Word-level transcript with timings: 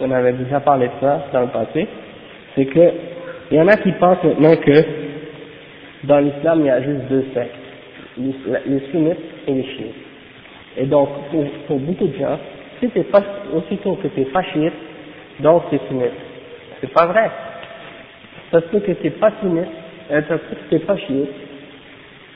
on 0.00 0.10
avait 0.10 0.32
déjà 0.32 0.60
parlé 0.60 0.86
de 0.86 0.92
ça 1.00 1.26
dans 1.32 1.42
le 1.42 1.48
passé, 1.48 1.86
c'est 2.54 2.66
que 2.66 2.90
il 3.50 3.56
y 3.56 3.60
en 3.60 3.68
a 3.68 3.76
qui 3.76 3.92
pensent 3.92 4.22
maintenant 4.22 4.56
que 4.56 4.84
dans 6.04 6.18
l'islam 6.18 6.60
il 6.60 6.66
y 6.66 6.70
a 6.70 6.80
juste 6.82 7.08
deux 7.08 7.24
sectes, 7.34 7.54
les 8.16 8.80
sunnites 8.90 9.18
et 9.46 9.52
les 9.52 9.64
chiites. 9.64 9.94
Et 10.76 10.86
donc 10.86 11.08
pour, 11.30 11.44
pour 11.66 11.78
beaucoup 11.78 12.06
de 12.06 12.16
gens, 12.16 12.38
si 12.78 12.88
t'es 12.88 13.04
pas 13.04 13.22
aussitôt 13.54 13.96
que 13.96 14.08
tu 14.08 14.20
es 14.20 14.24
pas 14.26 14.42
chiite, 14.44 14.72
donc 15.40 15.64
c'est 15.70 15.80
sunnite. 15.88 16.12
C'est 16.80 16.92
pas 16.92 17.06
vrai. 17.06 17.30
Se 18.52 18.58
peut 18.58 18.80
que 18.80 18.92
tu 18.92 19.10
pas 19.10 19.32
sunnite, 19.40 19.68
peut 20.08 20.38
que 20.70 20.76
tu 20.76 20.84
pas 20.84 20.96
chiite, 20.96 21.28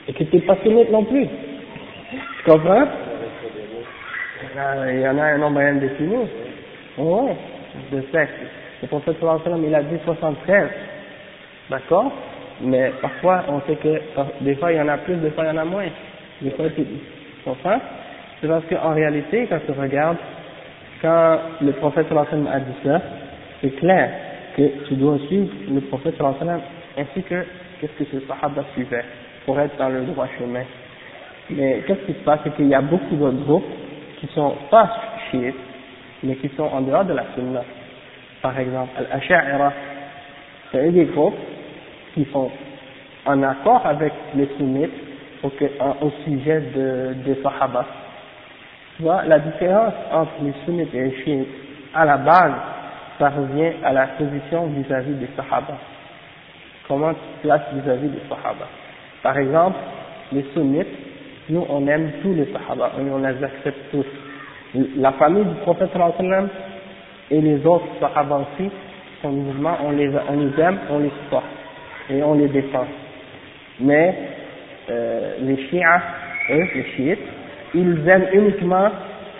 et 0.07 0.13
que 0.13 0.23
tu 0.23 0.39
pas 0.41 0.57
sunnite 0.63 0.91
non 0.91 1.03
plus. 1.03 1.27
Tu 1.27 2.51
comprends? 2.51 2.87
Il 4.87 4.99
y 4.99 5.07
en 5.07 5.17
a 5.17 5.23
un 5.23 5.37
nombre 5.37 5.59
bien 5.59 5.75
défini. 5.75 6.15
Ouais, 6.97 7.35
de 7.91 8.01
sectes. 8.11 8.33
Le 8.81 8.87
prophète 8.87 9.17
sallam, 9.19 9.63
il 9.65 9.73
a 9.73 9.83
dit 9.83 9.97
73. 10.03 10.69
D'accord? 11.69 12.11
Mais 12.61 12.91
parfois, 13.01 13.43
on 13.49 13.61
sait 13.61 13.75
que 13.75 14.01
des 14.41 14.55
fois 14.55 14.71
il 14.71 14.77
y 14.77 14.81
en 14.81 14.87
a 14.87 14.97
plus, 14.97 15.15
des 15.15 15.31
fois 15.31 15.45
il 15.45 15.47
y 15.47 15.51
en 15.51 15.57
a 15.57 15.65
moins. 15.65 15.87
Des 16.41 16.51
fois, 16.51 16.65
tu 16.75 16.85
comprends 17.43 17.79
C'est 18.41 18.47
parce 18.47 18.65
qu'en 18.65 18.93
réalité, 18.93 19.47
quand 19.49 19.59
tu 19.65 19.71
regardes, 19.79 20.17
quand 21.01 21.39
le 21.61 21.71
prophète 21.73 22.07
sallam 22.09 22.47
a 22.47 22.59
dit 22.59 22.75
ça, 22.83 23.01
c'est 23.61 23.75
clair 23.77 24.09
que 24.55 24.87
tu 24.87 24.95
dois 24.95 25.17
suivre 25.27 25.51
le 25.69 25.81
prophète 25.81 26.15
sallam 26.17 26.61
ainsi 26.97 27.23
que 27.23 27.45
qu'est-ce 27.79 28.03
que 28.03 28.05
ce 28.05 28.25
sahaba 28.25 28.63
suivait 28.73 29.03
pour 29.45 29.59
être 29.59 29.77
dans 29.77 29.89
le 29.89 30.01
droit 30.01 30.27
chemin. 30.39 30.63
Mais 31.49 31.83
qu'est-ce 31.85 32.05
qui 32.05 32.13
se 32.13 32.23
passe, 32.23 32.39
c'est 32.43 32.55
qu'il 32.55 32.67
y 32.67 32.73
a 32.73 32.81
beaucoup 32.81 33.15
d'autres 33.15 33.43
groupes 33.45 33.65
qui 34.19 34.27
sont 34.33 34.55
pas 34.71 34.89
chiites, 35.29 35.55
mais 36.25 36.35
qui 36.35 36.49
sont 36.55 36.63
en 36.63 36.81
dehors 36.81 37.05
de 37.05 37.13
la 37.13 37.25
sunna. 37.35 37.63
Par 38.41 38.57
exemple, 38.59 38.91
Al-Asha'ira, 38.97 39.73
c'est 40.71 40.87
un 40.87 40.91
des 40.91 41.05
groupes 41.05 41.37
qui 42.13 42.25
sont 42.31 42.51
en 43.25 43.43
accord 43.43 43.85
avec 43.85 44.13
les 44.35 44.49
sunnites 44.57 44.91
au, 45.43 45.51
sujet 46.25 46.61
de, 46.75 47.13
des 47.25 47.41
sahaba. 47.41 47.85
Tu 48.97 49.03
vois, 49.03 49.23
la 49.25 49.39
différence 49.39 49.93
entre 50.11 50.31
les 50.43 50.53
sunnites 50.65 50.93
et 50.93 51.03
les 51.03 51.23
chiites, 51.23 51.47
à 51.93 52.05
la 52.05 52.17
base, 52.17 52.53
ça 53.19 53.29
revient 53.29 53.73
à 53.83 53.93
la 53.93 54.07
position 54.07 54.67
vis-à-vis 54.67 55.13
des 55.13 55.29
sahaba. 55.35 55.77
Comment 56.87 57.13
tu 57.13 57.19
te 57.19 57.47
places 57.47 57.73
vis-à-vis 57.73 58.09
des 58.09 58.21
sahaba? 58.29 58.67
Par 59.21 59.37
exemple, 59.37 59.77
les 60.31 60.45
sunnites, 60.53 60.87
nous 61.49 61.65
on 61.69 61.85
aime 61.87 62.11
tous 62.21 62.33
les 62.33 62.51
sahaba, 62.51 62.91
on 62.99 63.17
les 63.17 63.43
accepte 63.43 63.91
tous. 63.91 64.05
La 64.97 65.13
famille 65.13 65.45
du 65.45 65.55
prophète 65.61 65.91
et 67.31 67.41
les 67.41 67.65
autres 67.65 67.85
sahaba 67.99 68.41
aussi, 68.41 68.69
sont 69.21 69.31
musulmans, 69.31 69.77
on 69.83 69.91
les, 69.91 70.09
on 70.29 70.37
les 70.37 70.61
aime, 70.61 70.77
on 70.89 70.99
les 70.99 71.11
supporte 71.23 71.45
et 72.09 72.21
on 72.21 72.33
les 72.35 72.47
défend. 72.47 72.85
Mais 73.79 74.15
euh, 74.89 75.35
les 75.41 75.57
chiites, 75.67 75.83
eux, 76.51 76.67
les 76.75 76.83
chiites, 76.95 77.19
ils 77.73 78.07
aiment 78.07 78.27
uniquement 78.33 78.89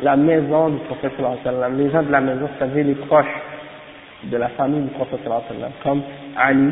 la 0.04 0.16
maison 0.16 0.70
du 0.70 0.78
prophète 0.86 1.14
les 1.18 1.92
gens 1.92 2.04
de 2.04 2.12
la 2.12 2.22
maison, 2.22 2.50
c'est-à-dire 2.58 2.86
les 2.86 2.96
proches 2.96 3.26
de 4.24 4.38
la 4.38 4.50
famille 4.50 4.82
du 4.82 4.90
prophète 4.90 5.22
comme 5.84 6.02
Ali 6.38 6.72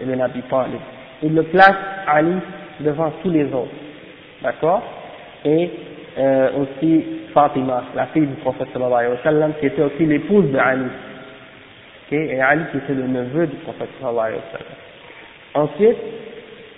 et 0.00 0.20
Abi 0.20 0.42
Talib. 0.48 0.80
Ils 1.22 1.34
le 1.34 1.42
placent 1.44 1.74
Ali 2.06 2.34
devant 2.80 3.12
tous 3.22 3.30
les 3.30 3.44
autres, 3.46 3.72
d'accord? 4.42 4.82
Et 5.44 5.70
euh, 6.18 6.50
aussi 6.58 7.04
Fatima, 7.32 7.84
la 7.94 8.06
fille 8.06 8.26
du 8.26 8.34
prophète 8.34 8.68
sallallahu 8.72 8.98
alayhi 8.98 9.12
wa 9.12 9.22
sallam, 9.22 9.52
qui 9.58 9.66
était 9.66 9.82
aussi 9.82 10.04
l'épouse 10.04 10.50
de 10.50 10.58
Ali. 10.58 10.86
Okay? 12.06 12.34
Et 12.34 12.40
Ali 12.40 12.64
qui 12.70 12.78
était 12.78 12.94
le 12.94 13.06
neveu 13.06 13.46
du 13.46 13.56
prophète 13.56 13.88
sallallahu 14.00 14.26
alayhi 14.26 14.40
wa 14.40 14.58
sallam. 14.58 14.74
Ensuite, 15.54 15.96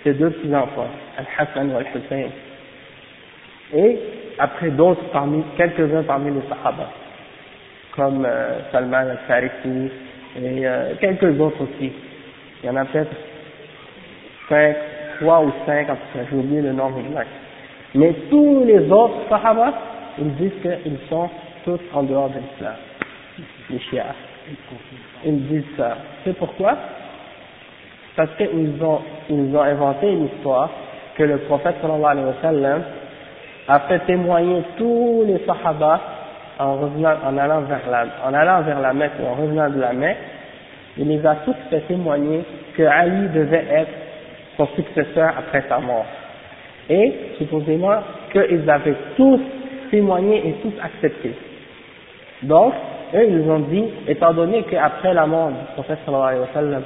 ses 0.03 0.13
deux 0.13 0.29
petits-enfants, 0.29 0.87
Al-Hassan 1.17 1.71
et 1.71 1.75
Al-Hussein. 1.75 2.29
Et 3.73 3.99
après 4.37 4.69
d'autres 4.69 5.03
parmi, 5.11 5.43
quelques-uns 5.57 6.03
parmi 6.03 6.31
les 6.31 6.47
Sahaba, 6.47 6.89
comme 7.95 8.25
euh, 8.25 8.59
Salman 8.71 9.09
al-Farisi 9.09 9.89
et 10.37 10.67
euh, 10.67 10.93
quelques 10.99 11.39
autres 11.39 11.61
aussi. 11.61 11.91
Il 12.63 12.67
y 12.67 12.69
en 12.69 12.75
a 12.75 12.85
peut-être 12.85 13.15
cinq, 14.49 14.75
trois 15.19 15.41
ou 15.41 15.51
cinq, 15.65 15.89
en 15.89 15.95
tout 15.95 16.01
cas, 16.13 16.19
j'ai 16.29 16.37
oublié 16.37 16.61
le 16.61 16.73
nombre 16.73 16.99
exact. 16.99 17.29
Mais 17.95 18.13
tous 18.29 18.65
les 18.65 18.91
autres 18.91 19.15
Sahaba, 19.29 19.73
ils 20.19 20.35
disent 20.35 20.61
qu'ils 20.61 20.97
sont 21.09 21.29
tous 21.63 21.79
en 21.93 22.03
dehors 22.03 22.29
de 22.29 22.39
l'islam, 22.39 22.75
les 23.69 23.79
chiites. 23.79 24.01
Ils 25.25 25.47
disent 25.47 25.63
ça. 25.77 25.97
C'est 26.23 26.37
pourquoi? 26.37 26.75
Parce 28.17 28.29
qu'ils 28.37 28.83
ont, 28.83 28.99
ils 29.29 29.55
ont 29.55 29.61
inventé 29.61 30.11
une 30.11 30.25
histoire 30.25 30.69
que 31.17 31.23
le 31.23 31.37
prophète 31.39 31.75
sallallahu 31.81 32.11
alayhi 32.11 32.27
wa 32.27 32.41
sallam 32.41 32.83
a 33.67 33.79
fait 33.79 33.99
témoigner 33.99 34.61
tous 34.77 35.23
les 35.25 35.39
Sahaba 35.45 36.01
en 36.59 36.75
revenant, 36.75 37.15
en 37.25 37.37
allant 37.37 37.61
vers 37.61 37.89
la, 37.89 38.05
en 38.27 38.33
allant 38.33 38.61
vers 38.61 38.81
la 38.81 38.93
Mecque 38.93 39.13
ou 39.21 39.25
en 39.25 39.33
revenant 39.35 39.69
de 39.69 39.79
la 39.79 39.93
Mecque, 39.93 40.17
il 40.97 41.07
les 41.07 41.25
a 41.25 41.35
tous 41.45 41.55
fait 41.69 41.81
témoigner 41.81 42.43
que 42.75 42.83
Ali 42.83 43.29
devait 43.29 43.65
être 43.69 43.91
son 44.57 44.67
successeur 44.75 45.33
après 45.37 45.63
sa 45.67 45.79
mort. 45.79 46.05
Et, 46.89 47.13
supposément, 47.37 47.97
qu'ils 48.31 48.69
avaient 48.69 48.95
tous 49.17 49.39
témoigné 49.89 50.49
et 50.49 50.53
tous 50.61 50.73
accepté. 50.81 51.31
Donc, 52.43 52.73
eux, 53.13 53.27
ils 53.27 53.49
ont 53.49 53.59
dit, 53.59 53.85
étant 54.07 54.33
donné 54.33 54.63
qu'après 54.63 55.13
la 55.13 55.25
mort 55.25 55.49
du 55.49 55.73
prophète 55.73 55.99
sallallahu 56.05 56.27
alayhi 56.27 56.41
wa 56.41 56.53
sallam, 56.53 56.83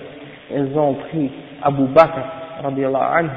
ils 0.55 0.77
ont 0.77 0.93
pris 0.93 1.31
Abu 1.61 1.83
Bakr, 1.87 2.19
anhu, 2.63 3.29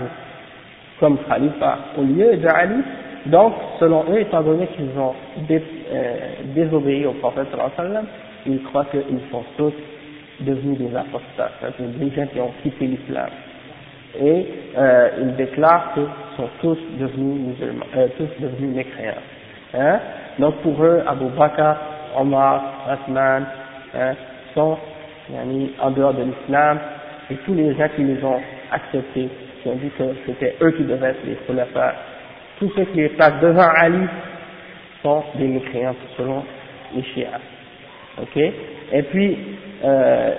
comme 1.00 1.18
khalifa 1.28 1.78
au 1.98 2.02
lieu 2.02 2.36
de 2.36 2.48
Ali, 2.48 2.82
donc, 3.26 3.54
selon 3.78 4.04
eux, 4.10 4.20
étant 4.20 4.42
donné 4.42 4.66
qu'ils 4.68 4.98
ont 4.98 5.14
euh, 5.50 6.16
désobéi 6.54 7.06
au 7.06 7.12
prophète 7.12 7.46
sallallahu 7.50 8.04
ils 8.46 8.62
croient 8.64 8.86
qu'ils 8.86 9.20
sont 9.30 9.44
tous 9.56 9.72
devenus 10.40 10.78
des 10.78 10.96
apostats, 10.96 11.50
des 11.78 12.10
gens 12.10 12.26
qui 12.26 12.40
ont 12.40 12.50
quitté 12.62 12.86
l'islam 12.86 13.28
et 14.18 14.46
euh, 14.76 15.08
ils 15.20 15.36
déclarent 15.36 15.94
qu'ils 15.94 16.06
sont 16.36 16.48
tous 16.60 16.78
devenus 16.98 17.48
musulmans, 17.48 17.86
euh, 17.96 18.08
tous 18.18 18.28
devenus 18.40 18.76
mécréants. 18.76 19.22
Hein? 19.74 20.00
Donc 20.38 20.56
pour 20.56 20.82
eux, 20.82 21.02
Abu 21.06 21.26
Bakr, 21.36 21.76
Omar, 22.18 22.62
Osman 22.90 23.44
hein, 23.94 24.14
sont 24.54 24.76
yani, 25.32 25.72
en 25.80 25.90
dehors 25.90 26.14
de 26.14 26.24
l'islam 26.24 26.78
et 27.30 27.36
tous 27.46 27.54
les 27.54 27.74
gens 27.74 27.88
qui 27.96 28.02
les 28.02 28.22
ont 28.24 28.40
acceptés, 28.70 29.28
qui 29.62 29.68
ont 29.68 29.76
dit 29.76 29.90
que 29.96 30.04
c'était 30.26 30.56
eux 30.60 30.72
qui 30.72 30.84
devaient 30.84 31.10
être 31.10 31.24
les 31.26 31.36
khulafas, 31.46 31.94
tous 32.58 32.70
ceux 32.76 32.84
qui 32.86 32.98
les 32.98 33.08
placent 33.10 33.40
devant 33.40 33.68
Ali 33.76 34.06
sont 35.02 35.22
des 35.36 35.46
mécréants 35.46 35.96
selon 36.16 36.44
les 36.94 37.02
chiites. 37.02 37.26
Ok? 38.20 38.36
Et 38.36 39.02
puis, 39.04 39.38
euh, 39.84 40.34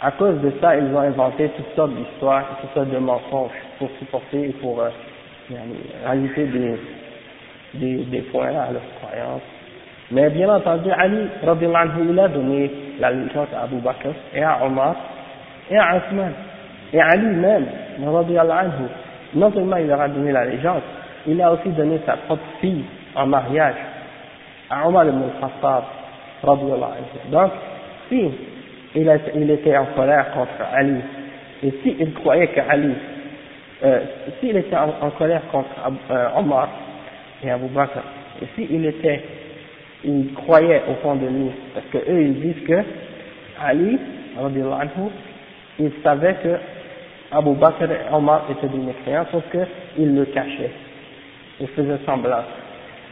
à 0.00 0.10
cause 0.12 0.40
de 0.40 0.52
ça, 0.60 0.76
ils 0.76 0.94
ont 0.94 1.00
inventé 1.00 1.50
toutes 1.56 1.74
sortes 1.74 1.94
d'histoires, 1.94 2.44
toutes 2.60 2.74
sortes 2.74 2.90
de 2.90 2.98
mensonges 2.98 3.50
pour 3.78 3.88
supporter 3.98 4.48
et 4.50 4.52
pour 4.60 4.80
euh, 4.80 4.90
rajouter 6.04 6.46
des, 6.46 6.74
des, 7.74 7.96
des 8.04 8.20
points 8.22 8.48
à 8.48 8.72
leur 8.72 8.82
croyance. 9.00 9.42
Mais 10.10 10.30
bien 10.30 10.54
entendu, 10.54 10.90
Ali, 10.90 11.28
il 11.42 12.18
a 12.18 12.28
donné 12.28 12.70
la 13.00 13.10
légende 13.10 13.48
à 13.56 13.64
Abu 13.64 13.76
Bakr 13.76 14.08
et 14.34 14.42
à 14.42 14.64
Omar 14.64 14.94
et 15.70 15.76
à 15.76 15.96
Osman. 15.96 16.32
Et 16.92 17.00
Ali 17.00 17.26
même, 17.26 17.66
non 17.98 19.52
seulement 19.52 19.76
il 19.76 19.88
leur 19.88 20.00
a 20.00 20.08
donné 20.08 20.30
la 20.30 20.44
légende, 20.44 20.82
il 21.26 21.42
a 21.42 21.52
aussi 21.52 21.70
donné 21.70 22.00
sa 22.06 22.16
propre 22.18 22.42
fille 22.60 22.84
en 23.16 23.26
mariage 23.26 23.74
à 24.70 24.86
Omar 24.86 25.06
ibn 25.06 25.22
al-Khattab. 25.22 25.84
Donc, 27.30 27.50
si 28.08 28.30
il, 28.96 29.50
était 29.50 29.76
en 29.76 29.86
colère 29.94 30.30
contre 30.32 30.74
Ali. 30.74 31.00
Et 31.62 31.72
s'il 31.82 32.12
croyait 32.14 32.48
qu'Ali, 32.48 32.92
euh, 33.84 34.00
s'il 34.40 34.56
était 34.56 34.76
en, 34.76 35.10
colère 35.10 35.42
contre 35.52 35.68
euh, 36.10 36.28
Omar 36.36 36.68
et 37.44 37.50
Abu 37.50 37.66
Bakr, 37.68 38.00
et 38.42 38.46
s'il 38.54 38.84
était, 38.86 39.22
il 40.04 40.32
croyait 40.34 40.82
au 40.88 40.94
fond 41.02 41.16
de 41.16 41.26
lui, 41.26 41.50
parce 41.74 41.86
que 41.86 42.10
eux 42.10 42.22
ils 42.22 42.40
disent 42.40 42.64
que 42.66 42.82
Ali, 43.62 43.98
anhu, 44.38 45.10
il 45.78 45.90
savait 46.02 46.36
que 46.42 46.56
Abu 47.32 47.54
Bakr 47.54 47.84
et 47.84 48.14
Omar 48.14 48.44
étaient 48.50 48.68
des 48.68 48.82
mécréants, 48.82 49.26
sauf 49.30 49.44
qu'il 49.50 50.14
le 50.14 50.24
cachait. 50.26 50.70
Il 51.60 51.68
faisait 51.68 51.98
semblant. 52.06 52.44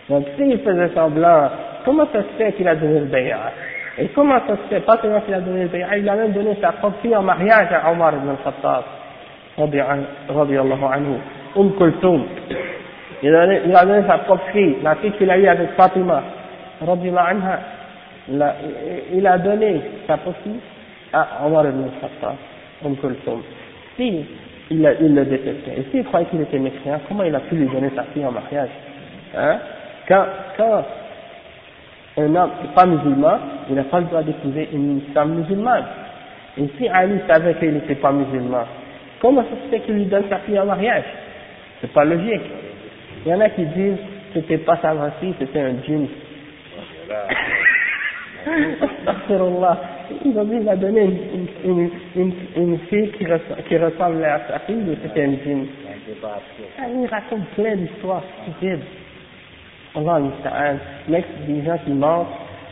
Donc 0.09 0.27
s'il 0.37 0.59
faisait 0.59 0.95
semblant, 0.95 1.51
comment 1.85 2.07
ça 2.13 2.23
se 2.23 2.39
fait 2.39 2.53
qu'il 2.53 2.69
a 2.69 2.75
donné 2.75 3.01
le 3.01 3.07
bayat 3.07 3.53
et 3.97 4.09
comment 4.09 4.41
ça 4.47 4.57
se 4.57 4.69
fait 4.69 4.81
Pas 4.81 4.99
seulement 5.01 5.21
qu'il 5.21 5.35
a 5.35 5.41
donné 5.41 5.63
le 5.63 5.69
bay'a, 5.69 5.97
il 5.97 6.09
a 6.09 6.17
même 6.17 6.33
donné 6.33 6.57
sa 6.61 6.73
propre 6.73 6.97
fille 7.01 7.15
en 7.15 7.23
mariage 7.23 7.69
à 7.73 7.93
Omar 7.93 8.13
ibn 8.15 8.31
al-Khattab, 8.31 8.85
radiallahu 10.29 10.85
anhu, 10.93 11.19
Umm 11.57 11.73
Kulthum. 11.77 12.25
Il 13.23 13.35
a, 13.35 13.47
il 13.65 13.75
a 13.75 13.85
donné 13.85 14.07
sa 14.07 14.19
propre 14.19 14.47
fille, 14.53 14.77
la 14.83 14.97
fille 14.97 15.13
qu'il 15.13 15.31
a 15.31 15.39
eue 15.39 15.47
avec 15.47 15.71
Fatima, 15.77 16.23
radiallahu 16.85 17.27
anha. 17.31 17.61
il 19.13 19.27
a 19.27 19.39
donné 19.39 19.81
sa 20.09 20.17
possible 20.17 20.59
à 21.13 21.47
Omar 21.47 21.67
ibn 21.67 21.85
Khattab, 22.01 22.37
Umm 22.85 22.97
Kulthum. 22.97 23.43
Si 23.97 24.27
il, 24.71 24.97
il 25.01 25.15
le 25.15 25.25
détestait, 25.25 25.79
et 25.79 25.87
s'il 25.93 26.05
croyait 26.05 26.27
qu'il 26.27 26.41
était 26.41 26.59
mécréant, 26.59 27.01
comment 27.07 27.23
il 27.23 27.35
a 27.35 27.41
pu 27.41 27.55
lui 27.55 27.67
donner 27.67 27.91
sa 27.95 28.03
fille 28.05 28.27
en 28.27 28.33
mariage 28.33 28.71
hein 29.37 29.59
quand, 30.09 30.25
quand 30.57 30.83
un 32.17 32.35
homme 32.35 32.51
n'est 32.63 32.75
pas 32.75 32.87
musulman, 32.87 33.39
il 33.69 33.75
n'a 33.75 33.85
pas 33.85 34.01
le 34.01 34.07
droit 34.07 34.23
d'épouser 34.23 34.69
une 34.73 35.01
femme 35.13 35.35
musulmane. 35.35 35.85
Et 36.57 36.69
si 36.79 36.89
Ali 36.89 37.19
savait 37.29 37.55
qu'il 37.55 37.73
n'était 37.73 37.97
pas 37.97 38.13
musulman, 38.13 38.65
comment 39.21 39.43
ça 39.43 39.57
se 39.65 39.71
fait 39.71 39.81
qu'il 39.81 39.95
lui 39.95 40.05
donne 40.05 40.25
sa 40.31 40.39
fille 40.39 40.59
en 40.59 40.67
mariage? 40.67 41.05
C'est 41.81 41.93
pas 41.93 42.05
logique. 42.05 42.43
Il 43.27 43.33
y 43.33 43.35
en 43.35 43.41
a 43.41 43.49
qui 43.51 43.65
disent 43.65 43.97
que 44.33 44.41
c'était 44.41 44.59
pas 44.59 44.79
sa 44.81 44.95
fille, 45.21 45.35
c'était 45.39 45.61
un 45.61 45.75
djinn. 45.85 46.07
Ils 50.25 50.39
ont 50.39 50.45
dit 50.45 50.59
qu'il 50.59 50.69
a 50.69 50.77
donné 50.77 51.01
une, 51.03 51.49
une, 51.65 51.91
une, 52.15 52.33
une 52.57 52.79
fille 52.91 53.11
qui, 53.13 53.25
ressemble, 53.25 53.63
qui 53.67 53.77
ressemblait 53.77 54.27
à 54.27 54.41
sa 54.49 54.59
fille, 54.61 54.83
mais 54.87 54.97
c'était 55.03 55.25
un 55.25 55.33
djinn. 55.33 55.67
Il 56.95 57.07
raconte 57.07 57.47
plein 57.57 57.75
d'histoires 57.77 58.23
stupides. 58.43 58.81
Allah 59.97 60.21
mec, 61.09 61.25
des 61.47 61.65
gens 61.65 61.79
qui 61.85 61.93
mentent, 61.93 62.27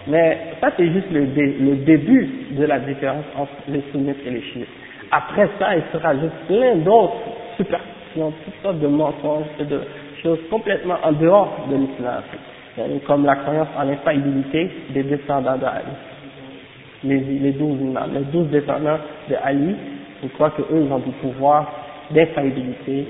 mais 0.09 0.39
ça 0.61 0.71
c'est 0.77 0.91
juste 0.93 1.07
le, 1.13 1.77
début 1.77 2.29
de 2.53 2.65
la 2.65 2.81
différence 2.81 3.25
entre 3.37 3.53
les 3.69 3.83
sunnites 3.93 4.19
et 4.27 4.31
les 4.31 4.43
chiites. 4.43 4.69
Après 5.11 5.49
ça, 5.59 5.77
il 5.77 5.83
se 5.93 5.97
rajoute 5.99 6.33
plein 6.49 6.77
d'autres 6.77 7.15
superstitions, 7.57 8.33
toutes 8.45 8.63
sortes 8.63 8.81
de 8.81 8.89
mensonges 8.89 9.47
et 9.61 9.65
de 9.65 9.81
choses 10.23 10.39
complètement 10.51 10.97
en 11.03 11.13
dehors 11.13 11.67
de 11.71 11.77
l'islam, 11.77 12.23
comme 13.07 13.25
la 13.25 13.37
croyance 13.37 13.69
en 13.79 13.85
l'infaillibilité 13.85 14.71
des 14.91 15.03
descendants 15.05 15.59
d'Ali. 15.59 15.85
Les, 17.05 17.53
douze 17.53 17.81
imams, 17.81 18.15
les 18.15 18.25
douze 18.33 18.49
descendants 18.49 18.99
de 19.29 19.35
Ali, 19.43 19.77
je 20.23 20.29
crois 20.29 20.51
qu'eux, 20.51 20.65
ils 20.73 20.93
ont 20.93 20.99
du 20.99 21.11
pouvoir 21.21 21.71
d'infaillibilité, 22.11 23.07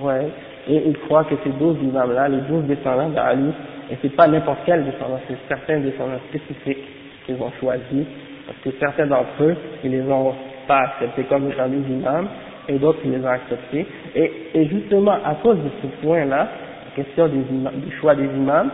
ouais, 0.00 0.28
et 0.68 0.82
ils 0.86 0.98
croient 0.98 1.24
que 1.24 1.34
ces 1.44 1.50
douze 1.50 1.76
imams-là, 1.82 2.28
les 2.28 2.40
douze 2.42 2.64
descendants 2.64 3.08
d'Ali, 3.08 3.50
et 3.90 3.96
c'est 4.00 4.14
pas 4.14 4.28
n'importe 4.28 4.60
quel 4.64 4.84
descendant, 4.84 5.20
c'est 5.28 5.36
certains 5.48 5.80
descendants 5.80 6.20
spécifiques 6.28 6.84
qu'ils 7.26 7.36
ont 7.36 7.52
choisis, 7.60 8.06
parce 8.46 8.58
que 8.64 8.70
certains 8.78 9.06
d'entre 9.06 9.42
eux, 9.42 9.56
ils 9.84 9.90
les 9.90 10.02
ont 10.02 10.34
pas 10.66 10.80
acceptés 10.80 11.24
comme 11.24 11.50
étant 11.50 11.68
des 11.68 11.78
imams, 11.92 12.28
et 12.68 12.78
d'autres 12.78 13.00
ils 13.04 13.12
les 13.12 13.24
ont 13.24 13.28
acceptés. 13.28 13.86
Et, 14.14 14.32
et 14.54 14.66
justement, 14.68 15.12
à 15.24 15.34
cause 15.42 15.58
de 15.58 15.70
ce 15.82 15.86
point-là, 16.04 16.48
la 16.84 17.02
question 17.04 17.26
des 17.28 17.38
du 17.38 17.96
choix 18.00 18.14
des 18.14 18.24
imams, 18.24 18.70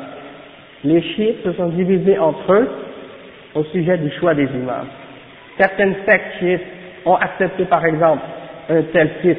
les 0.85 1.03
chiites 1.03 1.43
se 1.45 1.53
sont 1.53 1.69
divisés 1.69 2.19
entre 2.19 2.53
eux 2.53 2.69
au 3.55 3.65
sujet 3.65 3.99
du 3.99 4.11
choix 4.13 4.35
des 4.35 4.45
imams. 4.45 4.87
Certaines 5.57 5.95
sectes 6.07 6.39
chiites 6.39 6.63
ont 7.05 7.17
accepté 7.17 7.65
par 7.65 7.85
exemple 7.85 8.23
un 8.69 8.83
tel 8.93 9.09
fils 9.23 9.37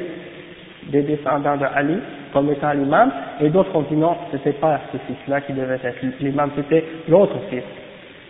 des 0.88 1.02
descendants 1.02 1.56
de 1.56 1.64
Ali, 1.74 1.98
comme 2.32 2.50
étant 2.52 2.72
l'imam, 2.72 3.10
et 3.40 3.48
d'autres 3.48 3.74
ont 3.74 3.82
dit 3.82 3.96
non, 3.96 4.16
c'était 4.30 4.52
pas 4.52 4.80
ce 4.92 4.98
fils-là 4.98 5.40
qui 5.42 5.52
devait 5.52 5.74
être 5.74 6.20
l'imam, 6.20 6.50
c'était 6.56 6.84
l'autre 7.08 7.36
fils. 7.48 7.62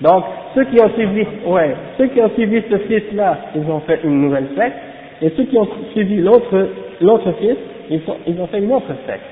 Donc, 0.00 0.24
ceux 0.54 0.64
qui 0.64 0.80
ont 0.80 0.88
suivi, 0.90 1.26
ouais, 1.46 1.76
ceux 1.98 2.06
qui 2.06 2.20
ont 2.20 2.30
suivi 2.30 2.62
ce 2.70 2.78
fils-là, 2.78 3.38
ils 3.54 3.70
ont 3.70 3.80
fait 3.80 4.00
une 4.04 4.22
nouvelle 4.22 4.48
secte, 4.56 4.76
et 5.22 5.30
ceux 5.36 5.44
qui 5.44 5.58
ont 5.58 5.68
suivi 5.92 6.16
l'autre, 6.16 6.68
l'autre 7.00 7.32
fils, 7.32 7.56
ils, 7.90 8.00
sont, 8.02 8.16
ils 8.26 8.40
ont 8.40 8.46
fait 8.46 8.58
une 8.58 8.72
autre 8.72 8.92
secte. 9.06 9.24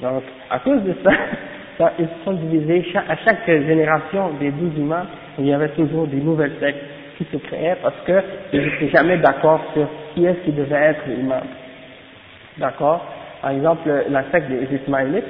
Donc, 0.00 0.22
à 0.50 0.60
cause 0.60 0.82
de 0.84 0.94
ça, 1.02 1.90
ils 1.98 2.06
se 2.06 2.24
sont 2.24 2.32
divisés, 2.32 2.84
à 3.08 3.16
chaque 3.16 3.46
génération 3.46 4.30
des 4.38 4.50
douze 4.52 4.76
imams, 4.76 5.06
il 5.38 5.46
y 5.46 5.52
avait 5.52 5.70
toujours 5.70 6.06
des 6.06 6.18
nouvelles 6.18 6.54
sectes 6.60 6.84
qui 7.16 7.24
se 7.32 7.36
créaient 7.36 7.76
parce 7.82 8.00
que 8.06 8.22
ils 8.52 8.60
n'étaient 8.62 8.90
jamais 8.90 9.18
d'accord 9.18 9.60
sur 9.74 9.88
qui 10.14 10.24
est-ce 10.24 10.38
qui 10.44 10.52
devait 10.52 10.76
être 10.76 11.02
l'imam. 11.08 11.42
D'accord? 12.58 13.04
Par 13.40 13.50
exemple, 13.50 13.88
la 14.10 14.24
secte 14.30 14.48
des 14.48 14.66
Ismaélites, 14.76 15.24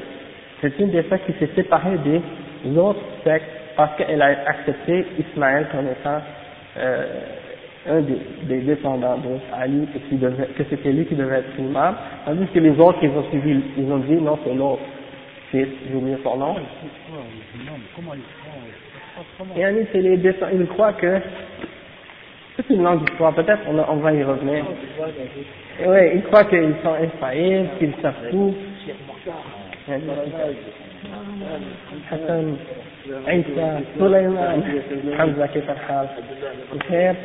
c'est 0.60 0.78
une 0.78 0.90
des 0.90 1.02
sectes 1.04 1.26
qui 1.26 1.38
s'est 1.38 1.54
séparée 1.54 1.98
des 1.98 2.76
autres 2.76 3.00
sectes 3.24 3.46
parce 3.76 3.96
qu'elle 3.96 4.22
a 4.22 4.26
accepté 4.46 5.06
Ismaël 5.18 5.68
comme 5.70 5.86
étant 5.86 6.20
euh, 6.78 7.06
un 7.88 8.00
des, 8.00 8.18
des 8.42 8.60
descendants 8.60 9.18
de 9.18 9.38
Ali, 9.54 9.86
que, 9.86 10.64
c'était 10.68 10.92
lui 10.92 11.06
qui 11.06 11.14
devait 11.14 11.38
être 11.38 11.58
imam, 11.58 11.94
tandis 12.24 12.46
que 12.52 12.58
les 12.58 12.78
autres, 12.78 12.98
ils 13.02 13.10
ont 13.10 13.24
suivi, 13.30 13.60
ils 13.76 13.90
ont 13.90 13.98
dit 13.98 14.16
non, 14.16 14.38
c'est 14.44 14.54
l'autre 14.54 14.82
fils, 15.50 15.68
j'ai 15.88 15.94
oublié 15.94 16.16
son 16.22 16.36
nom. 16.36 16.56
Et 19.56 19.64
Ali, 19.64 19.86
c'est 19.92 20.00
les 20.00 20.16
descendants, 20.16 20.52
ils 20.58 20.66
croient 20.66 20.92
que 20.94 21.20
c'est 22.57 22.69
une 22.69 22.83
longue 22.83 23.09
histoire, 23.09 23.33
peut-être 23.33 23.61
on, 23.67 23.79
on, 23.79 23.95
va 23.97 24.13
y 24.13 24.23
revenir. 24.23 24.63
Oui, 25.85 25.99
ils 26.15 26.23
croient 26.23 26.43
qu'ils 26.45 26.75
sont 26.83 26.93
infaillibles, 26.93 27.69
qu'ils 27.79 27.93
savent 28.01 28.29
tout. 28.31 28.53
حسن 32.11 32.57
عيسى 33.27 33.79
سليمان 33.99 34.81
حمزة 35.17 35.45
كيف 35.45 35.69
الحال؟ 35.71 36.07
بخير؟ 36.73 37.15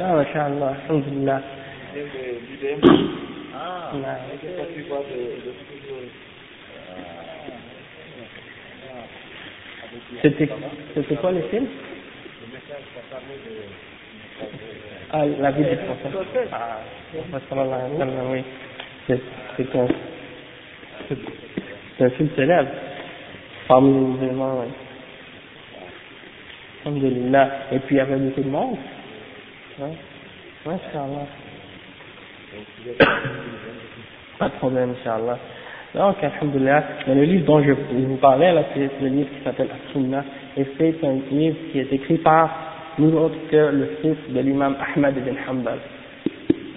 ما 0.00 0.26
شاء 0.34 0.48
الله 0.48 0.70
الحمد 0.70 1.04
لله. 1.12 1.40
C'était 10.22 11.16
quoi 11.16 11.32
le 11.32 11.42
film 11.42 11.66
ah, 15.15 15.27
la 15.27 15.51
vie 15.51 15.63
du 15.63 15.75
prophète. 15.75 16.11
Ah. 16.51 16.79
C'est 21.97 22.05
un, 22.05 22.09
film 22.09 22.29
célèbre 22.35 22.69
parmi 23.67 23.93
les 23.93 23.99
musulmans. 23.99 24.61
Oui. 24.61 24.67
Alhamdulillah. 26.83 27.49
Et 27.73 27.79
puis 27.79 27.95
il 27.95 27.97
y 27.99 28.01
avait 28.01 28.15
beaucoup 28.15 28.41
de 28.41 28.49
monde. 28.49 28.77
Ouais. 29.79 29.95
Inch'Allah. 30.65 31.27
Pas 34.39 34.49
de 34.49 34.55
problème, 34.55 34.95
Inch'Allah. 34.99 35.37
Donc, 35.93 36.23
Alhamdulillah, 36.23 36.83
mais 37.07 37.13
le 37.13 37.23
livre 37.23 37.45
dont 37.45 37.61
je 37.61 37.71
vous 37.71 38.17
parlais, 38.17 38.51
c'est 38.73 38.89
le 38.99 39.09
livre 39.09 39.29
qui 39.29 39.43
s'appelle 39.43 39.69
As-Sunnah, 39.69 40.25
et 40.57 40.65
c'est 40.75 41.03
un 41.03 41.19
livre 41.29 41.57
qui 41.71 41.77
est 41.79 41.93
écrit 41.93 42.17
par 42.17 42.72
nul 42.99 43.15
autre 43.15 43.35
que 43.49 43.71
le 43.71 43.85
fils 44.01 44.33
de 44.33 44.39
l'imam 44.39 44.75
Ahmad 44.79 45.15
ibn 45.17 45.35
Hanbal, 45.47 45.79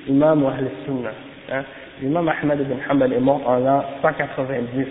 imam 0.09 0.43
wa 0.43 0.53
sunnah 0.87 1.11
hein. 1.53 1.65
L'imam 2.03 2.29
Ahmad 2.29 2.61
ibn 2.61 2.75
Hanbal 2.89 3.13
est 3.13 3.21
mort 3.21 3.41
en 3.47 3.59
l'an 3.59 3.83
190 4.03 4.87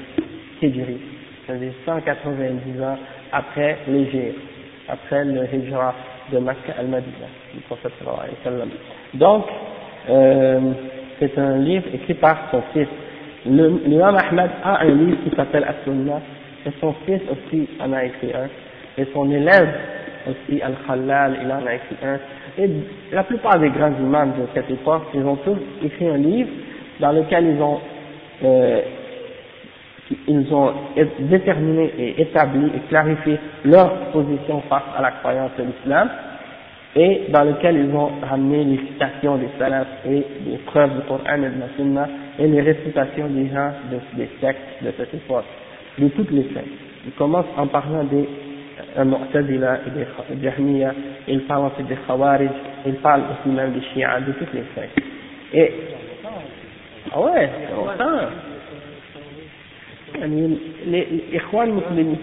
Hijri, 0.62 0.98
c'est-à-dire 1.46 1.72
190 1.86 2.82
ans 2.82 2.98
après 3.32 3.78
l'Égypte, 3.88 4.40
après 4.88 5.24
le 5.24 5.44
Hijra 5.54 5.94
de 6.32 6.40
Makkah 6.40 6.74
al-Madinah, 6.80 7.30
du 7.54 7.60
prophète 7.62 7.92
sallallahu 8.00 8.30
alayhi 8.46 8.60
wa. 8.60 8.66
Donc, 9.14 9.46
euh, 10.10 10.60
c'est 11.20 11.38
un 11.38 11.58
livre 11.60 11.86
écrit 11.94 12.16
par 12.16 12.50
son 12.52 12.62
fils. 12.74 12.88
L'imam 13.46 14.18
Ahmad 14.18 14.50
a 14.64 14.82
un 14.82 14.92
livre 14.92 15.18
qui 15.24 15.36
s'appelle 15.36 15.64
As-Sunnah, 15.64 16.22
et 16.66 16.72
son 16.82 16.94
fils 17.06 17.22
aussi 17.30 17.70
en 17.80 17.94
a 17.94 18.04
écrit 18.04 18.32
un, 18.34 18.48
et 19.00 19.06
son 19.14 19.30
élève 19.30 19.70
aussi 20.28 20.62
Al-Khalal, 20.62 21.38
il 21.44 21.52
en 21.52 21.66
a 21.66 21.76
écrit 21.76 21.98
un. 22.04 22.20
Et 22.58 22.70
la 23.12 23.24
plupart 23.24 23.60
des 23.60 23.70
grands 23.70 23.94
imams 24.00 24.34
de 24.34 24.48
cette 24.54 24.70
époque, 24.70 25.04
ils 25.14 25.26
ont 25.26 25.38
tous 25.38 25.58
écrit 25.84 26.08
un 26.08 26.18
livre 26.18 26.50
dans 27.00 27.12
lequel 27.12 27.56
ils 27.56 27.62
ont, 27.62 27.80
euh, 28.44 28.82
ils 30.28 30.54
ont 30.54 30.74
déterminé 31.20 31.92
et 31.98 32.22
établi 32.22 32.68
et 32.76 32.88
clarifié 32.90 33.38
leur 33.66 33.92
position 34.12 34.62
face 34.70 34.84
à 34.98 35.02
la 35.02 35.12
croyance 35.12 35.52
de 35.58 35.64
l'islam 35.64 36.10
et 36.96 37.24
dans 37.30 37.44
lequel 37.44 37.76
ils 37.76 37.94
ont 37.94 38.12
ramené 38.22 38.64
les 38.64 38.78
citations 38.78 39.36
des 39.36 39.50
salafs 39.60 39.88
et 40.08 40.24
les 40.46 40.58
preuves 40.66 40.96
du 40.96 41.02
Coran 41.02 41.36
et 41.36 41.40
de 41.40 41.60
la 41.60 41.70
Sunna 41.76 42.08
et 42.40 42.48
les 42.48 42.62
récitations 42.62 43.28
des 43.28 43.50
gens 43.50 43.72
de, 43.92 44.18
des 44.18 44.30
sectes 44.40 44.82
de 44.82 44.92
cette 44.98 45.14
époque, 45.14 45.46
de 45.98 46.08
toutes 46.10 46.32
les 46.32 46.44
sectes. 46.54 46.68
Ils 47.06 47.12
commencent 47.14 47.46
en 47.58 47.68
parlant 47.68 48.04
des 48.06 48.28
Mu'tazila 49.04 49.80
et 49.86 50.36
des 50.36 50.42
Jahmiya, 50.42 50.94
il 51.28 51.42
parle 51.42 51.66
aussi 51.68 51.84
des 51.84 51.98
Khawarij, 52.08 52.50
il 52.86 52.94
parle 52.96 53.22
aussi 53.22 53.54
même 53.54 53.74
des 53.74 53.82
Shia, 53.94 54.22
de 54.22 54.32
toutes 54.34 54.54
les 54.54 54.64
sectes. 54.74 55.00
Et, 55.54 55.72
ah 57.14 57.22
ouais, 57.22 57.50
longtemps. 57.76 58.30
Les 60.88 61.08
Ikhwan 61.34 61.74
musulmans, 61.74 62.18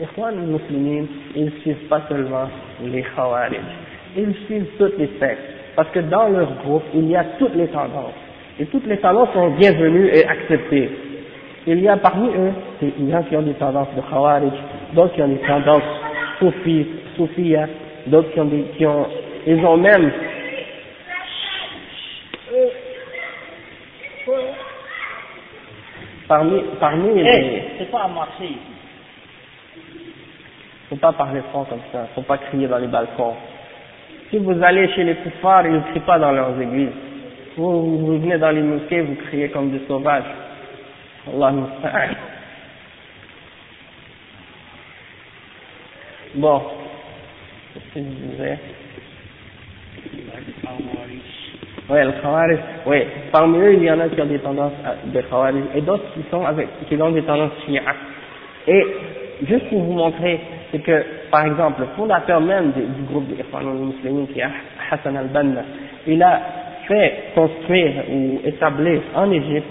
Ikhwan 0.00 0.34
musulmans, 0.46 1.08
ils 1.34 1.46
ne 1.46 1.50
suivent 1.62 1.88
pas 1.88 2.02
seulement 2.08 2.48
les 2.84 3.02
Khawarij, 3.16 3.60
ils 4.16 4.34
suivent 4.46 4.68
toutes 4.78 4.98
les 4.98 5.10
sectes. 5.18 5.42
Parce 5.74 5.88
que 5.90 6.00
dans 6.00 6.28
leur 6.28 6.52
groupe, 6.64 6.84
il 6.94 7.08
y 7.08 7.16
a 7.16 7.24
toutes 7.38 7.56
les 7.56 7.66
tendances. 7.66 8.12
Et 8.60 8.66
toutes 8.66 8.86
les 8.86 8.98
tendances 8.98 9.32
sont 9.32 9.48
bienvenues 9.50 10.10
et 10.12 10.24
acceptées. 10.24 10.90
Il 11.66 11.80
y 11.80 11.88
a 11.88 11.96
parmi 11.96 12.28
eux 12.28 12.52
des 12.80 13.10
gens 13.10 13.22
qui 13.22 13.36
ont 13.36 13.42
des 13.42 13.54
tendances 13.54 13.88
de 13.96 14.02
Khawarij, 14.02 14.52
d'autres 14.94 15.14
qui 15.14 15.22
ont 15.22 15.28
des 15.28 15.38
tendances 15.38 15.82
soufis, 16.42 16.86
soufia, 17.16 17.68
d'autres 18.06 18.32
qui 18.32 18.40
ont 18.40 18.44
des, 18.46 18.62
qui 18.76 18.84
ont, 18.86 19.06
ils 19.46 19.64
ont 19.64 19.76
même, 19.76 20.10
parmi, 26.26 26.62
parmi 26.80 27.10
Eh, 27.20 27.22
les, 27.22 27.62
c'est 27.78 27.90
pas 27.90 28.02
à 28.04 28.08
marcher 28.08 28.44
ici. 28.44 28.58
faut 30.90 30.96
pas 30.96 31.12
parler 31.12 31.40
fort 31.52 31.66
comme 31.68 31.80
ça, 31.92 32.06
faut 32.14 32.22
pas 32.22 32.38
crier 32.38 32.66
dans 32.66 32.78
les 32.78 32.88
balcons. 32.88 33.34
Si 34.30 34.38
vous 34.38 34.60
allez 34.62 34.88
chez 34.94 35.04
les 35.04 35.14
koufars, 35.16 35.66
ils 35.66 35.72
ne 35.74 35.80
crient 35.90 36.00
pas 36.00 36.18
dans 36.18 36.32
leurs 36.32 36.60
églises. 36.60 36.88
Vous, 37.56 37.98
vous 37.98 38.18
venez 38.18 38.38
dans 38.38 38.50
les 38.50 38.62
mosquées, 38.62 39.02
vous 39.02 39.14
criez 39.28 39.48
comme 39.50 39.70
des 39.70 39.86
sauvages. 39.86 40.24
Allah 41.32 41.52
musta'an. 41.52 42.08
Bon. 46.34 46.62
Qu'est-ce 47.74 47.98
le 52.04 52.12
khawarij, 52.22 52.58
oui. 52.86 52.98
Parmi 53.30 53.58
eux, 53.58 53.74
il 53.74 53.82
y 53.82 53.90
en 53.90 54.00
a 54.00 54.08
qui 54.08 54.20
ont 54.20 54.26
des 54.26 54.38
tendances 54.38 54.72
à- 54.84 54.94
de 55.04 55.20
khawarij 55.22 55.62
et 55.74 55.80
d'autres 55.82 56.04
qui 56.14 56.20
sont 56.30 56.44
avec, 56.44 56.68
qui 56.88 56.96
ont 57.00 57.10
des 57.10 57.22
tendances 57.22 57.52
shia. 57.66 57.82
Et, 58.66 58.86
juste 59.46 59.68
pour 59.68 59.80
vous 59.82 59.92
montrer, 59.92 60.40
c'est 60.70 60.78
que, 60.78 61.04
par 61.30 61.44
exemple, 61.44 61.82
le 61.82 61.88
fondateur 61.96 62.40
même 62.40 62.72
du, 62.72 62.80
du 62.80 63.02
groupe 63.10 63.26
des 63.28 63.40
Ikhwanul 63.42 63.74
Muslimin, 63.74 64.26
qui 64.32 64.40
est 64.40 64.46
Hassan 64.90 65.16
al-Banna, 65.16 65.62
il 66.06 66.22
a 66.22 66.40
fait 66.88 67.14
construire 67.34 67.92
ou 68.10 68.40
établir 68.44 69.00
en 69.14 69.30
Égypte 69.30 69.66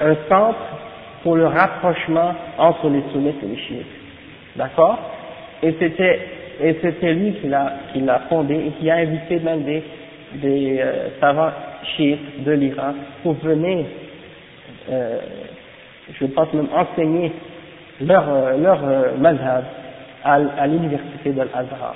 un 0.00 0.14
centre 0.28 0.58
pour 1.22 1.36
le 1.36 1.46
rapprochement 1.46 2.34
entre 2.58 2.88
les 2.88 3.02
sunnites 3.12 3.42
et 3.42 3.46
les 3.46 3.56
chiites. 3.58 3.86
D'accord? 4.56 4.98
Et 5.62 5.74
c'était 5.78 6.18
et 6.62 6.76
c'était 6.82 7.14
lui 7.14 7.32
qui 7.34 7.48
l'a 7.48 7.72
qui 7.92 8.00
l'a 8.00 8.20
fondé 8.28 8.54
et 8.54 8.70
qui 8.78 8.90
a 8.90 8.96
invité 8.96 9.38
même 9.40 9.62
des 9.64 9.82
des 10.34 10.78
euh, 10.80 11.08
savants 11.20 11.52
chiites 11.96 12.44
de 12.44 12.52
l'Iran 12.52 12.94
pour 13.22 13.34
venir 13.34 13.84
euh, 14.90 15.18
je 16.18 16.26
pense 16.26 16.52
même 16.52 16.68
enseigner 16.74 17.32
leur 18.00 18.28
euh, 18.28 18.56
leur 18.58 18.80
euh, 18.84 19.16
madhab 19.18 19.64
à, 20.24 20.34
à 20.34 20.66
l'université 20.66 21.30
de 21.30 21.38
l'Azhar. 21.38 21.94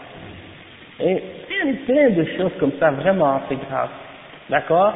Et 1.00 1.23
il 1.50 1.68
y 1.68 1.71
a 1.71 1.75
plein 1.87 2.11
de 2.11 2.25
choses 2.37 2.52
comme 2.61 2.73
ça, 2.78 2.90
vraiment, 2.92 3.40
c'est 3.49 3.59
grave. 3.68 3.88
D'accord? 4.49 4.92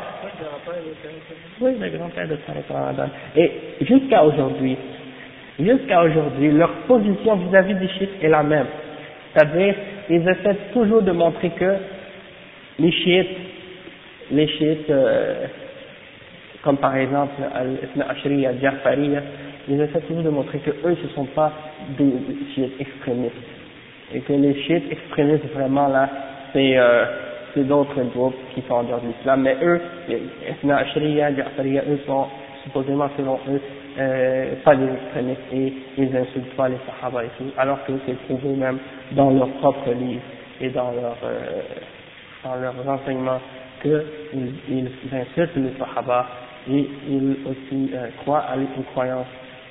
Oui, 1.60 1.72
le 1.80 1.88
grand-père 1.96 2.28
de 2.28 2.36
Tariq 2.36 2.64
Ramadan. 2.70 3.08
Et 3.34 3.50
jusqu'à 3.80 4.22
aujourd'hui, 4.22 4.76
jusqu'à 5.58 6.02
aujourd'hui, 6.02 6.50
leur 6.52 6.70
position 6.86 7.36
vis-à-vis 7.36 7.74
des 7.74 7.88
chiites 7.88 8.22
est 8.22 8.28
la 8.28 8.42
même. 8.42 8.66
C'est-à-dire, 9.32 9.74
ils 10.08 10.28
essaient 10.28 10.56
toujours 10.72 11.02
de 11.02 11.12
montrer 11.12 11.50
que 11.50 11.74
les 12.78 12.92
chiites, 12.92 13.36
les 14.30 14.48
chiites, 14.48 14.90
euh, 14.90 15.46
comme 16.62 16.78
par 16.78 16.96
exemple 16.96 17.34
Al-Ithna 17.54 18.08
Ashriya, 18.10 18.52
Jafariya, 18.60 19.22
ils 19.68 19.80
essaient 19.80 20.00
toujours 20.00 20.22
de 20.22 20.30
montrer 20.30 20.58
que 20.58 20.70
eux 20.70 20.96
ce 21.02 21.08
sont 21.14 21.26
pas 21.26 21.52
des, 21.98 22.12
chiites 22.54 22.80
extrémistes. 22.80 23.34
Et 24.14 24.20
que 24.20 24.32
les 24.32 24.54
chiites 24.62 24.90
extrémistes 24.90 25.52
vraiment 25.54 25.88
là, 25.88 26.08
c'est 26.52 26.78
euh, 26.78 27.04
d'autres 27.56 28.00
groupes 28.14 28.36
qui 28.54 28.62
sont 28.68 28.74
en 28.74 28.84
dehors 28.84 29.00
de 29.00 29.08
l'islam. 29.08 29.42
Mais 29.42 29.56
eux, 29.62 29.80
Ithna 30.48 30.78
Ashriya, 30.78 31.34
Jafariya, 31.34 31.82
eux 31.90 31.98
sont 32.06 32.26
supposément 32.64 33.10
selon 33.16 33.38
eux 33.50 33.60
euh, 33.98 34.54
pas 34.64 34.76
des 34.76 34.86
extrémistes 34.92 35.40
et 35.52 35.72
ils 35.98 36.16
insultent 36.16 36.54
pas 36.56 36.68
les 36.68 36.78
sahaba 36.86 37.24
et 37.24 37.28
tout, 37.38 37.50
alors 37.58 37.82
que 37.84 37.92
c'est 38.06 38.18
prouvé 38.26 38.48
même 38.56 38.78
dans 39.12 39.30
leurs 39.30 39.50
propres 39.60 39.92
livres 39.92 40.22
et 40.60 40.70
dans 40.70 40.90
leurs 40.92 41.16
euh, 41.24 41.62
dans 42.44 42.54
leurs 42.56 42.88
enseignements 42.88 43.40
qu'ils 43.82 44.04
ils 44.68 44.88
insultent 45.12 45.56
les 45.56 45.72
sahaba 45.78 46.26
et 46.70 46.88
ils 47.08 47.36
aussi 47.46 47.90
euh, 47.94 48.08
croient 48.22 48.44
à 48.50 48.56
une 48.56 48.84
croyance 48.92 49.26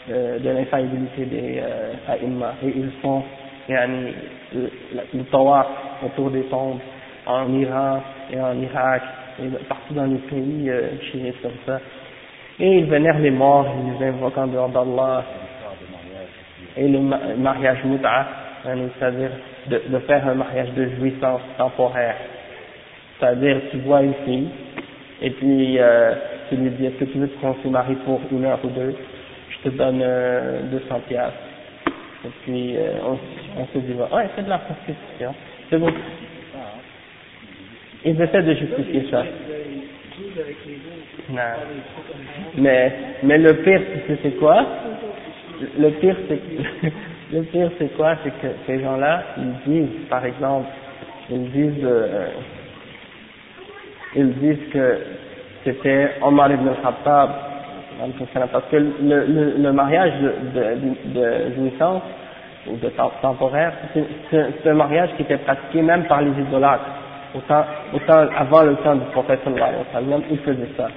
euh, 0.10 0.40
de 0.40 0.50
l'infaillibilité 0.50 1.26
des 1.26 1.60
euh, 1.62 1.94
aïmma 2.08 2.54
et 2.64 2.70
ils 2.76 2.92
font 3.02 3.24
yani, 3.70 4.14
le, 4.54 4.70
le 5.14 5.24
tawaf 5.26 5.68
autour 6.06 6.32
des 6.32 6.44
tombes 6.44 6.80
en 7.26 7.52
Iran 7.54 8.02
et 8.32 8.40
en 8.40 8.60
Irak 8.62 9.04
et 9.42 9.50
partout 9.68 9.94
dans 9.94 10.06
les 10.06 10.18
pays 10.20 10.70
euh, 10.70 10.90
comme 11.42 11.52
ça 11.66 11.80
et 12.60 12.78
ils 12.80 12.86
vénèrent 12.86 13.20
les 13.20 13.32
morts, 13.32 13.68
ils 13.86 14.00
les 14.00 14.08
invoquent 14.10 14.38
en 14.38 14.48
dehors 14.48 14.70
d'Allah. 14.70 15.24
Et 16.76 16.88
le 16.88 17.00
ma- 17.00 17.20
mariage 17.38 17.84
mut'a, 17.86 18.28
c'est-à-dire 18.64 19.32
de, 19.68 19.82
de 19.90 20.00
faire 20.00 20.28
un 20.28 20.36
mariage 20.36 20.70
de 20.74 20.90
jouissance 20.98 21.42
temporaire. 21.58 22.16
C'est-à-dire 23.20 23.62
tu 23.72 23.78
vois 23.80 24.02
une 24.04 24.14
fille 24.26 24.48
et 25.22 25.32
puis 25.32 25.80
euh, 25.80 26.14
tu 26.50 26.56
lui 26.58 26.70
dis 26.72 26.86
est-ce 26.86 26.96
que 26.98 27.06
tu 27.06 27.18
veux 27.18 27.28
qu'on 27.42 27.56
se 27.56 27.68
marie 27.68 27.96
pour 28.06 28.22
une 28.32 28.46
heure 28.46 28.60
ou 28.64 28.68
deux? 28.70 28.96
Je 29.50 29.70
te 29.70 29.76
donne 29.76 30.02
euh, 30.04 30.62
200 30.72 31.00
piastres. 31.08 31.38
Et 32.26 32.30
puis 32.44 32.76
euh, 32.78 32.94
on, 33.06 33.18
on 33.62 33.66
se 33.74 33.78
dit 33.80 33.94
ouais 33.94 34.30
c'est 34.36 34.44
de 34.44 34.50
la 34.50 34.60
prostitution. 34.60 35.34
C'est 35.70 35.80
bon. 35.80 35.92
Ils 38.06 38.22
essaient 38.22 38.44
de 38.44 38.54
justifier 38.54 39.08
ça 39.10 39.24
non. 41.30 41.42
mais 42.58 42.92
mais 43.24 43.38
le 43.38 43.54
pire 43.64 43.82
c'est 44.24 44.38
quoi? 44.40 44.66
Le 45.80 45.90
pire 46.00 46.16
c'est 46.28 46.40
le 47.34 47.42
pire 47.44 47.72
c'est 47.78 47.96
quoi? 47.96 48.16
C'est 48.24 48.32
que 48.42 48.48
ces 48.66 48.82
gens 48.82 48.98
là 48.98 49.24
ils 49.38 49.54
disent 49.72 50.08
par 50.10 50.26
exemple 50.26 50.68
ils 51.30 51.52
disent 51.52 51.84
euh, 51.84 52.28
ils 54.16 54.34
disent 54.40 54.70
que 54.72 54.98
c'était 55.64 56.12
Omar 56.22 56.52
ibn 56.52 56.68
al-Khattab, 56.70 57.30
parce 58.52 58.66
que 58.72 58.78
le, 58.78 59.26
le, 59.26 59.56
le 59.58 59.72
mariage 59.74 60.14
de, 60.22 60.32
de, 60.56 61.20
de 61.20 61.56
jouissance 61.56 62.04
ou 62.68 62.78
de 62.78 62.88
tem- 62.90 63.12
temporaire, 63.22 63.74
c'est 64.32 64.70
un 64.70 64.74
mariage 64.74 65.10
qui 65.18 65.24
était 65.24 65.38
pratiqué 65.38 65.82
même 65.82 66.06
par 66.06 66.22
les 66.22 66.32
idolâtres. 66.42 66.86
Autant, 67.94 68.26
avant 68.38 68.64
le 68.64 68.76
temps 68.78 68.96
du 68.96 69.06
prophète 69.12 69.40
sallallahu 69.44 69.70
alayhi 69.70 69.84
wa 69.94 70.00
sallam, 70.02 70.22
ils 70.32 70.40
faisaient 70.40 70.70
ça. 70.78 70.88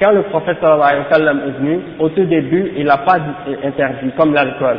Quand 0.00 0.12
le 0.12 0.22
prophète 0.24 0.58
sallallahu 0.60 0.88
alayhi 0.90 1.04
wa 1.04 1.12
sallam 1.16 1.40
est 1.46 1.58
venu, 1.58 1.80
au 1.98 2.08
tout 2.10 2.24
début, 2.24 2.72
il 2.76 2.84
n'a 2.86 2.98
pas 2.98 3.18
dit- 3.18 3.56
interdit, 3.66 4.10
comme 4.16 4.34
l'alcool. 4.34 4.76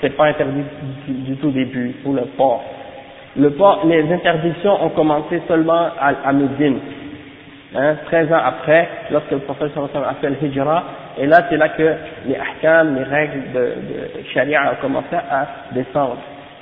C'est 0.00 0.16
pas 0.16 0.26
interdit 0.26 0.62
du, 1.08 1.36
tout 1.36 1.50
début 1.50 1.94
pour 2.04 2.12
le 2.12 2.22
porc. 2.36 2.62
Le 3.36 3.50
port, 3.50 3.82
les 3.86 4.10
interdictions 4.12 4.84
ont 4.84 4.90
commencé 4.90 5.40
seulement 5.48 5.88
à, 6.00 6.12
à 6.24 6.32
Médine, 6.32 6.78
hein, 7.74 7.96
13 8.06 8.32
ans 8.32 8.40
après, 8.44 8.88
lorsque 9.10 9.30
le 9.30 9.38
prophète 9.38 9.72
sallallahu 9.74 9.90
alayhi 9.94 10.06
wa 10.06 10.14
sallam 10.14 10.16
a 10.16 10.20
fait 10.20 10.30
le 10.46 10.48
hijra, 10.48 10.84
et 11.18 11.26
là 11.26 11.36
c'est 11.48 11.56
là 11.56 11.68
que 11.70 11.94
les 12.26 12.36
ahkam, 12.36 12.96
les 12.96 13.04
règles 13.04 13.52
de, 13.52 13.60
de 13.60 14.24
charia 14.34 14.72
ont 14.72 14.80
commencé 14.82 15.14
à 15.14 15.46
descendre, 15.72 16.18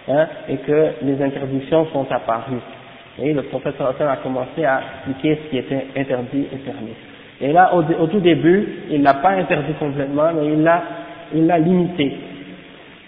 hein, 0.09 0.27
et 0.49 0.57
que 0.59 0.89
les 1.03 1.23
interdictions 1.23 1.87
sont 1.93 2.07
apparues. 2.11 2.61
Et 3.23 3.33
le 3.33 3.43
prophète 3.43 3.75
a 3.81 4.17
commencé 4.17 4.65
à 4.65 4.81
expliquer 5.07 5.39
ce 5.43 5.51
qui 5.51 5.59
était 5.59 5.87
interdit 5.97 6.47
et 6.53 6.57
permis. 6.59 6.93
Et 7.41 7.53
là, 7.53 7.75
au, 7.75 8.07
tout 8.07 8.21
début, 8.21 8.67
il 8.91 9.03
l'a 9.03 9.15
pas 9.15 9.31
interdit 9.31 9.75
complètement, 9.75 10.33
mais 10.35 10.53
il 10.53 10.63
l'a, 10.63 10.83
il 11.35 11.47
l'a 11.47 11.59
limité. 11.59 12.13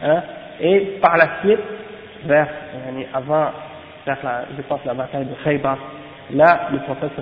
Hein, 0.02 0.22
et 0.60 0.80
par 1.00 1.16
la 1.16 1.40
suite, 1.40 1.58
vers, 2.26 2.48
avant, 3.14 3.46
vers 4.06 4.18
la, 4.22 4.44
je 4.56 4.62
pense 4.62 4.80
la 4.84 4.94
bataille 4.94 5.24
de 5.24 5.44
Khaybar, 5.44 5.78
là, 6.34 6.68
le 6.72 6.78
prophète 6.80 7.12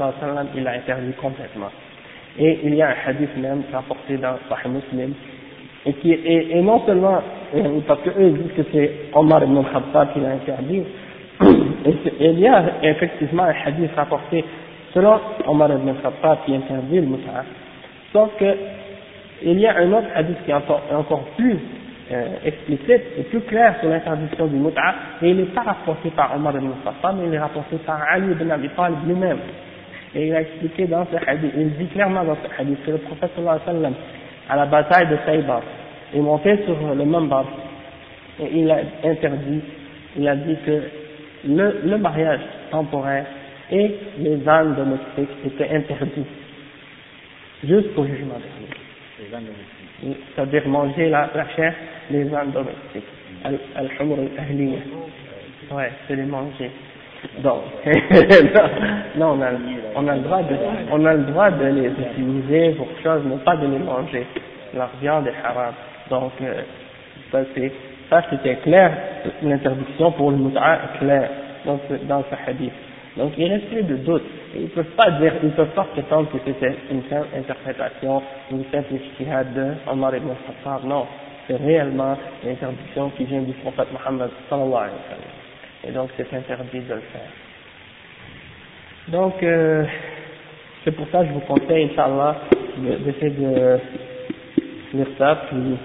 il 0.55 0.63
l'a 0.63 0.73
interdit 0.73 1.13
complètement. 1.13 1.71
Et 2.39 2.61
il 2.65 2.75
y 2.75 2.83
a 2.83 2.89
un 2.89 2.95
hadith 3.07 3.37
même 3.37 3.63
rapporté 3.73 4.17
dans 4.17 4.37
Sahih 4.49 4.73
Muslim, 4.73 5.15
et 5.87 5.93
qui 5.95 6.13
et, 6.13 6.59
et 6.59 6.63
non 6.63 6.85
seulement, 6.87 7.23
parce 7.87 8.01
que 8.03 8.11
eux 8.11 8.31
disent 8.31 8.53
que 8.57 8.63
c'est 8.73 8.93
Omar 9.15 9.45
ibn 9.45 9.59
al-Khattab 9.59 10.13
qui 10.13 10.21
l'a 10.21 10.31
interdit, 10.31 10.83
il 12.21 12.39
y 12.39 12.49
a 12.49 12.65
effectivement 12.83 13.45
un 13.45 13.55
hadith 13.65 13.91
rapporté 13.97 14.45
selon 14.97 15.21
Omar 15.47 15.71
ibn 15.73 15.91
al-Khattab 15.91 16.39
qui 16.47 16.55
interdit 16.55 17.01
le 17.01 17.07
mut'a. 17.07 17.45
Sauf 18.13 18.31
que, 18.39 18.57
il 19.43 19.61
y 19.61 19.67
a 19.67 19.77
un 19.77 19.93
autre 19.93 20.09
hadith 20.15 20.39
qui 20.45 20.51
est 20.51 20.55
encore, 20.55 21.25
plus 21.37 21.59
euh, 22.11 22.27
explicite 22.45 23.03
et 23.19 23.23
plus 23.25 23.41
clair 23.43 23.75
sur 23.81 23.91
l'interdiction 23.91 24.47
du 24.47 24.57
mut'a, 24.57 24.95
et 25.23 25.31
il 25.31 25.37
n'est 25.37 25.45
pas 25.45 25.63
rapporté 25.63 26.11
par 26.11 26.35
Omar 26.35 26.57
ibn 26.57 26.69
al-Khattab, 26.69 27.17
mais 27.21 27.29
il 27.29 27.35
est 27.35 27.39
rapporté 27.39 27.77
par 27.85 28.01
Ali 28.11 28.33
ibn 28.33 28.51
Abi 28.51 28.71
Talib 28.71 28.99
lui-même. 29.07 29.39
Et 30.15 30.29
il 30.29 30.35
a 30.35 30.41
expliqué 30.41 30.87
dans 30.87 31.05
ce 31.05 31.17
hadith, 31.29 31.53
il 31.57 31.77
dit 31.77 31.87
clairement 31.89 32.25
dans 32.25 32.37
ce 32.37 32.61
hadith 32.61 32.83
que 32.87 32.93
le 32.93 32.99
prophète 32.99 33.31
sallallahu 33.37 33.61
alayhi 33.67 33.77
wa 33.77 33.83
sallam, 33.83 33.95
à 34.49 34.57
la 34.57 34.67
bataille 34.67 35.09
de 35.09 35.17
Khaybar, 35.27 35.61
est 36.15 36.21
monté 36.21 36.59
sur 36.65 36.77
le 36.95 37.05
mambar, 37.05 37.45
et 38.41 38.49
il 38.61 38.71
a 38.71 38.79
interdit, 39.05 39.61
il 40.17 40.27
a 40.27 40.37
dit 40.37 40.57
que 40.65 40.83
le, 41.45 41.81
le 41.85 41.99
mariage 41.99 42.41
temporaire 42.71 43.27
et 43.71 43.95
les 44.19 44.49
ânes 44.49 44.75
domestiques 44.75 45.37
étaient 45.45 45.75
interdits, 45.75 46.27
jusqu'au 47.65 48.05
jugement 48.07 48.39
dernier. 48.39 50.15
C'est-à-dire 50.35 50.69
manger 50.69 51.09
la, 51.09 51.31
la 51.35 51.49
chair 51.51 51.75
des 52.11 52.33
ânes 52.35 52.53
domestiques, 52.53 53.05
al-humr 53.45 54.19
al-ahliya. 54.39 54.79
Ouais, 55.73 55.91
c'est 56.07 56.17
les 56.17 56.23
manger. 56.25 56.71
Donc, 57.43 57.63
non, 59.17 59.33
on 59.39 59.43
a, 59.43 59.49
on 59.97 60.07
a 60.07 60.15
le 60.17 60.23
droit 60.23 60.43
de, 60.43 60.55
on 60.93 61.05
a 61.05 61.15
le 61.15 61.25
droit 61.25 61.51
de 61.51 61.65
les 61.67 61.89
utiliser 61.89 62.71
pour 62.73 62.89
chose, 63.03 63.23
mais 63.25 63.37
pas 63.39 63.57
de 63.57 63.67
les 63.67 63.79
manger. 63.79 64.27
Leur 64.75 64.91
viande 65.01 65.27
est 65.27 65.35
haram. 65.45 65.75
Donc, 66.11 66.33
euh, 66.43 66.63
ça 67.33 67.41
c'est, 67.55 67.73
ça 68.11 68.23
c'était 68.31 68.57
clair, 68.57 68.93
l'interdiction 69.43 70.13
pour 70.13 70.31
le 70.31 70.37
mut'a 70.37 70.75
est 70.75 70.99
claire 70.99 71.31
dans 71.65 71.79
ce, 71.89 71.95
dans 72.07 72.23
ce 72.23 72.51
hadith. 72.51 72.73
Donc 73.17 73.33
il 73.39 73.51
reste 73.51 73.67
plus 73.69 73.83
de 73.83 73.97
doute. 73.97 74.23
Ils 74.55 74.63
ne 74.63 74.69
peuvent 74.69 74.95
pas 74.97 75.11
dire, 75.13 75.33
ils 75.43 75.51
peuvent 75.51 75.75
pas 75.75 75.85
prétendre 75.85 76.31
que 76.31 76.39
c'était 76.45 76.75
une 76.91 77.03
simple 77.09 77.29
interprétation, 77.37 78.23
une 78.51 78.65
simple 78.71 78.95
ijtihad 78.95 79.55
de 79.55 79.73
Omar 79.91 80.15
ibn 80.15 80.29
Khattab. 80.47 80.85
Non, 80.85 81.07
c'est 81.47 81.57
réellement 81.57 82.17
l'interdiction 82.45 83.11
qui 83.17 83.25
vient 83.25 83.41
du 83.43 83.53
prophète 83.55 83.89
Mohammed 83.93 84.31
sallallahu 84.49 84.75
alayhi 84.75 84.93
wa 84.93 85.09
sallam. 85.09 85.89
Et 85.89 85.93
donc 85.93 86.11
c'est 86.17 86.33
interdit 86.35 86.81
de 86.81 86.95
le 86.95 87.01
faire. 87.01 87.31
Donc 89.09 89.43
euh, 89.43 89.85
c'est 90.85 90.93
pour 90.93 91.07
ça 91.09 91.21
que 91.21 91.27
je 91.27 91.33
vous 91.33 91.41
conseille, 91.41 91.91
Inch'Allah, 91.91 92.37
d'essayer 92.79 93.31
de 93.31 93.79
lire 94.95 95.07
ça, 95.19 95.39
puis 95.49 95.77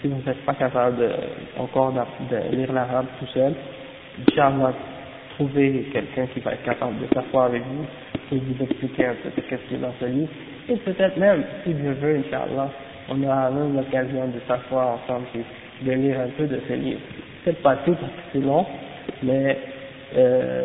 si 0.00 0.08
vous 0.08 0.20
n'êtes 0.26 0.44
pas 0.44 0.54
capable 0.54 0.96
de, 0.98 1.10
encore 1.58 1.92
de, 1.92 2.56
lire 2.56 2.72
l'arabe 2.72 3.06
tout 3.18 3.26
seul, 3.26 3.52
Inch'Allah, 4.28 4.72
trouvez 5.34 5.88
quelqu'un 5.92 6.26
qui 6.26 6.40
va 6.40 6.52
être 6.52 6.64
capable 6.64 6.98
de 7.00 7.06
s'asseoir 7.14 7.46
avec 7.46 7.62
vous 7.62 7.84
et 8.32 8.38
vous 8.38 8.64
expliquer 8.64 9.06
un 9.06 9.14
peu 9.14 9.30
ce 9.36 9.54
qui 9.54 9.74
est 9.74 9.78
dans 9.78 9.94
ce 10.00 10.06
livre. 10.06 10.30
Et 10.68 10.76
peut-être 10.76 11.16
même, 11.16 11.44
si 11.64 11.72
Dieu 11.74 11.92
veut, 11.92 12.16
Inch'Allah, 12.16 12.70
on 13.08 13.22
aura 13.22 13.50
même 13.50 13.76
l'occasion 13.76 14.28
de 14.28 14.40
s'asseoir 14.46 14.98
ensemble 14.98 15.26
et 15.34 15.84
de 15.84 15.92
lire 15.92 16.20
un 16.20 16.28
peu 16.36 16.46
de 16.46 16.60
ce 16.68 16.72
livre. 16.74 17.00
Peut-être 17.44 17.62
pas 17.62 17.76
tout 17.76 17.94
parce 17.94 18.12
que 18.12 18.20
c'est 18.32 18.40
long, 18.40 18.66
mais 19.22 19.58
euh, 20.16 20.64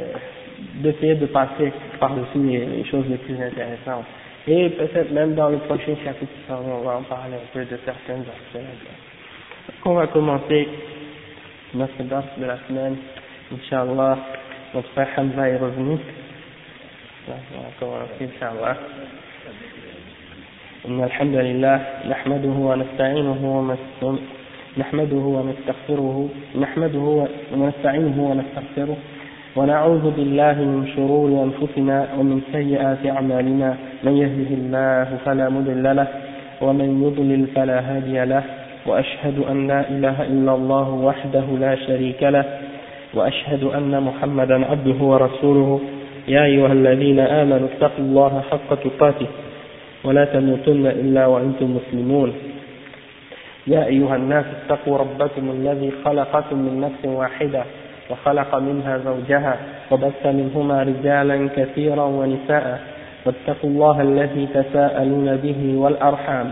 d'essayer 0.75 1.15
de 1.15 1.25
passer 1.27 1.71
par-dessus 1.99 2.39
les, 2.39 2.83
choses 2.85 3.05
les 3.09 3.17
plus 3.17 3.35
intéressantes. 3.35 4.05
Et 4.47 4.69
peut-être 4.71 5.11
même 5.11 5.35
dans 5.35 5.49
le 5.49 5.57
prochain 5.59 5.95
chapitre, 6.03 6.31
on 6.49 6.81
va 6.81 6.97
en 6.97 7.03
parler 7.03 7.35
un 7.35 7.53
peu 7.53 7.63
de 7.63 7.79
certains 7.85 8.19
aspects. 8.19 9.12
On 9.85 9.93
va 9.93 10.07
commencer 10.07 10.67
notre 11.73 12.03
date 12.03 12.37
de 12.37 12.45
la 12.45 12.57
semaine, 12.67 12.97
Inch'Allah. 13.53 14.17
Notre 14.73 14.89
frère 14.89 15.07
Hamza 15.17 15.47
est 15.49 15.57
revenu. 15.57 15.97
On 17.27 17.31
va 17.31 17.69
commencer, 17.79 18.25
Inch'Allah. 18.25 18.77
إن 20.87 21.03
الحمد 21.03 21.35
لله 21.35 21.79
نحمده 22.09 22.49
ونستعينه 22.49 23.41
نحمده 24.77 25.15
ونستغفره 25.15 26.29
نحمده 26.59 27.25
ونستعينه 27.53 28.17
ونستغفره 28.29 28.97
ونعوذ 29.55 30.11
بالله 30.11 30.53
من 30.53 30.87
شرور 30.95 31.29
أنفسنا 31.43 32.07
ومن 32.19 32.41
سيئات 32.51 33.05
أعمالنا 33.05 33.77
من 34.03 34.13
يهده 34.17 34.49
الله 34.59 35.17
فلا 35.25 35.49
مضل 35.49 35.95
له 35.95 36.07
ومن 36.61 36.89
يضلل 37.03 37.47
فلا 37.55 37.79
هادي 37.79 38.25
له 38.25 38.43
وأشهد 38.85 39.39
أن 39.51 39.67
لا 39.67 39.89
إله 39.89 40.23
إلا 40.23 40.53
الله 40.55 40.89
وحده 40.89 41.45
لا 41.59 41.75
شريك 41.75 42.23
له 42.23 42.45
وأشهد 43.13 43.63
أن 43.63 44.03
محمدا 44.03 44.65
عبده 44.65 44.99
ورسوله. 45.03 45.79
يا 46.27 46.43
أيها 46.43 46.73
الذين 46.73 47.19
آمنوا 47.19 47.67
اتقوا 47.67 48.05
الله 48.05 48.41
حق 48.51 48.69
تقاته 48.83 49.27
ولا 50.03 50.25
تموتن 50.25 50.85
إلا 50.87 51.25
وأنتم 51.25 51.77
مسلمون. 51.77 52.33
يا 53.67 53.85
أيها 53.85 54.15
الناس 54.15 54.45
اتقوا 54.45 54.97
ربكم 54.97 55.51
الذي 55.51 55.91
خلقكم 56.05 56.57
من 56.57 56.81
نفس 56.81 57.05
واحدة 57.05 57.63
وخلق 58.09 58.55
منها 58.55 58.97
زوجها 58.97 59.57
وبث 59.91 60.25
منهما 60.25 60.83
رجالا 60.83 61.49
كثيرا 61.55 62.03
ونساء 62.03 62.79
واتقوا 63.25 63.69
الله 63.69 64.01
الذي 64.01 64.47
تساءلون 64.53 65.35
به 65.35 65.75
والأرحام. 65.77 66.51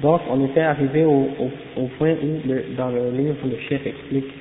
Donc, 0.00 0.20
on 0.28 0.44
était 0.44 0.60
arrivé 0.60 1.04
au, 1.04 1.28
au, 1.76 1.86
point 1.98 2.14
où, 2.14 2.40
dans 2.76 2.88
le 2.88 3.10
livre, 3.10 3.36
le 3.44 3.56
chef 3.68 3.86
explique 3.86 4.32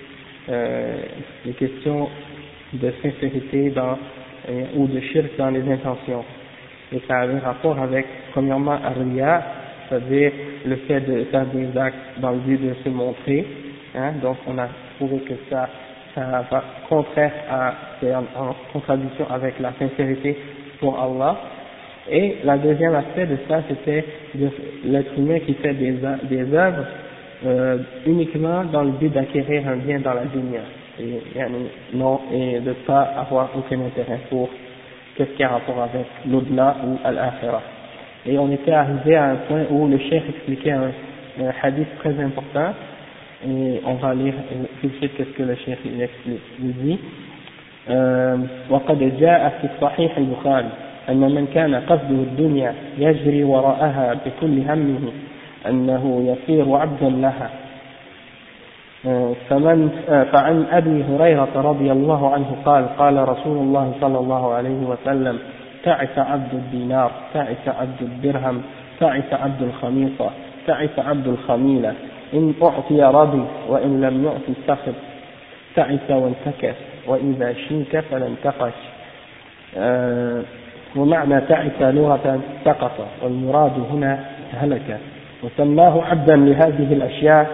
euh, 0.50 1.04
les 1.46 1.54
questions 1.54 2.10
de 2.74 2.92
sincérité 3.04 3.70
dans, 3.70 3.98
euh, 4.50 4.64
ou 4.76 4.88
de 4.88 5.00
shirk 5.00 5.38
dans 5.38 5.52
les 5.52 5.62
intentions. 5.72 6.26
Et 6.92 7.02
ça 7.08 7.20
avait 7.20 7.40
rapport 7.40 7.80
avec, 7.80 8.06
premièrement, 8.32 8.78
Aria, 8.84 9.44
c'est-à-dire 9.88 10.32
le 10.66 10.76
fait 10.88 11.02
de 11.02 11.26
faire 11.26 11.46
des 11.48 11.78
actes 11.78 12.20
dans 12.20 12.32
le 12.32 12.40
but 12.40 12.58
de 12.58 12.74
se 12.84 12.90
montrer. 12.90 13.46
Hein. 13.96 14.14
Donc, 14.22 14.38
on 14.48 14.58
a 14.58 14.68
trouvé 14.98 15.20
que 15.20 15.34
ça, 15.50 15.70
ça 16.16 16.46
va 16.50 16.64
contraire 16.90 17.32
à, 17.50 17.74
en 18.36 18.56
contradiction 18.72 19.28
avec 19.30 19.60
la 19.60 19.72
sincérité 19.80 20.38
pour 20.80 21.00
Allah. 21.00 21.38
Et 22.11 22.37
la 22.45 22.57
deuxième 22.57 22.95
aspect 22.95 23.27
de 23.27 23.37
ça, 23.49 23.63
c'était 23.69 24.05
l'être 24.85 25.13
humain 25.19 25.41
qui 25.41 25.55
fait 25.55 25.75
des, 25.75 25.95
des 26.23 26.55
œuvres 26.55 26.85
euh, 27.47 27.79
uniquement 28.07 28.65
dans 28.65 28.83
le 28.83 28.93
but 28.93 29.13
d'acquérir 29.13 29.69
un 29.69 29.77
bien 29.77 30.01
dans 30.01 30.15
la 30.15 30.25
dunya 30.25 30.61
et, 31.01 31.21
non, 31.95 32.21
et 32.33 32.61
de 32.61 32.71
ne 32.71 32.75
pas 32.75 33.03
avoir 33.17 33.51
aucun 33.57 33.79
intérêt 33.81 34.21
pour 34.31 34.49
qu'est-ce 35.17 35.31
qui 35.37 35.43
a 35.45 35.49
rapport 35.49 35.81
avec 35.83 36.07
l'au-delà 36.29 36.77
ou 36.85 36.99
al-akhirah. 37.05 37.63
Et 38.27 38.39
on 38.39 38.51
était 38.51 38.73
arrivé 38.73 39.15
à 39.15 39.27
un 39.31 39.37
point 39.37 39.65
où 39.71 39.87
le 39.87 39.99
chef 39.99 40.29
expliquait 40.29 40.73
un, 40.73 40.91
un 41.41 41.53
hadith 41.63 41.89
très 41.99 42.19
important, 42.21 42.73
et 43.47 43.81
on 43.87 43.95
va 43.95 44.15
lire 44.15 44.35
tout 44.81 44.89
de 44.89 44.93
suite 44.95 45.13
qu'est-ce 45.17 45.31
que 45.31 45.43
le 45.45 45.55
chef 45.57 45.79
il 45.85 46.03
explique. 46.03 46.43
Il 46.61 46.73
dit, 46.75 46.99
وقد 48.71 49.17
جاء 49.21 49.59
في 49.61 49.69
الصحيح 49.75 50.19
البخاري 50.19 50.69
أن 51.10 51.20
من 51.20 51.48
كان 51.54 51.76
قصده 51.76 52.10
الدنيا 52.10 52.74
يجري 52.98 53.44
وراءها 53.44 54.14
بكل 54.26 54.60
همه 54.60 55.12
أنه 55.70 56.36
يصير 56.36 56.76
عبدا 56.76 57.10
لها. 57.10 57.50
فمن 59.50 59.90
فعن 60.32 60.66
أبي 60.72 61.04
هريرة 61.04 61.50
رضي 61.56 61.92
الله 61.92 62.34
عنه 62.34 62.56
قال 62.66 62.98
قال 62.98 63.30
رسول 63.30 63.58
الله 63.58 63.94
صلى 64.02 64.20
الله 64.20 64.54
عليه 64.54 64.80
وسلم 64.86 65.40
تعس 65.84 66.18
عبد 66.18 66.54
الدينار 66.54 67.12
تعس 67.34 67.68
عبد 67.68 68.02
الدرهم 68.02 68.62
تعس 69.00 69.34
عبد 69.34 69.62
الخميصة 69.62 70.30
تعس 70.68 71.00
عبد 71.00 71.28
الخميلة. 71.28 71.94
إن 72.34 72.54
أعطي 72.64 73.04
رضي 73.04 73.44
وإن 73.70 74.02
لم 74.02 74.26
يعطي 74.26 74.54
سخط 74.68 74.96
تعس 75.76 76.10
وانتكس 76.10 76.76
وإذا 77.08 77.54
شيك 77.54 78.00
فلن 78.00 78.36
تقش 78.44 78.74
ومعنى 80.96 81.42
تعس 81.42 81.82
لغة 81.82 82.40
سقط 82.66 83.08
والمراد 83.24 83.72
هنا 83.92 84.20
هلك. 84.54 85.00
وسماه 85.44 86.04
عبدا 86.04 86.36
لهذه 86.36 86.94
الأشياء 86.94 87.48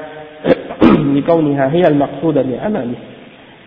لكونها 1.16 1.72
هي 1.72 1.82
المقصودة 1.82 2.42
بعمله 2.42 2.96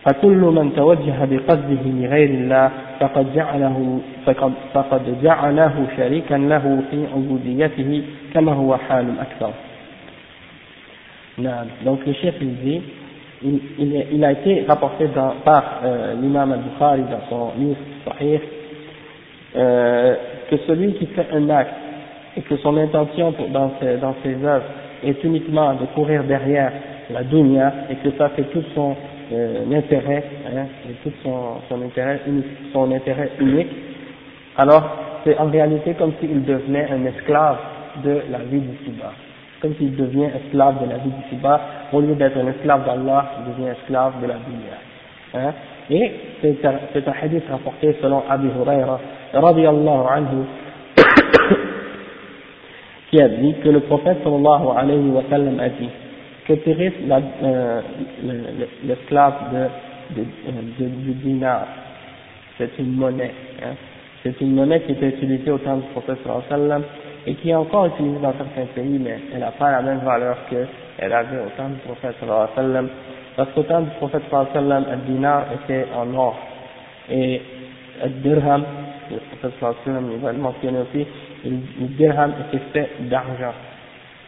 فكل 0.05 0.39
من 0.39 0.73
توجه 0.77 1.25
بقصده 1.25 1.85
لغير 1.87 2.31
الله 2.31 2.71
فقد 3.01 3.35
جعله 3.35 4.01
فقد, 4.27 4.53
فقد 4.75 5.23
جعله 5.23 5.87
شريكا 5.97 6.35
له 6.35 6.83
في 6.91 7.07
عبوديته 7.15 8.03
كما 8.35 8.53
هو 8.53 8.77
حال 8.77 9.09
الأكثر. 9.09 9.51
نعم. 11.39 11.67
Donc 11.85 12.01
le 12.07 12.13
chef 12.13 12.35
il, 12.43 12.83
il, 13.79 14.05
il 14.13 14.25
a 14.25 14.33
été 14.33 14.65
rapporté 14.69 15.09
dans, 15.15 15.35
par 15.45 15.81
euh, 15.85 16.15
l'imam 16.21 16.53
al-Bukhari 16.53 17.03
dans 17.03 17.29
son 17.31 17.53
livre 17.59 17.79
Sahih. 18.05 18.41
Euh, 19.55 20.15
que 20.51 20.57
celui 20.67 20.95
qui 20.95 21.07
fait 21.07 21.27
un 21.33 21.49
acte 21.51 21.75
et 22.37 22.43
que 22.43 22.57
son 22.57 22.77
intention 22.77 23.35
dans, 23.53 23.73
ses, 23.81 23.97
dans 23.99 24.15
œuvres 24.25 24.65
est 25.03 25.23
uniquement 25.25 25.75
de 25.75 25.85
courir 25.95 26.25
derrière 26.25 26.73
la 27.11 27.23
dunya 27.25 27.73
et 27.91 27.97
que 27.97 28.17
ça 28.17 28.31
fait 28.31 28.45
tout 28.45 28.63
son 28.75 28.97
euh, 29.33 29.65
intérêt, 29.73 30.25
hein, 30.47 30.67
et 30.89 30.93
tout 31.03 31.13
son, 31.23 31.83
intérêt 31.83 32.21
unique, 32.27 32.47
son 32.73 32.91
intérêt 32.93 33.31
unique, 33.41 33.71
alors 34.57 34.83
c'est 35.25 35.37
en 35.39 35.51
réalité 35.51 35.95
comme 35.95 36.13
s'il 36.21 36.45
devenait 36.45 36.89
un 36.91 37.05
esclave 37.07 37.59
de 38.05 38.23
la 38.31 38.39
vie 38.39 38.61
du 38.61 38.77
Siba. 38.85 39.13
comme 39.61 39.75
s'il 39.77 39.95
devient 39.97 40.29
esclave 40.45 40.83
de 40.85 40.91
la 40.91 40.99
vie 40.99 41.11
d'ici-bas, 41.11 41.61
au 41.93 42.01
lieu 42.01 42.15
d'être 42.15 42.37
un 42.37 42.49
esclave 42.49 42.85
d'Allah, 42.85 43.33
il 43.39 43.53
devient 43.53 43.71
esclave 43.71 44.15
de 44.21 44.27
la 44.27 44.35
dunya. 44.35 44.79
Hein? 45.35 45.53
Et 45.89 46.13
c'est 46.41 46.65
un, 46.65 46.73
un 46.73 47.15
hadith 47.23 47.45
rapporté 47.51 47.97
selon 48.03 48.23
Abu 48.29 48.49
Huraira, 48.49 48.99
radiallahu 49.33 50.07
anhu, 50.09 50.45
qui 53.11 53.21
a 53.21 53.29
dit 53.29 53.55
que 53.63 53.69
le 53.69 53.81
prophète 53.81 54.19
sallallahu 54.25 54.69
alayhi 54.77 55.09
wa 55.11 55.23
sallam 55.31 55.61
a 55.61 55.69
dit 55.69 55.89
que 56.47 56.55
périsse 56.55 56.95
euh, 57.11 57.81
le- 58.25 58.33
le- 58.33 58.69
l'esclave 58.85 59.35
de- 60.17 60.85
du 60.85 61.13
dinar. 61.15 61.67
C'est 62.59 62.71
une 62.79 62.95
monnaie. 62.97 63.31
Hein. 63.65 63.75
C'est 64.23 64.41
une 64.41 64.55
monnaie 64.55 64.81
qui 64.83 64.93
était 64.93 65.09
utilisée 65.09 65.51
au 65.51 65.59
temps 65.59 65.77
du 65.77 65.87
prophète 65.93 66.19
sallallahu 66.23 66.45
alayhi 66.51 66.63
wa 66.63 66.69
sallam 66.69 66.83
et 67.27 67.35
qui 67.35 67.51
est 67.51 67.55
encore 67.55 67.87
utilisée 67.87 68.19
dans 68.21 68.33
certains 68.33 68.67
pays, 68.75 68.99
mais 68.99 69.19
elle 69.33 69.41
n'a 69.41 69.53
pas 69.53 69.71
la 69.73 69.83
même 69.83 70.01
valeur 70.01 70.37
qu'elle 70.51 71.13
avait 71.13 71.39
au 71.39 71.51
temps 71.57 71.69
du 71.69 71.77
prophète 71.85 72.15
sallallahu 72.21 72.49
alayhi 72.57 72.57
wa 72.57 72.63
sallam. 72.63 72.89
Parce 73.37 73.51
qu'au 73.53 73.63
temps 73.63 73.81
du 73.83 73.91
prophète 73.99 74.23
sallallahu 74.31 74.51
alayhi 74.57 74.69
wa 74.69 74.75
sallam, 74.81 74.85
le 75.07 75.13
dinar 75.15 75.45
était 75.63 75.87
en 75.97 76.15
or. 76.15 76.37
Et 77.11 77.41
le 78.05 78.09
dirham, 78.23 78.65
le 79.13 79.19
prophète 79.39 79.53
sallallahu 79.61 80.27
alayhi 80.27 80.41
wa 80.43 80.83
aussi, 80.83 81.07
le 81.45 81.87
dirham 81.97 82.33
était 82.53 82.65
fait 82.73 82.91
d'argent. 83.09 83.55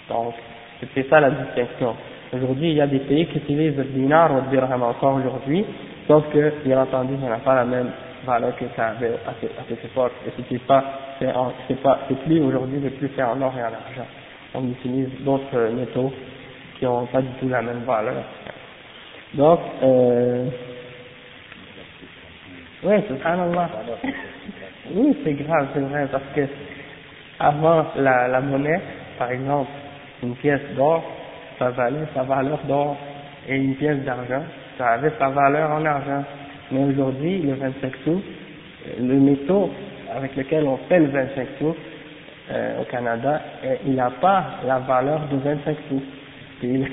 Donc, 0.08 0.34
c'était 0.80 1.08
ça 1.08 1.20
la 1.20 1.30
distinction. 1.30 1.94
Aujourd'hui, 2.32 2.70
il 2.70 2.76
y 2.76 2.80
a 2.80 2.86
des 2.86 2.98
pays 3.00 3.26
qui 3.26 3.38
utilisent 3.38 3.76
le 3.76 3.84
dinar 3.84 4.32
ou 4.32 4.36
le 4.36 4.50
dirham 4.50 4.82
encore 4.82 5.14
aujourd'hui, 5.16 5.64
sauf 6.08 6.24
que, 6.32 6.52
bien 6.64 6.80
entendu, 6.82 7.14
ça 7.22 7.28
n'a 7.28 7.38
pas 7.38 7.54
la 7.54 7.64
même 7.64 7.90
valeur 8.26 8.56
que 8.56 8.64
ça 8.76 8.88
avait 8.88 9.14
à, 9.26 9.34
ce- 9.40 9.46
à 9.46 9.64
cette 9.68 9.84
époque. 9.84 10.12
Et 10.26 10.30
c'était 10.36 10.58
pas, 10.64 10.84
c'est 11.18 11.80
pas, 11.82 12.00
c'est 12.08 12.18
plus 12.24 12.40
aujourd'hui, 12.42 12.80
c'est 12.82 12.90
plus 12.98 13.08
fait 13.08 13.22
en 13.22 13.40
or 13.40 13.52
et 13.56 13.62
en 13.62 13.66
argent. 13.66 14.06
On 14.54 14.68
utilise 14.70 15.08
d'autres 15.24 15.54
euh, 15.54 15.72
métaux 15.72 16.12
qui 16.78 16.84
n'ont 16.84 17.06
pas 17.06 17.22
du 17.22 17.28
tout 17.40 17.48
la 17.48 17.62
même 17.62 17.82
valeur. 17.84 18.14
Donc, 19.34 19.60
euh, 19.82 20.44
oui, 22.84 22.94
subhanallah. 23.08 23.70
Oui, 24.92 25.16
c'est 25.24 25.32
grave, 25.34 25.68
c'est 25.72 25.80
vrai, 25.80 26.06
parce 26.10 26.24
que 26.34 26.42
avant 27.40 27.86
la, 27.96 28.40
monnaie, 28.40 28.80
par 29.18 29.30
exemple, 29.30 29.70
une 30.22 30.34
pièce 30.36 30.60
d'or, 30.76 31.02
ça 31.58 31.70
valait 31.70 32.06
sa 32.14 32.22
valeur 32.22 32.58
d'or, 32.68 32.96
et 33.48 33.56
une 33.56 33.74
pièce 33.76 33.98
d'argent, 34.04 34.42
ça 34.78 34.88
avait 34.92 35.12
sa 35.18 35.28
valeur 35.28 35.70
en 35.70 35.84
argent. 35.84 36.24
Mais 36.70 36.84
aujourd'hui, 36.84 37.42
le 37.42 37.54
25 37.54 37.92
sous, 38.04 38.22
le 38.98 39.14
métaux 39.14 39.70
avec 40.14 40.36
lequel 40.36 40.64
on 40.64 40.76
fait 40.88 41.00
le 41.00 41.06
25 41.06 41.46
sous 41.58 41.74
euh, 42.50 42.82
au 42.82 42.84
Canada, 42.84 43.40
euh, 43.64 43.76
il 43.86 43.94
n'a 43.94 44.10
pas 44.10 44.44
la 44.66 44.78
valeur 44.80 45.28
de 45.28 45.36
25 45.36 45.76
sous. 45.88 46.02
Puis 46.60 46.84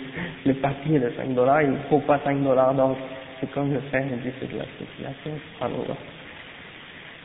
le, 0.46 0.54
papier 0.62 1.00
de 1.00 1.12
5 1.18 1.34
dollars, 1.34 1.62
il 1.62 1.72
ne 1.72 1.78
faut 1.90 2.00
pas 2.00 2.20
5 2.24 2.42
dollars, 2.44 2.74
donc 2.74 2.98
c'est 3.40 3.52
comme 3.52 3.74
le 3.74 3.82
c'est 3.92 4.00
de 4.00 4.58
la 4.58 4.66
spéculation, 4.66 5.32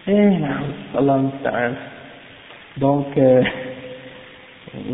Et 0.08 0.38
là, 0.38 0.58
Allah. 0.96 1.20
Donc, 2.76 3.06
euh, 3.18 3.42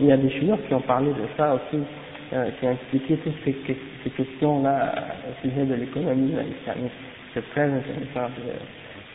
il 0.00 0.06
y 0.06 0.12
a 0.12 0.16
des 0.16 0.30
chinois 0.30 0.58
qui 0.68 0.74
ont 0.74 0.80
parlé 0.82 1.08
de 1.08 1.26
ça 1.36 1.54
aussi, 1.54 1.82
euh, 2.34 2.50
qui 2.58 2.66
ont 2.66 2.72
expliqué 2.72 3.16
toutes 3.18 3.34
ces, 3.44 3.52
que- 3.52 3.72
ces 4.02 4.10
questions-là 4.10 4.92
au 5.30 5.48
sujet 5.48 5.64
de 5.64 5.74
l'économie 5.74 6.32
islamique. 6.60 6.92
C'est 7.32 7.48
très 7.50 7.62
intéressant 7.64 8.30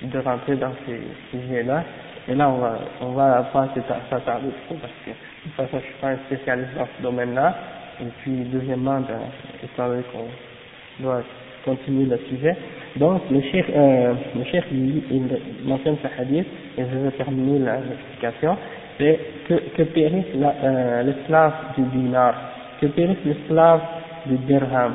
de, 0.02 0.19
rentrer 0.19 0.56
dans 0.56 0.73
ces 0.88 1.02
sujets-là. 1.32 1.84
Et 2.28 2.36
là, 2.36 2.49
on 2.49 2.58
va, 2.58 2.80
on 3.02 3.12
va 3.12 3.43
pas 3.54 3.67
s'atta- 3.75 4.02
s'attarder 4.10 4.49
trop 4.65 4.75
parce 4.75 4.93
que, 5.06 5.12
de 5.12 5.15
toute 5.43 5.54
façon, 5.54 5.78
je 5.80 5.86
suis 5.86 6.02
pas 6.02 6.08
un 6.10 6.17
spécialiste 6.25 6.73
dans 6.75 6.88
ce 6.97 7.04
domaine-là. 7.04 7.56
Et 8.02 8.06
puis, 8.21 8.32
deuxièmement, 8.45 9.02
ben, 9.02 9.19
étant 9.63 9.88
donné 9.88 10.04
qu'on 10.12 11.04
doit 11.04 11.21
continuer 11.65 12.06
le 12.06 12.17
sujet. 12.30 12.56
Donc, 12.95 13.22
le 13.32 13.41
cheikh, 13.41 13.65
euh, 13.69 14.13
le 14.36 14.43
cheikh 14.45 14.63
il, 14.72 15.04
il 15.12 15.67
mentionne 15.67 15.98
ce 16.02 16.22
hadith, 16.22 16.48
et 16.78 16.84
je 16.91 16.98
vais 16.98 17.12
terminer 17.12 17.60
l'explication, 17.60 18.58
c'est 18.98 19.19
que, 19.48 19.54
que 19.76 19.84
périsse 19.84 20.26
euh, 20.36 21.04
l'esclave 21.04 21.54
euh, 21.54 21.82
du 21.82 21.98
dinar, 21.98 22.34
que 22.82 22.88
périsse 22.88 23.17
l'esclave 23.26 23.82
du 24.26 24.38
dirham. 24.38 24.93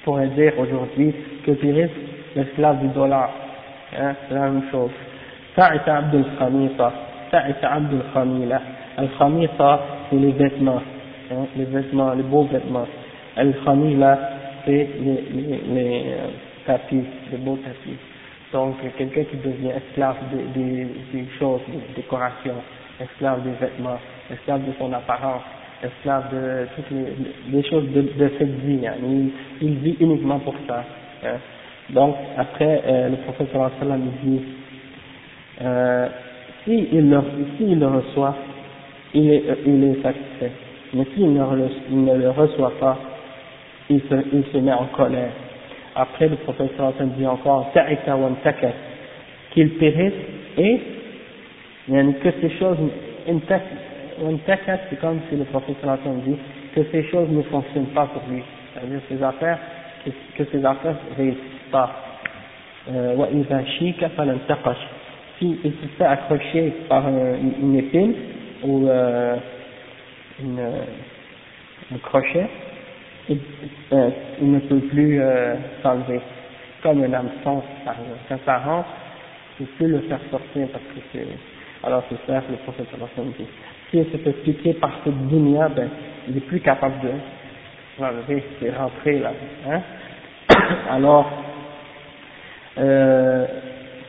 On 0.00 0.04
pourrait 0.04 0.28
dire 0.28 0.52
aujourd'hui 0.58 1.14
que 1.46 1.52
périsse 1.52 1.90
l'esclave 2.34 2.80
du 2.80 2.88
dollar. 2.88 3.30
Hein, 3.98 4.14
c'est 4.26 4.34
la 4.34 4.40
même 4.40 4.64
chose. 4.70 4.90
Ta'it 5.54 5.86
Abdul 5.86 6.24
Khamisa, 6.38 6.92
Ta'it 7.30 7.56
Abdul 7.62 8.02
Khamila. 8.14 8.60
Al-Khamisa, 8.96 9.80
c'est 10.10 10.16
les 10.16 10.32
vêtements, 10.32 10.82
hein, 11.30 11.46
les 11.56 11.64
vêtements, 11.64 12.12
les 12.14 12.22
beaux 12.22 12.44
vêtements. 12.44 12.86
Al-Khamila, 13.36 14.18
les, 14.66 14.88
les, 15.74 16.02
euh, 16.06 16.28
tapis 16.66 17.02
les 17.30 17.38
beaux 17.38 17.56
tapis 17.56 17.96
donc 18.52 18.76
quelqu'un 18.98 19.24
qui 19.24 19.36
devient 19.36 19.70
esclave 19.76 20.16
des, 20.54 20.86
choses 21.38 21.60
des 21.68 22.02
décorations 22.02 22.62
esclave 23.00 23.42
des 23.44 23.52
vêtements 23.60 23.98
esclave 24.30 24.66
de 24.66 24.72
son 24.78 24.92
apparence 24.92 25.42
esclave 25.82 26.32
de 26.32 26.66
toutes 26.76 26.90
les, 27.50 27.62
choses 27.64 27.90
de, 27.92 28.30
cette 28.38 28.60
vie 28.60 28.86
hein. 28.86 28.94
il, 29.60 29.74
vit 29.76 29.96
uniquement 30.00 30.38
pour 30.40 30.54
ça 30.68 30.84
hein. 31.24 31.36
donc 31.90 32.14
après 32.36 32.82
euh, 32.86 33.08
le 33.10 33.16
prophète 33.16 33.48
sallam 33.80 34.02
dit 34.22 34.40
euh, 35.60 36.08
s'il 36.64 37.10
le, 37.10 37.20
s'il 37.56 37.78
le 37.78 37.86
reçoit, 37.86 38.36
il 39.14 39.30
est, 39.30 39.44
il 39.66 39.84
est 39.84 40.02
satisfait. 40.02 40.52
Mais 40.94 41.04
s'il 41.14 41.32
ne, 41.32 41.56
le- 41.56 41.68
il 41.90 42.04
ne 42.04 42.14
le 42.16 42.30
reçoit 42.30 42.72
pas, 42.78 42.98
il 43.92 44.44
se, 44.52 44.58
met 44.58 44.72
en 44.72 44.86
colère. 44.86 45.30
Après, 45.94 46.28
le 46.28 46.36
professeur 46.36 46.92
dit 47.16 47.26
encore, 47.26 47.70
qu'il 49.52 49.70
périsse 49.74 50.12
et 50.58 50.80
que 51.88 52.30
ces 52.40 52.50
choses, 52.58 52.78
c'est 53.26 55.00
comme 55.00 55.20
si 55.28 55.36
le 55.36 55.44
professeur 55.44 55.98
dit, 56.24 56.36
que 56.74 56.80
ces 56.90 57.04
choses 57.04 57.28
ne 57.30 57.42
fonctionnent 57.42 57.92
pas 57.94 58.06
pour 58.06 58.22
lui. 58.30 58.42
C'est-à-dire 58.72 59.00
ses 59.08 59.22
affaires, 59.22 59.58
que, 60.36 60.44
ses 60.44 60.64
affaires 60.64 60.96
ne 61.10 61.16
réussissent 61.16 61.70
pas. 61.70 61.90
Euh, 62.90 63.26
si 65.38 65.58
il 65.64 65.72
se 65.72 65.86
fait 65.98 66.04
accrocher 66.04 66.72
par 66.88 67.08
une 67.08 67.76
épine 67.76 68.14
ou 68.64 68.86
euh, 68.86 69.36
euh, 70.42 70.82
un 71.92 71.98
crochet, 71.98 72.46
il, 73.28 73.38
euh, 73.92 74.10
il 74.40 74.52
ne 74.52 74.58
peut 74.60 74.80
plus 74.80 75.20
euh, 75.20 75.54
s'enlever. 75.82 76.20
Comme 76.82 77.02
un 77.02 77.12
hameçon, 77.12 77.62
par 77.84 77.94
exemple. 77.94 78.18
Quand 78.28 78.38
ça 78.44 78.58
rentre, 78.58 78.88
il 79.60 79.66
peut 79.66 79.86
le 79.86 80.00
faire 80.00 80.20
sortir 80.30 80.66
parce 80.72 80.84
que 80.84 81.00
c'est... 81.12 81.26
Alors 81.84 82.02
c'est 82.08 82.32
ça 82.32 82.40
que 82.40 82.52
le 82.52 82.58
prophète 82.58 82.86
dit. 83.38 83.46
Si 83.90 83.98
il 83.98 84.04
se 84.06 84.16
fait 84.16 84.32
piquer 84.44 84.74
par 84.74 84.90
cette 85.04 85.28
dunya, 85.28 85.68
ben, 85.68 85.88
il 86.28 86.36
est 86.36 86.46
plus 86.46 86.60
capable 86.60 87.00
de 87.00 87.10
l'enlever, 88.00 88.42
c'est 88.60 88.70
rentré 88.70 89.18
là. 89.18 89.32
Hein? 89.68 89.80
Alors, 90.90 91.30
euh, 92.78 93.46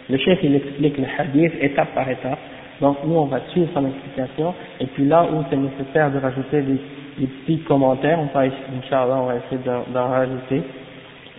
le 0.10 0.18
chef 0.18 0.40
il 0.44 0.56
explique 0.56 0.98
le 0.98 1.06
hadith 1.18 1.54
étape 1.62 1.94
par 1.96 2.10
étape. 2.10 2.40
Donc 2.80 2.98
nous 3.06 3.16
on 3.16 3.26
va 3.26 3.40
suivre 3.52 3.70
son 3.74 3.88
explication 3.88 4.54
et 4.80 4.86
puis 4.88 5.06
là 5.06 5.26
où 5.32 5.44
c'est 5.50 5.58
nécessaire 5.58 6.12
de 6.12 6.20
rajouter 6.20 6.62
des, 6.62 6.80
des 7.18 7.28
petits 7.28 7.60
commentaires, 7.60 8.20
on 8.20 8.26
va 8.26 8.46
on 8.46 9.26
va 9.26 9.36
essayer 9.36 9.62
d'en 9.94 10.08
rajouter. 10.10 10.62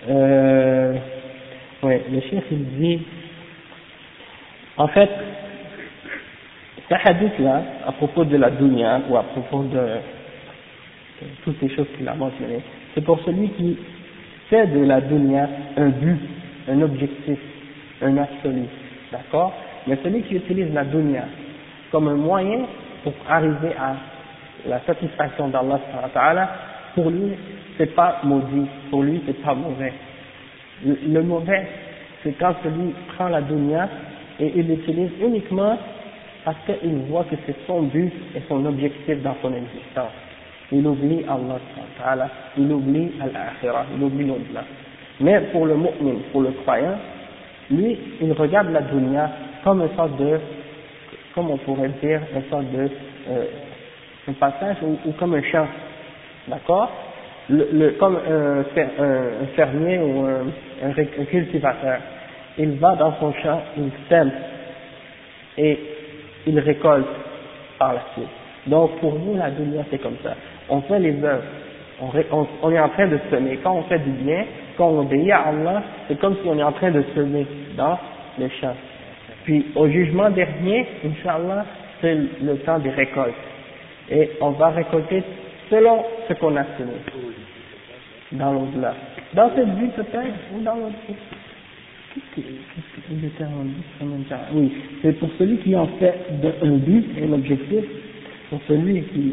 Euh, 0.09 0.95
ouais, 1.83 2.05
le 2.11 2.21
chef 2.21 2.45
il 2.51 2.65
dit 2.79 3.03
en 4.77 4.89
fait 4.89 5.11
ce 6.89 6.95
hadith 6.95 7.39
là 7.39 7.63
à 7.87 7.93
propos 7.93 8.25
de 8.25 8.37
la 8.37 8.51
dunya 8.51 9.01
ou 9.09 9.17
à 9.17 9.23
propos 9.23 9.63
de, 9.63 9.77
de 9.77 11.27
toutes 11.45 11.59
ces 11.61 11.71
choses 11.75 11.87
qu'il 11.97 12.09
a 12.09 12.15
mentionnées, 12.15 12.61
c'est 12.95 13.05
pour 13.05 13.19
celui 13.21 13.49
qui 13.51 13.79
fait 14.51 14.67
de 14.67 14.85
la 14.85 15.01
dunya 15.01 15.49
un 15.77 15.89
but, 15.89 16.21
un 16.69 16.83
objectif, 16.83 17.39
un 18.03 18.17
absolu, 18.19 18.65
d'accord? 19.11 19.53
Mais 19.87 19.99
celui 20.03 20.23
qui 20.23 20.37
utilise 20.37 20.73
la 20.73 20.85
dunya 20.85 21.25
comme 21.91 22.09
un 22.09 22.17
moyen 22.17 22.67
pour 23.03 23.13
arriver 23.29 23.73
à 23.79 23.97
la 24.67 24.81
satisfaction 24.81 25.49
d'Allah, 25.49 25.81
pour 26.95 27.11
lui, 27.11 27.33
c'est 27.77 27.95
pas 27.95 28.21
maudit, 28.25 28.67
pour 28.91 29.03
lui, 29.03 29.23
c'est 29.27 29.43
pas 29.43 29.55
mauvais. 29.55 29.93
Le, 30.85 31.23
mauvais, 31.23 31.67
c'est 32.23 32.33
quand 32.39 32.55
celui 32.63 32.95
prend 33.15 33.29
la 33.29 33.41
dunya 33.41 33.89
et 34.41 34.53
il 34.57 34.69
l'utilise 34.69 35.11
uniquement 35.21 35.79
parce 36.45 36.57
qu'il 36.67 36.97
voit 37.09 37.25
que 37.25 37.37
c'est 37.47 37.57
son 37.67 37.83
but 37.83 38.13
et 38.35 38.43
son 38.49 38.65
objectif 38.67 39.23
dans 39.23 39.37
son 39.43 39.55
existence. 39.55 40.13
Il 40.73 40.87
oublie 40.87 41.25
Allah, 41.29 42.29
il 42.57 42.71
oublie 42.71 43.13
Al-Akhirah, 43.21 43.87
il 43.97 44.03
oublie 44.03 44.27
l'au-delà. 44.27 44.65
Mais 45.21 45.41
pour 45.53 45.67
le 45.67 45.77
mu'min, 45.77 46.17
pour 46.33 46.43
le 46.43 46.51
croyant, 46.63 46.99
lui, 47.71 47.99
il 48.21 48.33
regarde 48.33 48.71
la 48.73 48.83
dunya 48.83 49.31
comme 49.63 49.83
une 49.83 49.97
sorte 49.97 50.17
de, 50.19 50.39
comme 51.35 51.51
on 51.51 51.57
pourrait 51.59 51.91
dire, 52.03 52.21
une 52.35 52.43
sorte 52.51 52.71
de, 52.73 52.91
euh, 53.31 53.45
un 54.29 54.33
passage 54.35 54.77
ou, 54.83 54.99
ou 55.07 55.13
comme 55.13 55.35
un 55.35 55.43
champ, 55.43 55.67
d'accord? 56.49 56.91
Le, 57.51 57.69
le, 57.73 57.91
Comme 57.93 58.17
un, 58.17 58.61
un, 58.61 59.47
fermier 59.55 59.99
ou 59.99 60.25
un, 60.25 60.89
un, 60.89 61.25
cultivateur, 61.27 61.99
il 62.57 62.71
va 62.79 62.97
dans 62.97 63.15
son 63.21 63.35
champ, 63.35 63.61
il 63.77 63.91
sème 64.09 64.31
et 65.59 65.79
il 66.47 66.59
récolte 66.59 67.07
par 67.79 67.95
la 67.95 68.01
suite. 68.15 68.29
Donc 68.67 68.99
pour 69.01 69.19
nous, 69.19 69.37
la 69.37 69.51
dunya 69.51 69.85
c'est 69.91 69.99
comme 69.99 70.17
ça. 70.23 70.35
On 70.71 70.81
fait 70.83 70.99
les 70.99 71.23
œuvres, 71.23 71.43
on, 72.01 72.11
on, 72.33 72.49
on, 72.63 72.71
est 72.71 72.81
en 72.81 72.89
train 72.89 73.09
de 73.09 73.19
semer. 73.31 73.59
Quand 73.63 73.75
on 73.75 73.83
fait 73.83 73.99
du 73.99 74.11
bien, 74.11 74.47
quand 74.79 74.89
on 74.89 75.01
obéit 75.01 75.31
à 75.31 75.49
Allah, 75.49 75.83
c'est 76.09 76.19
comme 76.19 76.37
si 76.37 76.49
on 76.49 76.59
est 76.59 76.63
en 76.63 76.73
train 76.73 76.91
de 76.93 77.05
semer 77.15 77.47
dans 77.77 77.99
le 78.39 78.49
champ. 78.61 78.75
Puis 79.45 79.67
au 79.75 79.87
jugement 79.89 80.31
dernier, 80.31 80.87
Inch'Allah, 81.05 81.67
c'est 82.01 82.15
le 82.43 82.57
temps 82.65 82.79
des 82.79 82.91
récoltes. 82.91 83.35
Et 84.11 84.31
on 84.41 84.51
va 84.51 84.71
récolter 84.71 85.23
selon 85.71 86.03
ce 86.29 86.35
qu'on 86.35 86.57
a 86.57 86.65
semé 86.79 86.93
dans 88.33 88.53
l'au-delà. 88.53 88.95
Dans 89.35 89.51
cette 89.55 89.69
vie 89.69 89.89
peut-être, 89.97 90.35
ou 90.55 90.61
dans 90.63 90.75
l'autre 90.75 90.95
Oui, 94.55 94.73
c'est 95.03 95.13
pour 95.19 95.29
celui 95.39 95.59
qui 95.59 95.75
en 95.75 95.87
fait 95.99 96.15
un 96.63 96.77
but, 96.77 97.07
un 97.23 97.33
objectif, 97.33 97.85
pour 98.51 98.61
celui 98.69 99.03
qui, 99.03 99.33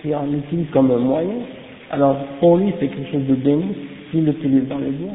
qui 0.00 0.14
en 0.14 0.32
utilise 0.32 0.70
comme 0.72 0.90
un 0.90 0.98
moyen. 0.98 1.44
Alors 1.90 2.16
pour 2.40 2.56
lui 2.56 2.72
c'est 2.80 2.88
quelque 2.88 3.10
chose 3.10 3.26
de 3.26 3.34
béni, 3.34 3.74
s'il 4.10 4.24
l'utilise 4.24 4.68
dans 4.68 4.78
le 4.78 4.90
bien, 4.90 5.12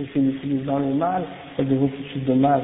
et 0.00 0.04
s'il 0.12 0.26
l'utilise 0.26 0.64
dans 0.64 0.78
le 0.78 0.94
mal, 0.94 1.22
ça 1.56 1.62
devient 1.62 1.88
quelque 1.88 2.14
chose 2.14 2.24
de 2.24 2.34
mal. 2.34 2.62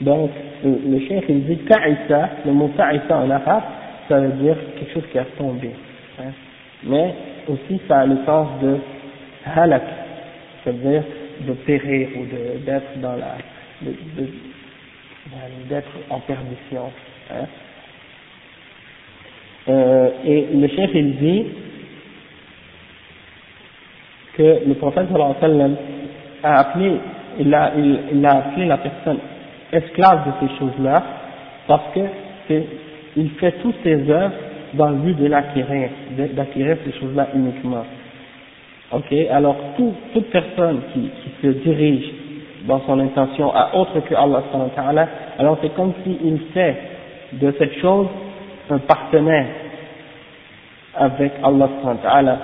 Donc, 0.00 0.30
le 0.64 0.98
chef 1.06 1.24
il 1.28 1.44
dit 1.44 1.58
ta'issa, 1.68 2.30
le 2.44 2.52
mot 2.52 2.70
ta'issa 2.76 3.16
en 3.16 3.30
arabe, 3.30 3.62
ça 4.08 4.20
veut 4.20 4.32
dire 4.42 4.56
quelque 4.78 4.92
chose 4.92 5.04
qui 5.10 5.18
a 5.18 5.24
tombé. 5.36 5.70
Hein. 6.20 6.32
Mais 6.84 7.14
aussi 7.48 7.80
ça 7.88 8.00
a 8.00 8.06
le 8.06 8.18
sens 8.26 8.48
de 8.62 8.76
halak, 9.54 9.82
c'est-à-dire 10.62 11.02
de 11.40 11.52
périr 11.52 12.08
ou 12.16 12.24
d'être 12.64 12.98
dans 13.00 13.16
la, 13.16 13.36
d'être 15.68 15.90
en 16.10 16.20
perdition. 16.20 16.90
Hein. 17.30 17.46
Euh, 19.66 20.10
et 20.24 20.46
le 20.52 20.68
chef 20.68 20.90
il 20.94 21.16
dit 21.16 21.46
que 24.34 24.66
le 24.66 24.74
prophète 24.74 25.06
sallallahu 25.10 25.34
alayhi 25.40 25.76
a 26.42 26.58
appelé, 26.60 26.92
il 27.38 27.54
a, 27.54 27.72
il 28.12 28.26
a 28.26 28.30
appelé 28.30 28.66
la 28.66 28.76
personne 28.76 29.18
esclave 29.72 30.26
de 30.26 30.46
ces 30.46 30.58
choses-là, 30.58 31.02
parce 31.66 31.94
que 31.94 32.00
c'est, 32.46 32.66
il 33.16 33.30
fait 33.32 33.52
toutes 33.62 33.76
ses 33.82 34.10
œuvres 34.10 34.34
dans 34.74 34.88
le 34.88 34.96
but 34.96 35.16
de 35.16 35.26
l'acquérir, 35.26 35.90
d'acquérir 36.34 36.76
ces 36.84 36.92
choses-là 36.98 37.28
uniquement. 37.34 37.84
Ok, 38.92 39.12
alors 39.30 39.56
tout, 39.76 39.92
toute 40.12 40.30
personne 40.30 40.80
qui, 40.92 41.10
se 41.42 41.48
dirige 41.48 42.04
dans 42.66 42.80
son 42.86 42.98
intention 43.00 43.52
à 43.54 43.76
autre 43.76 44.00
que 44.00 44.14
Allah 44.14 45.08
alors 45.38 45.58
c'est 45.60 45.74
comme 45.74 45.92
s'il 46.02 46.40
fait 46.54 46.76
de 47.32 47.52
cette 47.58 47.78
chose 47.80 48.06
un 48.70 48.78
partenaire 48.78 49.46
avec 50.96 51.32
Allah 51.42 52.38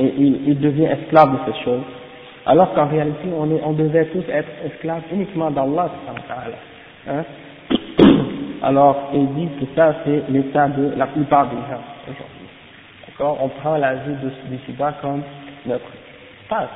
et 0.00 0.12
il, 0.16 0.58
devient 0.58 0.86
esclave 0.86 1.32
de 1.32 1.38
cette 1.46 1.62
chose 1.64 1.82
alors 2.46 2.72
qu'en 2.72 2.86
réalité 2.86 3.28
on 3.36 3.72
devait 3.72 4.06
tous 4.06 4.24
être 4.30 4.48
esclaves 4.64 5.02
uniquement 5.12 5.50
d'Allah 5.50 5.90
hein 7.08 7.24
alors 8.62 9.10
ils 9.12 9.34
disent 9.34 9.60
que 9.60 9.66
ça 9.74 9.94
c'est 10.04 10.24
l'état 10.28 10.68
de 10.68 10.94
la 10.96 11.06
plupart 11.06 11.46
des 11.48 11.56
gens 11.56 11.82
aujourd'hui. 12.04 12.48
D'accord? 13.06 13.38
On 13.40 13.48
prend 13.48 13.76
la 13.76 13.94
vie 13.94 14.14
de, 14.22 14.28
du 14.28 14.58
comme 15.00 15.22
notre 15.66 15.84
pas, 16.48 16.68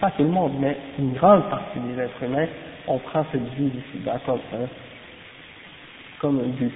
pas 0.00 0.10
tout 0.10 0.22
le 0.22 0.28
monde 0.28 0.52
mais 0.58 0.76
une 0.98 1.14
grande 1.14 1.48
partie 1.48 1.78
des 1.80 2.02
êtres 2.02 2.22
humains 2.22 2.46
on 2.88 2.98
prend 2.98 3.24
cette 3.32 3.42
vie 3.54 3.70
du 3.70 3.82
comme 4.24 4.38
comme 6.20 6.40
un 6.40 6.48
but. 6.48 6.72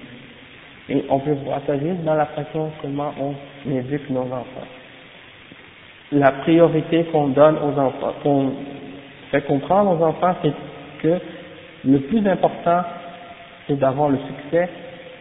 Et 0.89 1.05
on 1.09 1.21
peut 1.21 1.33
voir 1.45 1.61
ça 1.67 1.75
dans 1.77 2.15
la 2.15 2.27
façon 2.27 2.71
comment 2.83 3.13
on 3.21 3.71
éduque 3.71 4.11
nos 4.11 4.23
enfants. 4.23 4.67
La 6.13 6.33
priorité 6.33 7.05
qu'on 7.05 7.29
donne 7.29 7.57
aux 7.59 7.79
enfants, 7.79 8.15
qu'on 8.23 8.53
fait 9.31 9.43
comprendre 9.43 9.93
aux 9.93 10.05
enfants, 10.05 10.35
c'est 10.43 10.53
que 11.01 11.21
le 11.85 12.01
plus 12.01 12.27
important, 12.29 12.83
c'est 13.71 13.79
d'avoir 13.79 14.09
le 14.09 14.19
succès 14.19 14.69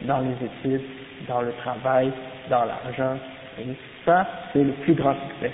dans 0.01 0.21
les 0.21 0.33
études, 0.43 0.81
dans 1.27 1.41
le 1.41 1.51
travail, 1.53 2.11
dans 2.49 2.65
l'argent. 2.65 3.15
Et 3.59 3.65
ça, 4.03 4.27
c'est 4.51 4.63
le 4.63 4.71
plus 4.71 4.95
grand 4.95 5.13
succès. 5.13 5.51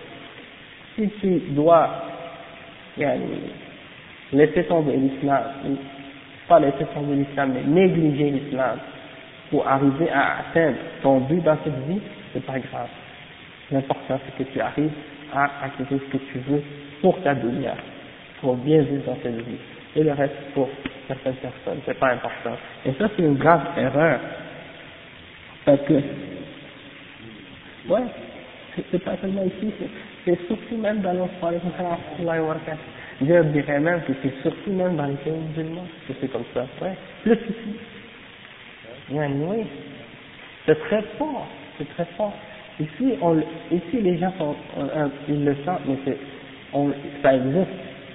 Si 0.96 1.10
tu 1.20 1.42
dois 1.54 1.90
laisser 4.32 4.64
tomber 4.64 4.96
l'islam, 4.96 5.44
pas 6.48 6.60
laisser 6.62 6.86
tomber 6.94 7.16
l'islam, 7.16 7.52
mais 7.54 7.64
négliger 7.64 8.32
l'islam 8.32 8.78
pour 9.50 9.68
arriver 9.68 10.10
à 10.10 10.38
atteindre 10.40 10.78
ton 11.04 11.20
but 11.20 11.44
dans 11.44 11.58
cette 11.66 11.78
vie, 11.90 12.00
c'est 12.32 12.46
pas 12.46 12.60
grave. 12.60 12.88
L'important, 13.72 14.20
c'est 14.26 14.44
que 14.46 14.50
tu 14.50 14.62
arrives 14.62 14.92
à 15.34 15.50
acquérir 15.66 16.00
ce 16.00 16.18
que 16.18 16.24
tu 16.32 16.40
veux 16.48 16.64
pour 17.02 17.22
ta 17.24 17.36
dunya, 17.36 17.76
pour 18.40 18.56
bien 18.56 18.84
vivre 18.84 19.04
dans 19.06 19.18
cette 19.22 19.36
vie. 19.36 19.58
Et 19.98 20.04
le 20.04 20.14
reste 20.14 20.36
pour 20.54 20.70
certaines 21.08 21.36
personnes, 21.36 21.82
c'est 21.86 22.00
pas 22.00 22.14
important. 22.14 22.58
Et 22.86 22.94
ça, 22.94 23.10
c'est 23.16 23.24
une 23.24 23.36
grave 23.36 23.62
erreur. 23.78 24.20
Parce 25.66 25.82
que, 25.82 25.94
ouais, 27.90 28.04
c'est 28.92 29.04
pas 29.04 29.18
seulement 29.22 29.44
ici, 29.44 29.72
c'est 30.26 30.48
surtout 30.48 30.78
même 30.78 31.02
dans 31.02 31.14
nos 31.14 31.30
Je 33.22 33.26
dirais 33.26 33.80
même 33.80 34.02
que 34.04 34.14
c'est 34.22 34.42
surtout 34.42 34.72
même 34.72 34.96
dans 34.96 35.06
les 35.06 35.16
pays 35.16 35.34
musulmans 35.34 35.88
que 36.08 36.14
c'est 36.20 36.32
comme 36.32 36.44
ça. 36.54 36.68
Ouais, 36.82 36.96
plus 37.24 37.34
ici. 37.34 37.76
Oui, 39.12 39.66
c'est 40.66 40.80
très 40.80 41.02
fort, 41.18 41.48
c'est 41.78 41.88
très 41.90 42.06
fort. 42.18 42.34
Ici, 42.80 43.18
on, 43.22 43.40
ici 43.72 44.02
les 44.02 44.18
gens 44.18 44.34
sont, 44.38 44.56
ils 45.30 45.46
le 45.46 45.56
sentent, 45.64 45.82
mais 45.88 46.18
on, 46.74 46.92
ça 47.22 47.36
existe, 47.36 47.70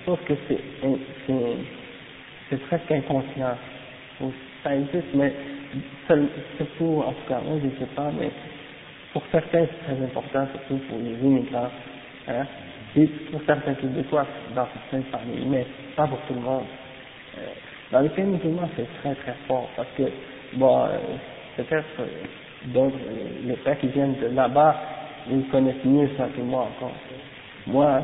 sauf 0.05 0.21
que 0.25 0.35
c'est, 0.49 0.61
c'est 2.51 2.61
presque 2.67 2.91
inconscient. 2.91 3.57
Ça 4.63 4.77
existe, 4.77 5.15
mais 5.15 5.33
surtout, 6.57 7.03
en 7.07 7.13
tout 7.13 7.29
cas, 7.29 7.41
moi 7.41 7.59
je 7.63 7.67
ne 7.67 7.71
sais 7.71 7.95
pas, 7.97 8.11
mais 8.19 8.31
pour 9.13 9.23
certains 9.33 9.65
c'est 9.67 9.95
très 9.95 10.05
important, 10.05 10.47
surtout 10.53 10.79
pour 10.89 10.99
les 10.99 11.13
immigrants, 11.13 11.71
hein, 12.29 12.45
et 12.97 13.07
pour 13.31 13.41
certains 13.47 13.75
Québécois 13.75 14.27
dans 14.55 14.67
certaines 14.67 15.11
familles, 15.11 15.47
mais 15.49 15.67
pas 15.97 16.07
pour 16.07 16.19
tout 16.29 16.35
le 16.35 16.41
monde. 16.41 16.65
Euh, 17.39 17.47
dans 17.93 18.01
les 18.01 18.11
pays 18.11 18.25
musulmans, 18.25 18.69
c'est 18.77 18.87
très 19.01 19.15
très 19.15 19.35
fort, 19.49 19.71
parce 19.77 19.89
que, 19.97 20.03
bon, 20.55 20.85
euh, 20.85 20.99
peut-être, 21.57 21.87
donc, 22.67 22.93
les 23.47 23.57
frères 23.57 23.79
qui 23.79 23.87
viennent 23.89 24.17
de 24.17 24.27
là-bas, 24.27 24.77
ils 25.31 25.47
connaissent 25.49 25.85
mieux 25.85 26.11
ça 26.19 26.27
que 26.37 26.43
moi 26.43 26.63
encore. 26.63 26.93
Moi, 27.67 28.03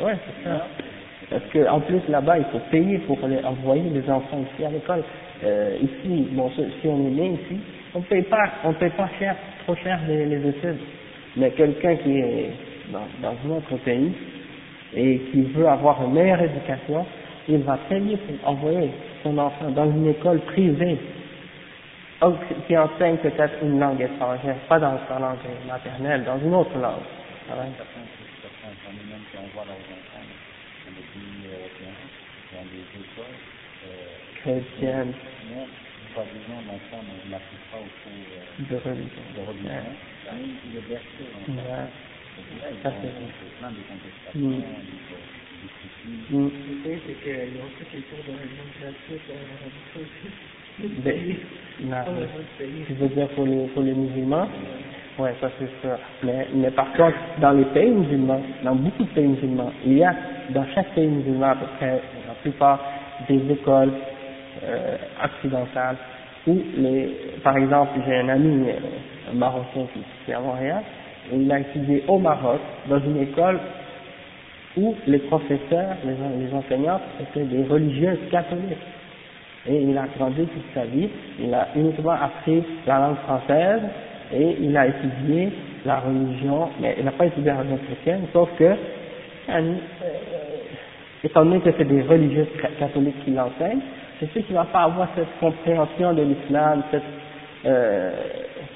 ouais, 0.00 0.16
c'est 0.26 0.48
ça. 0.48 0.68
Parce 1.30 1.44
que 1.52 1.68
en 1.68 1.80
plus 1.80 2.00
là-bas, 2.08 2.38
il 2.38 2.44
faut 2.46 2.60
payer 2.70 2.98
pour 2.98 3.18
les 3.26 3.44
envoyer 3.44 3.90
les 3.90 4.08
enfants 4.10 4.44
ici 4.52 4.64
à 4.64 4.70
l'école. 4.70 5.02
Euh, 5.44 5.76
ici, 5.82 6.28
bon, 6.32 6.50
si 6.50 6.86
on 6.86 7.06
est 7.06 7.10
né 7.10 7.38
ici, 7.42 7.60
on 7.94 8.00
paye 8.02 8.22
pas, 8.22 8.48
on 8.64 8.72
paye 8.74 8.90
pas 8.90 9.08
cher, 9.18 9.34
trop 9.64 9.74
cher 9.76 9.98
les, 10.08 10.26
les 10.26 10.48
études. 10.48 10.78
Mais 11.36 11.50
quelqu'un 11.50 11.96
qui 11.96 12.18
est 12.18 12.50
dans, 12.92 13.06
dans 13.22 13.34
un 13.44 13.56
autre 13.56 13.76
pays 13.84 14.12
et 14.94 15.18
qui 15.32 15.42
veut 15.42 15.68
avoir 15.68 16.02
une 16.04 16.14
meilleure 16.14 16.42
éducation, 16.42 17.04
il 17.48 17.58
va 17.58 17.78
payer 17.88 18.16
pour 18.16 18.50
envoyer 18.50 18.90
son 19.22 19.36
enfant 19.38 19.70
dans 19.70 19.90
une 19.90 20.08
école 20.08 20.38
privée 20.40 20.98
qui 22.66 22.76
enseigne 22.76 23.16
peut-être 23.18 23.54
une 23.62 23.78
langue 23.78 24.00
étrangère, 24.00 24.56
pas 24.68 24.78
dans 24.78 24.98
sa 25.08 25.18
langue 25.18 25.36
maternelle, 25.68 26.24
dans 26.24 26.38
une 26.38 26.54
autre 26.54 26.76
langue. 26.78 27.02
L'enfant 36.66 37.02
n'applique 37.28 37.66
pas 37.70 37.78
au 37.78 37.90
cours 38.02 38.24
de 38.58 38.76
religion. 38.76 39.22
De 39.36 39.40
religion. 39.42 39.70
Il 40.70 40.76
est 40.76 40.88
bercé 40.88 41.22
l'enfant. 41.32 41.90
Ça 42.82 42.92
c'est 43.02 43.10
plein 43.58 43.70
de 43.70 43.80
contestations, 43.88 44.32
c'est 44.34 44.38
en 44.38 44.80
non. 46.28 46.50
Tu 52.86 52.92
veux 52.94 53.08
dire 53.08 53.28
pour 53.30 53.46
les, 53.46 53.66
pour 53.68 53.82
les 53.82 53.94
musulmans? 53.94 54.48
Oui, 55.18 55.30
ça 55.40 55.50
c'est 55.58 55.80
sûr. 55.80 55.96
Mais, 56.22 56.46
mais 56.54 56.70
par 56.70 56.92
contre, 56.92 57.16
dans 57.40 57.52
les 57.52 57.64
pays 57.66 57.90
musulmans, 57.90 58.42
dans 58.62 58.74
beaucoup 58.76 59.04
de 59.04 59.08
pays 59.14 59.26
musulmans, 59.26 59.72
il 59.84 59.98
y 59.98 60.04
a 60.04 60.14
dans 60.50 60.66
chaque 60.74 60.94
pays 60.94 61.08
musulman 61.08 61.46
à 61.46 61.56
peu 61.56 61.66
près, 61.78 62.02
la 62.28 62.34
plupart 62.42 62.80
des 63.26 63.50
écoles 63.50 63.94
euh, 64.64 64.96
où 66.46 66.62
les, 66.76 67.08
par 67.42 67.56
exemple, 67.56 67.92
j'ai 68.06 68.16
un 68.16 68.28
ami 68.28 68.66
marocain 69.34 69.86
qui 69.92 70.30
est 70.30 70.34
à 70.34 70.40
Montréal, 70.40 70.82
et 71.32 71.36
il 71.36 71.50
a 71.50 71.60
étudié 71.60 72.04
au 72.06 72.18
Maroc, 72.18 72.60
dans 72.88 73.00
une 73.00 73.20
école 73.22 73.58
où 74.76 74.94
les 75.06 75.18
professeurs, 75.18 75.96
les, 76.04 76.46
les 76.46 76.54
enseignants 76.54 77.00
étaient 77.20 77.44
des 77.44 77.64
religieuses 77.64 78.18
catholiques. 78.30 78.78
Et 79.68 79.82
il 79.82 79.98
a 79.98 80.06
grandi 80.16 80.46
toute 80.46 80.74
sa 80.74 80.84
vie, 80.84 81.08
il 81.40 81.52
a 81.52 81.68
uniquement 81.74 82.12
appris 82.12 82.62
la 82.86 82.98
langue 83.00 83.16
française 83.26 83.80
et 84.32 84.56
il 84.60 84.76
a 84.76 84.86
étudié 84.86 85.52
la 85.84 86.00
religion, 86.00 86.68
mais 86.80 86.94
il 86.98 87.04
n'a 87.04 87.12
pas 87.12 87.26
étudié 87.26 87.50
la 87.50 87.58
religion 87.58 87.78
chrétienne, 87.86 88.22
sauf 88.32 88.48
que, 88.56 88.64
euh, 88.64 89.74
étant 91.24 91.44
donné 91.44 91.60
que 91.60 91.70
c'est 91.76 91.84
des 91.84 92.02
religieuses 92.02 92.48
catholiques 92.78 93.24
qui 93.24 93.32
l'enseignent, 93.32 93.80
c'est 94.18 94.30
sûr 94.32 94.44
qu'il 94.46 94.54
ne 94.54 94.60
va 94.60 94.66
pas 94.66 94.84
avoir 94.84 95.08
cette 95.14 95.38
compréhension 95.38 96.12
de 96.14 96.22
l'islam, 96.22 96.82
cette, 96.90 97.02
euh, 97.64 98.12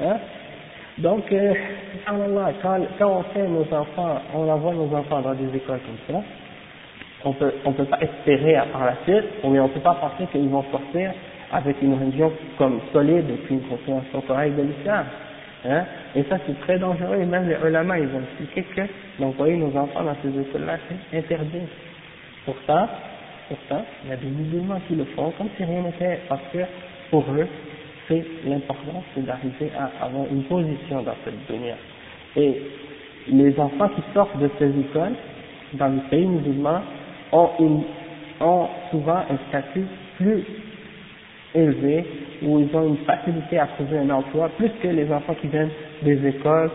hein, 0.00 0.16
donc, 0.98 1.32
euh, 1.32 1.54
quand, 2.06 2.80
quand 2.98 3.08
on 3.10 3.22
fait 3.34 3.48
nos 3.48 3.62
enfants, 3.72 4.20
on 4.34 4.48
envoie 4.48 4.74
nos 4.74 4.94
enfants 4.94 5.22
dans 5.22 5.34
des 5.34 5.56
écoles 5.56 5.80
comme 5.80 6.14
ça, 6.14 6.22
on 7.24 7.32
peut, 7.32 7.52
on 7.64 7.72
peut 7.72 7.84
pas 7.84 8.00
espérer 8.00 8.58
par 8.72 8.84
la 8.84 8.96
suite, 9.04 9.24
mais 9.44 9.60
on 9.60 9.68
peut 9.68 9.80
pas 9.80 9.94
penser 9.94 10.26
qu'ils 10.30 10.48
vont 10.48 10.64
sortir 10.70 11.12
avec 11.52 11.80
une 11.82 11.94
religion 11.94 12.32
comme 12.58 12.80
solide 12.92 13.30
et 13.30 13.38
puis 13.44 13.54
une 13.54 13.62
compréhension 13.62 14.20
correcte 14.22 14.56
de 14.56 14.62
l'islam. 14.62 15.06
Hein? 15.68 15.84
Et 16.14 16.22
ça, 16.24 16.36
c'est 16.46 16.58
très 16.60 16.78
dangereux. 16.78 17.16
Et 17.20 17.26
même 17.26 17.48
les 17.48 17.56
ulama, 17.66 17.98
ils 17.98 18.08
ont 18.08 18.22
expliqué 18.22 18.62
que 18.74 18.82
d'envoyer 19.22 19.56
nos 19.56 19.74
enfants 19.76 20.02
dans 20.02 20.16
ces 20.22 20.28
écoles-là, 20.28 20.78
c'est 21.10 21.18
interdit. 21.18 21.66
Pourtant, 23.50 23.78
pourtant, 23.78 23.84
il 24.04 24.10
y 24.10 24.12
a 24.12 24.16
des 24.16 24.28
musulmans 24.28 24.80
qui 24.86 24.94
le 24.94 25.04
font 25.16 25.32
comme 25.36 25.48
si 25.56 25.64
rien 25.64 25.82
n'était, 25.82 26.20
parce 26.28 26.42
que 26.52 26.58
pour 27.10 27.24
eux, 27.32 27.48
c'est 28.06 28.24
l'important, 28.44 29.02
c'est 29.12 29.26
d'arriver 29.26 29.72
à 29.76 30.04
avoir 30.04 30.26
une 30.30 30.44
position 30.44 31.02
dans 31.02 31.14
cette 31.24 31.46
dunya. 31.48 31.74
Et 32.36 32.62
les 33.26 33.58
enfants 33.58 33.88
qui 33.88 34.02
sortent 34.14 34.38
de 34.38 34.48
ces 34.56 34.68
écoles, 34.78 35.14
dans 35.72 35.88
les 35.88 36.00
pays 36.10 36.26
musulmans, 36.26 36.80
ont, 37.32 37.84
souvent 38.92 39.18
un 39.18 39.36
statut 39.48 39.84
plus 40.16 40.44
élevé, 41.52 42.06
où 42.42 42.60
ils 42.60 42.76
ont 42.76 42.86
une 42.86 43.04
facilité 43.04 43.58
à 43.58 43.66
trouver 43.66 43.98
un 43.98 44.10
emploi, 44.10 44.48
plus 44.50 44.70
que 44.80 44.88
les 44.88 45.10
enfants 45.12 45.34
qui 45.34 45.48
viennent 45.48 45.70
des 46.02 46.24
écoles 46.24 46.70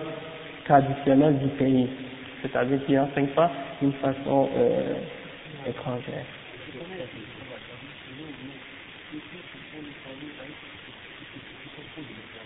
traditionnelles 0.65 1.39
du 1.39 1.47
pays, 1.57 1.87
c'est-à-dire 2.41 2.79
qui 2.85 2.93
n'enseignent 2.93 3.27
pas 3.27 3.49
d'une 3.81 3.93
façon 3.93 4.49
euh, 4.57 4.95
étrangère. 5.69 6.25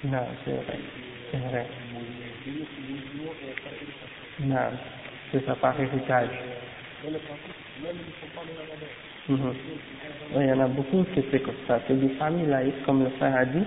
Non, 0.04 0.18
c'est 0.46 0.52
vrai. 0.52 0.80
C'est 1.32 1.38
vrai. 1.38 1.68
Non, 4.40 4.58
c'est 5.32 5.46
ça 5.46 5.56
par 5.56 5.80
héritage. 5.80 6.30
Mhm. 9.28 9.54
Oui, 10.34 10.44
il 10.44 10.48
y 10.48 10.54
en 10.54 10.60
a 10.60 10.68
beaucoup 10.68 11.04
qui 11.14 11.24
c'est 11.32 11.40
comme 11.40 11.56
ça. 11.68 11.80
C'est 11.88 12.00
des 12.00 12.10
familles 12.16 12.48
laïques, 12.48 12.84
comme 12.86 13.04
le 13.04 13.10
frère 13.12 13.36
a 13.36 13.46
dit. 13.46 13.64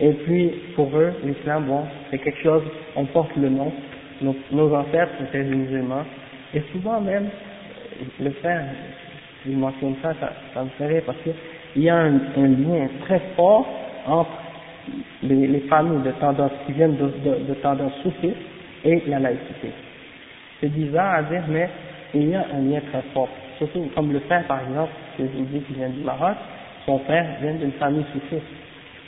Et 0.00 0.12
puis, 0.12 0.50
pour 0.74 0.96
eux, 0.96 1.14
l'islam, 1.24 1.66
bon, 1.66 1.84
c'est 2.10 2.18
quelque 2.18 2.42
chose, 2.42 2.62
on 2.96 3.06
porte 3.06 3.34
le 3.36 3.48
nom. 3.48 3.72
Nos, 4.20 4.36
nos 4.52 4.74
ancêtres 4.74 5.22
étaient 5.22 5.44
des 5.44 5.54
musulmans. 5.54 6.04
Et 6.54 6.60
souvent 6.72 7.00
même, 7.00 7.30
le 8.20 8.30
frère, 8.30 8.66
il 9.48 9.56
mentionne 9.58 9.94
ça, 10.02 10.14
ça, 10.20 10.32
ça 10.54 10.62
me 10.62 10.68
ferait 10.70 11.02
parce 11.04 11.18
qu'il 11.22 11.82
y 11.82 11.88
a 11.88 11.96
un, 11.96 12.10
lien 12.36 12.88
très 13.04 13.20
fort 13.36 13.66
entre 14.06 14.30
les, 15.22 15.46
les 15.46 15.60
familles 15.60 16.02
de 16.02 16.12
tendance 16.12 16.52
qui 16.66 16.72
viennent 16.72 16.96
de, 16.96 17.06
de, 17.24 17.44
de 17.48 17.54
tendance 17.54 17.92
soufiste 18.02 18.36
et 18.84 19.02
la 19.06 19.18
laïcité. 19.18 19.70
C'est 20.60 20.68
bizarre 20.68 21.14
à 21.14 21.22
dire, 21.24 21.42
mais 21.48 21.68
il 22.14 22.28
y 22.30 22.34
a 22.34 22.46
un 22.54 22.60
lien 22.60 22.80
très 22.90 23.02
fort. 23.12 23.28
Surtout 23.58 23.90
comme 23.94 24.12
le 24.12 24.20
père, 24.20 24.44
par 24.46 24.60
exemple, 24.62 24.92
que 25.16 25.24
je 25.24 25.38
vous 25.38 25.44
dis 25.44 25.60
qui 25.60 25.74
vient 25.74 25.88
du 25.88 26.00
Maroc, 26.00 26.36
son 26.84 26.98
père 27.00 27.26
vient 27.40 27.54
d'une 27.54 27.72
famille 27.72 28.04
soufiste. 28.12 28.46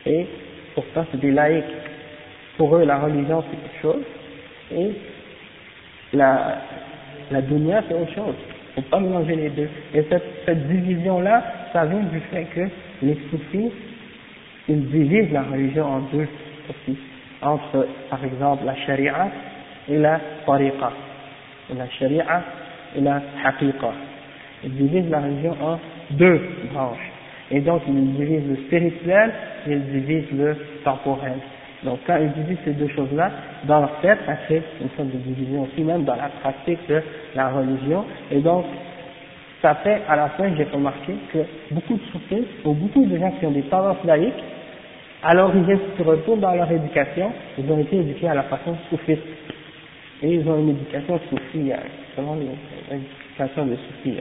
Et 0.06 0.26
pourtant, 0.74 1.06
c'est 1.10 1.20
des 1.20 1.30
laïcs. 1.30 1.64
Pour 2.56 2.76
eux, 2.76 2.84
la 2.84 2.98
religion, 2.98 3.44
c'est 3.50 3.56
quelque 3.56 3.82
chose. 3.82 4.04
Et 4.74 4.92
la, 6.12 6.58
la 7.30 7.42
dunya, 7.42 7.82
c'est 7.88 7.94
autre 7.94 8.14
chose. 8.14 8.34
Ne 8.78 8.82
faut 8.82 8.90
pas 8.90 9.00
mélanger 9.00 9.34
les 9.36 9.50
deux. 9.50 9.68
Et 9.94 10.04
cette, 10.08 10.22
cette 10.46 10.68
division-là, 10.68 11.42
ça 11.72 11.84
vient 11.84 12.02
du 12.02 12.20
fait 12.30 12.44
que 12.54 12.68
les 13.02 13.16
soufis 13.30 13.72
ils 14.68 14.86
divisent 14.90 15.32
la 15.32 15.42
religion 15.42 15.84
en 15.84 16.00
deux 16.12 16.28
aussi, 16.68 16.98
entre 17.40 17.86
par 18.10 18.22
exemple 18.24 18.64
la 18.66 18.76
sharia 18.76 19.28
et 19.88 19.96
la 19.96 20.20
tariqa, 20.44 20.92
la 21.74 21.88
sharia 21.88 22.42
et 22.94 23.00
la 23.00 23.22
haqiqa. 23.44 23.92
Ils 24.64 24.74
divisent 24.74 25.10
la 25.10 25.20
religion 25.20 25.56
en 25.62 25.78
deux 26.10 26.40
branches. 26.72 27.10
Et 27.50 27.60
donc 27.60 27.82
ils 27.88 28.14
divisent 28.14 28.48
le 28.48 28.56
spirituel 28.66 29.32
et 29.66 29.72
ils 29.72 29.90
divisent 29.90 30.32
le 30.32 30.56
temporel. 30.84 31.38
Donc 31.84 32.00
quand 32.06 32.16
ils 32.16 32.32
divisent 32.32 32.58
ces 32.64 32.72
deux 32.72 32.88
choses-là, 32.88 33.30
dans 33.64 33.80
leur 33.80 34.00
tête, 34.00 34.18
ça 34.26 34.36
fait 34.48 34.62
une 34.80 34.88
sorte 34.96 35.10
de 35.10 35.18
division 35.18 35.62
aussi, 35.62 35.82
même 35.82 36.04
dans 36.04 36.16
la 36.16 36.28
pratique 36.40 36.80
de 36.88 37.00
la 37.34 37.50
religion. 37.50 38.04
Et 38.30 38.40
donc, 38.40 38.64
ça 39.62 39.76
fait, 39.76 40.02
à 40.08 40.16
la 40.16 40.30
fin, 40.30 40.54
j'ai 40.56 40.64
remarqué 40.64 41.14
que 41.32 41.38
beaucoup 41.70 41.94
de 41.94 42.02
soufis, 42.12 42.44
ou 42.64 42.74
beaucoup 42.74 43.06
de 43.06 43.16
gens 43.16 43.30
qui 43.38 43.46
ont 43.46 43.52
des 43.52 43.62
tendances 43.62 44.04
laïques, 44.04 44.42
à 45.22 45.34
l'origine, 45.34 45.78
se 45.96 46.02
retournent 46.02 46.40
dans 46.40 46.54
leur 46.54 46.70
éducation, 46.70 47.32
ils 47.58 47.70
ont 47.70 47.80
été 47.80 47.96
éduqués 47.96 48.28
à 48.28 48.34
la 48.34 48.44
façon 48.44 48.76
soufiste. 48.88 49.22
Et 50.22 50.34
ils 50.34 50.48
ont 50.48 50.58
une 50.58 50.70
éducation 50.70 51.20
soufie, 51.28 51.70
selon 52.16 52.36
l'éducation 52.36 53.66
de 53.66 53.76
soufis. 53.76 54.18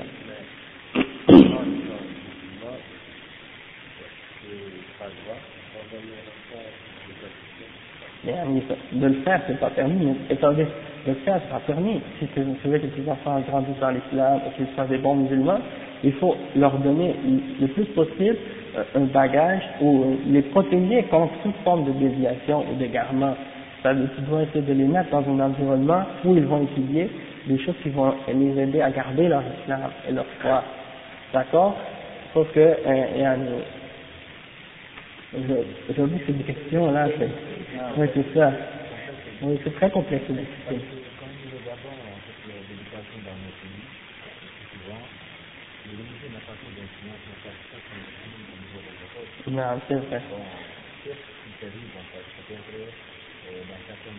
de 8.92 9.08
le 9.08 9.14
faire, 9.22 9.42
c'est 9.48 9.60
pas 9.60 9.70
permis, 9.70 10.06
mais 10.06 10.36
attendez, 10.36 10.66
de 11.06 11.12
le 11.12 11.18
faire, 11.26 11.40
c'est 11.42 11.50
pas 11.50 11.62
permis. 11.66 12.02
Si 12.20 12.28
tu 12.28 12.42
veux 12.42 12.78
que 12.80 12.88
tes 12.88 13.10
enfants 13.10 13.40
grandissent 13.48 13.80
dans 13.80 13.92
l'islam 13.92 14.40
qu'ils 14.56 14.68
soient 14.76 14.86
des 14.86 14.98
bons 14.98 15.16
musulmans, 15.16 15.60
il 16.04 16.14
faut 16.14 16.36
leur 16.56 16.78
donner 16.80 17.16
le 17.60 17.68
plus 17.68 17.86
possible 17.86 18.38
euh, 18.78 18.84
un 18.96 19.06
bagage 19.06 19.64
ou 19.82 20.04
euh, 20.04 20.16
les 20.28 20.42
protéger 20.44 21.04
contre 21.04 21.34
toute 21.42 21.56
forme 21.64 21.86
de 21.86 21.92
déviation 21.92 22.64
ou 22.72 22.76
d'égarement. 22.78 23.34
C'est-à-dire 23.82 24.10
dois 24.30 24.44
essayer 24.44 24.62
de 24.62 24.74
les 24.74 24.86
mettre 24.86 25.10
dans 25.10 25.24
un 25.28 25.40
environnement 25.40 26.04
où 26.26 26.36
ils 26.36 26.46
vont 26.46 26.64
étudier 26.64 27.10
des 27.48 27.58
choses 27.60 27.76
qui 27.82 27.90
vont 27.90 28.14
les 28.28 28.62
aider 28.62 28.82
à 28.82 28.92
garder 28.92 29.28
leur 29.28 29.44
islam 29.62 29.90
et 30.08 30.12
leur 30.12 30.26
foi. 30.42 30.64
D'accord? 31.34 31.76
Sauf 32.34 32.52
que, 32.52 32.60
euh, 32.60 33.36
aujourd'hui 35.34 36.20
c'est 36.26 36.38
des 36.38 36.44
questions 36.44 36.92
là, 36.92 37.08
oui 37.98 38.08
c'est 38.14 38.34
ça. 38.34 38.50
Oui, 39.42 39.58
c'est 39.64 39.74
très 39.74 39.90
complexe. 39.92 40.26
Non, 49.48 49.64
c'est 49.88 49.96
vrai. 49.96 50.22
Bon, 50.30 50.44
c'est 51.54 51.70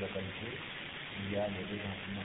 localités, 0.00 0.56
il 1.18 1.32
y 1.32 1.36
a 1.36 1.48
enseignements 1.74 2.24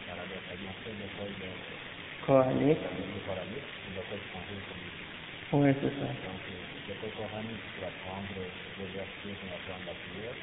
Oui, 5.54 5.70
c'est 5.82 5.94
ça. 6.02 6.08
Donc, 6.26 6.42
l'école 6.90 7.14
coranique 7.14 7.62
pour 7.78 7.86
apprendre 7.86 8.42
les 8.80 8.88
versets, 8.90 9.38
pour 9.40 9.54
apprendre 9.54 9.86
la 9.86 9.94
prière. 9.94 10.34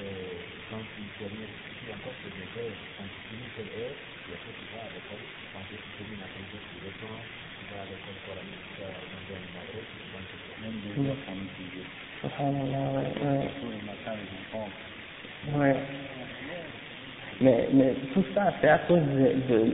Et 0.00 0.12
quand 0.68 0.84
il 1.00 1.08
termine, 1.16 1.48
ici 1.72 1.92
encore, 1.92 2.14
c'est 2.22 2.32
des 2.36 2.48
heures. 2.60 2.76
Quand 2.96 3.04
tu 3.08 3.20
finis 3.28 3.48
cette 3.56 3.72
heure, 3.80 3.96
et 4.28 4.34
après 4.34 4.52
tu 4.60 4.64
vas 4.72 4.84
à 4.84 4.90
l'école, 4.92 5.24
quand 5.52 5.64
tu 5.68 5.76
termines 5.96 6.20
la 6.20 6.28
prière, 6.28 6.62
tu 6.68 6.76
tu 7.58 7.64
vas 7.72 7.80
à 7.80 7.86
l'école 7.88 8.18
coranique, 8.24 8.60
tu 8.68 8.80
vas 8.80 8.92
dans 9.10 9.24
des 10.84 11.08
heures 11.08 11.16
qu'on. 11.24 11.40
Subhanallah, 12.20 12.92
ouais, 12.92 13.08
ouais. 13.24 13.40
Les 13.40 13.64
les. 14.52 14.70
Ouais. 15.56 16.79
Mais, 17.40 17.68
mais 17.72 17.94
tout 18.12 18.24
ça, 18.34 18.52
c'est 18.60 18.68
à 18.68 18.78
cause 18.86 18.98
de, 19.00 19.54
de, 19.54 19.64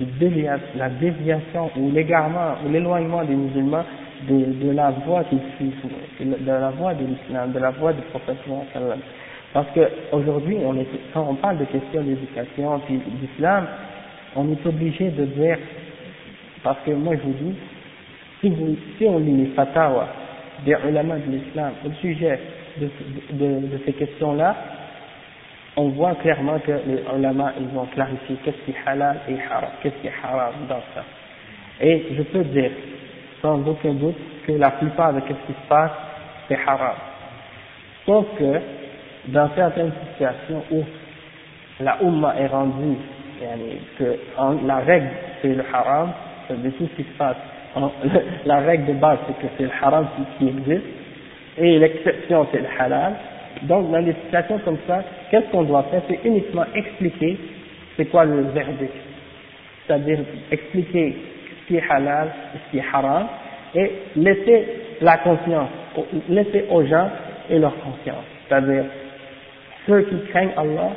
de 0.00 0.04
dévia, 0.18 0.58
la 0.74 0.88
déviation 0.88 1.70
ou 1.76 1.90
l'égarement 1.90 2.54
ou 2.64 2.70
l'éloignement 2.72 3.22
des 3.24 3.34
musulmans 3.34 3.84
de, 4.28 4.64
de 4.64 4.70
la 4.70 4.90
voie 4.90 5.24
qu'ils 5.24 5.38
suivent, 5.56 5.74
de 6.20 6.46
la 6.50 6.70
voie 6.70 6.94
de 6.94 7.04
l'islam, 7.04 7.52
de 7.52 7.58
la 7.58 7.70
voie 7.72 7.92
du 7.92 8.00
prophète. 8.10 8.38
Parce 9.52 9.66
qu'aujourd'hui, 9.74 10.58
quand 11.12 11.26
on 11.28 11.34
parle 11.34 11.58
de 11.58 11.64
questions 11.66 12.02
d'éducation 12.02 12.80
puis 12.86 13.00
d'islam, 13.20 13.66
on 14.36 14.50
est 14.50 14.66
obligé 14.66 15.10
de 15.10 15.24
dire, 15.26 15.58
parce 16.62 16.78
que 16.86 16.92
moi 16.92 17.16
je 17.16 17.22
vous 17.22 17.34
dis, 17.50 17.56
si, 18.40 18.48
vous, 18.48 18.76
si 18.96 19.04
on 19.06 19.18
lit 19.18 19.36
les 19.36 19.46
fatwas 19.48 20.08
des 20.64 20.76
ulama 20.88 21.16
de 21.16 21.32
l'islam 21.32 21.72
au 21.86 21.90
sujet 22.00 22.38
de, 22.80 22.88
de, 23.32 23.66
de 23.66 23.80
ces 23.84 23.92
questions-là, 23.92 24.56
on 25.76 25.88
voit 25.90 26.14
clairement 26.16 26.58
que 26.58 26.72
les 26.72 27.02
ulama, 27.16 27.52
ils 27.60 27.78
ont 27.78 27.86
clarifié 27.86 28.36
qu'est-ce 28.44 28.56
qui 28.64 28.72
est 28.72 28.88
halal 28.88 29.20
et 29.28 29.34
haram, 29.50 29.70
qu'est-ce 29.82 29.94
qui 30.00 30.08
est 30.08 30.12
haram 30.22 30.54
dans 30.68 30.82
ça. 30.94 31.04
Et 31.80 32.08
je 32.16 32.22
peux 32.22 32.44
dire, 32.44 32.70
sans 33.40 33.66
aucun 33.66 33.94
doute, 33.94 34.16
que 34.46 34.52
la 34.52 34.70
plupart 34.72 35.14
de 35.14 35.20
ce 35.20 35.26
qui 35.26 35.52
se 35.52 35.68
passe, 35.68 35.92
c'est 36.48 36.58
haram. 36.66 36.96
Sauf 38.04 38.26
que, 38.38 38.60
dans 39.28 39.48
certaines 39.54 39.92
situations 40.08 40.64
où 40.70 40.82
la 41.80 41.98
umma 42.02 42.34
est 42.36 42.46
rendue, 42.48 42.96
que 43.98 44.16
la 44.66 44.78
règle 44.78 45.08
c'est 45.40 45.54
le 45.54 45.64
haram, 45.72 46.12
de 46.50 46.70
tout 46.70 46.88
ce 46.88 47.02
qui 47.02 47.08
se 47.08 47.16
passe, 47.16 47.36
la 48.44 48.58
règle 48.58 48.86
de 48.86 48.92
base 48.94 49.18
c'est 49.26 49.38
que 49.38 49.52
c'est 49.56 49.64
le 49.64 49.70
haram 49.80 50.06
qui, 50.38 50.48
existe, 50.48 50.86
et 51.56 51.78
l'exception 51.78 52.46
c'est 52.52 52.58
le 52.58 52.68
halal, 52.78 53.14
donc, 53.62 53.90
dans 53.90 54.02
des 54.02 54.14
situations 54.24 54.58
comme 54.64 54.78
ça, 54.86 55.02
qu'est-ce 55.30 55.50
qu'on 55.50 55.64
doit 55.64 55.84
faire? 55.84 56.02
C'est 56.08 56.20
uniquement 56.24 56.64
expliquer 56.74 57.36
c'est 57.96 58.06
quoi 58.06 58.24
le 58.24 58.42
verdict. 58.52 58.94
C'est-à-dire 59.86 60.20
expliquer 60.50 61.16
ce 61.60 61.68
qui 61.68 61.76
est 61.76 61.84
halal, 61.90 62.32
ce 62.54 62.70
qui 62.70 62.78
est 62.78 62.84
haram, 62.92 63.26
et 63.74 63.92
laisser 64.16 64.66
la 65.00 65.18
conscience, 65.18 65.68
laisser 66.28 66.64
aux 66.70 66.84
gens 66.84 67.08
et 67.50 67.58
leur 67.58 67.74
conscience. 67.76 68.24
C'est-à-dire, 68.48 68.84
ceux 69.86 70.02
qui 70.02 70.16
craignent 70.30 70.52
Allah 70.56 70.90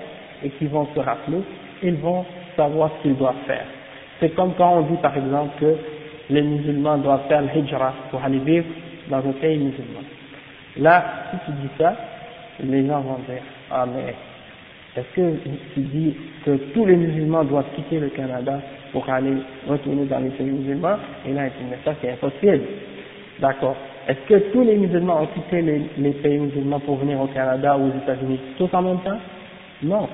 et 0.43 0.49
qui 0.49 0.67
vont 0.67 0.87
se 0.95 0.99
rappeler, 0.99 1.39
ils 1.81 1.95
vont 1.95 2.25
savoir 2.55 2.91
ce 2.97 3.03
qu'ils 3.03 3.17
doivent 3.17 3.43
faire. 3.45 3.65
C'est 4.19 4.33
comme 4.35 4.53
quand 4.55 4.77
on 4.77 4.81
dit 4.81 4.97
par 5.01 5.17
exemple 5.17 5.59
que 5.59 5.75
les 6.29 6.41
musulmans 6.41 6.97
doivent 6.97 7.27
faire 7.27 7.41
le 7.41 7.49
hijra 7.55 7.93
pour 8.09 8.23
aller 8.23 8.39
vivre 8.39 8.65
dans 9.09 9.17
un 9.17 9.33
pays 9.33 9.57
musulman. 9.57 10.01
Là, 10.77 11.03
si 11.31 11.37
tu 11.45 11.51
dis 11.61 11.69
ça, 11.77 11.95
les 12.61 12.87
gens 12.87 13.01
vont 13.01 13.19
dire, 13.27 13.41
ah 13.71 13.85
mais 13.85 14.13
est-ce 14.95 15.15
que 15.15 15.37
tu 15.73 15.79
dis 15.79 16.15
que 16.45 16.51
tous 16.73 16.85
les 16.85 16.95
musulmans 16.95 17.43
doivent 17.43 17.71
quitter 17.75 17.99
le 17.99 18.09
Canada 18.09 18.59
pour 18.91 19.09
aller 19.09 19.37
retourner 19.67 20.05
dans 20.05 20.19
les 20.19 20.29
pays 20.29 20.51
musulmans? 20.51 20.97
Et 21.27 21.33
là, 21.33 21.47
il 21.47 21.49
dit, 21.49 21.69
mais 21.69 21.79
ça 21.83 21.95
c'est 21.99 22.11
impossible. 22.11 22.61
D'accord. 23.39 23.75
Est-ce 24.07 24.19
que 24.27 24.51
tous 24.51 24.61
les 24.61 24.75
musulmans 24.75 25.23
ont 25.23 25.27
quitté 25.27 25.61
les, 25.61 26.11
pays 26.11 26.37
musulmans 26.37 26.79
pour 26.79 26.97
venir 26.97 27.19
au 27.19 27.27
Canada 27.27 27.77
ou 27.77 27.87
aux 27.87 28.03
États-Unis 28.03 28.39
tous 28.57 28.69
en 28.73 28.81
même 28.81 28.99
temps? 28.99 29.17
Non. 29.81 30.07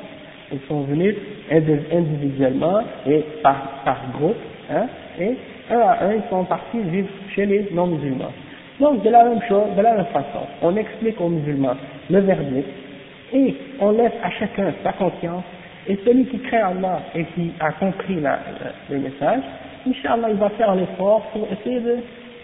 Ils 0.52 0.60
sont 0.68 0.82
venus 0.82 1.16
individuellement 1.52 2.82
et 3.06 3.24
par, 3.44 3.82
par 3.84 3.98
groupe, 4.18 4.38
hein, 4.72 4.88
et 5.20 5.36
un 5.72 5.80
à 5.80 6.06
un, 6.06 6.14
ils 6.14 6.30
sont 6.30 6.44
partis 6.46 6.80
vivre 6.80 7.10
chez 7.36 7.46
les 7.46 7.68
non-musulmans. 7.72 8.32
Donc, 8.80 9.04
de 9.04 9.10
la 9.10 9.26
même 9.26 9.42
chose, 9.48 9.76
de 9.76 9.82
la 9.82 9.96
même 9.96 10.06
façon, 10.06 10.48
on 10.62 10.76
explique 10.76 11.20
aux 11.20 11.30
musulmans 11.30 11.76
le 12.10 12.20
verdict 12.20 12.68
et 13.34 13.56
on 13.80 13.92
laisse 13.92 14.14
à 14.24 14.32
chacun 14.32 14.74
sa 14.84 14.94
conscience 14.94 15.44
et 15.88 15.98
celui 16.06 16.26
qui 16.26 16.40
craint 16.40 16.72
Allah 16.72 17.02
et 17.16 17.24
qui 17.26 17.52
a 17.60 17.72
compris 17.74 18.20
la, 18.20 18.40
le 18.90 19.00
message, 19.00 19.42
Inch'Allah, 19.88 20.30
il 20.30 20.36
va 20.36 20.50
faire 20.50 20.76
l'effort 20.76 21.22
pour 21.32 21.48
essayer 21.52 21.82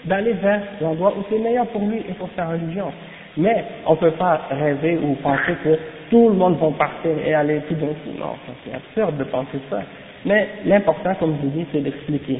d'aller 0.05 0.33
vers 0.33 0.61
l'endroit 0.81 1.13
où 1.17 1.23
c'est 1.29 1.39
meilleur 1.39 1.67
pour 1.67 1.81
lui 1.81 1.97
et 1.97 2.13
pour 2.13 2.29
sa 2.35 2.47
religion. 2.47 2.91
Mais 3.37 3.65
on 3.85 3.91
ne 3.91 3.97
peut 3.97 4.11
pas 4.11 4.41
rêver 4.49 4.97
ou 4.97 5.15
penser 5.15 5.55
que 5.63 5.77
tout 6.09 6.29
le 6.29 6.35
monde 6.35 6.57
va 6.57 6.69
partir 6.77 7.11
et 7.25 7.33
aller 7.33 7.61
tout 7.67 7.75
d'un 7.75 7.87
coup. 7.87 8.17
Non, 8.17 8.35
c'est 8.63 8.73
absurde 8.73 9.17
de 9.17 9.25
penser 9.25 9.59
ça. 9.69 9.81
Mais 10.25 10.47
l'important, 10.65 11.13
comme 11.15 11.35
je 11.35 11.41
vous 11.41 11.49
dis, 11.49 11.65
c'est 11.71 11.81
d'expliquer. 11.81 12.39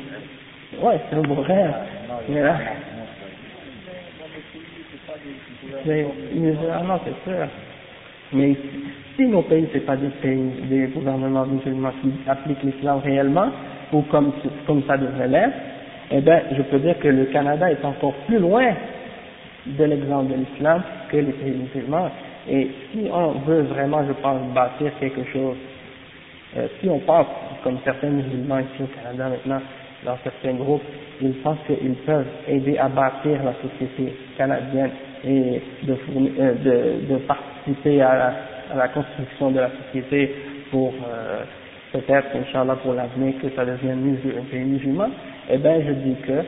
Ouais, 0.82 0.99
c'est 1.09 1.17
un 1.17 1.21
beau 1.21 1.41
rêve. 1.41 1.73
Mais 2.30 2.41
là, 2.41 2.55
mais, 5.86 6.05
c'est 7.05 7.29
sûr. 7.29 7.47
Mais 8.33 8.55
si 9.15 9.25
nos 9.27 9.41
pays, 9.43 9.67
c'est 9.71 9.86
pas 9.86 9.95
des 9.95 10.09
pays, 10.21 10.51
des 10.69 10.88
gouvernements 10.88 11.45
musulmans 11.45 11.91
qui 12.01 12.11
appliquent 12.27 12.63
l'islam 12.63 12.99
réellement, 13.03 13.49
ou 13.93 14.01
comme, 14.03 14.33
comme 14.65 14.83
ça 14.88 14.97
devrait 14.97 15.27
l'être, 15.27 15.53
eh 16.11 16.21
bien, 16.21 16.41
je 16.55 16.61
peux 16.63 16.79
dire 16.79 16.97
que 16.99 17.07
le 17.07 17.25
Canada 17.25 17.71
est 17.71 17.83
encore 17.83 18.13
plus 18.27 18.39
loin 18.39 18.73
de 19.65 19.83
l'exemple 19.83 20.31
de 20.31 20.36
l'islam 20.36 20.83
que 21.09 21.17
les 21.17 21.31
pays 21.31 21.53
musulmans. 21.53 22.09
Et 22.49 22.69
si 22.91 23.07
on 23.11 23.31
veut 23.45 23.61
vraiment, 23.63 24.05
je 24.07 24.13
pense, 24.13 24.41
bâtir 24.53 24.91
quelque 24.99 25.23
chose, 25.31 25.55
euh, 26.57 26.67
si 26.79 26.89
on 26.89 26.99
pense, 26.99 27.25
comme 27.63 27.77
certains 27.83 28.09
musulmans 28.09 28.59
ici 28.59 28.83
au 28.83 28.88
Canada 29.01 29.29
maintenant, 29.29 29.61
dans 30.05 30.17
certains 30.23 30.53
groupes, 30.53 30.83
ils 31.21 31.33
pensent 31.36 31.57
qu'ils 31.65 31.95
peuvent 32.05 32.27
aider 32.47 32.77
à 32.77 32.88
bâtir 32.88 33.43
la 33.43 33.53
société 33.53 34.13
canadienne 34.38 34.91
et 35.26 35.61
de, 35.84 35.97
euh, 36.39 37.17
participer 37.28 38.01
à 38.01 38.34
la, 38.76 38.88
construction 38.89 39.51
de 39.51 39.59
la 39.59 39.69
société 39.69 40.36
pour 40.71 40.93
euh, 40.93 41.43
peut-être, 41.91 42.28
Inch'Allah, 42.36 42.76
pour 42.84 42.93
l'avenir, 42.93 43.34
que 43.41 43.49
ça 43.55 43.65
devienne 43.65 44.17
un 44.26 44.43
pays 44.51 44.59
musulman, 44.63 45.09
eh 45.49 45.57
bien, 45.57 45.82
je 45.82 45.91
dis 45.93 46.15
que, 46.26 46.43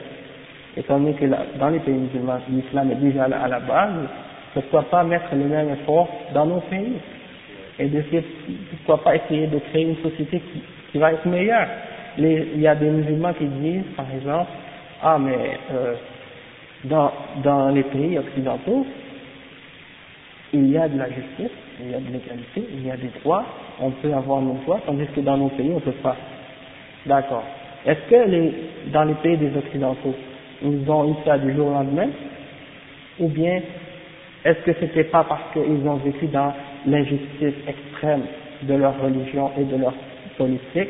étant 0.78 0.99
donné 0.99 1.13
que 1.13 1.25
dans 1.59 1.69
les 1.69 1.80
pays 1.80 1.95
musulmans, 1.95 2.39
l'islam 2.49 2.91
est 2.91 2.95
déjà 2.95 3.23
à 3.23 3.47
la 3.47 3.59
base, 3.59 3.93
pourquoi 4.53 4.84
pas 4.84 5.03
mettre 5.03 5.34
le 5.36 5.45
même 5.45 5.69
effort 5.69 6.07
dans 6.34 6.45
nos 6.45 6.61
pays 6.61 6.93
et 7.80 7.88
d'essayer, 7.88 8.23
pourquoi 8.71 9.03
pas 9.03 9.15
essayer 9.15 9.47
de 9.47 9.59
créer 9.59 9.84
une 9.84 9.97
société 9.97 10.39
qui, 10.39 10.63
qui 10.91 10.97
va 10.97 11.13
être 11.13 11.28
meilleure. 11.28 11.67
Il 12.17 12.59
y 12.59 12.67
a 12.67 12.75
des 12.75 12.89
musulmans 12.89 13.34
qui 13.34 13.45
disent, 13.45 13.84
par 13.95 14.05
exemple, 14.15 14.49
ah 15.03 15.17
mais 15.19 15.59
euh, 15.71 15.93
dans, 16.86 17.11
dans 17.43 17.69
les 17.69 17.84
pays 17.84 18.17
occidentaux, 18.17 18.86
il 20.53 20.69
y 20.69 20.78
a 20.78 20.88
de 20.88 20.97
la 20.97 21.07
justice, 21.09 21.55
il 21.82 21.91
y 21.91 21.95
a 21.95 21.99
de 21.99 22.05
l'égalité, 22.05 22.67
il 22.73 22.86
y 22.86 22.91
a 22.91 22.97
des 22.97 23.09
droits, 23.21 23.43
on 23.80 23.91
peut 23.91 24.13
avoir 24.13 24.41
nos 24.41 24.53
droits, 24.63 24.80
tandis 24.86 25.07
que 25.15 25.21
dans 25.21 25.38
nos 25.38 25.49
pays, 25.49 25.69
on 25.71 25.75
ne 25.75 25.80
peut 25.80 25.91
pas. 26.03 26.15
D'accord. 27.05 27.43
Est-ce 27.86 28.09
que 28.09 28.30
les, 28.30 28.53
dans 28.91 29.03
les 29.03 29.13
pays 29.15 29.38
des 29.38 29.55
occidentaux, 29.55 30.15
ils 30.63 30.89
ont 30.89 31.11
eu 31.11 31.15
ça 31.25 31.38
du 31.38 31.53
jour 31.53 31.67
au 31.67 31.73
lendemain? 31.73 32.09
Ou 33.19 33.28
bien, 33.30 33.61
est-ce 34.45 34.59
que 34.59 34.71
c'était 34.80 35.05
pas 35.05 35.23
parce 35.23 35.51
qu'ils 35.53 35.88
ont 35.88 35.95
vécu 35.97 36.28
dans 36.28 36.53
l'injustice 36.86 37.53
extrême 37.67 38.23
de 38.63 38.73
leur 38.73 38.99
religion 39.01 39.51
et 39.59 39.63
de 39.63 39.78
leur 39.78 39.93
politique 40.38 40.89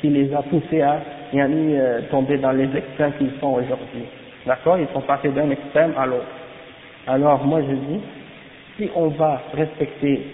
qui 0.00 0.08
les 0.08 0.32
a 0.34 0.42
poussés 0.42 0.82
à 0.82 1.00
euh, 1.34 2.00
tomber 2.10 2.38
dans 2.38 2.52
les 2.52 2.68
extrêmes 2.76 3.12
qu'ils 3.18 3.32
sont 3.40 3.54
aujourd'hui? 3.54 4.04
D'accord 4.48 4.78
Ils 4.78 4.88
sont 4.94 5.02
passés 5.02 5.28
d'un 5.28 5.50
extrême 5.50 5.92
à 5.98 6.06
l'autre. 6.06 6.24
Alors 7.06 7.44
moi 7.44 7.60
je 7.60 7.74
dis, 7.74 8.00
si 8.78 8.90
on 8.94 9.08
va 9.08 9.42
respecter 9.52 10.26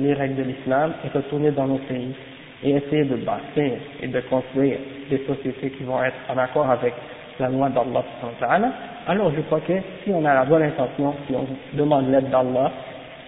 les 0.00 0.12
règles 0.12 0.34
de 0.34 0.42
l'islam 0.42 0.94
et 1.04 1.16
retourner 1.16 1.52
dans 1.52 1.68
nos 1.68 1.78
pays 1.78 2.16
et 2.64 2.70
essayer 2.72 3.04
de 3.04 3.14
bâtir 3.14 3.74
et 4.02 4.08
de 4.08 4.20
construire 4.22 4.78
des 5.08 5.24
sociétés 5.24 5.70
qui 5.70 5.84
vont 5.84 6.02
être 6.02 6.16
en 6.28 6.36
accord 6.36 6.68
avec 6.68 6.94
la 7.38 7.48
loi 7.48 7.68
d'Allah, 7.68 8.72
alors 9.06 9.30
je 9.30 9.40
crois 9.42 9.60
que 9.60 9.74
si 10.02 10.10
on 10.10 10.24
a 10.24 10.34
la 10.34 10.44
bonne 10.44 10.64
intention, 10.64 11.14
si 11.28 11.34
on 11.36 11.46
demande 11.76 12.10
l'aide 12.10 12.30
d'Allah, 12.30 12.72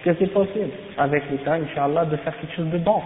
que 0.03 0.13
c'est 0.19 0.33
possible, 0.33 0.71
avec 0.97 1.23
le 1.31 1.37
temps, 1.37 1.53
Inch'Allah, 1.53 2.03
de 2.03 2.17
faire 2.17 2.37
quelque 2.37 2.55
chose 2.55 2.69
de 2.69 2.79
bon. 2.79 3.01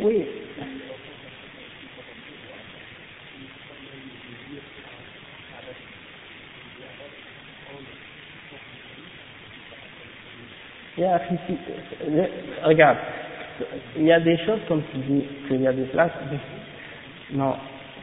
Oui. 0.00 0.26
regarde, 12.62 12.98
il 13.96 14.04
y 14.04 14.12
a 14.12 14.20
des 14.20 14.36
choses 14.38 14.60
comme 14.68 14.82
tu 14.92 14.98
dis, 14.98 15.24
qu'il 15.48 15.62
y 15.62 15.66
a 15.66 15.72
des 15.72 15.84
places, 15.84 16.12
non, 17.32 17.54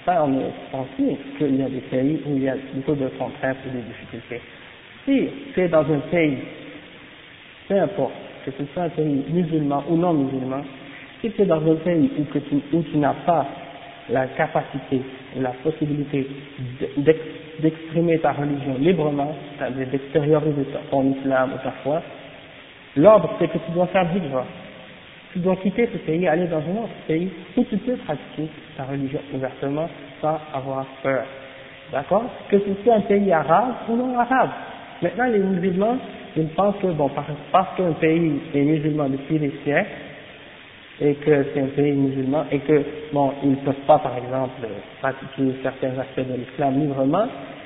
ça 0.05 0.23
on 0.25 0.39
est 0.39 0.51
pensé 0.71 1.17
qu'il 1.37 1.55
y 1.55 1.63
a 1.63 1.69
des 1.69 1.81
pays 1.81 2.21
où 2.25 2.35
il 2.35 2.43
y 2.43 2.49
a 2.49 2.55
beaucoup 2.73 2.95
de 2.95 3.07
contraintes 3.09 3.57
et 3.65 3.69
de 3.69 3.81
difficultés. 3.81 4.41
Si 5.05 5.29
c'est 5.55 5.69
dans 5.69 5.89
un 5.91 5.99
pays, 6.11 6.37
peu 7.67 7.79
importe, 7.79 8.13
que 8.45 8.51
ce 8.51 8.65
soit 8.73 8.83
un 8.83 8.89
pays 8.89 9.23
musulman 9.29 9.83
ou 9.89 9.97
non 9.97 10.13
musulman, 10.13 10.63
si 11.22 11.30
tu 11.32 11.41
es 11.41 11.45
dans 11.45 11.57
un 11.57 11.76
pays 11.76 12.09
où, 12.74 12.82
tu, 12.84 12.97
n'as 12.97 13.13
pas 13.26 13.45
la 14.09 14.28
capacité 14.28 15.01
la 15.38 15.51
possibilité 15.63 16.28
d'exprimer 17.59 18.19
ta 18.19 18.34
religion 18.34 18.76
librement, 18.80 19.34
d'extérioriser 19.91 20.65
ton 20.89 21.13
islam 21.13 21.51
ou 21.53 21.63
ta 21.63 21.72
foi, 21.84 22.01
l'ordre 22.97 23.36
c'est 23.39 23.47
que 23.47 23.57
tu 23.59 23.72
dois 23.72 23.88
faire 23.88 24.05
vivre. 24.05 24.45
Tu 25.32 25.39
dois 25.39 25.55
quitter 25.57 25.88
ce 25.93 25.97
pays, 25.99 26.28
aller 26.28 26.47
dans 26.47 26.57
un 26.57 26.84
autre 26.84 26.93
pays 27.07 27.30
où 27.55 27.63
tu 27.63 27.78
peux 27.78 27.95
pratiquer 27.97 28.49
ta 28.76 28.84
religion 28.84 29.19
ouvertement 29.34 29.88
sans 30.19 30.38
avoir 30.53 30.86
peur. 31.01 31.24
D'accord? 31.91 32.26
Que 32.49 32.59
ce 32.59 32.84
soit 32.84 32.95
un 32.95 33.01
pays 33.01 33.32
arabe 33.32 33.76
ou 33.88 33.95
non 33.95 34.17
arabe. 34.19 34.49
Maintenant, 35.01 35.28
les 35.28 35.39
musulmans, 35.39 35.97
ils 36.36 36.47
pensent 36.49 36.76
que, 36.82 36.88
bon, 36.88 37.09
parce 37.51 37.76
qu'un 37.78 37.93
pays 37.93 38.39
est 38.53 38.61
musulman 38.61 39.09
depuis 39.09 39.39
des 39.39 39.53
siècles, 39.63 39.89
et 41.02 41.16
que 41.16 41.45
c'est 41.54 41.62
un 41.62 41.68
pays 41.68 41.93
musulman 41.93 42.45
et 42.52 42.60
que, 42.60 42.84
bon, 43.12 43.32
ils 43.43 43.52
ne 43.52 43.56
peuvent 43.56 43.86
pas, 43.88 43.97
par 43.99 44.16
exemple, 44.18 44.62
pratiquer 45.02 45.56
certains 45.64 45.97
aspects 45.99 46.28
de 46.30 46.38
l'islam 46.38 46.80
librement, 46.80 47.26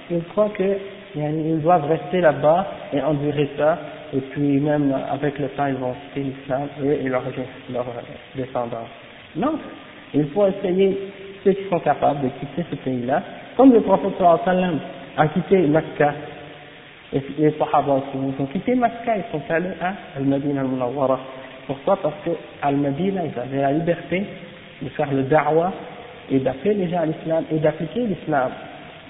ils 0.10 0.24
croient 0.24 0.50
que 0.50 0.78
ils 1.18 1.62
doivent 1.62 1.88
rester 1.88 2.22
là-bas 2.22 2.68
et 2.94 3.02
endurer 3.02 3.50
ça, 3.58 3.78
et 4.14 4.20
puis 4.20 4.60
même 4.60 4.94
avec 5.10 5.40
le 5.40 5.48
temps, 5.50 5.68
ils 5.68 5.76
vont 5.76 5.94
quitter 5.94 6.28
l'islam, 6.30 6.68
eux 6.84 6.98
et 7.02 7.08
leurs 7.08 7.24
leur 7.72 7.86
descendants. 8.36 8.88
Non, 9.36 9.54
il 10.14 10.28
faut 10.30 10.46
essayer, 10.48 10.98
ceux 11.44 11.54
qui 11.54 11.70
sont 11.70 11.80
capables 11.80 12.22
de 12.22 12.30
quitter 12.40 12.66
ce 12.70 12.76
pays-là, 12.78 13.22
comme 13.56 13.72
le 13.72 13.82
prophète 13.82 14.14
sallam 14.44 14.80
a 15.18 15.28
quitté 15.28 15.58
Mecca, 15.60 16.14
et 17.14 17.22
les 17.38 17.52
Sahaba 17.52 17.94
aussi, 17.94 18.08
ils 18.16 18.42
ont 18.42 18.48
quitté 18.48 18.76
Mecca, 18.76 19.16
ils 19.16 19.32
sont 19.32 19.42
allés 19.50 19.70
à 19.82 19.94
Al-Madinah 20.18 20.62
al-Munawwara. 20.62 21.20
Pourquoi 21.68 21.98
Parce 22.02 22.16
que 22.26 22.32
Al-Madinah, 22.62 23.22
ils 23.26 23.40
avaient 23.40 23.62
la 23.62 23.72
liberté 23.72 24.24
de 24.82 24.90
faire 24.90 25.12
le 25.12 25.24
da'wah 25.24 25.74
et 26.30 26.40
d'appeler 26.40 26.74
les 26.76 26.90
gens 26.90 27.02
à 27.02 27.06
l'islam 27.06 27.46
et 27.52 27.58
d'appliquer 27.58 28.02
l'islam. 28.08 28.52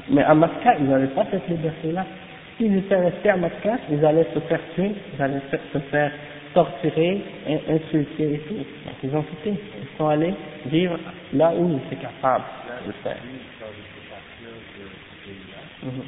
Mais 0.09 0.23
à 0.23 0.35
Mecca, 0.35 0.75
ils 0.79 0.85
n'avaient 0.85 1.07
pas 1.07 1.25
cette 1.31 1.47
liberté-là. 1.47 2.05
S'ils 2.57 2.77
étaient 2.77 2.95
restés 2.95 3.29
à 3.29 3.37
Mecca, 3.37 3.77
ils 3.91 4.03
allaient 4.05 4.27
se 4.33 4.39
faire 4.39 4.59
tuer, 4.75 4.91
ils 5.13 5.21
allaient 5.21 5.41
se 5.73 5.79
faire 5.79 6.11
torturer, 6.53 7.21
insulter 7.69 8.35
et 8.35 8.39
tout. 8.47 8.55
Donc 8.55 8.95
ils 9.03 9.15
ont 9.15 9.23
quitté, 9.23 9.53
ils 9.81 9.97
sont 9.97 10.07
allés 10.07 10.33
vivre 10.67 10.97
là 11.33 11.51
où 11.57 11.69
ils 11.69 11.77
étaient 11.87 12.01
capables 12.01 12.45
de 12.87 12.91
faire. 13.03 13.17
Mm 15.83 15.89
-hmm. 15.89 16.05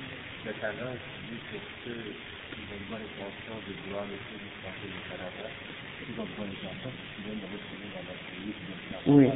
Oui. 9.07 9.29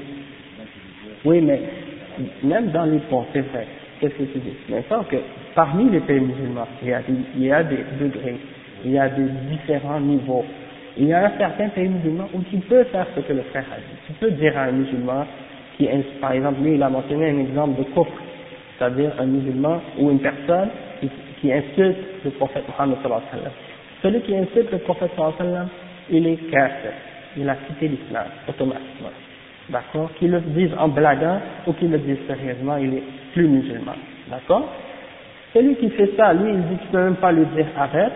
Oui, 1.25 1.41
mais 1.41 1.61
même 2.43 2.71
dans 2.71 2.85
les 2.85 2.99
vrai. 2.99 3.67
Qu'est-ce 3.99 4.15
que 4.15 4.23
tu 4.23 4.39
dis? 4.39 4.53
Maintenant 4.69 5.03
que 5.03 5.17
parmi 5.53 5.89
les 5.89 5.99
pays 5.99 6.19
musulmans, 6.19 6.67
il 6.81 6.89
y 6.89 7.51
a 7.51 7.63
des, 7.63 7.77
degrés, 7.99 8.39
il 8.83 8.91
y 8.91 8.99
a 8.99 9.09
des 9.09 9.27
différents 9.49 9.99
niveaux. 9.99 10.45
Il 10.97 11.07
y 11.07 11.13
a 11.13 11.25
un 11.25 11.37
certain 11.37 11.69
pays 11.69 11.87
musulman 11.87 12.29
où 12.33 12.41
tu 12.43 12.57
peux 12.57 12.83
faire 12.85 13.07
ce 13.15 13.21
que 13.21 13.33
le 13.33 13.43
frère 13.43 13.65
a 13.71 13.77
dit. 13.77 13.97
Tu 14.07 14.13
peux 14.13 14.31
dire 14.31 14.57
à 14.57 14.63
un 14.63 14.71
musulman 14.71 15.25
qui, 15.77 15.87
par 16.19 16.31
exemple, 16.33 16.61
lui, 16.61 16.75
il 16.75 16.83
a 16.83 16.89
mentionné 16.89 17.29
un 17.29 17.39
exemple 17.39 17.77
de 17.77 17.83
coffre 17.93 18.21
c'est-à-dire 18.81 19.13
un 19.19 19.27
musulman 19.27 19.79
ou 19.99 20.09
une 20.09 20.19
personne 20.19 20.69
qui, 21.41 21.51
insulte 21.51 21.97
le 22.23 22.31
prophète 22.31 22.63
Mohammed 22.67 22.97
sallallahu 23.01 23.23
alayhi 23.31 23.35
wa 23.35 23.39
sallam. 23.39 23.53
Celui 24.01 24.21
qui 24.21 24.35
insulte 24.35 24.71
le 24.71 24.77
prophète 24.79 25.11
sallallahu 25.15 25.35
alayhi 25.39 25.53
wa 25.53 25.57
sallam, 25.57 25.69
il 26.09 26.27
est 26.27 26.51
kafir, 26.51 26.91
il 27.37 27.49
a 27.49 27.55
quitté 27.55 27.87
l'islam 27.87 28.25
automatiquement. 28.47 29.09
D'accord? 29.69 30.09
Qu'il 30.19 30.31
le 30.31 30.41
dise 30.41 30.71
en 30.77 30.87
blaguant 30.87 31.39
ou 31.67 31.73
qu'il 31.73 31.91
le 31.91 31.97
dise 31.99 32.17
sérieusement, 32.27 32.77
il 32.77 32.95
est 32.95 33.03
plus 33.33 33.47
musulman. 33.47 33.95
D'accord? 34.29 34.67
Celui 35.53 35.75
qui 35.75 35.89
fait 35.91 36.11
ça, 36.17 36.33
lui, 36.33 36.51
il 36.51 36.61
dit 36.63 36.77
tu 36.81 36.87
peux 36.87 37.03
même 37.03 37.15
pas 37.15 37.31
lui 37.31 37.45
dire 37.55 37.67
arrête, 37.77 38.13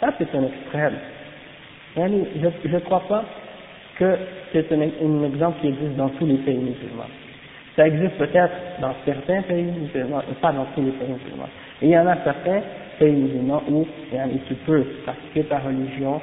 ça 0.00 0.12
c'est 0.18 0.34
un 0.34 0.44
extrême. 0.44 0.94
Je 1.96 2.68
ne 2.68 2.78
crois 2.80 3.02
pas 3.08 3.24
que 3.98 4.16
c'est 4.52 4.70
un, 4.72 4.80
un 4.80 5.24
exemple 5.24 5.60
qui 5.60 5.68
existe 5.68 5.96
dans 5.96 6.08
tous 6.10 6.26
les 6.26 6.36
pays 6.38 6.56
musulmans. 6.56 7.10
Ça 7.76 7.86
existe 7.86 8.16
peut-être 8.16 8.52
dans 8.80 8.94
certains 9.04 9.42
pays 9.42 9.64
musulmans, 9.64 10.22
et 10.30 10.34
pas 10.34 10.52
dans 10.52 10.66
tous 10.74 10.82
les 10.82 10.92
pays 10.92 11.08
musulmans. 11.08 11.48
Et 11.82 11.86
il 11.86 11.90
y 11.90 11.98
en 11.98 12.06
a 12.06 12.16
certains 12.24 12.60
pays 12.98 13.12
musulmans 13.12 13.62
où 13.68 13.86
tu 14.46 14.54
peux 14.66 14.84
pratiquer 15.04 15.44
ta 15.44 15.58
religion 15.58 16.20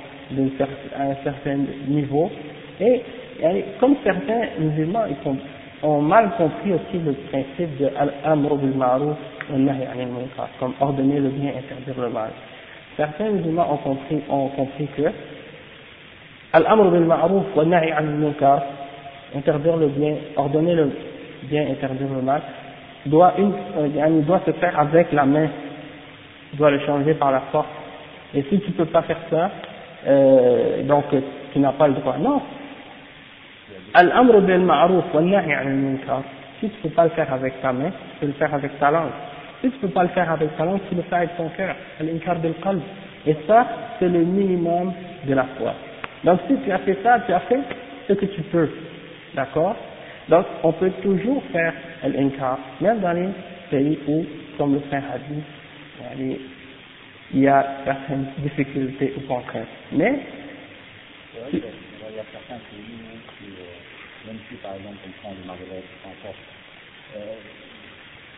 à 0.98 1.04
un 1.04 1.16
certain 1.24 1.58
niveau. 1.88 2.32
Et, 2.80 3.02
comme 3.80 3.96
certains 4.04 4.60
musulmans 4.60 5.06
ont 5.84 6.02
mal 6.02 6.32
compris 6.38 6.74
aussi 6.74 7.00
le 7.04 7.14
principe 7.30 7.78
de 7.80 7.90
al-amr 7.98 8.56
bil 8.56 8.78
ma'ruf 8.78 9.18
comme 10.60 10.74
ordonner 10.80 11.20
le 11.20 11.30
bien, 11.30 11.50
interdire 11.50 12.02
le 12.02 12.10
mal. 12.10 12.30
Certains 12.96 13.30
musulmans 13.32 13.74
ont 13.74 13.78
compris, 13.78 14.22
ont 14.30 14.48
compris 14.50 14.88
que 14.96 15.04
al-amr 16.54 16.92
bil 16.92 17.02
ma'ruf 17.02 17.44
wa 17.56 17.66
nahi 17.66 17.92
munkar 18.20 18.62
interdire 19.36 19.78
le 19.78 19.88
bien, 19.88 20.16
ordonner 20.36 20.76
le 20.76 20.92
bien 21.44 21.64
interdire 21.70 22.08
le 22.16 22.22
mal, 22.22 22.42
doit, 23.06 23.34
une, 23.38 23.54
euh, 23.78 24.22
doit 24.22 24.42
se 24.46 24.52
faire 24.52 24.78
avec 24.80 25.12
la 25.12 25.26
main, 25.26 25.48
doit 26.54 26.72
le 26.72 26.80
changer 26.80 27.14
par 27.16 27.32
la 27.32 27.42
force. 27.52 27.68
Et 28.34 28.44
si 28.44 28.60
tu 28.62 28.72
peux 28.72 28.86
pas 28.86 29.02
faire 29.04 29.18
ça, 29.30 29.52
euh, 30.08 30.84
donc 30.84 31.06
tu 31.52 31.60
n'as 31.60 31.74
pas 31.74 31.88
le 31.88 31.96
droit. 31.96 32.18
Non. 32.18 32.42
Al-amr 33.94 34.42
bil 34.42 34.60
ma'ruf 34.60 35.06
wa 35.14 35.22
nahi 35.22 35.68
munkar. 35.68 36.22
Si 36.60 36.70
tu 36.70 36.78
peux 36.84 36.90
pas 36.90 37.06
le 37.06 37.10
faire 37.12 37.32
avec 37.34 37.62
ta 37.62 37.74
main, 37.74 37.90
tu 37.90 38.20
peux 38.20 38.28
le 38.28 38.34
faire 38.34 38.54
avec 38.54 38.80
ta 38.80 38.92
langue. 38.92 39.12
Si 39.62 39.70
tu 39.70 39.78
peux 39.78 39.90
pas 39.90 40.04
le 40.04 40.10
faire 40.10 40.32
avec 40.32 40.56
ta 40.56 40.66
langue, 40.66 40.80
tu 40.90 40.96
le 40.96 41.02
fais 41.04 41.16
avec 41.16 41.36
ton 41.36 41.50
cœur. 41.50 41.76
Al-inkar 42.00 42.36
bil 42.38 42.54
qalb. 42.64 42.82
Et 43.26 43.36
ça, 43.48 43.68
c'est 44.00 44.10
le 44.10 44.20
minimum 44.20 44.94
de 45.28 45.34
la 45.34 45.46
foi. 45.58 45.74
Donc 46.24 46.40
si 46.48 46.56
tu 46.64 46.72
as 46.72 46.80
fait 46.80 46.98
ça, 47.04 47.20
tu 47.26 47.34
as 47.34 47.40
fait 47.42 47.60
ce 48.08 48.14
que 48.14 48.26
tu 48.26 48.42
peux. 48.44 48.70
D'accord? 49.36 49.76
Donc, 50.32 50.46
on 50.64 50.72
peut 50.72 50.92
toujours 51.04 51.44
faire 51.52 51.74
l'incar, 52.06 52.58
même 52.80 53.02
dans 53.02 53.12
les 53.12 53.28
pays 53.70 54.00
où, 54.08 54.26
comme 54.58 54.76
le 54.76 54.80
frère 54.88 55.04
a 55.12 55.18
dit, 55.20 56.38
il 57.34 57.42
y 57.42 57.48
a 57.50 57.84
certaines 57.84 58.28
difficultés 58.38 59.14
ou 59.18 59.28
contraintes. 59.28 59.68
Mais, 59.92 60.24
il 61.52 61.60
y 61.60 62.20
a 62.20 62.24
certains 62.32 62.60
pays 62.72 62.96
qui, 63.38 63.46
euh, 63.60 64.28
même 64.28 64.40
si 64.48 64.56
par 64.56 64.76
exemple 64.76 65.00
on 65.06 65.12
prend 65.22 65.36
le 65.36 65.46
Maghreb, 65.46 65.84
encore, 66.06 66.36
euh, 67.16 67.36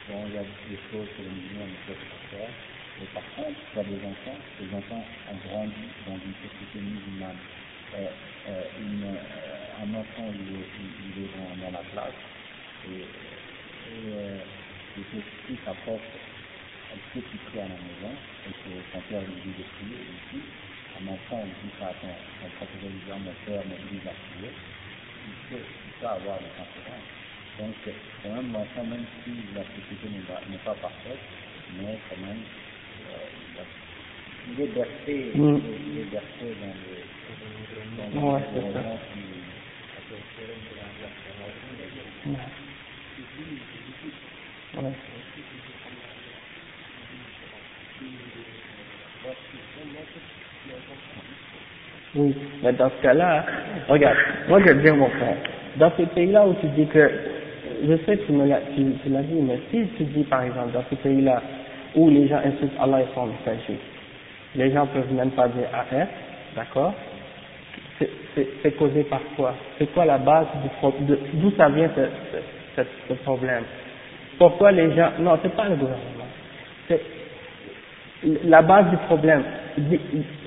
bon, 0.10 0.26
il 0.30 0.34
y 0.34 0.38
a 0.38 0.42
des 0.42 0.80
choses 0.90 1.08
que 1.16 1.22
les 1.22 1.30
musulmans 1.30 1.66
ne 1.66 1.94
peuvent 1.94 2.10
pas 2.10 2.38
faire, 2.38 2.50
mais 3.00 3.08
par 3.14 3.24
contre, 3.36 3.60
tu 3.72 3.80
as 3.80 3.84
des 3.84 4.02
enfants, 4.06 4.38
les 4.60 4.74
enfants 4.74 5.06
ont 5.30 5.48
grandi 5.48 5.86
dans 6.08 6.18
une 6.18 6.34
société 6.42 6.80
musulmane. 6.80 7.38
Euh, 7.96 8.08
euh, 8.50 8.64
une, 8.80 9.06
euh, 9.06 9.84
un 9.84 9.94
enfant 9.96 10.28
il 10.36 10.60
est, 10.60 10.68
il 11.18 11.24
est 11.24 11.30
dans, 11.38 11.56
dans, 11.66 11.72
la 11.72 11.84
classe 11.94 12.14
et, 12.88 13.02
et, 13.02 14.14
euh, 14.14 14.38
et 14.98 15.02
que 15.04 15.18
si 15.48 15.58
sa 15.66 15.74
prof 15.74 16.02
sait 17.14 17.22
qu'il 17.22 17.40
prie 17.40 17.60
à 17.60 17.64
la 17.70 17.78
maison 17.80 18.14
et 18.48 18.52
que 18.52 18.72
son 18.94 19.02
père 19.10 19.22
lui 19.22 19.40
dit 19.46 19.56
de 19.58 19.64
prier 19.78 20.00
ici, 20.04 20.44
un 21.02 21.08
enfant 21.08 21.46
il 21.48 21.54
dit 21.70 21.74
ça 21.80 21.88
à 21.90 21.96
son, 22.02 22.14
son 22.42 22.50
professeur 22.58 22.90
lui 22.90 23.00
dit 23.00 23.12
mon 23.12 23.36
père 23.46 23.64
me 23.66 23.78
dit 23.90 24.02
à 24.10 24.14
prier, 24.14 24.52
il 25.28 25.58
peut, 25.58 26.08
avoir 26.08 26.40
des 26.42 26.52
conséquences. 26.58 27.10
Donc 27.60 27.76
quand 28.24 28.30
même 28.36 28.54
l'enfant, 28.54 28.84
même 28.86 29.06
si 29.24 29.32
la 29.56 29.64
société 29.64 30.10
n'est 30.10 30.58
pas 30.66 30.76
parfaite, 30.76 31.22
mais 31.80 32.00
quand 32.10 32.18
même 32.26 32.44
euh, 33.08 33.43
liberté, 34.58 35.32
mm. 35.36 35.62
liberté 35.96 36.46
dans 36.62 36.68
le 36.68 37.04
Ouais, 38.16 38.42
c'est 38.54 38.74
ça. 38.74 38.80
Ouais. 44.76 44.92
Oui, 52.16 52.36
mais 52.62 52.74
dans 52.74 52.90
ce 52.90 53.02
cas-là, 53.02 53.46
regarde, 53.88 54.18
moi 54.48 54.60
je 54.60 54.66
vais 54.66 54.76
te 54.76 54.80
dire 54.82 54.96
mon 54.96 55.10
frère, 55.10 55.38
dans 55.78 55.92
ces 55.98 56.06
pays-là 56.06 56.48
où 56.48 56.54
tu 56.62 56.68
dis 56.68 56.86
que, 56.86 57.10
je 57.88 57.98
sais 58.06 58.18
que 58.18 58.26
tu 58.26 58.32
me 58.34 58.46
l'as, 58.46 58.62
tu, 58.76 58.84
tu 59.04 59.10
l'as 59.10 59.24
dit, 59.24 59.42
mais 59.42 59.60
si 59.72 59.88
tu 59.98 60.04
dis 60.04 60.24
par 60.24 60.44
exemple 60.44 60.74
dans 60.74 60.84
ces 60.90 60.96
pays-là 60.98 61.42
où 61.96 62.10
les 62.10 62.28
gens 62.28 62.38
insultent 62.38 62.78
Allah 62.80 63.02
et 63.02 63.06
son 63.16 63.26
messager, 63.26 63.80
les 64.56 64.72
gens 64.72 64.86
peuvent 64.88 65.12
même 65.14 65.32
pas 65.32 65.48
dire 65.48 65.68
arrête, 65.74 66.10
d'accord? 66.56 66.94
C'est 68.36 68.78
causé 68.78 69.04
par 69.04 69.22
quoi? 69.36 69.54
C'est 69.78 69.92
quoi 69.94 70.06
la 70.06 70.18
base 70.18 70.48
du 70.62 70.70
problème 70.80 71.18
D'où 71.36 71.52
ça 71.56 71.70
vient 71.70 71.90
ce, 71.96 72.02
ce, 72.76 72.82
ce, 73.10 73.14
problème? 73.24 73.64
Pourquoi 74.38 74.72
les 74.72 74.94
gens 74.96 75.12
Non, 75.20 75.38
c'est 75.42 75.56
pas 75.56 75.70
le 75.70 75.76
gouvernement. 75.76 76.26
C'est 76.88 77.02
la 78.46 78.62
base 78.62 78.90
du 78.90 78.98
problème. 78.98 79.44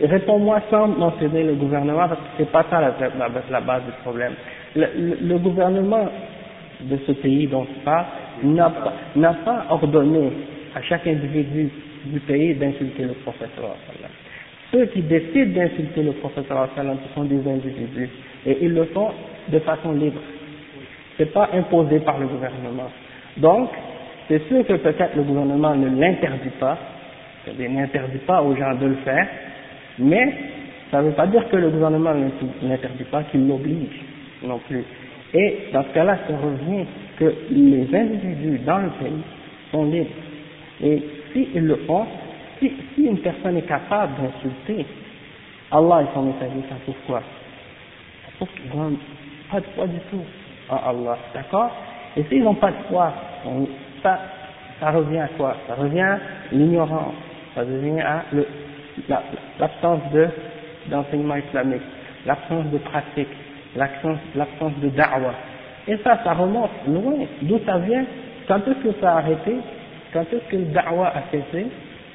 Réponds-moi 0.03 0.61
sans 0.71 0.89
mentionner 0.89 1.45
le 1.45 1.55
gouvernement 1.55 2.09
parce 2.09 2.21
que 2.21 2.27
c'est 2.39 2.51
pas 2.51 2.65
ça 2.71 2.81
la, 2.81 2.95
la, 3.19 3.29
la, 3.51 3.61
base 3.61 3.85
du 3.85 3.93
problème. 4.03 4.33
Le, 4.75 4.87
le, 5.23 5.39
gouvernement 5.39 6.09
de 6.81 6.99
ce 7.07 7.13
pays 7.13 7.47
dont 7.47 7.65
tu 7.65 7.75
parles 7.85 8.07
n'a 8.43 8.71
pas, 8.71 9.35
pas 9.45 9.67
ordonné 9.71 10.33
à 10.75 10.83
chaque 10.83 11.07
individu 11.07 11.71
du 12.07 12.21
pays 12.21 12.55
d'insulter 12.55 13.05
le 13.05 13.15
professeur 13.15 13.77
ceux 14.73 14.87
qui 14.87 15.03
décident 15.03 15.55
d'insulter 15.55 16.03
le 16.03 16.13
prophète 16.13 16.47
sallam, 16.49 16.99
ce 17.07 17.15
sont 17.15 17.25
des 17.25 17.39
individus. 17.49 18.09
Et 18.45 18.59
ils 18.63 18.75
le 18.75 18.85
font 18.87 19.11
de 19.49 19.59
façon 19.61 19.93
libre. 19.93 20.21
C'est 21.17 21.33
pas 21.33 21.51
imposé 21.55 22.01
par 22.01 22.19
le 22.19 22.27
gouvernement. 22.27 22.91
Donc, 23.37 23.71
c'est 24.29 24.47
sûr 24.49 24.67
que 24.67 24.75
peut-être 24.75 25.17
le 25.17 25.23
gouvernement 25.23 25.75
ne 25.75 26.01
l'interdit 26.01 26.51
pas, 26.59 26.79
c'est-à-dire 27.45 27.71
n'interdit 27.71 28.19
pas 28.27 28.43
aux 28.43 28.57
gens 28.57 28.75
de 28.75 28.87
le 28.87 28.97
faire, 28.97 29.27
mais 29.99 30.35
ça 30.91 31.01
ne 31.01 31.09
veut 31.09 31.15
pas 31.15 31.27
dire 31.27 31.49
que 31.49 31.57
le 31.57 31.71
gouvernement 31.71 32.15
ne 32.15 32.29
l'interdit 32.69 33.05
pas, 33.05 33.23
qu'il 33.25 33.47
l'oblige. 33.47 34.01
non 34.43 34.59
plus. 34.67 34.85
Et 35.33 35.59
dans 35.73 35.83
ce 35.85 35.89
cas-là, 35.89 36.19
ça 36.29 36.35
revient 36.37 36.85
que 37.19 37.33
les 37.51 37.89
individus 37.95 38.59
dans 38.65 38.79
le 38.79 38.91
pays 38.91 39.23
sont 39.71 39.85
libres. 39.85 40.11
Et 40.83 41.03
s'ils 41.37 41.67
le 41.67 41.77
font, 41.87 42.07
si, 42.59 42.73
une 42.99 43.19
personne 43.19 43.57
est 43.59 43.69
capable 43.69 44.13
d'insulter 44.21 44.87
Allah 45.71 46.03
et 46.03 46.07
son 46.15 46.23
messager, 46.23 46.63
ça 46.69 46.77
pourquoi 46.85 47.23
Parce 48.39 48.51
qu'ils 48.53 48.79
n'ont 48.79 48.97
pas 49.51 49.61
de 49.61 49.67
foi 49.75 49.87
du 49.87 49.99
tout 50.11 50.25
en 50.71 50.77
Allah, 50.77 51.19
d'accord? 51.35 51.71
Et 52.17 52.25
s'ils 52.25 52.43
n'ont 52.43 52.55
pas 52.55 52.71
de 52.71 52.77
foi, 52.89 53.13
ça, 54.03 54.21
ça 54.81 54.91
revient 54.91 55.19
à 55.19 55.29
quoi? 55.37 55.57
Ça 55.67 55.75
revient 55.75 56.01
à 56.01 56.19
l'ignorance, 56.53 57.15
ça 57.55 57.61
revient 57.61 58.01
à 58.01 58.25
l'absence 59.59 60.01
de 60.13 60.29
d'enseignement 60.89 61.35
islamique, 61.35 61.83
l'absence 62.25 62.67
de 62.67 62.79
pratique, 62.79 63.29
l'absence 63.75 64.73
de 64.81 64.89
da'wah. 64.91 65.35
Et 65.89 65.97
ça, 65.99 66.21
ça 66.23 66.33
remonte 66.33 66.71
loin. 66.87 67.27
D'où 67.43 67.59
ça 67.67 67.79
vient? 67.79 68.05
Quand 68.47 68.59
est-ce 68.59 68.89
que 68.89 69.01
ça 69.01 69.15
a 69.15 69.19
arrêté? 69.19 69.57
Quand 70.17 70.23
est-ce 70.23 70.51
que 70.51 70.57
le 70.57 70.73
da'wah 70.73 71.09
a 71.09 71.23
cessé? 71.31 71.67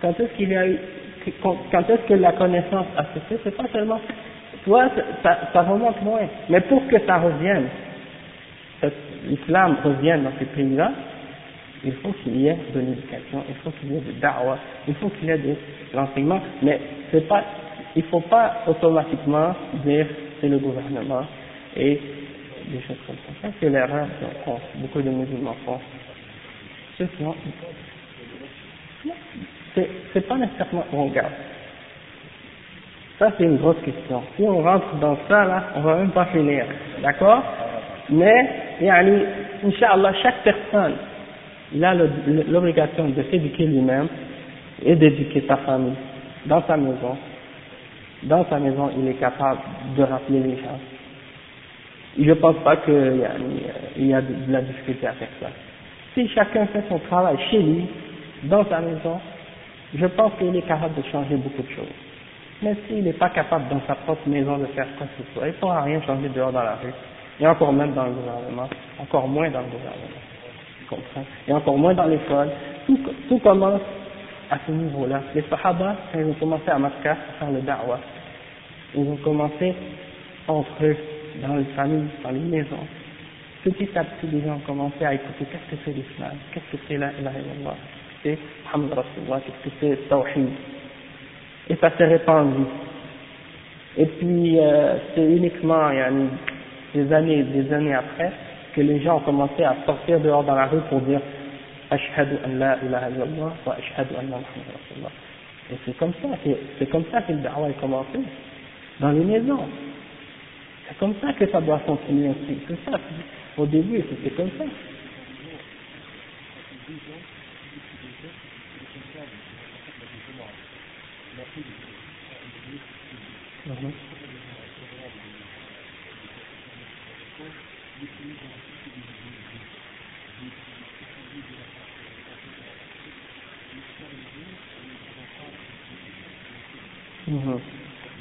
Quand 0.02 0.20
est-ce 0.20 0.36
qu'il 0.36 0.50
y 0.50 0.56
a 0.56 0.68
eu 0.68 0.80
quand 1.44 1.88
est-ce 1.88 2.08
que 2.08 2.16
la 2.16 2.32
connaissance 2.32 2.88
a 2.98 3.06
cessé? 3.14 3.40
C'est 3.44 3.56
pas 3.56 3.66
seulement 3.72 4.02
toi, 4.66 4.90
ça, 5.22 5.62
remonte 5.62 6.02
loin. 6.04 6.22
Mais 6.50 6.62
pour 6.62 6.88
que 6.88 6.98
ça 7.06 7.20
revienne, 7.20 7.68
l'islam 9.28 9.78
revienne 9.84 10.24
dans 10.24 10.32
ces 10.40 10.46
pays-là, 10.46 10.92
il 11.84 11.94
faut 11.94 12.12
qu'il 12.24 12.42
y 12.42 12.48
ait 12.48 12.58
de 12.74 12.80
l'éducation, 12.80 13.44
il 13.48 13.56
faut 13.64 13.70
qu'il 13.70 13.94
y 13.94 13.98
ait 13.98 14.02
de 14.02 14.20
da'wah, 14.20 14.58
il 14.88 14.96
faut 14.96 15.10
qu'il 15.10 15.28
y 15.28 15.32
ait 15.32 15.38
de 15.38 15.56
l'enseignement, 15.94 16.42
mais 16.64 16.80
c'est 17.12 17.28
pas, 17.28 17.44
il 17.96 18.04
faut 18.06 18.22
pas 18.22 18.64
automatiquement 18.66 19.54
dire 19.86 20.08
c'est 20.40 20.50
le 20.50 20.58
gouvernement 20.58 21.26
et 21.78 22.02
des 22.68 22.82
choses 22.82 22.98
comme 23.06 23.16
ça. 23.44 23.50
C'est 23.60 23.70
l'erreur 23.70 24.08
que 24.20 24.80
beaucoup 24.80 25.04
de 25.04 25.10
musulmans 25.12 25.56
font. 25.66 25.80
C'est, 26.98 27.08
c'est 30.14 30.28
pas 30.28 30.36
nécessairement, 30.36 30.86
on 30.94 31.06
regarde. 31.06 31.32
Ça 33.20 33.32
c'est 33.38 33.44
une 33.44 33.58
grosse 33.58 33.82
question. 33.84 34.24
Si 34.36 34.44
on 34.44 34.62
rentre 34.62 34.96
dans 34.96 35.18
ça 35.28 35.46
là, 35.46 35.64
on 35.76 35.82
va 35.82 35.96
même 35.98 36.12
pas 36.12 36.26
finir. 36.26 36.66
D'accord? 37.02 37.44
Mais, 38.10 38.50
yani, 38.82 39.24
Inch'Allah, 39.64 40.14
chaque 40.22 40.44
personne, 40.44 40.96
il 41.74 41.84
a 41.86 41.94
l'obligation 41.94 43.08
de 43.10 43.24
s'éduquer 43.24 43.66
lui-même 43.66 44.08
et 44.84 44.96
d'éduquer 44.96 45.46
sa 45.48 45.58
famille 45.58 45.94
dans 46.46 46.62
sa 46.68 46.76
maison. 46.76 47.18
Dans 48.24 48.46
sa 48.50 48.60
maison, 48.60 48.92
il 48.98 49.08
est 49.08 49.14
capable 49.14 49.60
de 49.98 50.04
rappeler 50.04 50.40
les 50.40 50.56
gens. 50.58 50.80
Je 52.20 52.30
ne 52.30 52.34
pense 52.34 52.58
pas 52.58 52.76
qu'il 52.78 53.24
y, 53.98 54.14
a 54.14 54.22
de 54.22 54.52
la 54.52 54.62
difficulté 54.62 55.08
à 55.08 55.14
faire 55.14 55.30
ça. 55.40 55.48
Si 56.14 56.28
chacun 56.30 56.66
fait 56.68 56.84
son 56.90 57.00
travail 57.00 57.38
chez 57.50 57.60
lui, 57.60 57.88
dans 58.44 58.66
sa 58.66 58.80
maison, 58.80 59.20
je 59.94 60.06
pense 60.06 60.32
qu'il 60.38 60.56
est 60.56 60.68
capable 60.68 60.96
de 60.96 61.08
changer 61.10 61.36
beaucoup 61.36 61.62
de 61.62 61.70
choses. 61.70 61.94
Mais 62.62 62.76
s'il 62.88 63.04
n'est 63.04 63.14
pas 63.14 63.30
capable 63.30 63.68
dans 63.70 63.82
sa 63.88 63.96
propre 63.96 64.28
maison 64.28 64.58
de 64.58 64.66
faire 64.68 64.88
quoi 64.98 65.08
que 65.08 65.24
ce 65.24 65.34
soit, 65.34 65.48
il 65.48 65.52
ne 65.52 65.58
pourra 65.58 65.82
rien 65.82 66.02
changer 66.02 66.30
dehors 66.30 66.52
dans 66.52 66.64
la 66.64 66.76
rue, 66.76 66.94
et 67.40 67.48
encore 67.48 67.74
même 67.74 67.94
dans 67.94 68.06
le 68.06 68.12
gouvernement, 68.12 68.70
encore 69.00 69.28
moins 69.28 69.50
dans 69.50 69.62
le 69.62 69.66
gouvernement. 69.66 70.22
comprends? 70.90 71.26
Et 71.48 71.54
encore 71.54 71.78
moins 71.78 71.94
dans 71.94 72.06
l'école. 72.06 72.50
Tout, 72.86 73.00
tout 73.28 73.40
commence 73.40 73.82
à 74.50 74.58
ce 74.68 74.72
niveau-là. 74.72 75.22
Les 75.34 75.44
Sahaba, 75.50 75.96
quand 76.12 76.20
ils 76.20 76.26
ont 76.26 76.34
commencé 76.34 76.70
à 76.70 76.78
Makkah, 76.78 77.12
à 77.12 77.40
faire 77.40 77.52
le 77.52 77.62
da'wah, 77.62 78.00
ils 78.96 79.08
ont 79.08 79.18
commencé 79.18 79.74
entre 80.48 80.84
eux, 80.84 80.98
dans 81.42 81.56
les 81.56 81.64
familles, 81.76 82.10
dans 82.24 82.32
les 82.32 82.40
maisons. 82.40 82.86
Petit 83.64 83.90
à 83.96 84.04
petit, 84.04 84.28
les 84.28 84.42
gens 84.42 84.56
ont 84.56 84.66
commencé 84.66 85.06
à 85.06 85.14
écouter 85.14 85.46
qu'est-ce 85.52 85.76
que 85.76 85.82
c'est 85.86 85.92
l'islam, 85.92 86.36
qu'est-ce 86.54 86.76
que 86.76 86.84
c'est 86.88 86.98
la 86.98 87.12
ilaha 87.14 87.76
c'est 88.24 88.38
Muhammad 88.66 89.00
Rasulullah, 89.00 89.42
qu'est-ce 89.46 89.70
que 89.70 89.76
c'est 89.80 90.10
Tawhid. 90.10 90.50
Et 91.70 91.76
ça 91.78 91.92
s'est 91.98 92.06
répandu. 92.06 92.64
Et 93.98 94.06
puis, 94.06 94.60
euh, 94.60 94.98
c'est 95.14 95.26
uniquement, 95.26 95.90
il 95.90 95.98
y 95.98 96.02
a 96.02 96.12
des 96.94 97.14
années 97.14 97.44
des 97.44 97.74
années 97.74 97.94
après, 97.94 98.32
que 98.74 98.82
les 98.82 99.02
gens 99.02 99.18
ont 99.18 99.22
commencé 99.22 99.64
à 99.64 99.76
sortir 99.86 100.20
dehors 100.20 100.44
dans 100.44 100.56
la 100.56 100.68
rue 100.68 100.82
pour 100.90 101.02
dire 101.02 101.22
Ashhadu 101.90 102.36
an 102.46 102.58
la 102.58 102.78
ilaha 102.84 103.10
illallah 103.10 103.54
wa 103.66 103.76
ashhadu 103.76 104.16
anna 104.18 104.38
Muhammad 104.38 104.68
Rasulullah. 104.74 105.12
Et 105.72 105.76
c'est 105.86 105.98
comme 105.98 106.14
ça, 106.22 106.28
c'est 106.80 106.90
comme 106.90 107.04
ça 107.12 107.22
que 107.22 107.34
le 107.34 107.40
da'wah 107.40 107.70
est 107.70 107.80
commencé, 107.80 108.20
dans 109.00 109.12
les 109.12 109.24
maisons. 109.24 109.68
C'est 110.88 110.98
comme 111.00 111.16
ça 111.22 111.34
que 111.34 111.50
ça 111.50 111.62
doit 111.62 111.80
fonctionner 111.80 112.30
aussi. 112.30 112.60
C'est 112.68 112.90
ça, 112.90 112.98
au 113.58 113.66
début, 113.66 114.04
c'était 114.10 114.36
comme 114.36 114.50
ça. 114.58 114.66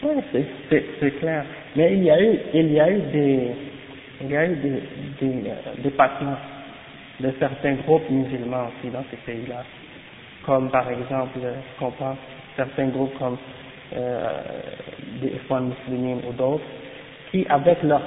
Oui, 0.02 0.14
c'est 1.00 1.10
clair. 1.18 1.44
Mais 1.76 1.92
il 1.94 2.04
y 2.04 2.10
a 2.10 2.22
eu, 2.22 2.38
il 2.54 2.72
y 2.72 2.80
a 2.80 2.90
eu 2.90 3.00
des, 3.12 3.54
il 4.22 4.30
y 4.30 4.36
a 4.36 4.46
eu 4.46 4.56
des, 4.56 4.80
des, 5.20 5.50
euh, 5.50 5.74
des 5.82 5.90
de 7.20 7.34
certains 7.38 7.74
groupes 7.74 8.08
musulmans 8.10 8.68
aussi 8.68 8.90
dans 8.90 9.04
ces 9.10 9.16
pays-là, 9.18 9.64
comme 10.44 10.70
par 10.70 10.90
exemple, 10.90 11.38
qu'on 11.78 11.90
pense 11.92 12.18
certains 12.57 12.88
groupes 12.88 13.16
comme 13.18 13.36
euh, 13.96 14.28
des 15.20 15.32
femmes 15.48 15.72
musulmans 15.88 16.20
ou 16.28 16.32
d'autres, 16.32 16.64
qui 17.30 17.46
avec 17.48 17.82
leur 17.82 18.03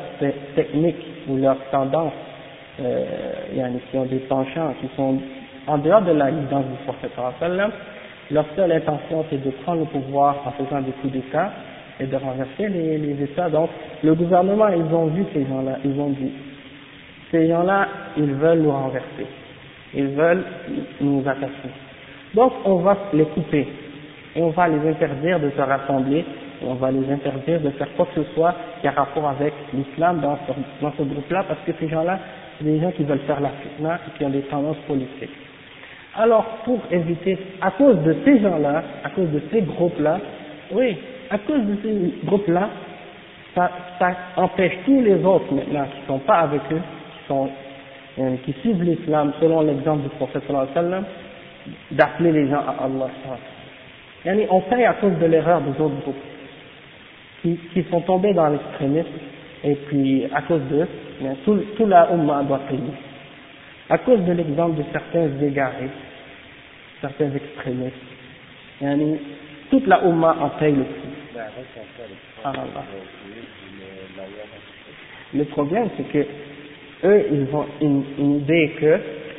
technique 0.56 1.04
ou 1.28 1.38
leur 1.38 1.58
tendance, 1.72 2.14
euh, 2.80 3.06
qui 3.92 3.98
ont 3.98 4.06
des 4.06 4.20
penchants, 4.20 4.74
qui 4.82 4.88
sont 4.96 5.20
en 5.68 5.78
dehors 5.78 6.02
de 6.02 6.12
la 6.12 6.32
guidance 6.32 6.66
du 6.66 6.84
prophète 6.86 7.12
leur 8.32 8.46
seule 8.56 8.72
intention 8.72 9.26
c'est 9.30 9.44
de 9.44 9.52
prendre 9.64 9.82
le 9.82 9.86
pouvoir 9.86 10.38
en 10.46 10.52
faisant 10.52 10.82
des 10.82 10.92
coups 10.94 11.14
d'État 11.14 11.52
et 12.00 12.06
de 12.06 12.16
renverser 12.16 12.70
les, 12.70 12.98
les 12.98 13.24
États. 13.24 13.50
Donc 13.50 13.70
le 14.04 14.16
gouvernement, 14.16 14.70
ils 14.70 14.94
ont 14.94 15.08
vu 15.08 15.26
ces 15.34 15.46
gens-là, 15.46 15.78
ils 15.84 16.00
ont 16.00 16.10
dit, 16.10 16.32
ces 17.32 17.48
gens-là, 17.48 17.88
ils 18.18 18.34
veulent 18.34 18.62
nous 18.62 18.72
renverser, 18.72 19.28
ils 19.94 20.08
veulent 20.08 20.44
nous 21.02 21.22
attaquer. 21.28 21.70
Donc 22.34 22.54
on 22.66 22.78
va 22.78 22.98
les 23.14 23.26
couper 23.26 23.68
et 24.36 24.42
on 24.42 24.50
va 24.50 24.68
les 24.68 24.90
interdire 24.90 25.40
de 25.40 25.50
se 25.52 25.62
rassembler, 25.62 26.26
on 26.66 26.74
va 26.76 26.92
les 26.92 27.12
interdire 27.12 27.60
de 27.60 27.70
faire 27.72 27.88
quoi 27.96 28.08
que 28.14 28.24
ce 28.24 28.34
soit 28.34 28.56
qui 28.82 28.88
a 28.88 28.92
rapport 28.92 29.28
avec 29.28 29.54
l'islam 29.74 30.22
dans 30.22 30.38
ce, 30.48 30.54
dans 30.82 30.92
ce 30.98 31.04
groupe-là, 31.04 31.44
parce 31.48 31.60
que 31.66 31.72
ces 31.80 31.88
gens-là, 31.88 32.20
c'est 32.58 32.66
des 32.66 32.80
gens 32.80 32.92
qui 32.92 33.04
veulent 33.04 33.20
faire 33.20 33.40
la 33.42 33.50
fitna 33.50 33.96
et 33.96 34.18
qui 34.18 34.26
ont 34.26 34.30
des 34.30 34.42
tendances 34.42 34.78
politiques. 34.88 35.36
Alors, 36.16 36.46
pour 36.64 36.80
éviter, 36.92 37.38
à 37.62 37.72
cause 37.72 37.98
de 38.04 38.16
ces 38.24 38.40
gens-là, 38.40 38.84
à 39.04 39.10
cause 39.10 39.30
de 39.30 39.42
ces 39.52 39.62
groupes-là, 39.62 40.20
oui, 40.72 40.98
à 41.30 41.38
cause 41.40 41.62
de 41.62 41.78
ces 41.84 42.26
groupes-là, 42.26 42.70
ça, 43.56 43.72
ça, 44.00 44.12
empêche 44.38 44.74
tous 44.86 45.02
les 45.02 45.24
autres 45.24 45.54
maintenant 45.54 45.86
qui 45.86 46.02
ne 46.02 46.08
sont 46.08 46.20
pas 46.20 46.40
avec 46.40 46.62
eux, 46.72 46.82
qui, 46.82 47.28
sont, 47.28 47.50
euh, 48.20 48.36
qui 48.46 48.54
suivent 48.62 48.82
l'islam 48.82 49.34
selon 49.40 49.62
l'exemple 49.62 50.04
du 50.04 50.10
prophète 50.10 50.44
d'appeler 51.92 52.32
les 52.32 52.50
gens 52.50 52.62
à 52.62 52.84
Allah. 52.84 53.10
On 54.26 54.62
paye 54.62 54.86
à 54.86 54.94
cause 54.94 55.18
de 55.20 55.26
l'erreur 55.26 55.62
des 55.62 55.72
autres 55.82 56.00
groupes 56.02 56.16
qui, 57.42 57.58
qui 57.74 57.84
sont 57.90 58.02
tombés 58.02 58.34
dans 58.34 58.50
l'extrémisme 58.50 59.10
et 59.64 59.76
puis 59.76 60.26
à 60.34 60.42
cause 60.44 60.62
d'eux, 60.70 60.88
tout, 61.46 61.58
tout 61.78 61.86
la 61.86 62.10
Ummah 62.12 62.44
doit 62.44 62.62
payer 62.70 62.94
à 63.90 63.98
cause 64.00 64.22
de 64.26 64.32
l'exemple 64.34 64.78
de 64.78 64.84
certains 64.92 65.30
égarés, 65.42 65.90
certains 67.02 67.32
extrémistes. 67.32 67.96
Yani, 68.82 69.20
toute 69.70 69.88
la 69.88 70.04
Oumma 70.06 70.36
en 70.40 70.50
paye 70.60 70.74
le 70.74 70.84
prix. 70.84 71.10
Le 75.34 75.44
problème, 75.46 75.90
c'est 75.98 76.12
que 76.12 76.26
eux, 77.06 77.26
ils 77.32 77.56
ont 77.56 77.66
une, 77.82 78.04
idée 78.38 78.72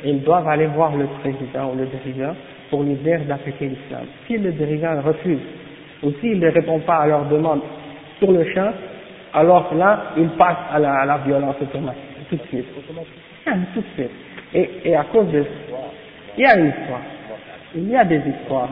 qu'ils 0.03 0.23
doivent 0.23 0.47
aller 0.47 0.67
voir 0.67 0.95
le 0.95 1.05
président 1.21 1.71
ou 1.73 1.77
le 1.77 1.87
dirigeant 1.87 2.35
pour 2.75 2.83
lui 2.83 2.95
dire 2.95 3.19
l'islam. 3.19 4.05
Si 4.27 4.37
le 4.37 4.51
dirigeant 4.51 5.01
refuse, 5.01 5.39
ou 6.03 6.11
s'il 6.19 6.39
ne 6.39 6.49
répond 6.49 6.79
pas 6.79 6.97
à 6.97 7.07
leur 7.07 7.23
demande 7.29 7.61
sur 8.19 8.29
le 8.33 8.43
champ, 8.53 8.73
alors 9.33 9.73
là, 9.75 10.11
ils 10.17 10.27
passent 10.31 10.57
à 10.73 10.79
la, 10.79 11.17
violence 11.25 11.55
automatique, 11.61 12.01
tout 12.29 12.35
de 12.35 12.41
suite. 12.47 12.65
Tout 13.45 13.79
de 13.79 13.85
suite. 13.95 14.11
Et, 14.53 14.69
et 14.83 14.95
à 14.95 15.05
cause 15.05 15.31
de... 15.31 15.45
Il 16.37 16.43
y 16.43 16.45
a 16.45 16.57
une 16.57 16.67
histoire. 16.67 16.99
Il 17.75 17.89
y 17.89 17.95
a 17.95 18.03
des 18.03 18.17
histoires. 18.17 18.69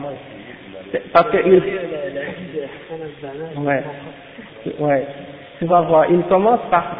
Parce 1.10 1.30
que 1.30 1.38
il... 1.46 1.62
Ouais. 3.64 3.84
Ouais. 4.80 5.06
Tu 5.58 5.64
vas 5.64 5.80
voir, 5.80 6.10
il 6.10 6.22
commence 6.24 6.60
par... 6.70 6.94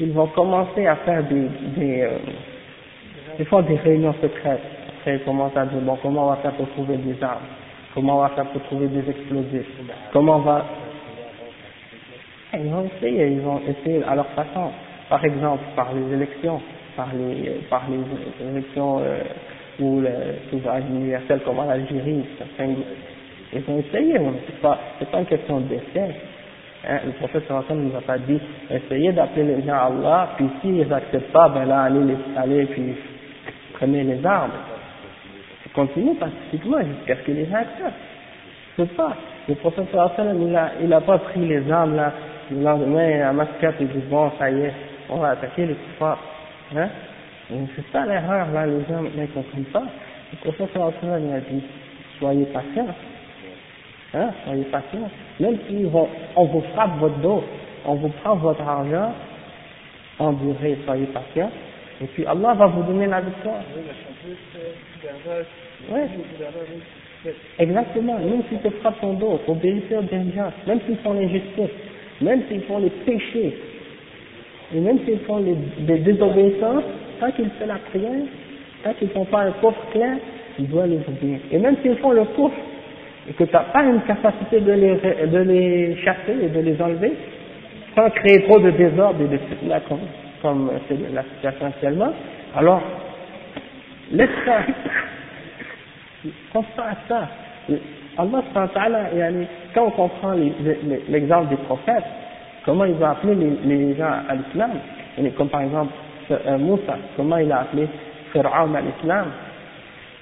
Ils 0.00 0.12
vont 0.12 0.26
commencer 0.26 0.86
à 0.86 0.96
faire 0.96 1.24
des, 1.24 1.48
des, 1.76 2.02
euh, 2.02 2.18
des 3.38 3.44
fois 3.44 3.62
des 3.62 3.76
réunions 3.76 4.14
secrètes. 4.20 4.60
Après, 4.98 5.14
ils 5.16 5.24
commencent 5.24 5.56
à 5.56 5.64
dire, 5.66 5.80
bon, 5.80 5.96
comment 6.02 6.26
on 6.26 6.30
va 6.30 6.36
faire 6.36 6.52
pour 6.52 6.68
trouver 6.70 6.96
des 6.96 7.22
armes? 7.22 7.46
Comment 7.94 8.18
on 8.18 8.22
va 8.22 8.30
faire 8.30 8.46
pour 8.46 8.62
trouver 8.64 8.88
des 8.88 9.08
explosifs? 9.08 9.70
Comment 10.12 10.36
on 10.36 10.40
va... 10.40 10.64
Eh, 12.52 12.58
Ils 12.64 12.70
vont 12.70 12.84
essayer, 12.84 13.28
ils 13.28 13.40
vont 13.40 13.60
essayer 13.60 14.02
à 14.04 14.16
leur 14.16 14.26
façon. 14.28 14.70
Par 15.08 15.24
exemple, 15.24 15.62
par 15.76 15.92
les 15.94 16.14
élections, 16.14 16.60
par 16.96 17.08
les, 17.14 17.60
par 17.70 17.82
les 17.88 18.48
élections 18.50 18.98
euh, 18.98 19.20
ou 19.80 20.00
le 20.00 20.10
souverain 20.50 20.80
universel 20.80 21.40
comme 21.44 21.60
en 21.60 21.68
Algérie, 21.68 22.24
certains, 22.36 22.74
ils 23.52 23.62
ont 23.68 23.78
essayé, 23.78 24.20
c'est 24.46 24.60
pas, 24.60 24.78
c'est 24.98 25.10
pas 25.10 25.20
une 25.20 25.26
question 25.26 25.60
d'essai. 25.60 26.14
Hein, 26.86 26.98
le 27.06 27.12
prophète 27.12 27.44
sallallahu 27.48 27.74
nous 27.74 27.96
a 27.96 28.00
pas 28.02 28.18
dit, 28.18 28.38
essayez 28.70 29.12
d'appeler 29.12 29.56
les 29.56 29.66
gens 29.66 29.74
à 29.74 29.86
Allah, 29.86 30.28
puis 30.36 30.46
s'ils 30.60 30.86
n'acceptent 30.86 31.32
pas, 31.32 31.48
ben 31.48 31.64
là, 31.64 31.82
allez 31.84 32.04
les 32.04 32.16
allez, 32.36 32.66
puis 32.66 32.94
prenez 33.78 34.04
les 34.04 34.24
armes. 34.24 34.52
Continuez 35.74 36.14
pacifiquement 36.14 36.78
jusqu'à 36.80 37.16
ce 37.16 37.22
que 37.22 37.32
les 37.32 37.46
gens 37.46 37.56
acceptent. 37.56 37.94
C'est 38.76 38.96
pas. 38.96 39.16
Le 39.48 39.54
prophète 39.56 39.86
il 39.92 40.56
a, 40.56 40.72
il 40.82 40.92
a 40.92 41.00
pas 41.00 41.18
pris 41.18 41.46
les 41.46 41.70
armes 41.70 41.96
là, 41.96 42.12
le 42.50 42.60
lendemain, 42.60 43.28
à 43.28 43.32
Mascat, 43.32 43.74
il 43.80 43.88
dit, 43.88 44.02
bon, 44.10 44.30
ça 44.38 44.50
y 44.50 44.60
est, 44.62 44.72
on 45.08 45.18
va 45.18 45.30
attaquer 45.30 45.66
les 45.66 45.74
kuffars. 45.74 46.18
Hein? 46.76 46.88
Et 47.50 47.56
C'est 47.74 47.92
ça 47.92 48.04
l'erreur, 48.06 48.50
là, 48.52 48.66
les 48.66 48.80
gens 48.80 49.02
ils 49.04 49.28
comprennent 49.28 49.64
pas. 49.64 49.84
Le 50.32 50.38
prophète 50.38 50.70
il 50.74 51.32
a 51.32 51.40
dit, 51.40 51.62
soyez 52.18 52.44
patients. 52.46 52.94
Hein, 54.14 54.30
soyez 54.44 54.64
patients. 54.64 55.10
Même 55.40 55.58
si 55.68 55.84
vont, 55.84 56.08
on 56.36 56.44
vous 56.44 56.62
frappe 56.74 56.98
votre 56.98 57.18
dos, 57.18 57.44
on 57.86 57.94
vous 57.94 58.08
prend 58.08 58.36
votre 58.36 58.62
argent, 58.62 59.12
endurez, 60.18 60.78
soyez 60.84 61.06
patients, 61.06 61.50
et 62.00 62.06
puis 62.06 62.24
Allah 62.26 62.54
va 62.54 62.66
vous 62.66 62.82
donner 62.82 63.06
la 63.06 63.20
victoire. 63.20 63.60
Ouais. 65.90 66.06
Exactement, 67.58 68.18
même 68.18 68.42
s'ils 68.48 68.60
te 68.60 68.70
frappent 68.78 69.00
ton 69.00 69.14
dos, 69.14 69.40
obéissez 69.48 69.96
aux 69.96 70.02
même 70.02 70.80
s'ils 70.86 70.98
font 70.98 71.14
l'injustice, 71.14 71.70
même 72.20 72.42
s'ils 72.48 72.62
font 72.62 72.78
les 72.78 72.90
péchés, 72.90 73.54
et 74.74 74.80
même 74.80 74.98
s'ils 75.04 75.18
font 75.20 75.38
les, 75.38 75.56
des 75.84 75.98
désobéissances, 75.98 76.84
tant 77.18 77.30
qu'ils 77.32 77.50
font 77.58 77.66
la 77.66 77.78
prière, 77.90 78.26
tant 78.84 78.92
qu'ils 78.94 79.08
ne 79.08 79.12
font 79.14 79.24
pas 79.24 79.42
un 79.42 79.52
pauvre 79.52 79.84
clair, 79.92 80.16
il 80.58 80.68
doit 80.68 80.86
les 80.86 81.00
obéir. 81.08 81.40
Et 81.50 81.58
même 81.58 81.76
s'ils 81.82 81.96
font 81.96 82.12
le 82.12 82.24
pauvre, 82.24 82.54
et 83.28 83.32
que 83.32 83.44
tu 83.44 83.52
n'as 83.52 83.64
pas 83.64 83.82
une 83.82 84.00
capacité 84.02 84.60
de 84.60 84.72
les, 84.72 85.26
de 85.26 85.38
les 85.38 85.96
chasser 86.04 86.36
et 86.42 86.48
de 86.48 86.60
les 86.60 86.80
enlever, 86.80 87.12
sans 87.96 88.10
créer 88.10 88.42
trop 88.44 88.60
de 88.60 88.70
désordre 88.70 89.20
et 89.22 89.28
de 89.28 89.68
là, 89.68 89.80
comme, 90.42 90.70
c'est 90.88 90.98
la 91.12 91.22
situation 91.22 91.66
actuellement, 91.66 92.12
alors 92.56 92.82
laisse 94.12 94.30
ça. 94.44 94.60
Pense 96.52 96.66
pas 96.76 96.84
à 96.84 96.96
ça. 97.08 97.28
Allah, 98.16 99.00
quand 99.74 99.84
on 99.86 99.90
comprend 99.90 100.34
l'exemple 101.08 101.48
des 101.50 101.56
prophètes, 101.56 102.04
comment 102.64 102.84
il 102.84 102.94
va 102.94 103.10
appeler 103.10 103.34
les, 103.34 103.50
les 103.76 103.96
gens 103.96 104.10
à 104.28 104.34
l'islam, 104.34 104.70
comme 105.36 105.48
par 105.48 105.62
exemple 105.62 105.92
euh, 106.30 106.58
Moussa, 106.58 106.96
comment 107.16 107.38
il 107.38 107.50
a 107.52 107.60
appelé 107.60 107.88
Pharaon 108.32 108.74
à 108.74 108.80
l'islam? 108.80 109.26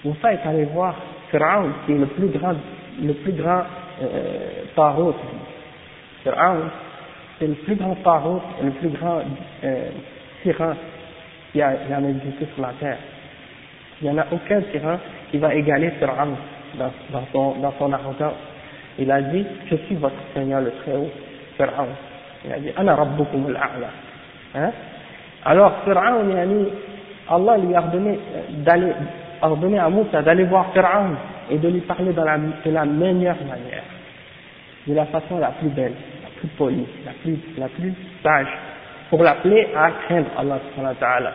Moussa 0.04 0.34
est 0.34 0.46
allé 0.46 0.64
voir 0.66 0.94
Pharaon, 1.30 1.70
qui 1.86 1.92
est 1.92 1.98
le 1.98 2.06
plus 2.06 2.28
grand 2.28 2.54
le 3.02 3.12
plus 3.12 3.32
grand 3.32 3.62
euh, 4.02 4.64
Pharaon, 4.74 5.14
c'est 7.38 7.46
le 7.46 7.54
plus 7.54 7.74
grand 7.74 7.94
Pharaon, 7.96 8.40
le 8.62 8.70
plus 8.70 8.88
grand 8.88 9.20
euh, 9.64 9.88
tyran 10.42 10.74
qui 11.52 11.60
a, 11.62 11.68
a 11.68 12.00
existé 12.00 12.46
sur 12.54 12.62
la 12.62 12.72
terre. 12.80 12.98
Il 14.00 14.10
n'y 14.10 14.14
en 14.14 14.18
a 14.18 14.26
aucun 14.32 14.60
tyran 14.72 14.98
qui 15.30 15.38
va 15.38 15.54
égaler 15.54 15.90
Pharaon 16.00 16.36
dans, 16.78 17.22
son, 17.32 17.60
dans 17.60 17.72
son 17.78 17.92
arrogance. 17.92 18.34
Il 18.98 19.10
a 19.10 19.20
dit, 19.22 19.44
je 19.70 19.76
suis 19.76 19.96
votre 19.96 20.14
Seigneur 20.34 20.60
le 20.60 20.70
Très-Haut, 20.82 21.10
Pharaon. 21.58 21.88
Il 22.44 22.52
a 22.52 22.58
dit, 22.58 22.70
Ana 22.76 22.94
Rabbukum 22.94 23.46
al-A'la. 23.46 23.90
Hein? 24.54 24.72
Alors, 25.44 25.72
Pharaon, 25.84 26.24
Allah 27.28 27.58
lui 27.58 27.74
a 27.74 27.80
ordonné 27.80 28.18
d'aller, 28.64 28.92
ordonné 29.42 29.78
à 29.78 29.88
Moussa 29.88 30.22
d'aller 30.22 30.44
voir 30.44 30.72
Pharaon 30.72 31.16
et 31.50 31.58
de 31.58 31.68
lui 31.68 31.80
parler 31.80 32.12
de 32.12 32.20
la, 32.20 32.38
de 32.38 32.70
la 32.70 32.84
meilleure 32.84 33.36
manière, 33.48 33.82
de 34.86 34.94
la 34.94 35.06
façon 35.06 35.38
la 35.38 35.48
plus 35.48 35.68
belle, 35.68 35.94
plus 36.38 36.48
polie, 36.56 36.86
la 37.04 37.12
plus, 37.12 37.38
la 37.58 37.68
plus 37.68 37.92
sage, 38.22 38.46
pour 39.10 39.22
l'appeler 39.22 39.68
à 39.76 39.90
craindre 40.06 40.28
Allah 40.36 40.60
wa. 40.78 41.32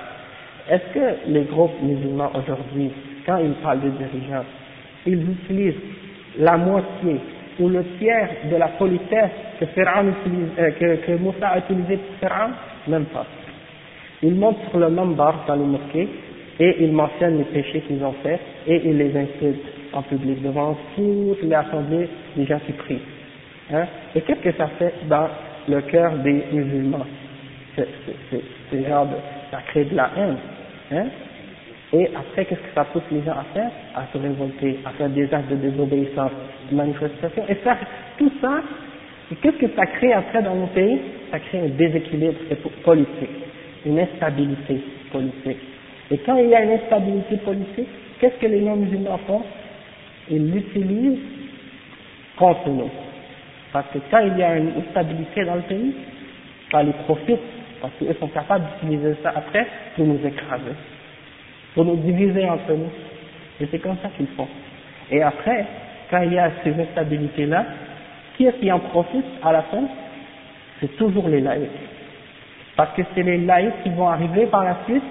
Est-ce 0.70 0.93
que 0.93 1.32
les 1.32 1.43
groupes 1.43 1.82
musulmans 1.82 2.32
aujourd'hui, 2.36 2.91
quand 3.26 3.38
ils 3.38 3.54
parlent 3.64 3.82
de 3.82 3.89
dirigeants, 3.89 4.45
ils 5.06 5.32
utilisent 5.32 5.82
la 6.38 6.58
moitié 6.58 7.20
ou 7.60 7.70
le 7.70 7.84
tiers 7.99 8.30
de 8.49 8.56
la 8.56 8.68
politesse 8.70 9.32
que, 9.60 9.66
utilise, 9.66 10.49
euh, 10.60 10.95
que, 11.06 11.18
Moussa 11.18 11.47
a 11.47 11.60
utilisé 11.60 11.97
pour 11.97 12.30
Pharaon? 12.30 12.52
Même 12.88 13.06
pas. 13.06 13.26
Ils 14.24 14.36
montent 14.36 14.64
sur 14.70 14.80
le 14.80 14.89
mambar 14.89 15.45
dans 15.47 15.56
les 15.56 15.66
mosquées 15.66 16.08
et 16.60 16.84
ils 16.84 16.91
mentionnent 16.91 17.39
les 17.39 17.43
péchés 17.45 17.82
qu'ils 17.82 18.04
ont 18.04 18.14
faits 18.24 18.39
et 18.68 18.82
ils 18.86 18.97
les 18.97 19.18
insultent 19.18 19.66
en 19.93 20.02
public 20.04 20.41
devant 20.41 20.78
toutes 20.95 21.41
les 21.43 21.54
assemblées 21.54 22.08
des 22.36 22.45
gens 22.45 22.60
qui. 22.60 22.99
Hein? 23.74 23.86
Et 24.15 24.22
qu'est-ce 24.22 24.41
que 24.41 24.51
ça 24.53 24.67
fait 24.80 24.93
dans 25.07 25.28
le 25.67 25.82
cœur 25.82 26.13
des 26.17 26.43
musulmans? 26.51 27.05
C'est 27.76 28.88
genre 28.88 29.05
de, 29.05 29.15
ça 29.49 29.59
crée 29.67 29.86
de 29.86 29.95
la 29.95 30.09
haine. 30.17 30.38
Hein? 30.91 31.05
Et 31.93 32.09
après, 32.15 32.45
qu'est-ce 32.45 32.59
que 32.59 32.74
ça 32.74 32.86
pousse 32.86 33.03
les 33.11 33.22
gens 33.24 33.32
à 33.34 33.45
faire? 33.53 33.72
À 33.95 34.05
se 34.11 34.17
révolter, 34.17 34.80
à 34.86 34.91
faire 34.91 35.09
des 35.09 35.34
actes 35.34 35.49
de 35.49 35.55
désobéissance, 35.55 36.32
de 36.69 36.76
manifestation. 36.76 37.43
Et 37.49 37.57
ça, 37.63 37.78
tout 38.17 38.32
ça, 38.41 38.61
qu'est-ce 39.41 39.57
que 39.57 39.67
ça 39.76 39.86
crée 39.86 40.13
après 40.13 40.41
dans 40.41 40.55
nos 40.55 40.67
pays? 40.67 40.99
Ça 41.32 41.39
crée 41.39 41.59
un 41.59 41.69
déséquilibre 41.69 42.39
politique, 42.84 43.30
une 43.86 43.99
instabilité 43.99 44.82
politique. 45.11 45.57
Et 46.11 46.17
quand 46.19 46.38
il 46.38 46.49
y 46.49 46.55
a 46.55 46.63
une 46.63 46.72
instabilité 46.72 47.38
politique, 47.38 47.88
qu'est-ce 48.19 48.36
que 48.36 48.47
les 48.47 48.61
non-musulmans 48.61 49.19
font? 49.28 49.43
Ils 50.30 50.51
l'utilisent 50.51 51.19
contre 52.38 52.69
nous. 52.69 52.89
Parce 53.74 53.88
que 53.93 53.99
quand 54.09 54.19
il 54.19 54.38
y 54.38 54.43
a 54.43 54.57
une 54.57 54.74
instabilité 54.78 55.45
dans 55.45 55.55
le 55.55 55.61
pays, 55.61 55.93
quand 56.72 56.80
ils 56.80 56.93
profitent, 56.93 57.39
parce 57.82 57.93
qu'ils 57.97 58.15
sont 58.15 58.28
capables 58.28 58.65
d'utiliser 58.74 59.15
ça 59.24 59.34
après 59.36 59.65
pour 59.95 60.05
nous 60.05 60.19
écraser, 60.26 60.76
pour 61.74 61.86
nous 61.86 61.95
diviser 61.97 62.47
entre 62.49 62.72
nous. 62.72 62.91
Et 63.59 63.67
c'est 63.72 63.80
comme 63.80 63.97
ça 64.01 64.09
qu'ils 64.17 64.28
font. 64.38 64.47
Et 65.09 65.22
après, 65.22 65.65
quand 66.09 66.22
il 66.22 66.34
y 66.34 66.39
a 66.39 66.51
ces 66.63 66.74
instabilités-là, 66.80 67.65
qui 68.36 68.45
est-ce 68.45 68.57
qui 68.57 68.72
en 68.72 68.80
profite 68.80 69.26
à 69.43 69.51
la 69.51 69.63
fin? 69.63 69.84
C'est 70.80 70.95
toujours 70.97 71.28
les 71.28 71.41
laïcs. 71.41 71.69
Parce 72.76 72.93
que 72.95 73.01
c'est 73.13 73.24
les 73.24 73.38
laïcs 73.38 73.84
qui 73.84 73.89
vont 73.89 74.07
arriver 74.07 74.47
par 74.47 74.63
la 74.63 74.78
suite 74.86 75.03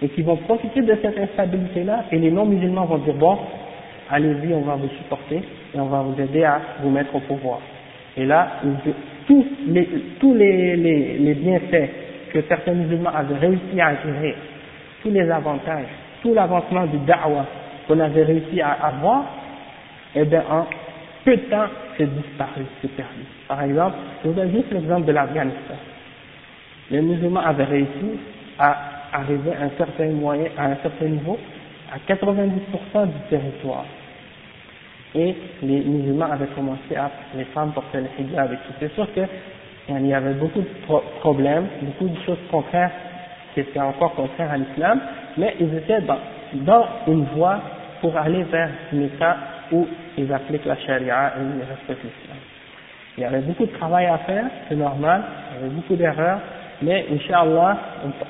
et 0.00 0.08
qui 0.08 0.22
vont 0.22 0.36
profiter 0.36 0.82
de 0.82 0.98
cette 1.02 1.18
instabilité-là 1.18 2.04
et 2.10 2.18
les 2.18 2.30
non-musulmans 2.30 2.86
vont 2.86 2.98
dire 2.98 3.14
bon, 3.14 3.38
allez-y, 4.10 4.52
on 4.54 4.62
va 4.62 4.76
vous 4.76 4.88
supporter 4.88 5.42
et 5.74 5.80
on 5.80 5.86
va 5.86 6.02
vous 6.02 6.20
aider 6.20 6.44
à 6.44 6.60
vous 6.82 6.90
mettre 6.90 7.14
au 7.14 7.20
pouvoir. 7.20 7.60
Et 8.16 8.26
là, 8.26 8.48
tous 9.26 9.46
les, 9.66 9.88
tous 10.20 10.34
les, 10.34 11.34
bienfaits 11.34 11.90
que 12.32 12.42
certains 12.48 12.74
musulmans 12.74 13.10
avaient 13.14 13.38
réussi 13.38 13.80
à 13.80 13.88
acquérir, 13.88 14.34
tous 15.02 15.10
les 15.10 15.30
avantages, 15.30 15.86
tout 16.22 16.34
l'avancement 16.34 16.86
du 16.86 16.98
da'wah 16.98 17.46
qu'on 17.86 17.98
avait 18.00 18.24
réussi 18.24 18.60
à 18.60 18.72
avoir, 18.72 19.24
eh 20.14 20.24
bien, 20.24 20.42
en 20.50 20.66
peu 21.24 21.36
de 21.36 21.42
temps, 21.42 21.66
c'est 21.96 22.06
disparu, 22.06 22.64
c'est 22.80 22.94
perdu. 22.96 23.22
Par 23.48 23.62
exemple, 23.62 23.96
je 24.22 24.28
vous 24.28 24.34
donne 24.34 24.50
juste 24.52 24.72
l'exemple 24.72 25.06
de 25.06 25.12
l'Afghanistan. 25.12 25.74
Les 26.90 27.00
musulmans 27.00 27.40
avaient 27.40 27.64
réussi 27.64 28.18
à 28.58 28.76
arriver 29.12 29.52
à 29.58 29.64
un 29.64 29.70
certain 29.78 30.08
moyen, 30.08 30.46
à 30.58 30.66
un 30.66 30.76
certain 30.82 31.06
niveau, 31.06 31.38
à 31.92 31.98
90% 32.12 33.06
du 33.06 33.28
territoire 33.30 33.84
et 35.14 35.34
les 35.62 35.80
musulmans 35.80 36.30
avaient 36.30 36.46
commencé 36.54 36.96
à, 36.96 37.10
les 37.36 37.44
femmes 37.46 37.72
porter 37.72 37.98
le 37.98 38.24
hijab 38.24 38.52
et 38.52 38.56
tout. 38.56 38.72
C'est 38.80 38.92
sûr 38.94 39.06
qu'il 39.12 40.06
y 40.06 40.14
avait 40.14 40.34
beaucoup 40.34 40.60
de 40.60 40.68
problèmes, 41.20 41.66
beaucoup 41.82 42.08
de 42.08 42.20
choses 42.24 42.38
contraires, 42.50 42.90
qui 43.54 43.60
étaient 43.60 43.80
encore 43.80 44.14
contraires 44.14 44.52
à 44.52 44.56
l'islam, 44.56 45.00
mais 45.36 45.54
ils 45.60 45.74
étaient 45.74 46.00
dans, 46.02 46.18
dans 46.54 46.86
une 47.06 47.24
voie 47.34 47.60
pour 48.00 48.16
aller 48.16 48.42
vers 48.44 48.70
un 48.92 49.00
état 49.02 49.36
où 49.70 49.86
ils 50.16 50.32
appliquent 50.32 50.64
la 50.64 50.76
charia 50.76 51.34
et 51.36 51.40
ils 51.40 51.68
respectent 51.68 52.04
l'islam. 52.04 52.38
Il 53.18 53.22
y 53.22 53.26
avait 53.26 53.40
beaucoup 53.40 53.66
de 53.66 53.72
travail 53.72 54.06
à 54.06 54.18
faire, 54.18 54.46
c'est 54.68 54.76
normal, 54.76 55.22
il 55.50 55.60
y 55.60 55.64
avait 55.64 55.74
beaucoup 55.74 55.96
d'erreurs, 55.96 56.40
mais 56.80 57.06
Inch'Allah, 57.12 57.78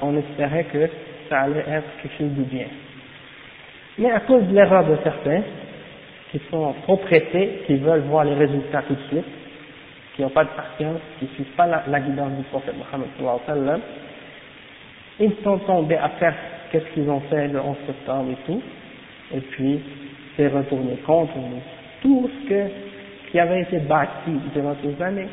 on, 0.03 0.09
on 0.09 0.17
espérait 0.19 0.65
que 0.65 0.89
ça 1.29 1.43
allait 1.43 1.65
être 1.69 1.87
quelque 2.03 2.19
chose 2.19 2.35
de 2.37 2.43
bien. 2.43 2.67
Mais 3.99 4.11
à 4.11 4.21
cause 4.21 4.43
de 4.49 4.55
l'erreur 4.55 4.85
de 4.85 4.97
certains, 5.05 5.43
qui 6.33 6.41
sont 6.51 6.75
trop 6.83 6.97
pressés, 6.97 7.63
qui 7.67 7.77
veulent 7.77 8.05
voir 8.09 8.25
les 8.25 8.35
résultats 8.35 8.83
tout 8.83 8.95
de 8.95 9.03
suite, 9.09 9.25
qui 10.17 10.23
n'ont 10.23 10.31
pas 10.31 10.45
de 10.45 10.51
patience, 10.51 11.01
qui 11.19 11.27
ne 11.27 11.31
suivent 11.31 11.55
pas 11.57 11.67
la, 11.67 12.01
guidance 12.01 12.33
du 12.33 12.43
prophète 12.45 12.75
Mohammed 12.77 13.81
ils 15.21 15.33
sont 15.45 15.59
tombés 15.59 15.99
à 15.99 16.09
faire 16.09 16.35
qu'est-ce 16.71 16.87
qu'ils 16.95 17.09
ont 17.09 17.21
fait 17.31 17.49
le 17.49 17.61
11 17.61 17.77
septembre 17.87 18.31
et 18.33 18.47
tout, 18.47 18.63
et 19.35 19.41
puis 19.41 19.81
c'est 20.37 20.49
retourné 20.49 20.97
contre 21.07 21.35
tout 22.01 22.29
ce 22.29 22.49
que, 22.49 22.71
qui 23.31 23.39
avait 23.39 23.61
été 23.61 23.79
bâti 23.79 24.33
durant 24.55 24.75
ces 24.83 25.03
années 25.03 25.29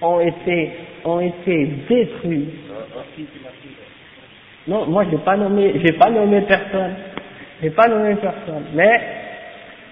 ont 0.00 0.20
été, 0.20 0.70
ont 1.04 1.20
été 1.20 1.66
détruits. 1.88 2.48
Non, 4.66 4.86
moi 4.86 5.04
j'ai 5.10 5.18
pas 5.18 5.36
nommé, 5.36 5.80
j'ai 5.84 5.92
pas 5.94 6.10
nommé 6.10 6.42
personne, 6.42 6.94
j'ai 7.62 7.70
pas 7.70 7.88
nommé 7.88 8.14
personne, 8.16 8.64
mais 8.74 9.00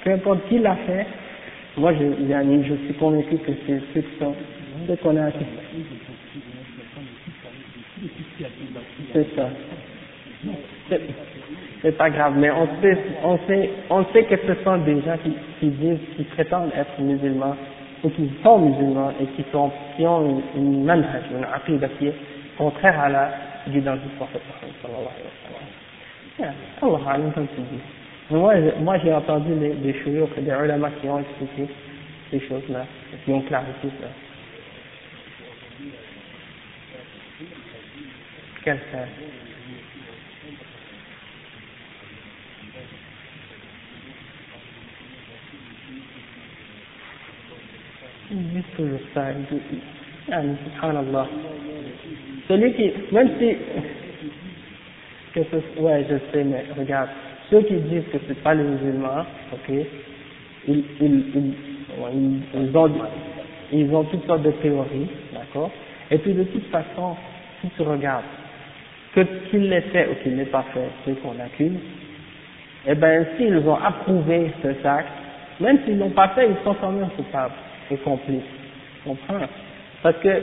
peu 0.06 0.12
importe 0.12 0.48
qui 0.48 0.58
l'a 0.60 0.76
fait, 0.86 1.04
moi 1.76 1.92
je, 1.92 1.98
je 1.98 2.74
suis 2.84 2.94
convaincu 2.94 3.38
que 3.38 3.50
c'est 3.66 3.80
ceux 3.92 4.02
qui 4.02 4.18
sont, 4.20 4.34
ceux 4.86 4.96
qu'on 4.96 5.16
C'est 9.12 9.26
ça. 9.34 9.48
C'est 11.82 11.96
pas 11.98 12.08
grave, 12.10 12.34
mais 12.38 12.50
on 12.52 12.68
sait, 12.80 14.22
que 14.24 14.36
ce 14.46 14.62
sont 14.62 14.78
des 14.78 15.02
gens 15.02 15.16
qui, 15.24 15.32
qui 16.16 16.24
prétendent 16.36 16.70
être 16.76 17.00
musulmans, 17.00 17.56
ou 18.04 18.10
qui 18.10 18.30
sont 18.44 18.58
musulmans, 18.60 19.12
et 19.20 19.26
qui 19.26 19.44
ont 19.56 19.72
une, 20.56 20.82
une 20.82 20.88
aqidah 20.88 21.88
qui 21.98 22.12
contraire 22.56 23.00
à 23.00 23.08
la 23.08 23.30
guidance. 23.68 23.98
Moi, 28.28 28.98
j'ai 29.04 29.12
entendu 29.12 29.54
des, 29.54 29.74
des 29.74 29.92
des 29.92 30.50
ulama 30.50 30.90
qui 31.00 31.08
ont 31.08 31.20
expliqué 31.20 31.72
ces 32.30 32.40
choses-là, 32.40 32.84
qui 33.24 33.30
ont 33.30 33.42
clarifié 33.42 33.90
ça. 34.00 34.08
Quel 38.64 38.78
frère 38.78 39.08
Ils 48.28 48.48
disent 48.50 48.62
toujours 48.76 48.98
ça, 49.14 49.30
ils 49.30 49.44
disent, 49.44 49.80
subhanallah. 50.64 51.28
Celui 52.48 52.74
qui, 52.74 52.92
même 53.12 53.30
si, 53.38 53.56
que 55.32 55.44
ce, 55.44 55.80
ouais, 55.80 56.04
je 56.10 56.16
sais, 56.32 56.42
mais 56.42 56.64
regarde, 56.76 57.10
ceux 57.50 57.62
qui 57.62 57.74
disent 57.74 58.08
que 58.12 58.18
c'est 58.26 58.42
pas 58.42 58.54
les 58.54 58.64
musulmans, 58.64 59.24
ok, 59.52 59.74
ils, 60.68 60.84
ils, 61.00 61.24
ils, 61.34 61.54
ils, 62.54 62.76
ont, 62.76 62.90
ils 63.72 63.94
ont 63.94 64.04
toutes 64.04 64.26
sortes 64.26 64.42
de 64.42 64.50
théories, 64.52 65.08
d'accord, 65.32 65.70
et 66.10 66.18
puis 66.18 66.34
de 66.34 66.44
toute 66.44 66.66
façon, 66.70 67.16
si 67.60 67.68
tu 67.76 67.82
regardes, 67.82 68.24
que 69.14 69.20
qu'il 69.50 69.68
l'ait 69.68 69.80
fait 69.82 70.08
ou 70.10 70.14
qu'il 70.22 70.32
ne 70.32 70.38
l'ait 70.38 70.50
pas 70.50 70.64
fait, 70.74 70.88
ceux 71.04 71.14
qu'on 71.14 71.38
accuse, 71.42 71.78
eh 72.86 72.94
bien, 72.94 73.24
s'ils 73.36 73.56
ont 73.66 73.76
approuvé 73.76 74.52
ce 74.62 74.68
acte, 74.86 75.08
même 75.60 75.78
s'ils 75.84 75.98
l'ont 75.98 76.10
pas 76.10 76.28
fait, 76.28 76.48
ils 76.48 76.64
sont 76.64 76.74
quand 76.74 76.92
même 76.92 77.08
coupables 77.16 77.54
et 77.90 77.96
complices. 77.98 78.42
Tu 79.02 79.08
comprends? 79.08 79.46
Parce 80.02 80.16
que, 80.18 80.42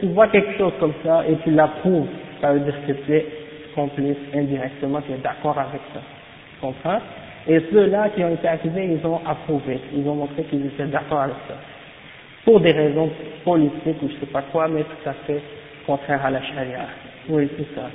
tu 0.00 0.06
vois 0.06 0.28
quelque 0.28 0.56
chose 0.58 0.72
comme 0.80 0.94
ça 1.04 1.24
et 1.28 1.36
tu 1.44 1.50
l'approuves, 1.50 2.08
ça 2.40 2.52
veut 2.52 2.60
dire 2.60 2.74
que 2.86 2.92
tu 2.92 3.14
es 3.14 3.26
complice 3.74 4.16
indirectement, 4.34 5.00
tu 5.02 5.12
es 5.12 5.18
d'accord 5.18 5.58
avec 5.58 5.80
ça. 5.92 6.00
Comprends 6.60 6.98
Et 7.48 7.60
ceux-là 7.70 8.08
qui 8.10 8.24
ont 8.24 8.32
été 8.34 8.48
accusés, 8.48 8.98
ils 8.98 9.06
ont 9.06 9.20
approuvé, 9.26 9.80
ils 9.94 10.06
ont 10.08 10.14
montré 10.14 10.42
qu'ils 10.44 10.66
étaient 10.66 10.86
d'accord 10.86 11.20
avec 11.20 11.36
ça. 11.48 11.54
Pour 12.44 12.60
des 12.60 12.72
raisons 12.72 13.10
politiques 13.44 14.02
ou 14.02 14.08
je 14.08 14.14
sais 14.20 14.32
pas 14.32 14.42
quoi, 14.52 14.68
mais 14.68 14.82
tout 14.82 15.08
à 15.08 15.12
fait 15.26 15.40
contraire 15.86 16.24
à 16.24 16.30
la 16.30 16.42
charia. 16.42 16.86
Oui, 17.28 17.48
c'est 17.56 17.74
ça. 17.74 17.88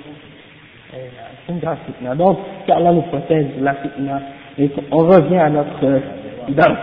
C'est 0.91 1.51
une 1.51 1.59
grave 1.59 1.77
fitna. 1.85 2.15
Donc, 2.15 2.39
qu'Allah 2.67 2.91
nous 2.91 3.01
protège 3.03 3.47
de 3.57 3.63
la 3.63 3.75
fitna. 3.75 4.21
Et 4.57 4.69
on 4.91 4.97
revient 4.97 5.37
à 5.37 5.49
notre 5.49 5.85
euh, 5.85 5.99
danse. 6.49 6.77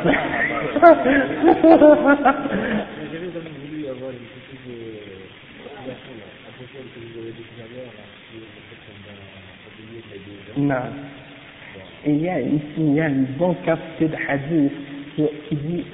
À 12.06 12.08
à. 12.08 12.12
Non. 12.12 12.16
Il 12.16 12.22
y 12.22 12.28
a 12.28 12.40
ici, 12.40 12.62
il 12.78 12.94
y 12.94 13.00
a 13.00 13.08
une 13.08 13.26
bonne 13.38 13.56
quantité 13.64 14.08
de 14.08 14.16
hadiths 14.28 14.72
qui, 15.16 15.56
dit 15.56 15.84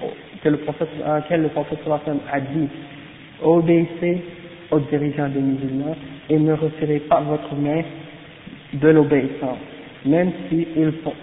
que 0.43 0.49
le 0.49 0.59
prophète, 0.59 0.89
dans 1.05 1.17
lequel 1.17 1.43
le 1.43 1.49
prophète 1.49 1.79
a 2.33 2.41
dit, 2.41 2.69
obéissez 3.43 4.23
aux 4.71 4.81
dirigeants 4.81 5.29
des 5.29 5.41
musulmans 5.41 5.97
et 6.29 6.39
ne 6.39 6.53
retirez 6.53 7.01
pas 7.01 7.21
votre 7.21 7.55
main 7.55 7.83
de 8.75 8.89
l'obéissance, 8.89 9.59
même 10.05 10.33
si, 10.49 10.67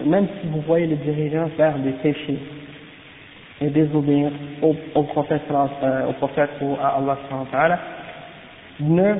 même 0.06 0.26
si 0.40 0.48
vous 0.48 0.60
voyez 0.62 0.86
les 0.86 0.96
dirigeants 0.96 1.48
faire 1.56 1.78
des 1.78 1.92
péchés 2.02 2.38
et 3.60 3.68
désobéir 3.68 4.30
au, 4.62 4.74
au 4.94 5.02
prophète, 5.04 5.42
euh, 5.50 6.08
au 6.08 6.12
prophète 6.14 6.50
ou 6.60 6.74
à 6.80 6.96
Allah 6.98 7.18
ne, 8.80 9.14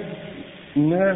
ne 0.76 1.14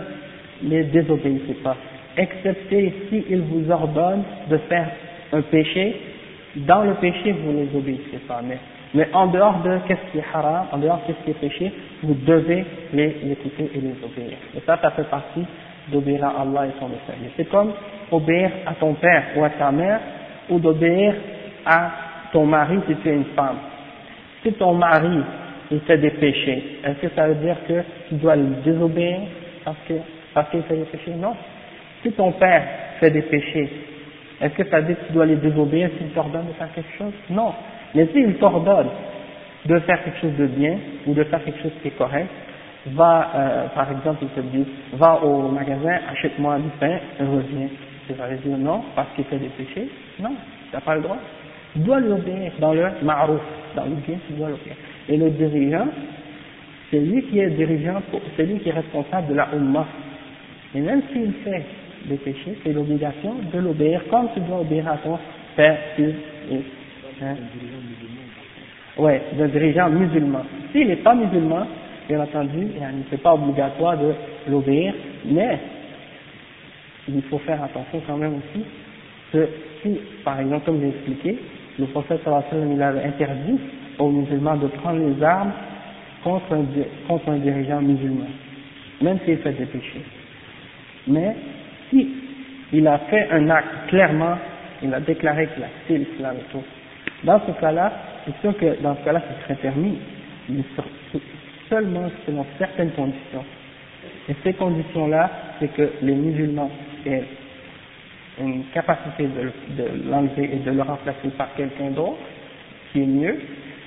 les 0.62 0.84
désobéissez 0.84 1.54
pas, 1.64 1.76
excepté 2.16 2.92
s'ils 3.08 3.42
vous 3.42 3.70
ordonnent 3.70 4.24
de 4.48 4.56
faire 4.68 4.88
un 5.32 5.42
péché, 5.42 5.96
dans 6.56 6.82
le 6.82 6.94
péché 6.94 7.32
vous 7.32 7.52
ne 7.52 7.64
les 7.64 7.76
obéissez 7.76 8.18
pas, 8.26 8.40
mais, 8.42 8.58
mais 8.94 9.08
en 9.12 9.26
dehors 9.26 9.60
de 9.62 9.78
qu'est-ce 9.86 10.12
qui 10.12 10.18
est 10.18 10.24
haram, 10.34 10.66
en 10.72 10.78
dehors 10.78 10.98
de 10.98 11.06
qu'est-ce 11.06 11.24
qui 11.24 11.30
est 11.30 11.48
péché, 11.48 11.72
vous 12.02 12.14
devez 12.14 12.64
les 12.92 13.16
écouter 13.32 13.70
et 13.74 13.80
les 13.80 13.94
obéir. 14.04 14.36
Et 14.56 14.60
ça, 14.64 14.78
ça 14.80 14.90
fait 14.90 15.08
partie 15.10 15.44
d'obéir 15.92 16.24
à 16.24 16.42
Allah 16.42 16.66
et 16.66 16.80
son 16.80 16.88
messager. 16.88 17.30
C'est 17.36 17.48
comme 17.48 17.72
obéir 18.10 18.50
à 18.66 18.74
ton 18.74 18.94
père 18.94 19.24
ou 19.36 19.44
à 19.44 19.50
ta 19.50 19.70
mère, 19.70 20.00
ou 20.48 20.58
d'obéir 20.58 21.14
à 21.64 21.90
ton 22.32 22.46
mari 22.46 22.78
si 22.88 22.94
tu 22.96 23.08
es 23.08 23.14
une 23.14 23.24
femme. 23.36 23.56
Si 24.42 24.52
ton 24.52 24.74
mari 24.74 25.18
il 25.70 25.80
fait 25.80 25.98
des 25.98 26.10
péchés, 26.10 26.78
est-ce 26.84 27.06
que 27.06 27.14
ça 27.14 27.26
veut 27.26 27.34
dire 27.36 27.56
que 27.66 27.82
tu 28.08 28.14
dois 28.14 28.36
le 28.36 28.62
désobéir 28.64 29.18
parce 29.64 29.78
que 29.88 29.94
parce 30.32 30.50
qu'il 30.50 30.62
fait 30.62 30.76
des 30.76 30.84
péchés? 30.84 31.12
Non. 31.18 31.34
Si 32.02 32.12
ton 32.12 32.32
père 32.32 32.62
fait 33.00 33.10
des 33.10 33.22
péchés, 33.22 33.68
est-ce 34.40 34.54
que 34.54 34.64
ça 34.68 34.82
dire 34.82 34.96
que 34.98 35.06
tu 35.06 35.12
dois 35.12 35.26
les 35.26 35.36
désobéir 35.36 35.90
s'il 35.98 36.08
t'ordonne 36.08 36.46
de 36.48 36.52
faire 36.52 36.72
quelque 36.74 36.96
chose? 36.98 37.12
Non. 37.30 37.52
Mais 37.94 38.06
s'il 38.12 38.34
t'ordonne 38.34 38.88
de 39.64 39.78
faire 39.80 40.02
quelque 40.04 40.20
chose 40.20 40.36
de 40.38 40.46
bien 40.46 40.78
ou 41.06 41.14
de 41.14 41.24
faire 41.24 41.42
quelque 41.42 41.62
chose 41.62 41.72
qui 41.82 41.88
est 41.88 41.98
correct, 41.98 42.28
va, 42.88 43.30
euh, 43.34 43.66
par 43.74 43.90
exemple, 43.90 44.18
il 44.22 44.28
te 44.28 44.40
dit, 44.40 44.66
va 44.92 45.22
au 45.22 45.48
magasin, 45.48 45.98
achète-moi 46.12 46.58
du 46.58 46.68
pain, 46.78 46.98
et 47.18 47.22
reviens. 47.22 47.68
Tu 48.06 48.12
vas 48.12 48.28
lui 48.28 48.38
dire 48.38 48.56
non, 48.58 48.82
parce 48.94 49.08
qu'il 49.16 49.24
fait 49.24 49.38
des 49.38 49.48
péchés? 49.48 49.88
Non, 50.20 50.30
tu 50.70 50.74
n'as 50.76 50.80
pas 50.80 50.94
le 50.94 51.02
droit. 51.02 51.18
Tu 51.72 51.80
dois 51.80 51.98
l'obéir 51.98 52.52
dans 52.60 52.72
le 52.72 52.84
ma'rouf, 53.02 53.40
dans 53.74 53.84
le 53.84 53.96
bien, 54.06 54.16
tu 54.26 54.34
dois 54.34 54.50
l'obéir. 54.50 54.76
Et 55.08 55.16
le 55.16 55.30
dirigeant, 55.30 55.88
c'est 56.90 57.00
lui 57.00 57.22
qui 57.24 57.40
est 57.40 57.50
dirigeant, 57.50 58.00
c'est 58.36 58.44
lui 58.44 58.60
qui 58.60 58.68
est 58.68 58.72
responsable 58.72 59.28
de 59.28 59.34
la 59.34 59.48
ummah. 59.52 59.86
Et 60.74 60.80
même 60.80 61.02
s'il 61.12 61.32
fait 61.44 61.64
des 62.06 62.16
péchés, 62.16 62.56
c'est 62.62 62.72
l'obligation 62.72 63.36
de 63.52 63.58
l'obéir 63.58 64.02
comme 64.10 64.28
tu 64.34 64.40
dois 64.40 64.60
obéir 64.60 64.88
à 64.88 64.96
ton 64.98 65.18
père, 65.56 65.78
fils 65.96 66.14
et 66.50 66.60
hein. 67.22 67.36
Ouais, 68.98 69.20
d'un 69.36 69.48
dirigeant 69.48 69.90
musulman. 69.90 70.42
S'il 70.72 70.88
n'est 70.88 70.96
pas 70.96 71.14
musulman, 71.14 71.66
bien 72.08 72.20
entendu, 72.20 72.68
c'est 73.10 73.20
pas 73.20 73.34
obligatoire 73.34 73.98
de 73.98 74.14
l'obéir, 74.48 74.94
mais 75.26 75.58
il 77.08 77.22
faut 77.22 77.38
faire 77.38 77.62
attention 77.62 78.00
quand 78.06 78.16
même 78.16 78.36
aussi 78.36 78.64
que 79.32 79.48
si, 79.82 80.00
par 80.24 80.40
exemple, 80.40 80.64
comme 80.66 80.80
j'ai 80.80 80.88
expliqué, 80.88 81.38
le 81.78 81.86
prophète 81.86 82.20
il 82.24 82.82
avait 82.82 83.04
interdit 83.04 83.58
aux 83.98 84.10
musulmans 84.10 84.56
de 84.56 84.68
prendre 84.68 85.00
les 85.00 85.22
armes 85.22 85.52
contre 86.24 86.54
un, 86.54 86.64
contre 87.06 87.28
un 87.28 87.36
dirigeant 87.36 87.82
musulman, 87.82 88.26
même 89.02 89.18
s'il 89.24 89.36
fait 89.38 89.52
des 89.52 89.66
péchés. 89.66 90.02
Mais 91.06 91.36
si 91.90 92.08
il 92.72 92.86
a 92.86 92.98
fait 93.10 93.28
un 93.30 93.48
acte 93.50 93.88
clairement, 93.88 94.36
il 94.82 94.92
a 94.92 95.00
déclaré 95.00 95.48
qu'il 95.54 95.62
a 95.62 95.68
quitté 95.68 95.98
l'islam 95.98 96.36
et 96.38 96.52
tout, 96.52 96.62
dans 97.24 97.40
ce 97.46 97.52
cas-là, 97.60 97.92
c'est 98.24 98.36
sûr 98.40 98.56
que 98.56 98.80
dans 98.82 98.96
ce 98.96 99.04
cas-là, 99.04 99.22
ce 99.28 99.44
serait 99.44 99.60
permis, 99.60 99.98
mais 100.48 100.62
seulement 101.68 102.10
selon 102.26 102.44
certaines 102.58 102.90
conditions. 102.90 103.44
Et 104.28 104.34
ces 104.42 104.52
conditions-là, 104.54 105.30
c'est 105.58 105.72
que 105.74 105.90
les 106.02 106.14
musulmans 106.14 106.70
aient 107.06 107.24
une 108.40 108.64
capacité 108.74 109.24
de, 109.24 109.82
de 109.82 110.10
l'enlever 110.10 110.50
et 110.52 110.56
de 110.58 110.70
le 110.70 110.82
remplacer 110.82 111.28
par 111.38 111.54
quelqu'un 111.54 111.90
d'autre, 111.90 112.18
qui 112.92 113.02
est 113.02 113.06
mieux, 113.06 113.38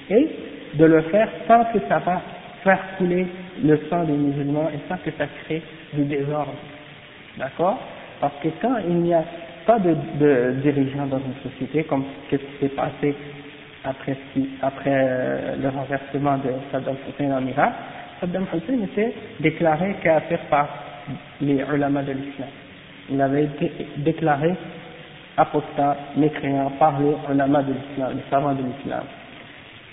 et 0.09 0.27
de 0.75 0.85
le 0.85 1.01
faire 1.03 1.29
sans 1.47 1.65
que 1.65 1.79
ça 1.87 1.99
va 1.99 2.21
faire 2.63 2.79
couler 2.97 3.27
le 3.63 3.79
sang 3.89 4.03
des 4.05 4.13
musulmans 4.13 4.69
et 4.73 4.79
sans 4.87 4.97
que 4.97 5.11
ça 5.17 5.25
crée 5.43 5.61
du 5.93 6.03
désordre. 6.05 6.53
D'accord? 7.39 7.79
Parce 8.19 8.33
que 8.43 8.49
quand 8.61 8.77
il 8.87 8.97
n'y 8.97 9.13
a 9.13 9.23
pas 9.65 9.79
de, 9.79 9.95
de 10.19 10.55
dirigeant 10.61 11.05
dans 11.07 11.19
une 11.19 11.49
société, 11.49 11.83
comme 11.85 12.03
ce 12.29 12.35
qui 12.35 12.43
s'est 12.59 12.69
passé 12.69 13.15
après, 13.83 14.17
euh, 14.87 15.55
le 15.61 15.69
renversement 15.69 16.37
de 16.37 16.49
Saddam 16.71 16.95
Hussein 17.07 17.31
en 17.31 17.45
Irak, 17.47 17.73
Saddam 18.19 18.45
Hussein 18.53 18.83
était 18.83 19.13
déclaré 19.39 19.95
kafir 20.03 20.39
par 20.49 20.67
les 21.39 21.63
ulama 21.73 22.03
de 22.03 22.11
l'islam. 22.11 22.49
Il 23.09 23.21
avait 23.21 23.45
été 23.45 23.71
déclaré 23.97 24.53
apostat, 25.37 25.95
mécréant 26.17 26.71
par 26.71 26.99
les 26.99 27.15
ulama 27.33 27.63
de 27.63 27.73
l'islam, 27.73 28.11
les 28.15 28.29
savants 28.29 28.53
de 28.53 28.63
l'islam. 28.63 29.03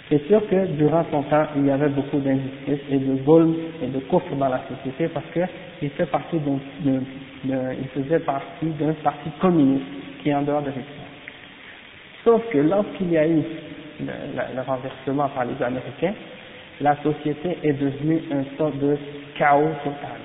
C'est 0.09 0.25
sûr 0.29 0.41
que 0.49 0.67
durant 0.67 1.05
son 1.11 1.23
temps, 1.25 1.47
il 1.57 1.67
y 1.67 1.71
avait 1.71 1.89
beaucoup 1.89 2.19
d'injustice 2.19 2.79
et 2.91 2.99
de 2.99 3.15
goulm 3.23 3.55
et 3.83 3.89
de 3.89 3.99
coffre 4.01 4.35
dans 4.37 4.49
la 4.49 4.61
société 4.69 5.09
parce 5.09 5.27
qu'il 5.33 5.91
fait 5.91 6.07
partie 6.07 6.39
d'un, 6.39 7.01
il 7.45 7.89
faisait 7.95 8.21
partie 8.21 8.67
d'un 8.79 8.93
parti 8.95 9.31
communiste 9.41 9.85
qui 10.23 10.31
est 10.31 10.35
en 10.35 10.43
dehors 10.43 10.63
de 10.63 10.69
l'islam. 10.69 11.07
Sauf 12.25 12.43
que 12.51 12.59
lorsqu'il 12.59 13.13
y 13.13 13.19
a 13.19 13.27
eu 13.27 13.43
le, 14.01 14.61
renversement 14.67 15.29
par 15.29 15.45
les 15.45 15.63
Américains, 15.63 16.15
la 16.81 16.97
société 17.03 17.59
est 17.63 17.73
devenue 17.73 18.23
un 18.33 18.45
sorte 18.59 18.79
de 18.79 18.97
chaos 19.39 19.71
total. 19.85 20.21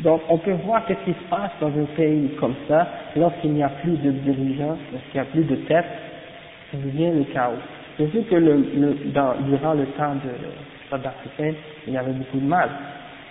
Donc 0.00 0.22
on 0.28 0.38
peut 0.38 0.56
voir 0.64 0.82
ce 0.88 0.94
qui 1.04 1.12
se 1.12 1.28
passe 1.28 1.50
dans 1.60 1.68
un 1.68 1.84
pays 1.96 2.30
comme 2.38 2.54
ça, 2.68 2.86
lorsqu'il 3.16 3.52
n'y 3.52 3.62
a 3.62 3.68
plus 3.68 3.96
de 3.98 4.10
dirigeants, 4.12 4.78
lorsqu'il 4.92 5.20
n'y 5.20 5.20
a 5.20 5.24
plus 5.24 5.44
de 5.44 5.56
tête, 5.66 5.86
ça 6.70 6.78
devient 6.78 7.10
le 7.12 7.24
chaos. 7.24 7.58
C'est 7.98 8.10
sûr 8.12 8.26
que 8.28 8.36
durant 8.36 9.74
le 9.74 9.86
temps 9.86 10.14
de 10.14 10.30
Saddam 10.88 11.12
Hussein, 11.26 11.54
il 11.86 11.92
y 11.92 11.98
avait 11.98 12.12
beaucoup 12.12 12.38
de 12.38 12.46
mal. 12.46 12.70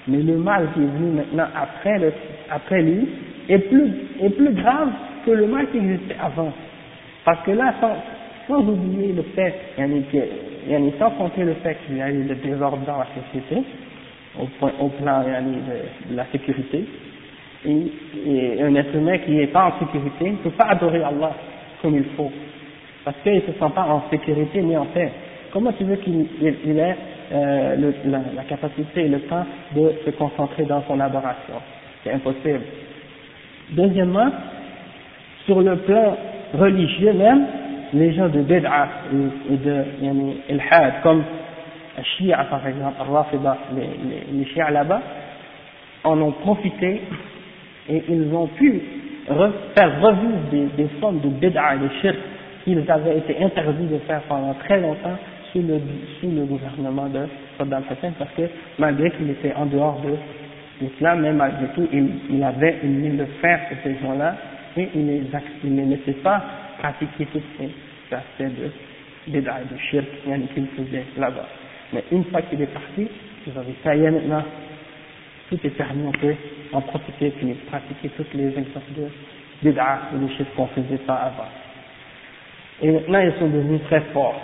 Mais 0.10 0.24
le 0.24 0.38
mal 0.38 0.68
qui 0.74 0.82
est 0.82 0.86
venu 0.86 1.12
maintenant 1.12 1.48
après, 1.56 2.82
lui 2.82 3.08
est 3.48 3.60
plus, 3.60 3.92
est 4.22 4.30
plus 4.30 4.54
grave 4.54 4.90
que 5.26 5.32
le 5.32 5.48
mal 5.48 5.68
qui 5.70 5.78
existait 5.78 6.16
avant. 6.22 6.52
Parce 7.24 7.44
que 7.46 7.52
là, 7.52 7.74
sans, 7.80 7.96
sans 8.48 8.68
oublier 8.68 9.14
le 9.14 9.22
fait, 9.36 9.54
yani, 9.78 10.94
sans 10.98 11.12
compter 11.12 11.44
le 11.44 11.54
fait 11.56 11.78
qu'il 11.86 11.98
y 11.98 12.02
a 12.02 12.10
eu 12.10 12.24
le 12.24 12.36
désordre 12.36 12.80
dans 12.88 12.98
la 12.98 13.08
société, 13.08 13.64
au, 14.40 14.46
point, 14.60 14.72
au 14.80 14.90
plan 14.90 15.22
de, 15.22 16.16
la 16.16 16.26
sécurité, 16.32 16.86
et, 17.66 17.92
et, 18.26 18.62
un 18.64 18.74
être 18.76 18.96
humain 18.96 19.18
qui 19.20 19.32
n'est 19.32 19.48
pas 19.48 19.66
en 19.66 19.80
sécurité 19.80 20.32
ne 20.32 20.38
peut 20.38 20.52
pas 20.52 20.70
adorer 20.70 21.04
Allah 21.04 21.34
comme 21.82 21.96
il 21.96 22.06
faut, 22.16 22.32
parce 23.06 23.18
qu'il 23.22 23.36
ne 23.36 23.42
se 23.42 23.52
sent 23.52 23.72
pas 23.76 23.84
en 23.84 24.10
sécurité 24.10 24.62
ni 24.62 24.76
en 24.76 24.86
paix. 24.86 25.12
Comment 25.52 25.74
tu 25.74 25.84
veux 25.84 25.98
qu'il 25.98 26.26
il 26.42 26.80
ait 26.80 26.96
euh, 27.32 27.76
le, 27.76 27.94
la, 28.12 28.20
la, 28.36 28.44
capacité 28.44 29.06
et 29.06 29.08
le 29.08 29.22
temps 29.22 29.46
de 29.76 29.94
se 30.06 30.10
concentrer 30.12 30.64
dans 30.64 30.82
son 30.88 31.00
adoration 31.00 31.56
C'est 32.04 32.12
impossible. 32.12 32.62
Deuxièmement, 33.72 34.30
sur 35.46 35.62
le 35.62 35.76
plan 35.78 36.18
religieux 36.54 37.14
même, 37.14 37.46
les 37.94 38.14
gens 38.14 38.30
de 38.30 38.42
Bid'a 38.42 38.88
et 39.52 39.58
de 39.58 39.84
Ilhad, 40.50 40.94
comme 41.04 41.24
Shia 42.04 42.46
par 42.50 42.66
exemple, 42.66 42.96
Rafida, 43.00 43.58
les, 43.76 43.82
les, 43.82 44.38
les 44.40 44.46
Shia 44.46 44.72
là-bas, 44.72 45.02
en 46.04 46.20
ont 46.22 46.32
profité 46.32 47.02
et 47.90 48.04
ils 48.10 48.34
ont 48.34 48.48
pu 48.48 48.82
faire 49.76 50.02
revivre 50.02 50.40
des, 50.52 50.66
des 50.78 50.88
formes 51.00 51.20
de 51.20 51.30
Bid'a 51.30 51.76
et 51.76 51.80
de 51.80 51.90
Shirk 52.02 52.18
qu'ils 52.64 52.90
avaient 52.90 53.18
été 53.18 53.44
interdits 53.44 53.88
de 53.88 53.98
faire 54.00 54.22
pendant 54.28 54.54
très 54.56 54.80
longtemps 54.80 55.18
sous 55.52 55.62
le, 55.62 55.80
sous 56.20 56.32
le 56.32 56.46
gouvernement 56.46 57.08
de 57.08 57.28
Saddam 57.58 57.84
Hussein 57.90 58.14
parce 58.18 58.32
que 58.32 58.44
malgré 58.78 59.12
qu'il 59.12 59.30
était 59.30 59.54
en 59.54 59.66
dehors 59.66 60.02
de 60.02 60.16
l'islam, 60.82 61.22
mais 61.22 61.34
malgré 61.34 61.68
tout, 61.76 61.88
il, 61.92 62.10
il 62.30 62.44
avait 62.44 62.78
une 62.84 63.02
ligne 63.02 63.18
de 63.18 63.26
fer 63.42 63.60
pour 63.68 63.78
ces 63.84 63.98
gens-là 64.00 64.36
et 64.78 64.90
il 64.96 65.06
ne 65.06 65.12
les, 65.12 65.22
les 65.64 65.86
laissait 65.86 66.20
pas 66.24 66.42
pratiquer 66.80 67.26
tous 67.34 67.42
ces 67.58 67.70
aspects 68.16 68.56
de 68.60 68.72
bid'a 69.32 69.60
de 69.70 69.78
shirk 69.78 70.06
qu'il 70.54 70.68
faisait 70.68 71.06
là-bas. 71.18 71.48
Mais 71.94 72.04
une 72.12 72.24
fois 72.26 72.42
qu'il 72.44 72.62
est 72.62 72.74
parti, 72.74 73.08
vous 73.48 73.60
avez 73.60 73.76
ça 73.84 73.96
y 73.96 74.04
est 74.04 74.12
maintenant, 74.12 74.44
tout 75.50 75.60
est 75.64 75.70
permis, 75.72 76.08
on 76.08 76.12
peut 76.12 76.36
en 76.72 76.82
profiter 76.82 77.28
et 77.28 77.54
pratiquer 77.68 78.10
toutes 78.16 78.34
les 78.34 78.48
exemples 78.50 78.94
de 78.96 79.08
bid'a 79.64 80.00
ou 80.14 80.26
de 80.26 80.32
shirk 80.34 80.48
qu'on 80.56 80.68
faisait 80.68 81.04
pas 81.06 81.16
avant. 81.16 81.50
Et 82.82 82.92
maintenant 82.92 83.20
ils 83.20 83.34
sont 83.40 83.48
devenus 83.50 83.82
très 83.90 84.02
forts 84.14 84.42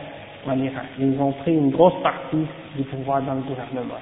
en. 0.47 0.57
Ils 0.99 1.19
ont 1.19 1.31
pris 1.33 1.53
une 1.53 1.71
grosse 1.71 2.01
partie 2.01 2.45
du 2.75 2.83
pouvoir 2.83 3.21
dans 3.21 3.35
le 3.35 3.41
gouvernement, 3.41 3.99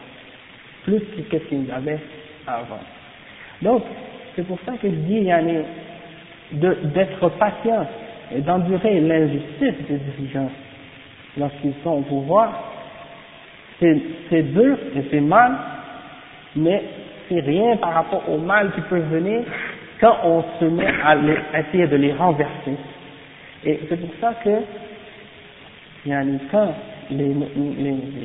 plus 0.84 1.00
que 1.00 1.40
ce 1.40 1.44
qu'ils 1.46 1.72
avaient 1.72 2.00
avant. 2.48 2.80
Donc, 3.62 3.84
c'est 4.36 4.46
pour 4.48 4.60
ça 4.66 4.74
que 4.74 4.90
je 4.90 4.96
dis, 4.96 5.22
Yannick, 5.22 5.66
d'être 6.52 7.30
patient 7.40 7.88
et 8.36 8.42
d'endurer 8.42 9.00
l'injustice 9.00 9.88
des 9.88 9.98
dirigeants 9.98 10.52
lorsqu'ils 11.38 11.74
sont 11.84 11.92
au 11.92 12.02
pouvoir, 12.02 12.52
c'est 13.80 14.44
dur 14.54 14.78
et 14.96 15.04
c'est 15.12 15.20
mal, 15.20 15.54
mais 16.56 16.84
c'est 17.28 17.42
rien 17.42 17.76
par 17.78 17.94
rapport 17.94 18.30
au 18.30 18.38
mal 18.38 18.72
qui 18.74 18.82
peut 18.82 19.00
venir 19.00 19.42
quand 20.00 20.18
on 20.24 20.44
se 20.60 20.66
met 20.66 20.88
à, 21.04 21.16
essayer 21.60 21.88
de 21.88 21.96
les 21.96 22.14
renverser. 22.14 22.76
Et 23.66 23.80
c'est 23.90 23.98
pour 23.98 24.14
ça 24.20 24.34
que, 24.44 24.50
quand 26.06 26.74
les, 27.12 27.34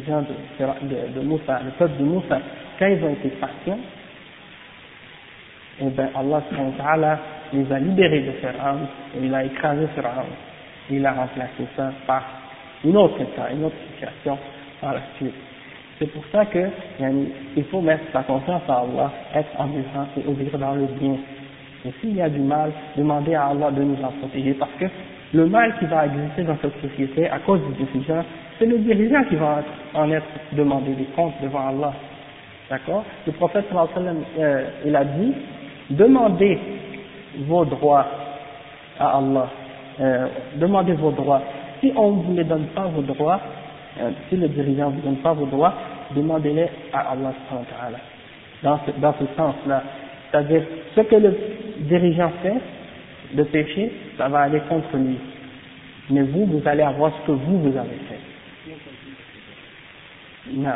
gens 0.06 0.22
de, 0.22 1.20
Moussa, 1.20 1.60
le 1.64 1.70
peuple 1.72 1.98
de 1.98 2.04
Moussa, 2.04 2.40
quand 2.78 2.86
ils 2.86 3.04
ont 3.04 3.10
été 3.10 3.28
patients, 3.30 3.78
et 5.80 5.84
eh 5.86 5.90
bien 5.90 6.10
Allah 6.16 7.18
les 7.52 7.72
a 7.72 7.78
libérés 7.78 8.22
de 8.22 8.32
Pharaon, 8.32 8.80
il 9.20 9.32
a 9.32 9.44
écrasé 9.44 9.86
Pharaon, 9.94 10.26
il 10.90 11.06
a 11.06 11.12
remplacé 11.12 11.66
ça 11.76 11.92
par 12.06 12.22
une 12.84 12.96
autre 12.96 13.20
une 13.52 13.64
autre 13.64 13.76
situation 13.92 14.38
par 14.80 14.94
la 14.94 15.00
suite. 15.16 15.34
C'est 15.98 16.06
pour 16.06 16.24
ça 16.32 16.46
que 16.46 16.68
il 17.56 17.64
faut 17.64 17.80
mettre 17.80 18.04
sa 18.12 18.22
confiance 18.22 18.62
à 18.68 18.80
Allah, 18.80 19.12
être 19.34 19.48
endurant 19.58 20.06
et 20.16 20.28
obéir 20.28 20.58
dans 20.58 20.74
le 20.74 20.86
bien. 21.00 21.16
Et 21.84 21.92
s'il 22.00 22.16
y 22.16 22.22
a 22.22 22.28
du 22.28 22.40
mal, 22.40 22.72
demander 22.96 23.34
à 23.34 23.46
Allah 23.46 23.70
de 23.70 23.82
nous 23.82 24.02
en 24.02 24.10
protéger, 24.20 24.54
parce 24.54 24.72
que 24.78 24.86
le 25.34 25.46
mal 25.46 25.74
qui 25.78 25.86
va 25.86 26.06
exister 26.06 26.42
dans 26.44 26.56
cette 26.62 26.80
société 26.80 27.28
à 27.28 27.38
cause 27.40 27.60
du 27.66 27.84
dirigeant, 27.84 28.24
c'est 28.58 28.66
le 28.66 28.78
dirigeant 28.78 29.24
qui 29.24 29.36
va 29.36 29.62
en 29.94 30.10
être 30.10 30.26
demandé 30.52 30.92
des 30.92 31.04
comptes 31.16 31.34
devant 31.42 31.68
Allah. 31.68 31.92
D'accord? 32.70 33.04
Le 33.26 33.32
prophète 33.32 33.66
euh, 33.72 34.64
il 34.84 34.96
a 34.96 35.04
dit, 35.04 35.32
demandez 35.90 36.58
vos 37.46 37.64
droits 37.64 38.06
à 38.98 39.18
Allah. 39.18 39.48
Euh, 40.00 40.26
demandez 40.56 40.92
vos 40.94 41.10
droits. 41.10 41.42
Si 41.80 41.92
on 41.96 42.12
ne 42.12 42.22
vous 42.22 42.34
les 42.34 42.44
donne 42.44 42.66
pas 42.68 42.86
vos 42.86 43.02
droits, 43.02 43.40
euh, 44.00 44.10
si 44.28 44.36
le 44.36 44.48
dirigeant 44.48 44.90
ne 44.90 44.96
vous 44.96 45.02
donne 45.02 45.16
pas 45.16 45.32
vos 45.32 45.46
droits, 45.46 45.74
demandez-les 46.14 46.68
à 46.92 47.12
Allah 47.12 47.32
dans 48.62 48.78
ce, 48.86 48.90
dans 49.00 49.14
ce 49.14 49.24
sens-là. 49.36 49.82
C'est-à-dire, 50.30 50.62
ce 50.94 51.00
que 51.02 51.16
le 51.16 51.36
dirigeant 51.80 52.30
fait, 52.42 52.60
de 53.32 53.42
péché, 53.44 53.92
ça 54.16 54.28
va 54.28 54.40
aller 54.40 54.60
contre 54.68 54.96
lui. 54.96 55.16
Mais 56.10 56.22
vous, 56.22 56.46
vous 56.46 56.62
allez 56.64 56.82
avoir 56.82 57.12
ce 57.20 57.26
que 57.26 57.32
vous, 57.32 57.58
vous 57.58 57.76
avez 57.76 57.98
fait. 58.08 58.20
Non. 60.54 60.70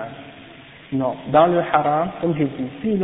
Non. 0.93 1.15
Dans 1.33 1.47
le 1.47 1.61
haram, 1.61 2.11
comme 2.21 2.35
j'ai 2.37 2.45
dit, 2.45 2.69
s'il 2.83 3.03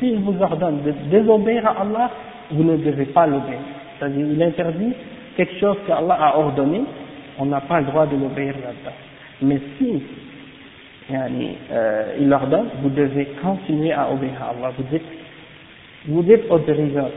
si 0.00 0.16
vous 0.16 0.42
ordonne 0.42 0.82
de 0.82 0.92
désobéir 1.08 1.66
à 1.66 1.82
Allah, 1.82 2.10
vous 2.50 2.64
ne 2.64 2.76
devez 2.76 3.06
pas 3.06 3.26
l'obéir. 3.26 3.60
C'est-à-dire, 3.98 4.26
il 4.26 4.42
interdit 4.42 4.92
quelque 5.36 5.58
chose 5.60 5.76
qu'Allah 5.86 6.14
a 6.14 6.38
ordonné, 6.38 6.82
on 7.38 7.46
n'a 7.46 7.60
pas 7.60 7.80
le 7.80 7.86
droit 7.86 8.06
de 8.06 8.16
l'obéir 8.16 8.54
là-dedans. 8.54 8.96
Mais 9.42 9.60
si 9.78 10.02
euh, 11.10 12.16
il 12.20 12.32
ordonne, 12.32 12.68
vous 12.82 12.90
devez 12.90 13.26
continuer 13.40 13.92
à 13.92 14.10
obéir 14.10 14.32
à 14.40 14.50
Allah. 14.50 14.72
Vous 14.76 14.84
dites, 14.90 15.02
vous 16.06 16.22
dites 16.22 16.42
dirigeants, 16.66 17.10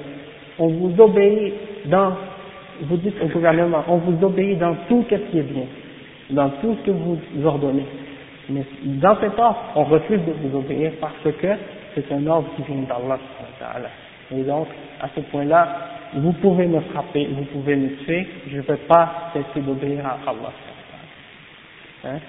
on 0.60 0.68
vous 0.68 1.02
obéit 1.02 1.54
dans, 1.86 2.14
vous 2.82 2.98
dites 2.98 3.16
au 3.22 3.28
gouvernement, 3.28 3.84
on 3.88 3.98
vous 3.98 4.26
obéit 4.26 4.58
dans 4.60 4.76
tout 4.88 5.06
ce 5.10 5.16
qui 5.16 5.40
est 5.40 5.44
bien, 5.44 5.66
dans 6.32 6.50
tout 6.62 6.76
ce 6.80 6.86
que 6.86 6.92
vous 6.92 7.20
ordonnez. 7.44 7.86
Mais 8.50 8.64
dans 8.84 9.20
cet 9.20 9.38
ordre, 9.40 9.60
on 9.76 9.84
refuse 9.84 10.20
de 10.20 10.34
vous 10.42 10.58
obéir 10.58 10.92
parce 11.02 11.14
que 11.24 11.48
c'est 11.94 12.12
un 12.12 12.26
ordre 12.28 12.48
qui 12.56 12.62
vient 12.64 12.84
d'Allah. 12.84 13.20
Et 14.32 14.44
donc, 14.44 14.68
à 15.02 15.08
ce 15.16 15.22
point-là, 15.22 15.68
vous 16.16 16.34
pouvez 16.34 16.68
me 16.68 16.80
frapper, 16.82 17.28
vous 17.28 17.44
pouvez 17.46 17.76
me 17.76 17.96
tuer, 18.04 18.28
je 18.48 18.58
ne 18.58 18.62
vais 18.62 18.78
pas 18.88 19.32
cesser 19.34 19.66
d'obéir 19.66 20.06
à 20.06 20.20
Allah. 20.30 20.54
Hein? 22.06 22.20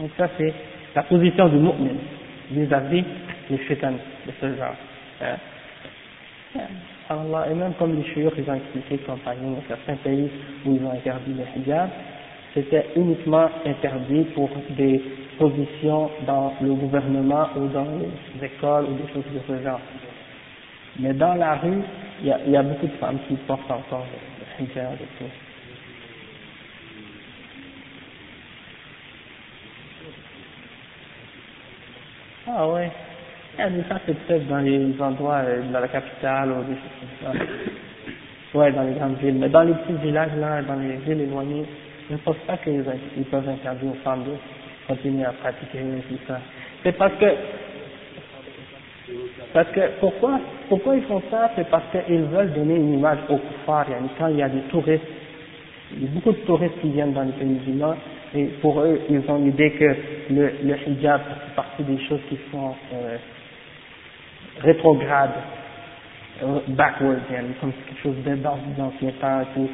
Donc 0.00 0.10
ça 0.16 0.28
c'est 0.36 0.52
la 0.94 1.02
position 1.04 1.48
du 1.48 1.56
mu'min 1.56 1.94
vis-à-vis 2.50 3.04
des 3.50 3.58
shaitan 3.66 3.92
de 3.92 4.32
ce 4.40 4.56
genre. 4.56 4.74
Hein? 5.22 5.36
Allah, 7.08 7.46
et 7.50 7.54
même 7.54 7.74
comme 7.74 7.94
les 7.94 8.04
chouïrs, 8.12 8.32
ils 8.36 8.50
ont 8.50 8.54
expliqué 8.54 8.98
qu'en 8.98 9.16
par 9.18 9.34
dans 9.36 9.62
certains 9.68 9.96
pays 9.96 10.28
où 10.64 10.74
ils 10.74 10.84
ont 10.84 10.92
interdit 10.92 11.34
les 11.34 11.62
hijab, 11.62 11.88
c'était 12.52 12.86
uniquement 12.96 13.48
interdit 13.64 14.24
pour 14.34 14.48
des 14.70 15.00
positions 15.38 16.10
dans 16.26 16.54
le 16.60 16.74
gouvernement 16.74 17.48
ou 17.56 17.68
dans 17.68 17.86
les 17.98 18.46
écoles 18.46 18.86
ou 18.86 18.94
des 18.94 19.12
choses 19.12 19.24
de 19.32 19.40
ce 19.46 19.62
genre. 19.62 19.80
Mais 20.98 21.12
dans 21.12 21.34
la 21.34 21.56
rue, 21.56 21.82
il 22.22 22.28
y 22.28 22.56
a, 22.56 22.62
beaucoup 22.62 22.86
de 22.86 22.92
femmes 22.92 23.18
qui 23.28 23.34
portent 23.46 23.70
encore 23.70 24.06
le 24.58 24.64
hijab 24.64 24.94
et 24.94 25.18
tout. 25.18 25.30
Ah 32.48 32.68
ouais. 32.68 32.90
Ah, 33.58 33.70
mais 33.70 33.82
ça, 33.88 33.98
c'est 34.04 34.14
peut-être 34.26 34.46
dans 34.48 34.58
les 34.58 35.00
endroits, 35.00 35.40
euh, 35.44 35.62
dans 35.72 35.80
la 35.80 35.88
capitale 35.88 36.50
ou 36.50 36.62
des. 36.64 37.38
Ouais, 38.58 38.70
dans 38.72 38.82
les 38.82 38.92
grandes 38.92 39.16
villes. 39.18 39.36
Mais 39.38 39.48
dans 39.48 39.62
les 39.62 39.72
petits 39.72 39.94
villages, 40.02 40.30
là, 40.38 40.62
dans 40.62 40.76
les 40.76 40.96
villes 40.96 41.22
éloignées, 41.22 41.64
je 42.08 42.14
ne 42.14 42.18
pense 42.18 42.36
pas 42.46 42.56
qu'ils 42.58 42.84
ils 43.16 43.24
peuvent 43.24 43.48
interdire 43.48 43.90
aux 43.90 44.04
femmes 44.04 44.24
de 44.24 44.32
continuer 44.86 45.24
à 45.24 45.32
pratiquer 45.32 45.78
tout 46.08 46.18
ça. 46.28 46.38
C'est 46.82 46.92
parce 46.92 47.14
que, 47.14 47.26
parce 49.52 49.70
que, 49.70 49.80
pourquoi, 50.00 50.38
pourquoi 50.68 50.96
ils 50.96 51.02
font 51.04 51.22
ça? 51.30 51.50
C'est 51.56 51.68
parce 51.68 51.84
qu'ils 51.90 52.24
veulent 52.24 52.52
donner 52.52 52.76
une 52.76 52.94
image 52.94 53.18
aux 53.28 53.38
kuffars. 53.38 53.90
Yani, 53.90 54.08
Quand 54.18 54.28
il 54.28 54.36
y 54.36 54.42
a 54.42 54.48
des 54.48 54.62
touristes, 54.70 55.04
beaucoup 56.14 56.32
de 56.32 56.44
touristes 56.46 56.80
qui 56.80 56.90
viennent 56.90 57.12
dans 57.12 57.22
les 57.22 57.32
pays 57.32 57.48
musulmans, 57.48 57.96
et 58.34 58.44
pour 58.60 58.80
eux, 58.80 59.00
ils 59.08 59.22
ont 59.28 59.38
l'idée 59.38 59.72
que 59.72 59.96
le, 60.32 60.52
le 60.62 60.88
hijab 60.88 61.20
fait 61.20 61.54
partie 61.56 61.82
des 61.82 61.98
choses 62.06 62.20
qui 62.28 62.38
sont 62.50 62.74
euh, 62.94 63.16
rétrogrades, 64.62 65.30
euh, 66.42 66.60
backwards, 66.68 67.20
yani, 67.30 67.54
comme 67.60 67.72
quelque 67.72 68.02
chose 68.02 68.14
l'ancien 68.78 69.10
temps 69.20 69.40
et 69.40 69.46
tout. 69.54 69.68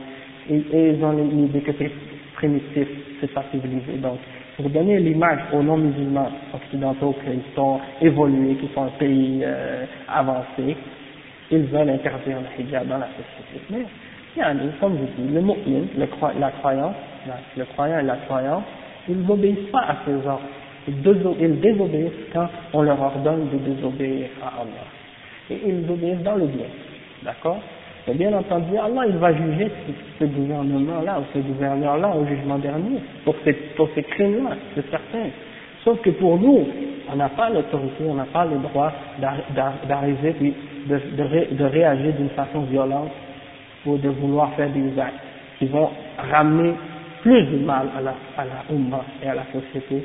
Et, 0.50 0.90
ils 0.90 1.04
ont 1.04 1.12
l'idée 1.12 1.60
que 1.60 1.72
c'est 1.78 1.90
primitif, 2.34 2.88
c'est 3.20 3.32
pas 3.32 3.44
civilisé. 3.50 3.94
Donc, 3.98 4.18
pour 4.56 4.68
donner 4.70 4.98
l'image 5.00 5.40
aux 5.52 5.62
non-musulmans 5.62 6.30
occidentaux 6.52 7.14
qu'ils 7.24 7.40
sont 7.54 7.80
évolués, 8.00 8.56
qu'ils 8.56 8.70
sont 8.70 8.84
un 8.84 8.98
pays 8.98 9.42
euh, 9.44 9.84
avancé, 10.08 10.76
ils 11.50 11.64
veulent 11.64 11.90
interdire 11.90 12.38
le 12.38 12.64
hijab 12.64 12.86
dans 12.88 12.98
la 12.98 13.08
société. 13.08 13.64
Mais, 13.70 13.86
yani, 14.36 14.70
comme 14.80 14.98
je 14.98 15.22
dis, 15.22 15.32
le 15.32 15.40
mu'min, 15.40 15.86
la 15.96 16.50
croyance, 16.50 16.94
le 17.56 17.64
croyant 17.64 17.98
et 17.98 18.02
la 18.02 18.16
croyance, 18.16 18.64
ils 19.08 19.20
n'obéissent 19.20 19.70
pas 19.70 19.80
à 19.80 19.96
ces 20.04 20.14
ordres. 20.26 20.42
Ils, 20.88 21.00
déso- 21.02 21.36
ils 21.40 21.60
désobéissent 21.60 22.28
quand 22.32 22.48
on 22.72 22.82
leur 22.82 23.00
ordonne 23.00 23.48
de 23.52 23.58
désobéir 23.58 24.28
à 24.42 24.60
Allah. 24.62 24.86
Et 25.50 25.60
ils 25.66 25.90
obéissent 25.90 26.22
dans 26.22 26.36
le 26.36 26.46
bien. 26.46 26.66
D'accord? 27.22 27.60
Mais 28.08 28.14
bien 28.14 28.32
entendu, 28.32 28.76
Allah, 28.76 29.02
il 29.08 29.16
va 29.16 29.32
juger 29.32 29.70
ce, 30.18 30.24
gouvernement-là 30.24 31.20
ou 31.20 31.24
ce 31.32 31.38
gouverneur-là 31.38 32.16
au 32.16 32.26
jugement 32.26 32.58
dernier 32.58 32.98
pour 33.24 33.36
ces, 33.44 33.52
pour 33.76 33.88
ces 33.94 34.02
crimes-là, 34.02 34.56
c'est 34.74 34.90
certain. 34.90 35.28
Sauf 35.84 36.00
que 36.02 36.10
pour 36.10 36.38
nous, 36.38 36.66
on 37.12 37.16
n'a 37.16 37.28
pas 37.28 37.50
l'autorité, 37.50 38.04
on 38.08 38.14
n'a 38.14 38.24
pas 38.24 38.44
le 38.44 38.58
droit 38.58 38.92
d'ar- 39.20 39.44
d'ar- 39.54 39.74
d'arriver 39.88 40.32
puis 40.32 40.54
de, 40.86 41.00
de, 41.16 41.22
ré- 41.22 41.48
de 41.52 41.64
réagir 41.64 42.12
d'une 42.14 42.30
façon 42.30 42.62
violente 42.62 43.10
ou 43.86 43.96
de 43.98 44.08
vouloir 44.08 44.52
faire 44.54 44.70
des 44.70 44.98
actes 44.98 45.14
qui 45.58 45.66
vont 45.66 45.90
ramener 46.32 46.74
plus 47.22 47.42
de 47.44 47.58
mal 47.64 47.86
à 47.96 48.00
la, 48.00 48.14
à 48.36 48.44
la 48.44 48.64
et 49.22 49.28
à 49.28 49.34
la 49.34 49.44
société 49.52 50.04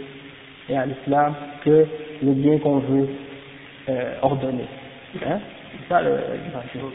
et 0.70 0.78
à 0.78 0.86
l'islam 0.86 1.34
que 1.64 1.86
le 2.24 2.32
bien 2.34 2.58
qu'on 2.60 2.80
veut 2.80 3.08
euh, 3.90 4.14
ordonner. 4.22 4.68
Hein? 5.26 5.40
C'est 5.72 5.90
ça 5.90 6.02
le, 6.02 6.18
gens, 6.74 6.88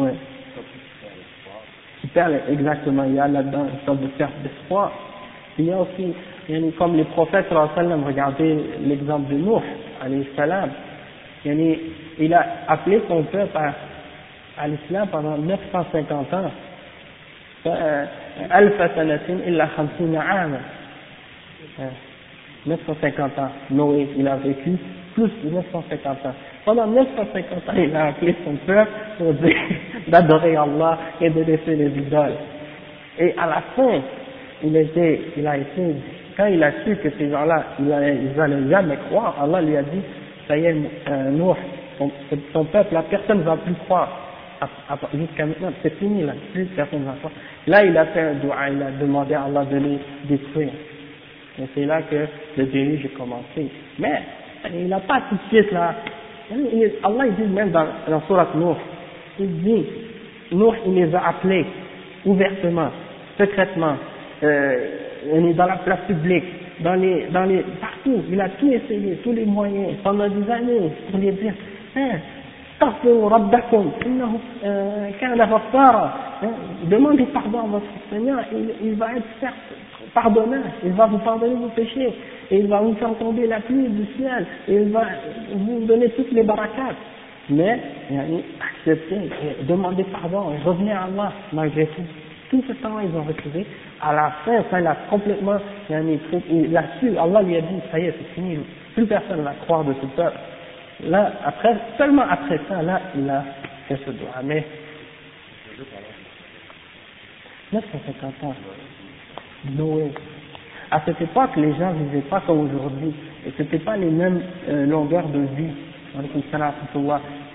Ouais. 0.00 0.14
Qui 2.00 2.06
perd 2.08 2.34
exactement, 2.48 3.04
il 3.04 3.14
y 3.14 3.18
a 3.18 3.28
là-dedans 3.28 3.66
une 3.72 3.86
sorte 3.86 4.00
de 4.00 4.08
perte 4.08 4.34
d'espoir. 4.42 4.92
Il 5.58 5.66
y 5.66 5.72
a 5.72 5.78
aussi, 5.78 6.14
comme 6.76 6.96
les 6.96 7.04
prophètes, 7.04 7.46
regardez 7.50 8.58
l'exemple 8.84 9.32
de 9.32 9.40
alayhi 10.02 10.28
salam. 10.36 10.70
Yani, 11.44 11.78
il 12.18 12.34
a 12.34 12.44
appelé 12.68 13.00
son 13.08 13.22
peuple 13.24 13.56
à, 13.56 13.74
à 14.58 14.68
l'islam 14.68 15.08
pendant 15.10 15.38
950 15.38 16.34
ans. 16.34 16.50
Euh, 17.66 18.04
alfa 18.50 18.88
sanatin 18.94 19.38
illa 19.46 19.68
khamsina 19.74 20.20
ama. 20.20 20.58
950 22.66 23.18
euh, 23.38 23.42
ans. 23.42 23.48
Noé, 23.70 24.08
il 24.16 24.28
a 24.28 24.36
vécu 24.36 24.76
plus 25.14 25.30
de 25.44 25.50
950 25.50 26.26
ans. 26.26 26.34
Pendant 26.64 26.86
950 26.86 27.68
ans, 27.68 27.72
il 27.76 27.96
a 27.96 28.06
appelé 28.06 28.34
son 28.44 28.54
peuple 28.66 28.90
pour 29.18 29.32
dire 29.34 29.56
d'adorer 30.08 30.56
Allah 30.56 30.98
et 31.20 31.30
de 31.30 31.40
laisser 31.42 31.74
les 31.74 31.88
idoles. 31.88 32.36
Et 33.18 33.34
à 33.38 33.46
la 33.46 33.62
fin, 33.74 34.00
il 34.62 34.76
était, 34.76 35.20
il 35.36 35.46
a 35.46 35.56
été, 35.56 35.94
quand 36.36 36.46
il 36.46 36.62
a 36.62 36.70
su 36.84 36.96
que 36.96 37.08
ces 37.18 37.30
gens-là, 37.30 37.64
ils 37.78 37.86
n'allaient 37.86 38.68
jamais 38.70 38.96
croire, 39.08 39.36
Allah 39.42 39.60
lui 39.62 39.76
a 39.76 39.82
dit, 39.82 40.02
ça 40.46 40.56
y 40.56 40.66
est, 40.66 40.76
euh, 41.08 41.30
Noé, 41.30 41.54
ton, 41.98 42.10
ton 42.52 42.64
peuple, 42.64 42.94
la 42.94 43.02
personne 43.02 43.38
ne 43.38 43.44
va 43.44 43.56
plus 43.56 43.74
croire. 43.86 44.25
Jusqu'à 45.14 45.46
maintenant, 45.46 45.72
c'est 45.82 45.98
fini 45.98 46.22
là, 46.22 46.32
plus 46.52 46.64
personne 46.66 47.00
ne 47.00 47.06
va. 47.06 47.14
Là, 47.66 47.84
il 47.84 47.96
a 47.96 48.06
fait 48.06 48.20
un 48.20 48.34
doua, 48.34 48.70
il 48.70 48.82
a 48.82 48.90
demandé 48.92 49.34
à 49.34 49.44
Allah 49.44 49.64
de 49.64 49.76
les 49.76 49.98
détruire. 50.28 50.70
Et 51.58 51.64
c'est 51.74 51.84
là 51.84 52.02
que 52.02 52.26
le 52.56 52.64
déluge 52.66 53.06
a 53.06 53.18
commencé. 53.18 53.70
Mais, 53.98 54.22
il 54.72 54.88
n'a 54.88 55.00
pas 55.00 55.22
tout 55.28 55.38
de 55.52 55.74
là. 55.74 55.94
Allah 57.02 57.26
il 57.26 57.34
dit 57.34 57.52
même 57.52 57.70
dans, 57.70 57.86
dans 58.08 58.20
Surat 58.22 58.48
Nour, 58.54 58.76
il 59.38 59.62
dit, 59.62 59.84
Nour 60.52 60.76
il 60.86 60.94
les 60.94 61.14
a 61.14 61.28
appelés 61.28 61.66
ouvertement, 62.24 62.90
secrètement, 63.38 63.96
euh, 64.42 65.52
dans 65.54 65.66
la 65.66 65.76
place 65.76 66.00
publique, 66.06 66.44
dans 66.80 66.94
les, 66.94 67.26
dans 67.32 67.44
les, 67.44 67.64
partout, 67.80 68.22
il 68.30 68.40
a 68.40 68.48
tout 68.50 68.70
essayé, 68.70 69.18
tous 69.24 69.32
les 69.32 69.44
moyens, 69.44 69.94
pendant 70.02 70.28
des 70.28 70.50
années, 70.50 70.90
pour 71.10 71.18
les 71.18 71.32
dire, 71.32 71.54
hein, 71.96 72.10
استغفروا 72.75 73.29
ربكم 73.29 73.91
إنه 74.05 74.39
آه، 74.63 75.11
كان 75.21 75.41
غفارا 75.41 76.13
Hein, 76.43 76.49
demandez 76.89 77.25
pardon 77.25 77.59
à 77.59 77.67
votre 77.67 77.85
Seigneur 78.09 78.39
il, 78.51 78.87
il 78.87 78.95
va 78.95 79.15
être 79.15 79.27
certes 79.39 79.53
pardonnant 80.11 80.63
il 80.83 80.91
va 80.93 81.05
vous 81.05 81.19
pardonner 81.19 81.53
vos 81.53 81.67
péchés 81.67 82.13
et 82.49 82.57
il 82.57 82.67
va 82.67 82.79
vous 82.79 82.95
faire 82.95 83.13
tomber 83.19 83.45
la 83.45 83.59
pluie 83.59 83.87
du 83.87 84.05
ciel 84.17 84.47
et 84.67 84.73
il 84.73 84.89
va 84.89 85.03
vous 85.53 85.85
donner 85.85 86.09
toutes 86.09 86.31
les 86.31 86.41
barakats 86.41 86.95
mais 87.47 87.79
yani, 88.09 88.43
acceptez 88.59 89.15
et 89.15 89.63
demandez 89.65 90.03
pardon 90.05 90.51
et 90.51 90.67
revenez 90.67 90.93
à 90.93 91.03
Allah 91.03 91.31
malgré 91.53 91.85
tout 91.85 92.01
tout 92.49 92.63
ce 92.67 92.73
temps 92.81 92.99
ils 92.99 93.15
ont 93.15 93.23
refusé 93.23 93.67
à 94.01 94.13
la 94.13 94.31
fin 94.43 94.63
quand 94.71 94.79
il 94.79 94.87
a 94.87 94.95
complètement 95.07 95.57
yani, 95.91 96.19
il 96.49 96.75
a 96.75 96.85
su 96.99 97.15
Allah 97.19 97.43
lui 97.43 97.57
a 97.57 97.61
dit 97.61 97.81
ça 97.91 97.99
y 97.99 98.05
est 98.05 98.15
c'est 98.17 98.33
fini 98.33 98.57
plus 98.95 99.05
personne 99.05 99.37
ne 99.37 99.43
va 99.43 99.53
croire 99.65 99.83
de 99.83 99.93
ce 99.93 100.07
peuple 100.07 100.39
Là, 101.04 101.32
après, 101.44 101.76
seulement 101.98 102.24
après 102.28 102.58
ça, 102.68 102.82
là, 102.82 103.00
il 103.16 103.28
a 103.28 103.44
fait 103.86 103.98
ce 104.04 104.10
doigt. 104.10 104.40
Mais, 104.42 104.64
950 107.72 108.44
ans. 108.44 108.54
Noé. 109.76 110.12
À 110.90 111.00
cette 111.04 111.20
époque, 111.20 111.50
les 111.56 111.74
gens 111.74 111.92
ne 111.92 112.04
vivaient 112.04 112.28
pas 112.28 112.40
comme 112.46 112.60
aujourd'hui. 112.60 113.12
Et 113.46 113.52
c'était 113.56 113.78
pas 113.78 113.96
les 113.96 114.10
mêmes 114.10 114.40
euh, 114.68 114.86
longueurs 114.86 115.28
de 115.28 115.40
vie. 115.40 115.72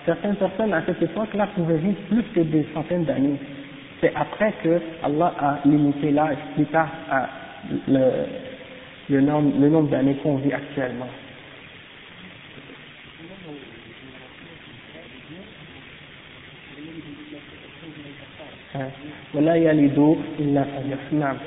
Certaines 0.06 0.36
personnes 0.36 0.74
à 0.74 0.84
cette 0.86 1.02
époque-là 1.02 1.48
pouvaient 1.56 1.78
vivre 1.78 1.98
plus 2.10 2.24
que 2.24 2.42
des 2.42 2.68
centaines 2.74 3.06
d'années. 3.06 3.40
C'est 4.00 4.14
après 4.16 4.54
que 4.64 4.82
Allah 5.04 5.34
a 5.40 5.60
limité 5.66 6.12
l'âge, 6.12 6.38
plus 6.56 6.66
tard, 6.66 6.90
le, 7.88 8.10
le 9.10 9.22
nombre, 9.22 9.52
le 9.60 9.70
nombre 9.70 9.90
d'années 9.90 10.16
qu'on 10.16 10.36
vit 10.38 10.54
actuellement. 10.54 11.08
ولا 19.34 19.56
يلد 19.56 20.00
إلا 20.40 20.64
فجر 20.64 20.98
نعم 21.12 21.38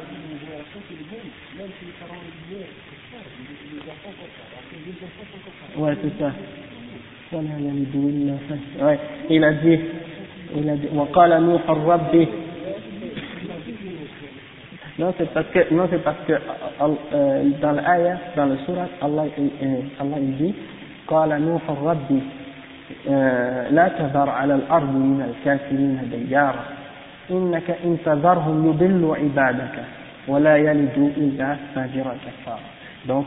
Ouais, 5.79 5.97
c'est 6.03 6.19
ça. 6.23 6.31
ولا 7.33 7.57
يلد 7.59 7.95
إلا 7.95 8.35
فجر 8.49 8.87
Ouais, 8.87 8.99
il 9.31 9.45
a 9.45 9.53
dit, 9.53 9.81
il 10.57 10.69
a 10.71 10.77
dit, 10.77 10.89
وقال 10.95 11.43
نوح 11.43 11.71
ربي 11.71 12.29
Non, 14.97 15.13
c'est 15.19 15.29
parce 15.35 15.49
que, 15.49 15.75
non, 15.75 15.89
c'est 15.91 16.05
parce 16.05 16.19
que, 16.29 16.35
euh, 16.35 17.45
dans 17.61 17.73
l'ayah, 17.73 18.17
dans 18.37 18.47
le 18.47 18.57
surat, 18.59 18.87
Allah, 19.03 19.25
euh, 19.39 19.81
Allah 20.01 20.17
il 20.21 20.37
dit, 20.37 20.55
قال 21.09 21.43
نوح 21.43 21.71
ربي 21.71 22.21
آه، 23.09 23.71
لا 23.71 23.89
تذر 23.89 24.31
على 24.31 24.55
الأرض 24.55 24.89
من 24.89 25.21
الكافرين 25.35 26.27
ديارا 26.29 26.65
إنك 27.32 27.70
إن 27.86 27.98
تذرهم 28.06 28.70
يضلوا 28.70 29.16
عبادك 29.16 29.84
ولا 30.28 30.58
يلدوا 30.58 31.10
إلا 31.18 31.58
فاجرا 31.76 32.14
كفارا 32.26 32.60
donc 33.08 33.26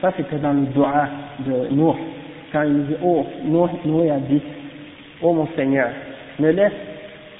ça 0.00 0.12
c'était 0.16 0.38
dans 0.38 0.52
le 0.52 0.66
dua 0.66 1.08
de 1.40 1.74
Nour 1.74 1.96
quand 2.52 2.62
il 2.62 2.86
dit 2.86 2.96
oh 3.02 3.26
Nour, 3.44 3.70
Noé 3.84 4.10
a 4.10 4.18
dit 4.18 4.42
oh 5.22 5.32
mon 5.32 5.48
Seigneur 5.56 5.88
ne 6.38 6.50
laisse 6.50 6.72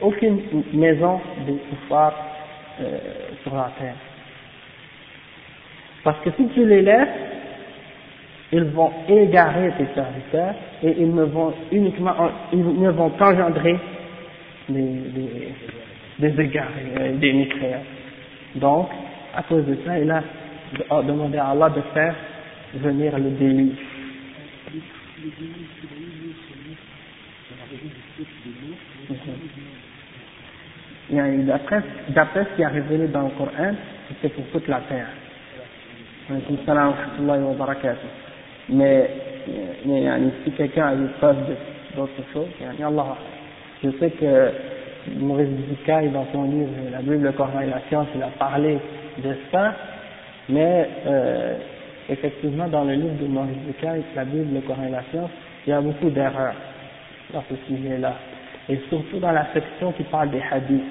aucune 0.00 0.40
maison 0.72 1.20
des 1.46 1.54
kuffars 1.54 2.14
euh, 2.80 2.98
sur 3.42 3.54
la 3.54 3.70
terre 3.78 3.96
parce 6.04 6.20
que 6.20 6.30
si 6.36 6.46
tu 6.48 6.64
les 6.64 6.82
laisses 6.82 7.08
ils 8.52 8.64
vont 8.64 8.92
égarer 9.08 9.72
tes 9.76 9.88
serviteurs 9.94 10.54
et 10.82 10.94
ils 10.98 11.14
ne 11.14 11.24
vont 11.24 11.52
uniquement 11.70 12.14
ils 12.52 12.80
ne 12.80 12.90
vont 12.90 13.10
qu'engendrer 13.10 13.76
des, 14.68 14.82
des, 14.82 15.54
des 16.19 16.41
égarés, 16.41 16.93
euh, 16.99 17.17
des 17.17 17.33
mécréants. 17.33 17.83
Donc, 18.55 18.89
à 19.35 19.43
cause 19.43 19.65
de 19.65 19.77
ça, 19.85 19.99
il 19.99 20.09
a 20.11 20.23
demandé 21.03 21.37
à 21.37 21.49
Allah 21.49 21.69
de 21.69 21.81
faire 21.93 22.15
venir 22.75 23.17
le 23.17 23.29
délit. 23.31 23.75
Mhm. 29.09 29.17
D'après 32.09 32.45
ce 32.45 32.55
qui 32.55 32.61
est 32.61 32.67
révélé 32.67 33.07
dans 33.07 33.23
le 33.23 33.29
Coran, 33.31 33.73
c'était 34.07 34.29
pour 34.29 34.45
toute 34.47 34.67
la 34.67 34.79
terre. 34.81 35.07
Mais, 38.69 39.09
si 40.43 40.51
quelqu'un 40.51 40.87
a 40.87 40.93
une 40.93 41.09
preuve 41.19 41.37
d'autre 41.95 42.13
chose, 42.31 42.47
Allah, 42.81 43.17
je 43.83 43.89
sais 43.99 44.11
que 44.11 44.51
Maurice 45.19 45.49
Bucaille, 45.49 46.09
dans 46.09 46.25
son 46.31 46.43
livre 46.43 46.69
La 46.91 46.99
Bible, 46.99 47.23
le 47.23 47.31
Coran 47.31 47.61
et 47.61 47.67
la 47.67 47.81
science, 47.89 48.07
il 48.15 48.23
a 48.23 48.29
parlé 48.39 48.77
de 49.23 49.35
ça, 49.51 49.75
mais 50.49 50.87
euh, 51.05 51.57
effectivement, 52.09 52.67
dans 52.67 52.83
le 52.83 52.93
livre 52.93 53.15
de 53.21 53.27
Maurice 53.27 53.57
Bucaille, 53.67 54.03
La 54.15 54.25
Bible, 54.25 54.53
le 54.53 54.61
Coran 54.61 54.83
et 54.87 54.91
la 54.91 55.03
science, 55.11 55.29
il 55.65 55.69
y 55.69 55.73
a 55.73 55.81
beaucoup 55.81 56.09
d'erreurs 56.09 56.55
dans 57.33 57.43
ce 57.49 57.55
sujet-là, 57.67 58.13
et 58.69 58.79
surtout 58.89 59.19
dans 59.19 59.31
la 59.31 59.47
section 59.53 59.91
qui 59.93 60.03
parle 60.03 60.29
des 60.29 60.41
hadiths. 60.51 60.81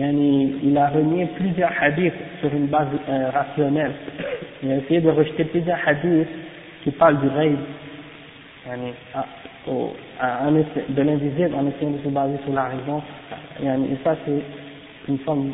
Il 0.00 0.78
a 0.78 0.90
renié 0.90 1.26
plusieurs 1.36 1.72
hadiths 1.80 2.12
sur 2.40 2.54
une 2.54 2.66
base 2.66 2.86
euh, 3.08 3.30
rationnelle. 3.30 3.92
Il 4.62 4.70
a 4.70 4.76
essayé 4.76 5.00
de 5.00 5.10
rejeter 5.10 5.44
plusieurs 5.44 5.78
hadiths 5.86 6.28
qui 6.84 6.92
parlent 6.92 7.18
du 7.18 7.28
rêve, 7.28 7.58
de 9.68 11.02
l'invisible 11.02 11.54
en 11.54 11.66
essayant 11.66 11.90
de 11.90 11.98
se 12.04 12.08
baser 12.08 12.38
sur 12.44 12.54
la 12.54 12.64
raison. 12.64 13.02
Et 13.60 13.96
ça, 14.04 14.16
c'est 14.24 14.42
une 15.08 15.18
forme, 15.18 15.52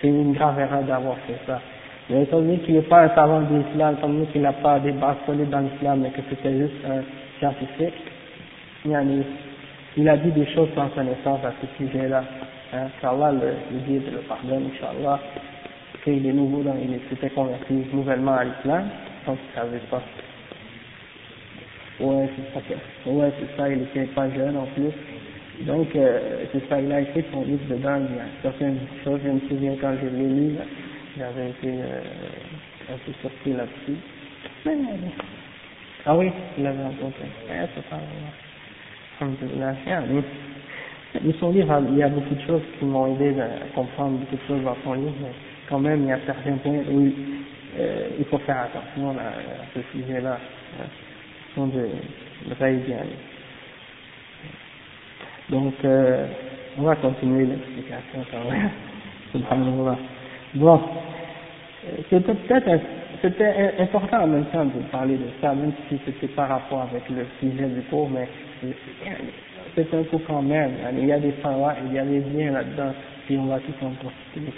c'est 0.00 0.08
une 0.08 0.32
grave 0.32 0.58
erreur 0.58 0.82
d'avoir 0.82 1.16
fait 1.26 1.38
ça. 1.46 1.60
Mais 2.08 2.22
étant 2.22 2.38
donné 2.38 2.58
qu'il 2.58 2.74
n'est 2.74 2.82
pas 2.82 3.02
un 3.02 3.14
savant 3.14 3.40
de 3.40 3.56
l'islam, 3.56 3.96
étant 3.98 4.08
donné 4.08 4.26
qu'il 4.26 4.42
n'a 4.42 4.52
pas 4.52 4.78
des 4.78 4.92
bases 4.92 5.16
solides 5.26 5.50
dans 5.50 5.60
l'islam, 5.60 6.00
mais 6.02 6.10
que 6.10 6.20
c'était 6.30 6.56
juste 6.56 6.74
un 6.88 7.02
scientifique, 7.38 7.94
il 9.96 10.08
a 10.08 10.16
dit 10.16 10.30
des 10.30 10.46
choses 10.46 10.68
sans 10.74 10.88
connaissance 10.88 11.40
à 11.44 11.52
ce 11.60 11.84
sujet-là. 11.84 12.22
Hein, 12.72 12.88
qu'Allah 13.00 13.32
le, 13.32 13.52
le 13.72 13.78
guide, 13.86 14.12
le 14.12 14.18
pardonne, 14.20 14.70
Inch'Allah, 14.74 15.20
qu'il 16.02 16.26
est 16.26 16.32
nouveau, 16.32 16.62
dans, 16.62 16.74
il 16.74 16.98
s'était 17.08 17.30
converti 17.30 17.86
nouvellement 17.92 18.32
à 18.32 18.44
l'islam, 18.44 18.88
donc 19.26 19.38
il 19.40 19.60
ne 19.60 19.64
savait 19.64 19.86
pas. 19.88 20.02
Ouais, 22.00 22.28
c'est 22.36 22.52
ça. 22.52 22.60
Ouais, 23.10 23.32
c'est 23.38 23.56
ça, 23.56 23.68
il 23.70 23.82
était 23.82 24.06
pas 24.12 24.28
jeune 24.30 24.56
en 24.56 24.66
plus. 24.66 24.92
Donc, 25.60 25.94
euh, 25.96 26.44
c'est 26.52 26.68
ça, 26.68 26.80
il 26.80 26.92
a 26.92 27.00
écrit 27.00 27.24
son 27.32 27.42
livre 27.42 27.64
dedans, 27.70 27.98
il 28.10 28.16
y 28.16 28.18
a 28.18 28.24
certaines 28.42 28.78
choses, 29.02 29.20
je 29.24 29.30
me 29.30 29.40
souviens 29.48 29.74
quand 29.80 29.94
je 30.02 30.08
l'ai 30.08 30.28
lu, 30.28 30.52
j'avais 31.16 31.48
été 31.48 31.68
euh, 31.68 32.02
un 32.92 32.98
peu 32.98 33.12
surpris 33.22 33.54
là-dessus. 33.54 33.96
Ah 36.04 36.16
oui, 36.16 36.30
il 36.58 36.64
l'avait 36.64 36.82
rencontré. 36.82 37.24
Ouais, 37.48 37.66
c'est 37.74 37.88
ça, 37.88 37.98
son 41.40 41.50
livre, 41.50 41.82
il 41.90 41.96
y 41.96 42.02
a 42.02 42.08
beaucoup 42.08 42.34
de 42.34 42.40
choses 42.42 42.62
qui 42.78 42.84
m'ont 42.84 43.06
aidé 43.14 43.40
à 43.40 43.48
comprendre 43.74 44.18
beaucoup 44.18 44.36
de 44.36 44.46
choses 44.46 44.62
dans 44.62 44.76
son 44.84 44.92
livre, 44.92 45.14
mais 45.22 45.32
quand 45.68 45.78
même, 45.78 46.02
il 46.02 46.08
y 46.08 46.12
a 46.12 46.20
certains 46.26 46.56
points 46.58 46.82
où 46.90 47.10
euh, 47.78 48.08
il 48.18 48.24
faut 48.26 48.38
faire 48.38 48.60
attention 48.60 49.10
à, 49.18 49.32
ce 49.74 49.80
sujet-là. 49.92 50.38
Hein 50.80 50.84
de 51.64 51.88
Donc, 55.48 55.74
euh, 55.84 56.26
on 56.78 56.82
va 56.82 56.96
continuer 56.96 57.46
l'explication 57.46 58.24
quand 58.30 58.50
même. 58.50 58.70
Subhanallah. 59.32 59.98
Bon, 60.54 60.80
c'était 62.10 62.34
peut-être 62.34 62.80
c'était 63.22 63.72
important 63.78 64.24
en 64.24 64.26
même 64.26 64.44
temps 64.46 64.66
de 64.66 64.82
parler 64.92 65.16
de 65.16 65.28
ça, 65.40 65.54
même 65.54 65.72
si 65.88 65.98
c'était 66.04 66.28
par 66.28 66.48
rapport 66.48 66.82
avec 66.82 67.08
le 67.08 67.26
sujet 67.40 67.66
du 67.66 67.80
cours, 67.88 68.10
mais 68.10 68.28
c'est 69.74 69.94
un 69.94 70.02
coup 70.04 70.20
quand 70.26 70.42
même. 70.42 70.72
Il 70.92 71.06
y 71.06 71.12
a 71.12 71.18
des 71.18 71.32
parois, 71.32 71.74
il 71.86 71.94
y 71.94 71.98
a 71.98 72.04
des 72.04 72.20
biens 72.20 72.52
là-dedans, 72.52 72.92
et 73.30 73.38
on 73.38 73.46
va 73.46 73.58
tout 73.60 73.72
en 73.84 73.90
profiter. 73.90 74.52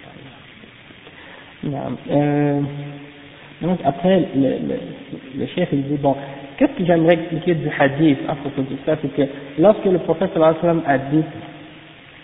Euh, 2.11 2.61
donc 3.63 3.81
après, 3.85 4.29
le, 4.35 5.39
le 5.39 5.47
chef 5.47 5.69
il 5.73 5.85
dit, 5.85 5.97
bon, 5.97 6.17
Qu'est-ce 6.59 6.73
que 6.73 6.85
j'aimerais 6.85 7.15
expliquer 7.15 7.55
du 7.55 7.71
hadith 7.79 8.19
à 8.29 8.35
propos 8.35 8.63
de 8.63 8.77
ça? 8.85 8.97
C'est 9.01 9.15
que 9.15 9.23
lorsque 9.61 9.85
le 9.85 9.99
prophète 9.99 10.33
a 10.37 10.99
dit 10.99 11.23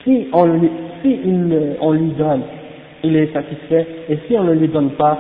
si 0.03 0.29
on 0.33 0.45
lui, 0.47 0.71
si 1.03 1.21
on 1.81 1.93
lui 1.93 2.11
donne, 2.11 2.43
il 3.05 3.17
est 3.17 3.33
satisfait, 3.33 3.87
et 4.09 4.19
si 4.27 4.37
on 4.37 4.43
ne 4.43 4.55
lui 4.55 4.67
donne 4.67 4.91
pas, 4.93 5.19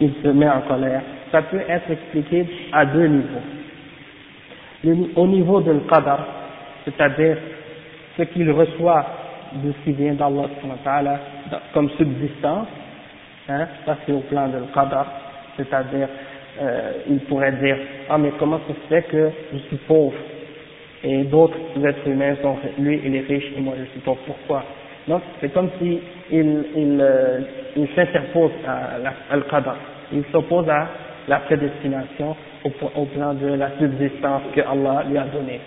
il 0.00 0.10
se 0.20 0.28
met 0.28 0.48
en 0.48 0.62
colère. 0.62 1.02
Ça 1.30 1.42
peut 1.42 1.62
être 1.68 1.88
expliqué 1.88 2.44
à 2.72 2.84
deux 2.86 3.06
niveaux. 3.06 3.42
au 5.14 5.26
niveau 5.28 5.60
de 5.60 5.70
l'qadar, 5.70 6.26
c'est-à-dire 6.84 7.36
ce 8.16 8.22
qu'il 8.24 8.50
reçoit 8.50 9.06
de 9.62 9.72
ce 9.72 9.84
qui 9.84 9.92
vient 9.92 10.14
d'Allah 10.14 10.48
comme 11.72 11.88
subsistance, 11.90 12.66
hein, 13.48 13.66
ça 13.86 13.96
c'est 14.04 14.12
au 14.12 14.20
plan 14.20 14.48
de 14.48 14.58
l'qadar, 14.58 15.06
c'est-à-dire 15.56 16.08
euh, 16.60 16.92
il 17.10 17.18
pourrait 17.20 17.52
dire 17.52 17.76
ah 18.08 18.18
mais 18.18 18.30
comment 18.38 18.60
ça 18.68 18.74
se 18.74 18.88
fait 18.88 19.02
que 19.08 19.30
je 19.52 19.58
suis 19.58 19.76
pauvre 19.88 20.14
et 21.02 21.24
d'autres 21.24 21.58
êtres 21.84 22.06
humains 22.08 22.36
sont 22.42 22.56
lui 22.78 23.00
il 23.04 23.16
est 23.16 23.26
riche 23.28 23.52
et 23.56 23.60
moi 23.60 23.74
je 23.78 23.84
suis 23.90 24.00
pauvre. 24.00 24.20
Pourquoi? 24.26 24.64
Donc 25.08 25.22
c'est 25.40 25.52
comme 25.52 25.70
si 25.80 26.00
il 26.30 26.64
il, 26.76 26.98
euh, 27.00 27.40
il 27.76 27.88
s'interpose 27.94 28.52
à, 28.66 29.34
al-qadar 29.34 29.76
il 30.12 30.22
s'oppose 30.30 30.68
à 30.68 30.88
la 31.26 31.38
prédestination 31.40 32.36
au, 32.64 32.70
au, 33.00 33.04
plan 33.06 33.34
de 33.34 33.48
la 33.48 33.70
subsistance 33.78 34.42
que 34.54 34.60
Allah 34.60 35.04
lui 35.08 35.18
a 35.18 35.24
donnée. 35.24 35.60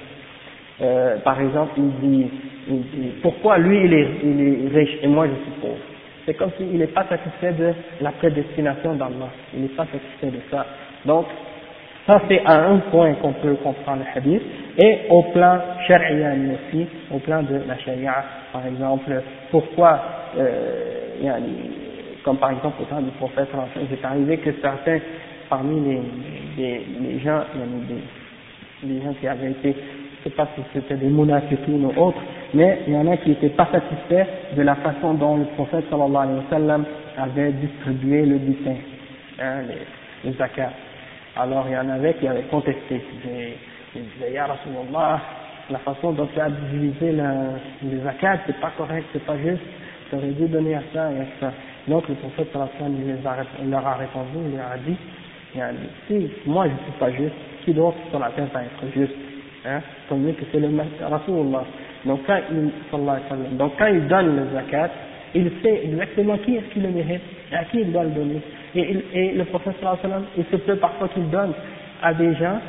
Euh, 0.82 1.18
par 1.18 1.42
exemple 1.42 1.74
il 1.78 1.92
dit, 2.10 2.28
il 2.70 2.82
dit 2.82 3.12
pourquoi 3.22 3.58
lui 3.58 3.84
il 3.86 3.94
est, 3.94 4.08
il 4.24 4.42
est 4.42 4.78
riche 4.80 4.98
et 5.02 5.08
moi 5.08 5.28
je 5.28 5.34
suis 5.34 5.60
pauvre? 5.62 5.97
C'est 6.28 6.34
comme 6.34 6.52
s'il 6.58 6.78
n'est 6.78 6.88
pas 6.88 7.06
satisfait 7.08 7.54
de 7.54 7.74
la 8.02 8.12
prédestination 8.12 8.96
d'Allah. 8.96 9.30
Il 9.54 9.62
n'est 9.62 9.68
pas 9.70 9.86
satisfait 9.86 10.28
de 10.38 10.42
ça. 10.52 10.66
Donc, 11.06 11.26
ça 12.06 12.22
c'est 12.28 12.42
à 12.46 12.68
un 12.70 12.80
point 12.92 13.14
qu'on 13.14 13.32
peut 13.32 13.56
comprendre 13.64 14.04
le 14.04 14.18
hadith. 14.18 14.42
Et 14.78 15.00
au 15.10 15.24
plan 15.24 15.58
shari'ani 15.88 16.52
aussi, 16.56 16.86
au 17.12 17.20
plan 17.20 17.44
de 17.44 17.62
la 17.66 17.78
sharia, 17.80 18.26
par 18.52 18.68
exemple, 18.68 19.24
pourquoi, 19.52 20.02
euh, 20.38 21.32
comme 22.26 22.38
par 22.38 22.52
exemple 22.52 22.82
au 22.82 22.86
temps 22.86 23.02
du 23.02 23.12
prophète, 23.12 23.48
il 23.78 23.98
est 23.98 24.06
arrivé 24.06 24.38
que 24.38 24.52
certains, 24.62 25.00
parmi 25.50 25.80
les, 25.80 26.02
les, 26.58 26.86
les 27.00 27.20
gens, 27.20 27.40
des, 27.88 28.88
les 28.88 29.02
gens 29.02 29.14
qui 29.14 29.28
avaient 29.30 29.52
été 29.52 29.74
sais 30.28 30.36
pas 30.36 30.48
si 30.56 30.62
c'était 30.74 30.96
des 30.96 31.08
munafiqines 31.08 31.86
ou 31.86 32.02
autres, 32.02 32.20
mais 32.54 32.80
il 32.88 32.94
y 32.94 32.98
en 32.98 33.08
a 33.12 33.18
qui 33.18 33.30
n'étaient 33.30 33.50
pas 33.50 33.68
satisfaits 33.72 34.56
de 34.56 34.62
la 34.62 34.76
façon 34.76 35.14
dont 35.16 35.38
le 35.38 35.46
prophète 35.56 35.86
sallallahu 35.90 36.24
alayhi 36.24 36.38
wa 36.38 36.50
sallam 36.50 36.86
avait 37.18 37.52
distribué 37.54 38.26
le 38.26 38.38
butin, 38.38 38.76
hein, 39.40 39.62
les, 39.68 40.30
les 40.30 40.38
zakat. 40.38 40.72
Alors 41.36 41.66
il 41.68 41.74
y 41.74 41.78
en 41.78 41.90
avait 41.90 42.14
qui 42.16 42.28
avaient 42.28 42.44
contesté, 42.44 43.02
ils 43.96 44.02
disaient, 44.02 44.34
Ya 44.34 44.48
Rasulallah, 44.48 45.22
la 45.70 45.80
façon 45.80 46.14
dont 46.14 46.28
tu 46.34 46.40
as 46.40 46.50
divisé 46.50 47.12
les 47.12 48.00
zakat, 48.04 48.40
c'est 48.48 48.60
pas 48.60 48.72
correct, 48.78 49.06
c'est 49.14 49.26
pas 49.26 49.38
juste, 49.38 49.62
tu 50.10 50.16
aurais 50.16 50.30
dû 50.30 50.48
donner 50.48 50.76
à 50.76 50.82
ça 50.94 51.12
et 51.12 51.20
à 51.20 51.26
ça. 51.40 51.54
Donc 51.88 52.08
le 52.08 52.16
prophète 52.16 52.48
sallallahu 52.54 52.72
alayhi 52.80 53.14
wa 53.14 53.36
sallam 53.36 53.72
leur 53.72 53.88
a 53.88 53.96
répondu, 53.96 54.38
il 54.52 54.58
leur 54.58 54.72
a 54.72 54.78
dit, 54.78 54.98
si 56.08 56.30
moi 56.46 56.66
je 56.68 56.74
ne 56.74 56.78
suis 56.78 57.00
pas 57.00 57.12
juste, 57.12 57.36
qui 57.66 57.74
d'autre 57.74 57.98
sur 58.10 58.20
la 58.20 58.30
terre 58.30 58.48
va 58.54 58.64
être 58.64 58.94
juste 58.96 59.16
hein, 59.66 59.82
comme 60.08 60.34
que 60.34 60.44
c'est 60.52 60.60
le 60.60 60.70
Rasulullah. 61.02 61.66
Donc 62.06 62.22
quand 62.26 62.40
il, 62.52 63.58
donc 63.58 63.74
quand 63.78 63.88
il 63.88 64.08
donne 64.08 64.36
le 64.36 64.44
zakat, 64.54 64.90
il 65.36 65.52
sait 65.62 65.82
exactement 65.84 66.38
qui 66.38 66.56
est-ce 66.56 66.74
qui 66.74 66.80
le 66.80 66.90
mérite 66.90 67.22
et 67.52 67.56
à 67.56 67.64
qui 67.66 67.82
il 67.82 67.92
doit 67.92 68.04
le 68.04 68.12
donner. 68.12 68.42
Et, 68.76 68.98
et 69.14 69.32
le 69.34 69.44
prophète 69.46 69.76
sallam, 69.82 70.26
il 70.38 70.46
se 70.46 70.56
peut 70.58 70.76
parfois 70.76 71.08
qu'il 71.10 71.30
donne 71.30 71.54
à 72.02 72.14
des 72.14 72.34
gens 72.36 72.60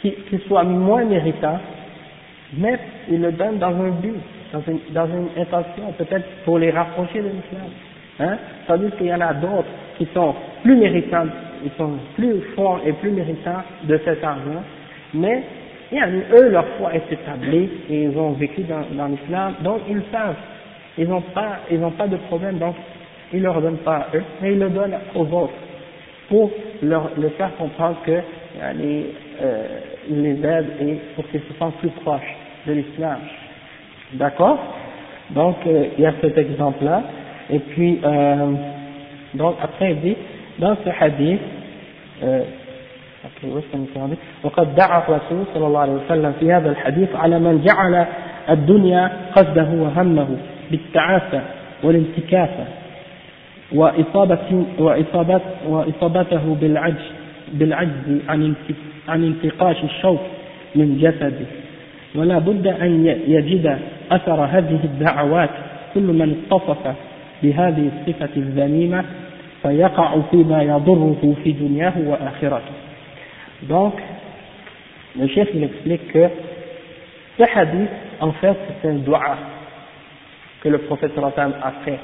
qui, 0.00 0.12
qui 0.28 0.38
soient 0.46 0.64
moins 0.64 1.04
méritants, 1.04 1.58
mais 2.56 2.78
il 3.10 3.20
le 3.20 3.32
donne 3.32 3.58
dans 3.58 3.74
un 3.74 3.90
but, 3.90 4.14
dans 4.52 4.62
une, 4.66 4.78
dans 4.90 5.06
une 5.06 5.28
intention 5.40 5.92
peut-être 5.98 6.26
pour 6.44 6.58
les 6.58 6.70
rapprocher 6.70 7.20
de 7.20 7.28
l'islam. 7.28 7.70
Hein? 8.20 8.38
Tandis 8.66 8.90
qu'il 8.96 9.06
y 9.06 9.14
en 9.14 9.20
a 9.20 9.34
d'autres 9.34 9.68
qui 9.98 10.06
sont 10.14 10.34
plus 10.62 10.76
méritants, 10.76 11.26
ils 11.64 11.70
sont 11.76 11.92
plus 12.14 12.40
forts 12.54 12.80
et 12.86 12.92
plus 12.94 13.10
méritants 13.10 13.62
de 13.84 13.98
cet 14.04 14.22
argent, 14.22 14.62
mais 15.14 15.42
et 15.92 15.98
eux, 16.34 16.48
leur 16.50 16.66
foi 16.78 16.94
est 16.94 17.12
établie 17.12 17.68
et 17.88 18.02
ils 18.04 18.18
ont 18.18 18.32
vécu 18.32 18.62
dans, 18.62 18.82
dans 18.96 19.06
l'islam, 19.06 19.54
donc 19.60 19.82
ils 19.88 20.02
savent, 20.10 20.34
ils 20.98 21.08
n'ont 21.08 21.20
pas, 21.20 21.60
ils 21.70 21.78
n'ont 21.78 21.92
pas 21.92 22.08
de 22.08 22.16
problème, 22.16 22.58
donc 22.58 22.74
ils 23.32 23.38
ne 23.38 23.44
leur 23.44 23.60
donnent 23.60 23.78
pas 23.78 23.96
à 23.96 24.16
eux, 24.16 24.22
mais 24.42 24.52
ils 24.52 24.58
le 24.58 24.70
donnent 24.70 24.96
aux 25.14 25.26
autres 25.26 25.54
pour 26.28 26.50
leur, 26.82 27.10
leur 27.16 27.32
faire 27.32 27.54
comprendre 27.56 27.98
que 28.04 28.18
les, 28.74 29.06
euh, 29.42 29.66
les 30.10 30.44
aident 30.44 30.72
et 30.80 31.00
pour 31.14 31.28
qu'ils 31.28 31.42
se 31.42 31.52
sentent 31.58 31.76
plus 31.76 31.90
proches 31.90 32.34
de 32.66 32.72
l'islam. 32.72 33.18
D'accord? 34.14 34.58
Donc 35.30 35.56
euh, 35.66 35.86
il 35.96 36.02
y 36.02 36.06
a 36.06 36.14
cet 36.20 36.36
exemple-là. 36.36 37.02
Et 37.50 37.60
puis, 37.60 38.00
euh, 38.02 38.52
donc 39.34 39.56
après 39.62 39.92
il 39.92 40.00
dit, 40.00 40.16
dans 40.58 40.76
ce 40.84 40.88
hadith, 41.04 41.40
وقد 44.44 44.74
دعا 44.74 44.98
الرسول 44.98 45.44
صلى 45.54 45.66
الله 45.66 45.80
عليه 45.80 45.92
وسلم 45.92 46.32
في 46.40 46.52
هذا 46.52 46.70
الحديث 46.70 47.16
على 47.16 47.38
من 47.38 47.64
جعل 47.64 48.06
الدنيا 48.50 49.10
قصده 49.36 49.68
وهمه 49.70 50.28
بالتعاسة 50.70 51.42
والانتكاسة 51.82 52.64
وإصابة 53.72 54.64
وإصابت 54.78 55.42
وإصابته 55.68 56.56
بالعجز 56.60 57.10
بالعجز 57.52 58.20
عن 58.28 58.42
انت- 58.44 58.76
عن 59.08 59.24
انتقاش 59.24 59.84
الشوك 59.84 60.20
من 60.74 60.98
جسده. 60.98 61.46
ولا 62.14 62.38
بد 62.38 62.66
أن 62.66 63.06
يجد 63.28 63.78
أثر 64.12 64.40
هذه 64.44 64.80
الدعوات. 64.84 65.50
كل 65.94 66.00
من 66.02 66.36
اتصف 66.50 66.94
بهذه 67.42 67.90
الصفة 68.00 68.28
الذميمة 68.36 69.04
فيقع 69.62 70.20
فيما 70.30 70.62
يضره 70.62 71.34
في 71.44 71.52
دنياه 71.52 71.92
وآخرته. 72.06 72.72
Donc, 73.62 73.94
le 75.18 75.26
chef 75.28 75.48
il 75.54 75.64
explique 75.64 76.12
que 76.12 76.28
ce 77.38 77.42
hadith, 77.58 77.90
en 78.20 78.32
fait, 78.32 78.56
c'est 78.82 78.88
un 78.88 78.94
dua 78.96 79.20
que 80.62 80.68
le 80.68 80.78
prophète 80.78 81.12
sallallahu 81.14 81.54
a 81.62 81.72
fait. 81.84 81.98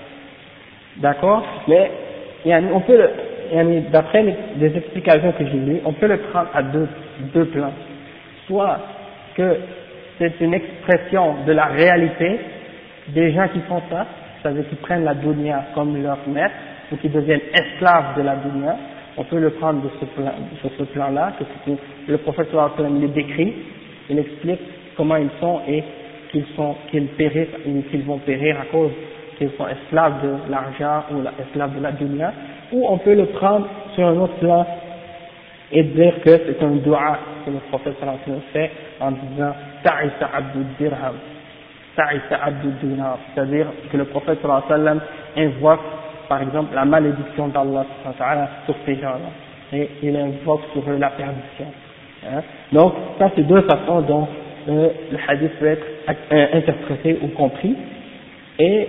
D'accord? 0.97 1.43
Mais 1.69 1.91
on 2.73 2.81
peut, 2.81 2.97
le- 2.97 3.81
d'après 3.91 4.23
les 4.59 4.77
explications 4.77 5.33
que 5.33 5.45
j'ai 5.47 5.59
lues, 5.59 5.81
on 5.85 5.93
peut 5.93 6.07
le 6.07 6.19
prendre 6.19 6.49
à 6.55 6.63
deux, 6.63 6.89
deux 7.35 7.47
plans. 7.47 7.73
Soit 8.47 8.79
que 9.35 9.57
c'est 10.19 10.41
une 10.41 10.55
expression 10.55 11.37
de 11.47 11.53
la 11.53 11.67
réalité 11.67 12.41
des 13.09 13.33
gens 13.33 13.49
qui 13.49 13.61
font 13.61 13.83
ça, 13.91 14.07
c'est-à-dire 14.43 14.69
qui 14.69 14.77
prennent 14.77 15.05
la 15.05 15.15
dunya 15.15 15.67
comme 15.75 16.01
leur 16.03 16.19
maître, 16.27 16.55
ou 16.93 16.97
qui 16.97 17.09
deviennent 17.09 17.41
esclaves 17.55 18.17
de 18.17 18.23
la 18.23 18.37
dunya, 18.37 18.77
on 19.17 19.25
peut 19.25 19.39
le 19.39 19.51
prendre 19.51 19.83
sur 20.61 20.71
ce 20.79 20.83
plan-là, 20.85 21.33
que 21.39 21.73
le 22.11 22.19
prophète 22.19 22.49
les 23.01 23.09
décrit, 23.09 23.55
il 24.11 24.19
explique 24.19 24.61
comment 24.97 25.17
ils 25.17 25.31
sont 25.41 25.61
et 25.69 25.83
qu'ils 26.31 26.47
sont, 26.57 26.75
qu'ils 26.91 27.07
périssent, 27.09 27.49
et 27.67 27.83
qu'ils 27.91 28.03
vont 28.05 28.19
périr 28.19 28.57
à 28.61 28.65
cause 28.67 28.91
qu'ils 29.39 29.51
sont 29.59 29.67
esclaves 29.69 30.23
de 30.23 30.51
l'argent 30.51 31.05
ou 31.13 31.23
la- 31.23 31.33
esclaves 31.43 31.77
de 31.77 31.83
la 31.83 31.93
dunya, 31.93 32.33
ou 32.73 32.87
on 32.89 32.99
peut 32.99 33.15
le 33.15 33.27
prendre 33.27 33.67
sur 33.95 34.07
un 34.07 34.17
autre 34.19 34.35
plan 34.35 34.67
et 35.71 35.83
dire 35.85 36.15
que 36.23 36.31
c'est 36.31 36.63
un 36.63 36.77
dua 36.77 37.19
que 37.45 37.51
le 37.51 37.59
prophète 37.71 37.97
fait 38.53 38.71
en 39.01 39.11
disant 39.11 39.53
Ta'isa 39.83 40.31
abdul 40.35 40.65
dirham, 40.79 41.15
Ta'isa 41.97 42.45
abdul 42.45 42.73
dinar, 42.83 43.19
c'est-à-dire 43.35 43.67
que 43.91 43.97
le 43.97 44.05
prophète 44.07 44.39
invoque 45.37 45.81
par 46.33 46.41
exemple 46.41 46.75
la 46.75 46.87
malédiction 46.87 47.49
d'Allah 47.49 47.85
sur 48.65 48.75
ces 48.87 48.95
gens-là 48.95 49.31
et 49.79 49.91
il 50.03 50.17
invoque 50.17 50.63
sur 50.73 50.81
eux 50.91 50.97
la 50.99 51.11
perdition. 51.11 51.67
Hein? 52.27 52.41
Donc 52.73 52.95
ça 53.19 53.31
c'est 53.37 53.47
deux 53.47 53.61
façons 53.63 54.01
dont 54.01 54.27
euh, 54.69 54.89
le 55.11 55.19
hadith 55.29 55.51
peut 55.61 55.67
être 55.67 55.85
euh, 56.33 56.47
interprété 56.55 57.19
ou 57.23 57.29
compris 57.29 57.75
et 58.59 58.89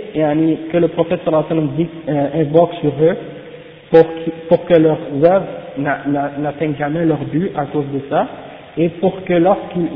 que 0.72 0.78
le 0.78 0.88
prophète 0.88 1.20
sallallahu 1.26 1.46
alayhi 1.52 1.68
wa 1.68 1.74
dit, 1.76 1.90
euh, 2.08 2.42
invoque 2.44 2.74
sur 2.76 2.94
eux 3.02 3.18
pour, 4.48 4.66
que 4.66 4.74
leurs 4.76 5.00
œuvres 5.24 5.46
n'a- 5.78 6.00
n'a- 6.08 6.32
n'atteignent 6.40 6.78
jamais 6.78 7.04
leur 7.06 7.26
but 7.26 7.52
à 7.58 7.66
cause 7.66 7.86
de 7.94 8.00
ça, 8.10 8.28
et 8.78 8.88
pour 8.90 9.22
que 9.26 9.34
lorsqu'ils 9.34 9.90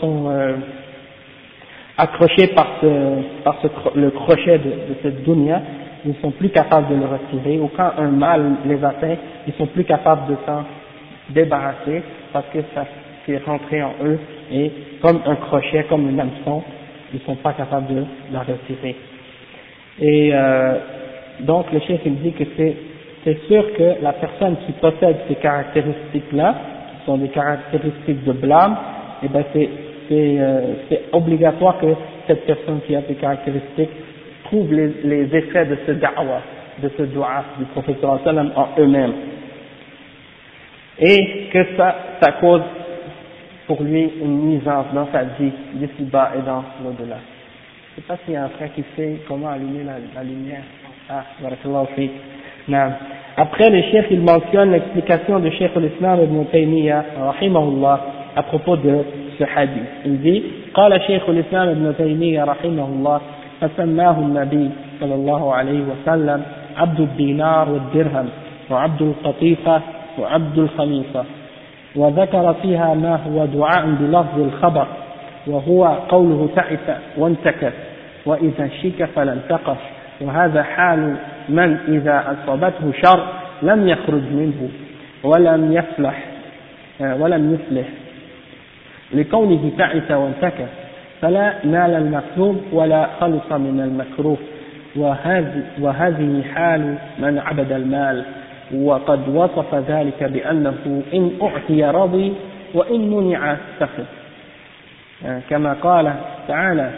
sont 0.00 0.28
accrochés 2.00 2.48
par, 2.48 2.66
ce, 2.80 3.42
par 3.44 3.56
ce, 3.62 3.68
le 3.98 4.10
crochet 4.10 4.58
de, 4.58 4.70
de 4.70 4.96
cette 5.02 5.22
dunya, 5.22 5.60
ils 6.06 6.14
sont 6.22 6.30
plus 6.30 6.48
capables 6.48 6.88
de 6.88 6.94
le 6.94 7.06
retirer, 7.06 7.58
ou 7.60 7.70
quand 7.76 7.92
un 7.98 8.08
mal 8.08 8.42
les 8.64 8.82
atteint, 8.82 9.16
ils 9.46 9.52
sont 9.54 9.66
plus 9.66 9.84
capables 9.84 10.26
de 10.28 10.36
s'en 10.46 10.64
débarrasser, 11.28 12.02
parce 12.32 12.46
que 12.52 12.60
ça 12.74 12.86
s'est 13.26 13.40
rentré 13.44 13.82
en 13.82 13.92
eux, 14.02 14.18
et 14.50 14.72
comme 15.02 15.20
un 15.26 15.36
crochet, 15.36 15.84
comme 15.88 16.08
un 16.08 16.18
hameçon, 16.18 16.62
ils 17.12 17.20
sont 17.20 17.36
pas 17.36 17.52
capables 17.52 17.94
de 17.94 18.04
la 18.32 18.40
retirer. 18.40 18.96
Et 20.00 20.30
euh, 20.32 20.78
donc 21.40 21.70
le 21.72 21.80
chef 21.80 22.00
il 22.06 22.16
dit 22.20 22.32
que 22.32 22.44
c'est 22.56 22.76
c'est 23.22 23.38
sûr 23.48 23.62
que 23.74 24.02
la 24.02 24.14
personne 24.14 24.56
qui 24.64 24.72
possède 24.72 25.16
ces 25.28 25.34
caractéristiques-là, 25.34 26.54
qui 26.90 27.04
sont 27.04 27.18
des 27.18 27.28
caractéristiques 27.28 28.24
de 28.24 28.32
blâme, 28.32 28.76
eh 29.22 29.28
ben 29.28 29.44
c'est 29.52 29.68
euh, 30.12 30.60
c'est 30.88 31.02
obligatoire 31.12 31.78
que 31.78 31.94
cette 32.26 32.44
personne 32.44 32.80
qui 32.86 32.96
a 32.96 33.02
ces 33.06 33.14
caractéristiques 33.14 33.90
trouve 34.44 34.72
les, 34.72 35.36
effets 35.36 35.66
de 35.66 35.78
ce 35.86 35.92
da'wa, 35.92 36.42
de 36.82 36.90
ce 36.96 37.02
dua 37.02 37.44
du 37.58 37.64
prophète 37.66 37.98
sallam 38.24 38.52
en 38.56 38.68
eux-mêmes. 38.78 39.12
Et 40.98 41.48
que 41.52 41.64
ça, 41.76 41.96
ça 42.20 42.32
cause 42.32 42.62
pour 43.66 43.82
lui 43.82 44.10
une 44.20 44.50
nuisance 44.50 44.86
dans 44.92 45.06
sa 45.12 45.22
vie, 45.22 45.52
d'ici-bas 45.74 46.32
et 46.36 46.42
dans 46.42 46.64
l'au-delà. 46.84 47.18
Je 47.94 48.00
ne 48.00 48.02
sais 48.02 48.08
pas 48.08 48.16
s'il 48.24 48.34
y 48.34 48.36
a 48.36 48.44
un 48.44 48.48
frère 48.48 48.72
qui 48.74 48.84
sait 48.96 49.18
comment 49.28 49.48
allumer 49.48 49.84
la, 49.84 49.94
la 50.14 50.24
lumière. 50.24 50.62
Ah, 51.08 51.24
barakallahu 51.40 51.86
fiik. 51.94 52.10
Naam. 52.68 52.94
Après, 53.36 53.70
le 53.70 53.82
chef, 53.90 54.06
il 54.10 54.20
mentionne 54.20 54.72
l'explication 54.72 55.38
de 55.38 55.50
Cheikh 55.50 55.70
al-Islam 55.76 56.20
ibn 56.24 56.44
Taymiyyah, 56.46 57.04
à 58.36 58.42
propos 58.42 58.76
de 58.76 58.98
ce 59.40 59.44
hadith. 59.44 59.88
Il 60.04 60.20
dit, 60.20 60.42
قال 60.74 61.00
شيخ 61.00 61.28
الإسلام 61.28 61.68
ابن 61.68 61.94
تيمية 61.98 62.44
رحمه 62.44 62.84
الله 62.84 63.20
فسماه 63.60 64.18
النبي 64.18 64.70
صلى 65.00 65.14
الله 65.14 65.54
عليه 65.54 65.80
وسلم 65.80 66.42
عبد 66.76 67.00
الدينار 67.00 67.70
والدرهم 67.70 68.28
وعبد 68.70 69.02
القطيفة 69.02 69.80
وعبد 70.18 70.58
الخميصة 70.58 71.24
وذكر 71.96 72.54
فيها 72.62 72.94
ما 72.94 73.16
هو 73.26 73.44
دعاء 73.44 73.86
بلفظ 74.00 74.40
الخبر 74.40 74.86
وهو 75.46 75.84
قوله 76.08 76.48
تعس 76.56 76.96
وانتكس 77.16 77.72
وإذا 78.26 78.68
شك 78.82 79.04
فلن 79.04 79.40
تقف. 79.48 79.78
وهذا 80.20 80.62
حال 80.62 81.16
من 81.48 81.76
إذا 81.88 82.24
أصابته 82.32 82.92
شر 83.04 83.24
لم 83.62 83.88
يخرج 83.88 84.22
منه 84.22 84.68
ولم 85.24 85.72
يفلح 85.72 86.24
ولم 87.00 87.54
يفلح. 87.54 87.86
لكونه 89.12 89.70
تعس 89.78 90.10
وانتكس 90.10 90.70
فلا 91.20 91.54
نال 91.64 91.94
المطلوب 91.94 92.62
ولا 92.72 93.06
خلص 93.20 93.52
من 93.52 93.80
المكروه 93.80 94.38
وهذه, 95.80 96.42
حال 96.54 96.94
من 97.18 97.38
عبد 97.38 97.72
المال. 97.72 98.24
وقد 98.74 99.28
وصف 99.28 99.74
ذلك 99.74 100.24
بأنه 100.24 101.02
إن 101.14 101.30
أعطي 101.42 101.84
رضي 101.84 102.32
وإن 102.74 103.10
منع 103.10 103.56
سخط 103.80 104.06
كما 105.50 105.72
قال 105.72 106.14
تعالى 106.48 106.90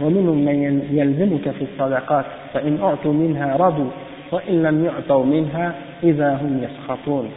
ومنهم 0.00 0.44
من 0.44 0.82
يلزمك 0.90 1.50
في 1.50 1.64
الصدقات 1.72 2.24
فإن 2.54 2.78
أعطوا 2.82 3.12
منها 3.12 3.56
رضوا 3.56 3.90
وإن 4.32 4.62
لم 4.62 4.84
يعطوا 4.84 5.24
منها 5.24 5.74
إذا 6.02 6.34
هم 6.34 6.64
يسخطون. 6.64 7.30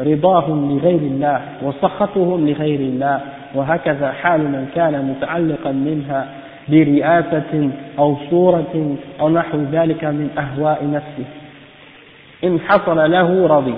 رضاهم 0.00 0.78
لغير 0.78 0.98
الله 0.98 1.40
وسخطهم 1.62 2.48
لغير 2.48 2.80
الله 2.80 3.20
وهكذا 3.54 4.12
حال 4.12 4.40
من 4.40 4.66
كان 4.74 5.04
متعلقا 5.04 5.72
منها 5.72 6.26
برئاسة 6.68 7.70
أو 7.98 8.16
صورة 8.30 8.96
أو 9.20 9.28
نحو 9.28 9.58
ذلك 9.72 10.04
من 10.04 10.30
أهواء 10.38 10.90
نفسه. 10.92 11.24
إن 12.44 12.60
حصل 12.60 13.10
له 13.10 13.46
رضي 13.46 13.74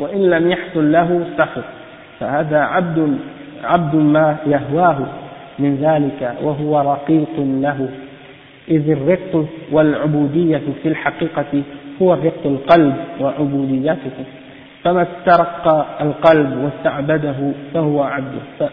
وإن 0.00 0.30
لم 0.30 0.50
يحصل 0.50 0.92
له 0.92 1.26
سخط 1.38 1.64
فهذا 2.20 2.58
عبد 2.58 3.18
عبد 3.64 3.94
ما 3.94 4.36
يهواه 4.46 4.98
من 5.58 5.76
ذلك 5.76 6.34
وهو 6.42 6.80
رقيق 6.80 7.38
له. 7.38 7.88
إذ 8.68 8.90
الرق 8.90 9.46
والعبودية 9.72 10.62
في 10.82 10.88
الحقيقة 10.88 11.62
هو 12.02 12.12
رق 12.12 12.40
القلب 12.44 12.94
وعبوديته 13.20 14.24
فما 14.84 15.02
استرق 15.02 15.86
القلب 16.00 16.64
واستعبده 16.64 17.52
فهو 17.74 18.02
عبده. 18.02 18.70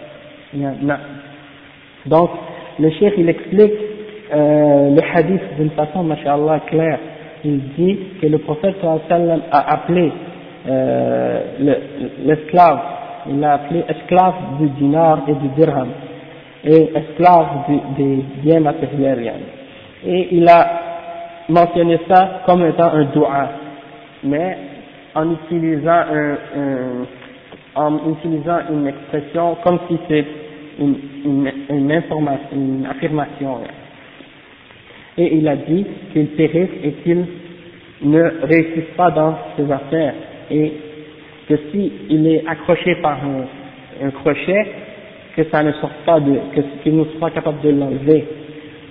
نعم 0.54 1.00
donc 2.06 2.30
le 2.80 2.90
cheikh 2.90 3.14
il 3.18 3.30
explique 3.30 3.72
euh, 4.34 4.90
le 4.96 5.02
hadith 5.14 5.42
d'une 5.58 5.70
façon 5.72 6.04
machallah 6.04 6.60
claire 6.68 7.00
il 7.46 7.60
dit 7.78 8.00
que 8.22 8.28
le 8.28 8.40
prophète 8.40 8.76
sallam 9.08 9.42
a 9.52 9.74
appelé 9.74 10.12
euh, 10.68 11.42
l'esclave 12.26 12.80
il 13.30 13.40
l'a 13.40 13.54
appelé 13.54 13.84
esclave 13.88 14.34
du 14.60 14.68
dinar 14.70 15.20
et 15.28 15.34
du 15.34 15.48
dirham 15.50 15.90
et 16.64 16.92
esclave 16.96 17.48
du, 17.68 17.76
des 17.98 18.26
biens 18.44 18.60
matériels 18.60 19.32
et 20.06 20.28
il 20.32 20.48
a 20.50 20.68
mentionné 21.50 22.00
ça 22.10 22.42
comme 22.46 22.66
étant 22.66 22.92
un 22.94 23.06
dua 23.06 23.50
mais 24.24 24.58
en 25.16 25.32
utilisant 25.32 26.04
un, 26.14 27.06
en 27.76 28.12
utilisant 28.12 28.60
une 28.72 28.88
expression 28.88 29.58
comme 29.64 29.80
si 29.88 29.98
c'est 30.08 30.26
une, 30.80 31.52
une, 31.70 31.92
information, 31.92 32.48
une 32.54 32.86
affirmation. 32.86 33.60
Et 35.18 35.38
il 35.38 35.48
a 35.48 35.56
dit 35.56 35.86
qu'il 36.12 36.28
périsse 36.28 36.70
et 36.84 36.92
qu'il 37.04 37.26
ne 38.04 38.24
réussisse 38.44 38.96
pas 38.96 39.12
dans 39.12 39.38
ses 39.56 39.70
affaires 39.72 40.14
et 40.50 40.74
que 41.48 41.56
s'il 41.72 42.28
est 42.28 42.44
accroché 42.48 42.96
par 42.96 43.20
un, 43.24 44.10
crochet, 44.12 44.68
que 45.36 45.44
ça 45.52 45.62
ne 45.64 45.72
sorte 45.74 45.94
pas 46.06 46.20
de, 46.20 46.34
que 46.56 46.62
qu'il 46.82 46.98
ne 46.98 47.06
soit 47.18 47.30
capable 47.32 47.62
de 47.62 47.70
l'enlever. 47.70 48.26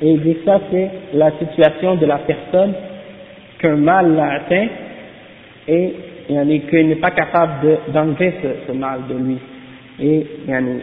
Et 0.02 0.10
il 0.12 0.20
dit 0.22 0.36
ça 0.44 0.60
c'est 0.70 0.90
la 1.14 1.32
situation 1.32 1.96
de 1.96 2.06
la 2.06 2.18
personne 2.18 2.74
qu'un 3.58 3.76
mal 3.76 4.14
l'a 4.14 4.32
atteint 4.34 4.68
et 5.68 5.94
qu'il 6.68 6.88
n'est 6.88 6.96
pas 6.96 7.10
capable 7.10 7.78
d'enlever 7.92 8.34
ce, 8.66 8.72
mal 8.72 9.00
de 9.08 9.14
lui. 9.14 9.38
Et 10.00 10.26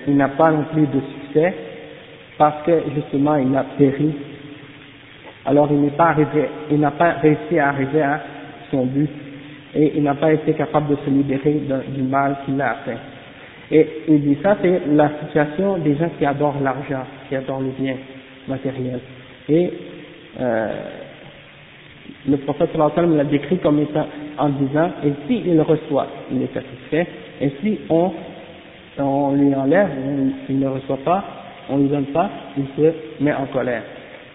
il 0.07 0.15
n'a 0.15 0.29
pas 0.29 0.51
non 0.51 0.65
plus 0.73 0.85
de 0.87 0.99
succès 0.99 1.53
parce 2.37 2.63
que 2.63 2.71
justement 2.95 3.35
il 3.35 3.55
a 3.55 3.65
péri. 3.77 4.13
Alors 5.45 5.69
il 5.71 6.79
n'a 6.79 6.91
pas 6.91 7.11
réussi 7.21 7.57
à 7.57 7.69
arriver 7.69 8.01
à 8.01 8.21
son 8.69 8.85
but 8.85 9.09
et 9.75 9.93
il 9.95 10.03
n'a 10.03 10.15
pas 10.15 10.33
été 10.33 10.53
capable 10.53 10.89
de 10.89 10.97
se 11.05 11.09
libérer 11.09 11.61
du 11.95 12.03
mal 12.03 12.37
qu'il 12.45 12.59
a 12.61 12.71
atteint. 12.71 12.99
Et 13.71 13.85
il 14.07 14.21
dit 14.21 14.37
ça, 14.41 14.57
c'est 14.61 14.81
la 14.87 15.11
situation 15.23 15.77
des 15.79 15.95
gens 15.95 16.09
qui 16.17 16.25
adorent 16.25 16.59
l'argent, 16.61 17.03
qui 17.27 17.35
adorent 17.35 17.61
les 17.61 17.71
biens 17.77 17.97
matériels. 18.47 19.01
Et 19.49 19.71
euh, 20.39 20.67
le 22.29 22.37
prophète 22.37 22.69
l'a 22.75 23.23
décrit 23.25 23.57
comme 23.57 23.79
étant 23.79 24.07
en 24.37 24.49
disant, 24.49 24.89
et 25.03 25.13
si 25.27 25.59
reçoit, 25.59 26.07
il 26.31 26.41
est 26.43 26.53
satisfait, 26.53 27.07
et 27.41 27.51
si 27.61 27.79
on, 27.89 28.11
on 28.99 29.33
lui 29.33 29.53
enlève, 29.53 29.89
il 30.49 30.59
ne 30.59 30.67
reçoit 30.67 30.99
pas, 31.03 31.23
on 31.69 31.77
ne 31.77 31.83
lui 31.83 31.89
donne 31.89 32.05
pas, 32.05 32.29
il 32.57 32.65
se 32.75 33.23
met 33.23 33.33
en 33.33 33.45
colère. 33.47 33.83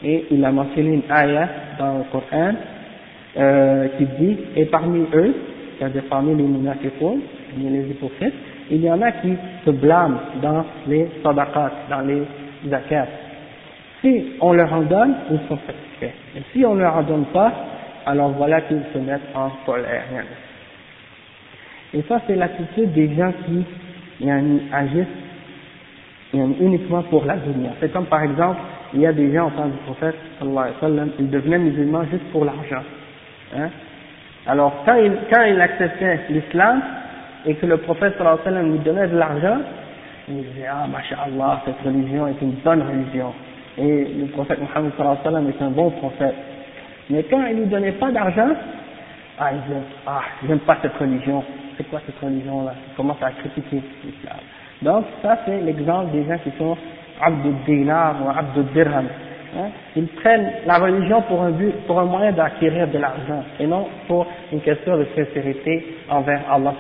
Et 0.05 0.27
il 0.31 0.45
a 0.45 0.51
mentionné 0.51 0.95
une 0.95 1.11
ayah 1.11 1.49
dans 1.79 1.99
le 1.99 2.05
Coran 2.11 2.55
euh, 3.37 3.89
qui 3.97 4.07
dit, 4.21 4.37
et 4.57 4.65
parmi 4.67 5.07
eux, 5.15 5.35
c'est-à-dire 5.79 6.05
parmi 6.11 6.35
les 6.35 6.43
munafiqoun, 6.43 7.21
les 7.59 7.91
hypocrites, 7.91 8.35
il 8.71 8.83
y 8.83 8.91
en 8.91 9.01
a 9.03 9.13
qui 9.13 9.33
se 9.65 9.71
blâment 9.71 10.19
dans 10.41 10.65
les 10.87 11.09
sadaqat, 11.23 11.73
dans 11.91 12.01
les 12.01 12.23
zakats. 12.69 13.09
Si 14.01 14.33
on 14.41 14.53
leur 14.53 14.73
en 14.73 14.83
donne, 14.83 15.15
ils 15.31 15.41
sont 15.49 15.59
satisfaits. 15.67 16.17
Et 16.37 16.43
si 16.53 16.65
on 16.65 16.75
ne 16.75 16.81
leur 16.81 16.97
en 16.97 17.03
donne 17.03 17.25
pas, 17.33 17.53
alors 18.07 18.31
voilà 18.31 18.61
qu'ils 18.63 18.83
se 18.93 18.99
mettent 18.99 19.21
en 19.35 19.51
colère. 19.65 20.05
Et 21.95 22.03
ça, 22.09 22.21
c'est 22.27 22.37
l'attitude 22.37 22.93
des 22.93 23.15
gens 23.15 23.33
qui 23.47 24.31
agissent 24.73 25.07
uniquement 26.35 27.03
pour 27.05 27.25
la 27.25 27.37
dunya. 27.37 27.71
C'est 27.81 27.93
comme 27.93 28.07
par 28.07 28.23
exemple, 28.23 28.61
il 28.95 29.01
y 29.01 29.07
a 29.07 29.13
des 29.13 29.33
gens 29.33 29.49
au 29.49 29.51
temps 29.51 29.67
du 29.67 29.77
prophète, 29.85 30.17
sallallahu 30.39 30.59
alayhi 30.59 30.75
wa 30.75 30.89
sallam, 30.89 31.11
ils 31.19 31.31
devenaient 31.31 31.59
musulmans 31.59 32.05
juste 32.11 32.25
pour 32.31 32.45
l'argent. 32.45 32.83
Hein? 33.57 33.69
Alors, 34.47 34.83
quand 34.85 34.97
il, 34.97 35.13
quand 35.31 35.45
il 35.45 35.61
acceptait 35.61 36.21
l'islam, 36.31 36.83
et 37.45 37.55
que 37.55 37.67
le 37.67 37.79
prophète 37.79 38.15
sallallahu 38.17 38.41
alayhi 38.41 38.57
wa 38.57 38.61
sallam 38.61 38.73
lui 38.73 38.79
donnait 38.81 39.09
de 39.09 39.17
l'argent, 39.17 39.59
il 40.29 40.37
disait, 40.37 40.67
ah, 40.71 40.87
masha'Allah, 40.87 41.63
cette 41.65 41.81
religion 41.85 42.29
est 42.29 42.41
une 42.41 42.53
bonne 42.65 42.83
religion. 42.83 43.33
Et 43.79 44.05
le 44.05 44.27
prophète 44.27 44.61
Muhammad 44.61 44.93
sallallahu 44.97 45.19
alayhi 45.19 45.25
wa 45.25 45.31
sallam 45.33 45.49
est 45.49 45.63
un 45.63 45.71
bon 45.71 45.91
prophète. 45.91 46.35
Mais 47.11 47.23
quand 47.25 47.45
il 47.47 47.57
lui 47.57 47.67
donnait 47.67 47.93
pas 47.93 48.11
d'argent, 48.11 48.51
ah, 49.39 49.51
il 49.53 49.61
disait, 49.63 49.81
ah, 50.07 50.23
pas 50.67 50.77
cette 50.83 50.97
religion. 50.97 51.43
C'est 51.77 51.89
quoi 51.89 52.01
cette 52.07 52.19
religion-là? 52.19 52.75
Il 52.91 52.97
commence 52.97 53.23
à 53.23 53.31
critiquer 53.31 53.83
l'islam. 54.05 54.39
Donc, 54.83 55.05
ça, 55.23 55.39
c'est 55.47 55.61
l'exemple 55.61 56.13
des 56.13 56.25
gens 56.25 56.39
qui 56.39 56.51
sont 56.59 56.77
abdul 57.21 57.55
dinar 57.67 58.17
ou 58.23 58.29
abdul 58.29 58.65
dirham. 58.75 59.07
Hein? 59.57 59.69
Ils 59.97 60.07
prennent 60.09 60.51
la 60.67 60.79
religion 60.79 61.23
pour 61.23 61.43
un 61.43 61.51
but, 61.51 61.73
pour 61.87 62.01
un 62.01 62.05
moyen 62.05 62.33
d'acquérir 62.33 62.89
de 62.89 62.99
l'argent, 62.99 63.45
et 63.61 63.67
non 63.67 63.87
pour 64.07 64.27
une 64.53 64.61
question 64.61 64.97
de 64.97 65.07
sincérité 65.15 65.99
envers 66.09 66.41
Allah 66.51 66.75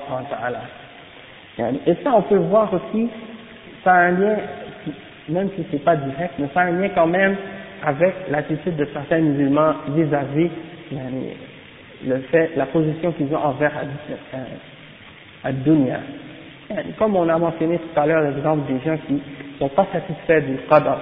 Et 1.87 1.95
ça, 2.03 2.15
on 2.15 2.23
peut 2.23 2.37
voir 2.37 2.73
aussi, 2.73 3.09
ça 3.85 3.93
a 3.93 3.99
un 4.05 4.11
lien, 4.13 4.37
même 5.29 5.51
si 5.57 5.67
c'est 5.71 5.85
pas 5.85 5.97
direct, 5.97 6.35
mais 6.39 6.49
ça 6.55 6.61
a 6.61 6.65
un 6.65 6.73
lien 6.73 6.89
quand 6.95 7.07
même 7.07 7.37
avec 7.85 8.15
l'attitude 8.31 8.77
de 8.77 8.87
certains 8.93 9.19
musulmans 9.19 9.75
vis-à-vis 9.89 10.51
le 12.07 12.19
fait, 12.31 12.51
la 12.57 12.67
position 12.67 13.13
qu'ils 13.13 13.33
ont 13.35 13.39
envers 13.39 13.73
Ad-Dunya. 15.45 16.01
Comme 16.99 17.17
on 17.17 17.29
a 17.29 17.39
mentionné 17.39 17.79
tout 17.79 18.01
à 18.01 18.07
l'heure 18.07 18.23
l'exemple 18.23 18.73
des 18.73 18.81
gens 18.85 18.97
qui 19.07 19.15
ne 19.15 19.59
sont 19.59 19.69
pas 19.69 19.87
satisfaits 19.93 20.47
du 20.47 20.57
qadar, 20.69 20.99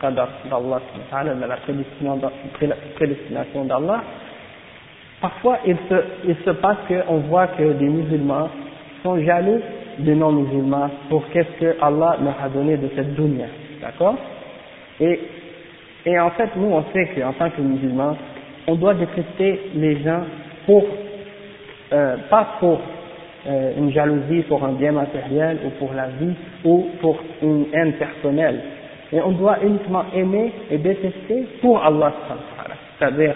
qadar 0.00 0.28
d'Allah, 0.50 0.80
de 1.34 2.66
la 2.66 2.76
prédestination 2.96 3.64
d'Allah, 3.64 4.02
parfois 5.20 5.58
il 5.66 5.76
se, 5.88 5.94
il 6.26 6.36
se 6.44 6.50
passe 6.50 6.78
qu'on 6.88 7.18
voit 7.18 7.48
que 7.48 7.72
des 7.74 7.88
musulmans 7.88 8.48
sont 9.02 9.20
jaloux 9.22 9.60
des 9.98 10.14
non-musulmans 10.14 10.90
pour 11.08 11.28
qu'est-ce 11.30 11.60
que 11.60 11.76
Allah 11.82 12.16
leur 12.22 12.36
a 12.42 12.48
donné 12.48 12.76
de 12.76 12.88
cette 12.94 13.14
dunya, 13.14 13.46
d'accord? 13.80 14.16
Et, 15.00 15.20
et 16.06 16.18
en 16.18 16.30
fait, 16.30 16.50
nous 16.56 16.72
on 16.72 16.84
sait 16.92 17.08
qu'en 17.16 17.32
tant 17.32 17.50
que 17.50 17.60
musulmans, 17.60 18.16
on 18.66 18.74
doit 18.74 18.94
détester 18.94 19.60
les 19.74 20.02
gens 20.02 20.22
pour, 20.66 20.84
euh, 21.92 22.16
pas 22.30 22.56
pour 22.60 22.80
euh, 23.46 23.72
une 23.78 23.92
jalousie 23.92 24.42
pour 24.42 24.62
un 24.64 24.72
bien 24.72 24.92
matériel 24.92 25.58
ou 25.64 25.70
pour 25.78 25.94
la 25.94 26.08
vie 26.08 26.34
ou 26.64 26.88
pour 27.00 27.18
une 27.42 27.66
haine 27.72 27.92
personnelle, 27.94 28.60
et 29.12 29.20
on 29.20 29.32
doit 29.32 29.58
uniquement 29.62 30.04
aimer 30.14 30.52
et 30.70 30.78
détester 30.78 31.46
pour 31.62 31.82
Allah. 31.82 32.12
C'est-à-dire, 32.98 33.34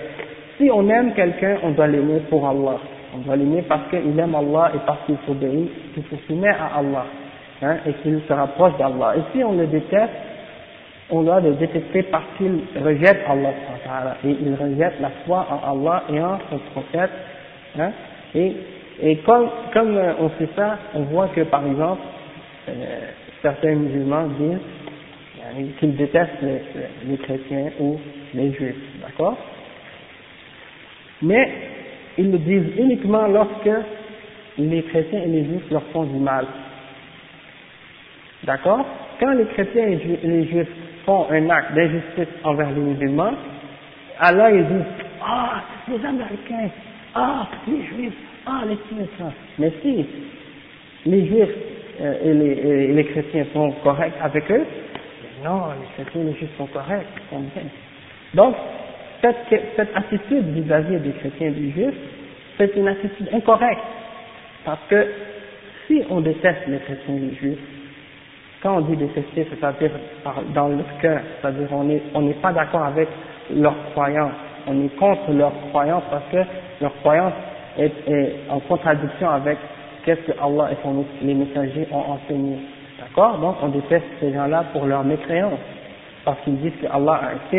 si 0.59 0.70
on 0.70 0.89
aime 0.89 1.14
quelqu'un, 1.14 1.56
on 1.62 1.70
doit 1.70 1.86
l'aimer 1.86 2.20
pour 2.28 2.47
Allah. 2.47 2.78
On 3.14 3.18
doit 3.18 3.36
l'aimer 3.36 3.62
parce 3.62 3.89
qu'il 3.90 4.18
aime 4.18 4.34
Allah 4.34 4.72
et 4.74 4.78
parce 4.86 4.98
qu'il 5.06 5.16
s'obéit, 5.26 5.70
qu'il 5.94 6.02
se 6.05 6.16
soumet 6.26 6.48
à 6.48 6.78
Allah, 6.78 7.06
hein, 7.62 7.76
et 7.86 7.93
qu'il 8.02 8.20
se 8.26 8.32
rapproche 8.32 8.76
d'Allah. 8.78 9.14
Et 9.16 9.20
si 9.32 9.44
on 9.44 9.52
le 9.52 9.66
déteste, 9.66 10.12
on 11.12 11.22
doit 11.22 11.40
le 11.40 11.52
détester 11.52 12.05
parce 12.05 12.24
qu'il 12.39 12.62
rejette 12.82 13.18
Allah 13.28 14.16
et 14.24 14.30
il 14.30 14.55
rejette 14.55 14.94
la 15.01 15.10
foi 15.26 15.47
en 15.51 15.72
Allah 15.72 16.05
et 16.10 16.18
en 16.18 16.39
son 16.51 16.59
prophète. 16.72 17.10
Hein, 17.78 17.90
et, 18.34 18.52
et 19.02 19.16
comme, 19.18 19.48
comme 19.74 20.01
on 20.18 20.30
sait 20.39 20.48
ça, 20.56 20.78
on 20.94 21.02
voit 21.02 21.28
que 21.28 21.43
par 21.43 21.66
exemple, 21.66 22.01
euh, 22.70 22.72
certains 23.43 23.74
musulmans 23.74 24.26
disent 24.39 25.74
qu'ils 25.78 25.97
détestent 25.97 26.40
les, 26.40 26.62
les, 27.10 27.18
chrétiens 27.18 27.72
ou 27.78 28.01
les 28.32 28.52
juifs, 28.55 28.74
d'accord? 29.02 29.36
Mais 31.20 31.47
ils 32.16 32.32
le 32.32 32.39
disent 32.39 32.76
uniquement 32.78 33.26
lorsque 33.26 33.70
les 34.56 34.82
chrétiens 34.84 35.22
et 35.24 35.28
les 35.28 35.44
juifs 35.44 35.70
leur 35.70 35.82
font 35.93 36.05
du 36.05 36.18
mal. 36.18 36.47
D'accord? 38.44 38.86
Quand 39.20 39.32
les 39.34 39.44
chrétiens 39.44 39.89
et 39.89 40.26
les 40.26 40.47
juifs 40.47 40.68
font 41.05 41.27
un 41.31 41.51
acte 41.51 41.74
d'injustice 41.74 42.35
envers 42.45 42.70
les 42.70 42.81
musulmans, 42.81 43.33
alors 44.20 44.49
ils 44.51 44.65
disent 44.66 45.07
Ah, 45.24 45.62
les 45.89 46.05
Américains, 46.05 46.70
ah, 47.15 47.47
les 47.66 47.85
juifs, 47.87 48.15
ah, 48.47 48.62
les 48.69 48.77
Tunisiens. 48.89 49.33
Mais 49.59 49.73
si 49.83 50.07
les 51.07 51.27
juifs 51.27 51.49
euh, 52.01 52.15
et, 52.24 52.35
les, 52.35 52.93
les 52.93 53.05
chrétiens 53.05 53.47
sont 53.53 53.70
corrects 53.83 54.15
avec 54.23 54.51
eux, 54.51 54.65
non, 55.45 55.62
les 55.81 56.05
chrétiens 56.05 56.23
et 56.23 56.24
les 56.24 56.35
juifs 56.35 56.57
sont 56.57 56.66
corrects, 56.66 57.07
ils 57.16 57.35
sont 57.35 57.41
bien. 57.41 57.62
Donc, 58.35 58.55
cette, 59.20 59.37
cette 59.77 59.97
attitude 59.97 60.47
vis-à-vis 60.55 60.99
des 60.99 61.12
chrétiens 61.12 61.49
et 61.49 61.51
des 61.51 61.70
juifs, 61.70 61.99
c'est 62.59 62.74
une 62.77 62.89
attitude 62.89 63.29
incorrecte. 63.33 63.81
Parce 64.65 64.81
que 64.89 65.07
si 65.87 66.03
on 66.11 66.20
déteste 66.20 66.66
les 66.69 66.79
chrétiens 66.79 67.15
et 67.16 67.19
les 67.19 67.35
juifs, 67.35 67.59
quand 68.62 68.76
on 68.76 68.80
dit 68.82 68.97
détester, 68.97 69.47
c'est-à-dire 69.51 69.90
dans 70.55 70.68
le 70.68 70.84
cœur, 71.01 71.20
c'est-à-dire 71.40 71.68
on 71.72 72.22
n'est 72.22 72.34
pas 72.34 72.52
d'accord 72.52 72.84
avec 72.84 73.09
leur 73.55 73.74
croyance, 73.93 74.32
on 74.68 74.84
est 74.84 74.97
contre 74.97 75.32
leur 75.32 75.52
croyance 75.70 76.05
parce 76.10 76.24
que 76.30 76.48
leur 76.80 76.94
croyance 77.01 77.32
est, 77.78 77.93
en 78.48 78.60
contradiction 78.60 79.30
avec 79.30 79.59
qu'est-ce 80.05 80.20
que 80.32 80.39
Allah 80.40 80.70
et 80.72 81.24
les 81.26 81.34
messagers 81.34 81.89
ont 81.90 82.12
enseigné. 82.12 82.59
D'accord? 83.01 83.39
Donc 83.39 83.56
on 83.62 83.68
déteste 83.68 84.06
ces 84.20 84.32
gens-là 84.32 84.64
pour 84.72 84.86
leur 84.86 85.02
mécréance, 85.02 85.59
parce 86.24 86.39
qu'ils 86.44 86.59
disent 86.60 86.76
que 86.80 86.86
Allah 86.86 87.20
a 87.24 87.56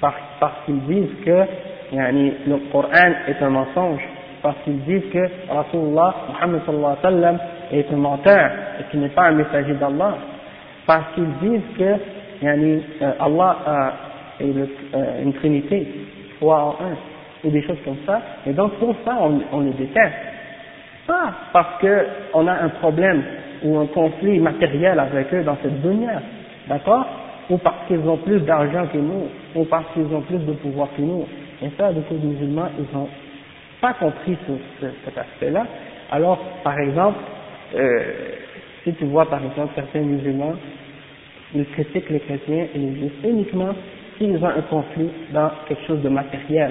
parce, 0.00 0.54
qu'ils 0.66 0.80
disent 0.86 1.24
que 1.24 1.44
yani, 1.92 2.32
le 2.46 2.58
Coran 2.72 3.12
est 3.28 3.42
un 3.42 3.50
mensonge, 3.50 4.02
parce 4.42 4.56
qu'ils 4.64 4.82
disent 4.84 5.08
que 5.12 5.28
Rasulullah 5.48 6.14
Muhammad 6.28 6.62
sallallahu 6.66 6.96
alayhi 7.02 7.22
wa 7.24 7.76
est 7.78 7.92
un 7.92 7.96
menteur 7.96 8.50
et 8.80 8.90
qu'il 8.90 9.00
n'est 9.00 9.08
pas 9.10 9.24
un 9.28 9.32
messager 9.32 9.74
d'Allah, 9.74 10.14
parce 10.86 11.14
qu'ils 11.14 11.32
disent 11.40 11.76
que 11.78 12.44
yani, 12.44 12.82
euh, 13.02 13.12
Allah 13.20 13.92
est 14.40 14.44
le, 14.44 14.68
euh, 14.94 15.22
une 15.22 15.32
trinité, 15.34 15.86
trois 16.36 16.76
en 16.80 16.84
un, 16.84 16.96
ou 17.44 17.50
des 17.50 17.62
choses 17.62 17.78
comme 17.84 17.96
ça, 18.06 18.20
et 18.46 18.52
donc 18.52 18.72
pour 18.74 18.94
ça 19.04 19.18
on, 19.52 19.60
les 19.60 19.72
déteste. 19.72 20.14
Pas 21.06 21.32
parce 21.52 21.80
qu'on 21.80 22.46
a 22.46 22.52
un 22.52 22.68
problème 22.68 23.22
ou 23.62 23.78
un 23.78 23.86
conflit 23.86 24.40
matériel 24.40 24.98
avec 24.98 25.32
eux 25.32 25.42
dans 25.44 25.56
cette 25.62 25.80
dunya, 25.80 26.20
d'accord? 26.68 27.06
Ou 27.48 27.58
parce 27.58 27.86
qu'ils 27.86 28.00
ont 28.00 28.16
plus 28.16 28.40
d'argent 28.40 28.86
que 28.92 28.98
nous, 28.98 29.28
ou 29.54 29.64
parce 29.66 29.86
qu'ils 29.94 30.12
ont 30.12 30.22
plus 30.22 30.38
de 30.38 30.52
pouvoir 30.54 30.88
que 30.96 31.02
nous. 31.02 31.24
Et 31.62 31.70
ça, 31.78 31.92
beaucoup 31.92 32.14
de 32.14 32.26
musulmans, 32.26 32.68
ils 32.76 32.96
ont 32.96 33.08
pas 33.80 33.92
compris 33.94 34.36
cet 34.80 35.16
aspect-là, 35.16 35.64
alors, 36.10 36.38
par 36.62 36.78
exemple, 36.78 37.18
euh, 37.74 38.02
si 38.86 38.92
tu 38.94 39.04
vois 39.06 39.28
par 39.28 39.44
exemple 39.44 39.72
certains 39.74 40.00
musulmans, 40.00 40.54
ils 41.54 41.66
critiquent 41.66 42.08
les 42.08 42.20
chrétiens 42.20 42.66
et 42.72 42.78
les 42.78 42.94
juifs 42.94 43.24
uniquement 43.24 43.74
s'ils 44.16 44.36
ont 44.36 44.46
un 44.46 44.62
conflit 44.62 45.10
dans 45.32 45.50
quelque 45.68 45.84
chose 45.86 46.00
de 46.02 46.08
matériel. 46.08 46.70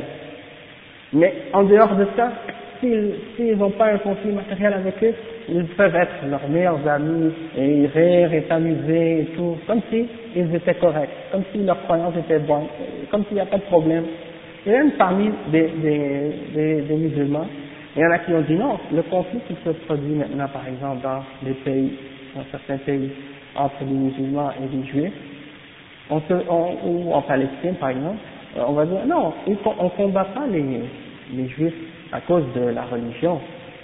Mais 1.11 1.33
en 1.51 1.63
dehors 1.63 1.93
de 1.95 2.07
ça, 2.15 2.31
s'ils 2.79 3.57
n'ont 3.57 3.71
pas 3.71 3.91
un 3.93 3.97
conflit 3.97 4.31
matériel 4.31 4.73
avec 4.73 5.03
eux, 5.03 5.13
ils 5.49 5.65
peuvent 5.65 5.95
être 5.95 6.25
leurs 6.29 6.47
meilleurs 6.49 6.87
amis 6.87 7.33
et 7.57 7.87
rire 7.93 8.33
et 8.33 8.45
s'amuser 8.47 9.21
et 9.21 9.25
tout, 9.35 9.57
comme 9.67 9.81
si 9.91 10.07
étaient 10.35 10.73
corrects, 10.75 11.09
comme 11.31 11.43
si 11.51 11.63
leurs 11.63 11.81
croyances 11.83 12.15
étaient 12.17 12.39
bonnes, 12.39 12.67
comme 13.11 13.25
s'il 13.25 13.35
n'y 13.35 13.41
a 13.41 13.45
pas 13.45 13.57
de 13.57 13.63
problème. 13.63 14.05
Et 14.65 14.71
même 14.71 14.91
parmi 14.91 15.29
des, 15.51 15.69
des, 15.83 16.31
des, 16.55 16.81
des 16.81 16.95
musulmans, 16.95 17.47
il 17.95 18.01
y 18.01 18.05
en 18.05 18.11
a 18.11 18.19
qui 18.19 18.33
ont 18.33 18.41
dit 18.41 18.55
non, 18.55 18.79
le 18.93 19.03
conflit 19.03 19.39
qui 19.47 19.55
se 19.65 19.69
produit 19.85 20.15
maintenant 20.15 20.49
par 20.49 20.67
exemple 20.67 21.01
dans 21.03 21.23
les 21.43 21.55
pays, 21.55 21.93
dans 22.35 22.45
certains 22.51 22.77
pays, 22.79 23.11
entre 23.55 23.83
les 23.83 23.93
musulmans 23.93 24.51
et 24.53 24.67
les 24.75 24.83
juifs, 24.85 25.13
on 26.09 26.21
se, 26.21 26.33
on- 26.49 26.77
ou 26.87 27.13
en 27.13 27.21
Palestine 27.23 27.75
par 27.75 27.89
exemple, 27.91 28.19
euh, 28.57 28.63
on 28.67 28.73
va 28.73 28.85
dire 28.85 29.05
non, 29.07 29.33
on 29.79 29.89
combat 29.91 30.25
pas 30.25 30.47
les, 30.47 30.83
les 31.33 31.47
juifs 31.49 31.75
à 32.11 32.21
cause 32.21 32.45
de 32.55 32.61
la 32.61 32.83
religion, 32.85 33.39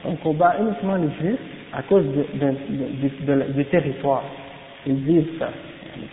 on 0.06 0.16
combat 0.18 0.58
uniquement 0.62 0.96
les 0.98 1.12
juifs 1.22 1.40
à 1.74 1.84
cause 1.84 2.06
de- 2.06 3.54
du 3.54 3.66
territoire. 3.68 4.24
Ils 4.88 5.04
disent 5.04 5.40
ça, 5.40 5.50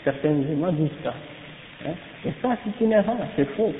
certains 0.05 0.31
musulmans 0.31 0.73
disent 0.73 0.91
ça. 1.05 1.15
Hein? 1.87 1.93
Et 2.27 2.33
ça 2.43 2.57
c'est 2.65 2.85
une 2.85 2.93
erreur, 2.93 3.19
c'est 3.37 3.47
faux. 3.57 3.73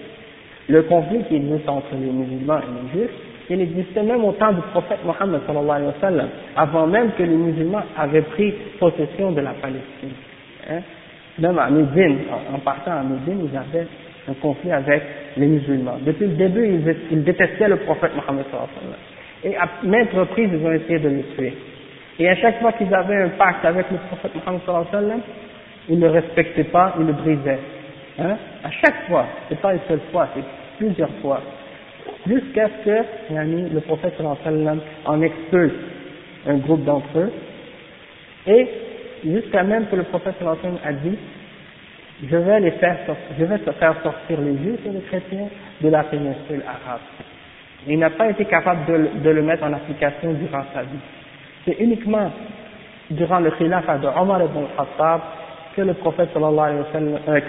Le 0.69 0.83
conflit 0.85 1.25
qui 1.25 1.37
existe 1.37 1.69
entre 1.69 1.95
les 1.97 2.11
musulmans 2.13 2.59
et 2.61 2.85
les 2.85 2.91
juifs, 3.01 3.17
il 3.51 3.61
existait 3.61 4.03
même 4.03 4.25
au 4.25 4.33
temps 4.33 4.53
du 4.53 4.61
prophète 4.73 4.99
Mohammed 5.05 5.41
sallallahu 5.47 5.71
alayhi 5.71 5.93
wa 6.03 6.25
avant 6.57 6.87
même 6.87 7.13
que 7.13 7.23
les 7.23 7.37
musulmans 7.37 7.83
avaient 7.97 8.23
pris 8.23 8.53
possession 8.79 9.33
de 9.33 9.41
la 9.41 9.53
Palestine. 9.53 10.13
Hein. 10.71 10.81
Même 11.39 11.59
à 11.59 11.71
Médine, 11.71 12.19
en, 12.53 12.59
partant 12.59 12.93
à 12.93 13.03
Médine, 13.03 13.49
ils 13.51 13.57
avaient 13.57 13.87
un 14.29 14.35
conflit 14.35 14.73
avec 14.73 15.03
les 15.37 15.47
musulmans. 15.47 15.99
Depuis 16.05 16.27
le 16.27 16.35
début, 16.35 16.83
ils, 17.11 17.25
détestaient 17.25 17.69
le 17.69 17.77
prophète 17.77 18.13
Mohammed 18.17 18.45
sallallahu 18.51 18.69
alayhi 18.77 18.91
wa. 18.91 19.51
Et 19.51 19.57
à 19.57 19.69
maintes 19.85 20.13
reprises, 20.13 20.51
ils 20.53 20.67
ont 20.67 20.73
essayé 20.73 20.99
de 20.99 21.09
le 21.09 21.23
tuer. 21.35 21.55
Et 22.19 22.29
à 22.29 22.35
chaque 22.37 22.61
fois 22.61 22.73
qu'ils 22.73 22.93
avaient 22.93 23.23
un 23.23 23.29
pacte 23.31 23.65
avec 23.65 23.87
le 23.91 23.99
prophète 24.09 24.33
Mohammed 24.35 24.61
sallallahu 24.67 24.87
alayhi 24.93 25.23
ils 25.89 25.99
ne 25.99 26.09
respectaient 26.09 26.65
pas, 26.65 26.95
ils 26.99 27.07
le 27.07 27.13
brisaient. 27.13 27.61
Hein? 28.19 28.37
À 28.63 28.71
chaque 28.71 29.07
fois, 29.09 29.25
c'est 29.49 29.61
pas 29.61 29.73
une 29.73 29.81
seule 29.89 30.01
fois, 30.13 30.29
c'est 30.35 30.43
plusieurs 30.77 31.11
fois. 31.23 31.41
Jusqu'à 32.27 32.69
ce 32.69 32.85
que 32.85 33.35
yani, 33.35 33.71
le 33.71 33.81
prophète 33.81 34.15
sallam 34.45 34.81
en 35.07 35.23
expulse 35.23 35.73
un 36.47 36.57
groupe 36.59 36.85
d'entre 36.85 37.17
eux. 37.17 37.33
Et 38.47 38.69
jusqu'à 39.25 39.63
même 39.63 39.87
que 39.87 39.97
le 39.97 40.03
prophète 40.05 40.35
sallam 40.39 40.57
a 40.85 40.93
dit 40.93 41.17
je 42.29 42.37
vais 42.37 42.61
les 42.61 42.73
faire 42.73 42.97
sortir, 43.07 43.25
je 43.39 43.45
vais 43.45 43.59
faire 43.59 43.95
sortir 44.03 44.41
les 44.41 44.57
juifs 44.59 44.81
et 44.85 44.91
les 44.91 45.01
chrétiens 45.03 45.47
de 45.81 45.89
la 45.89 46.03
péninsule 46.05 46.63
arabe. 46.67 47.01
Il 47.87 47.99
n'a 47.99 48.11
pas 48.11 48.29
été 48.31 48.45
capable 48.45 48.87
de, 48.87 49.31
le- 49.31 49.43
mettre 49.43 49.63
en 49.63 49.73
application 49.73 50.33
durant 50.33 50.65
sa 50.75 50.83
vie. 50.83 50.99
C'est 51.65 51.77
uniquement 51.79 52.33
durant 53.11 53.39
le 53.39 53.53
khilafat 53.53 53.99
de 53.99 54.09
Omar 54.09 54.43
ibn 54.43 54.59
al-Khattab 54.59 55.21
que 55.77 55.83
le 55.83 55.95
prophète 55.95 56.31
sallallahu 56.35 56.59
alayhi 56.59 56.81
wa 56.81 56.93
sallam, 56.93 57.19
euh, 57.29 57.41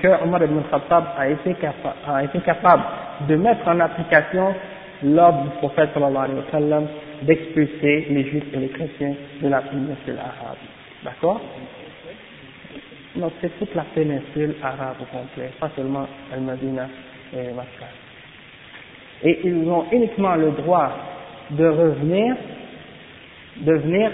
que, 0.00 0.08
Omar 0.24 0.42
ibn 0.44 0.60
capa- 0.70 1.14
a 1.18 1.28
été 1.28 2.40
capable 2.40 2.82
de 3.28 3.36
mettre 3.36 3.66
en 3.68 3.80
application 3.80 4.54
l'ordre 5.02 5.42
du 5.44 5.50
prophète 5.58 5.90
sallallahu 5.94 6.24
alayhi 6.24 6.40
wa 6.40 6.50
sallam 6.52 6.88
d'expulser 7.22 8.06
les 8.10 8.24
juifs 8.24 8.44
et 8.54 8.56
les 8.58 8.68
chrétiens 8.68 9.14
de 9.42 9.48
la 9.48 9.62
péninsule 9.62 10.18
arabe. 10.18 10.58
D'accord? 11.04 11.40
Non, 13.16 13.30
c'est 13.40 13.58
toute 13.58 13.74
la 13.74 13.84
péninsule 13.94 14.54
arabe 14.62 14.96
au 15.00 15.04
complet, 15.06 15.50
pas 15.60 15.70
seulement 15.76 16.06
Al-Madina 16.32 16.88
et 17.34 17.50
Makkah. 17.52 17.92
Et 19.22 19.40
ils 19.44 19.68
ont 19.68 19.86
uniquement 19.92 20.34
le 20.36 20.52
droit 20.52 20.92
de 21.50 21.66
revenir, 21.66 22.36
de 23.56 23.72
venir 23.72 24.12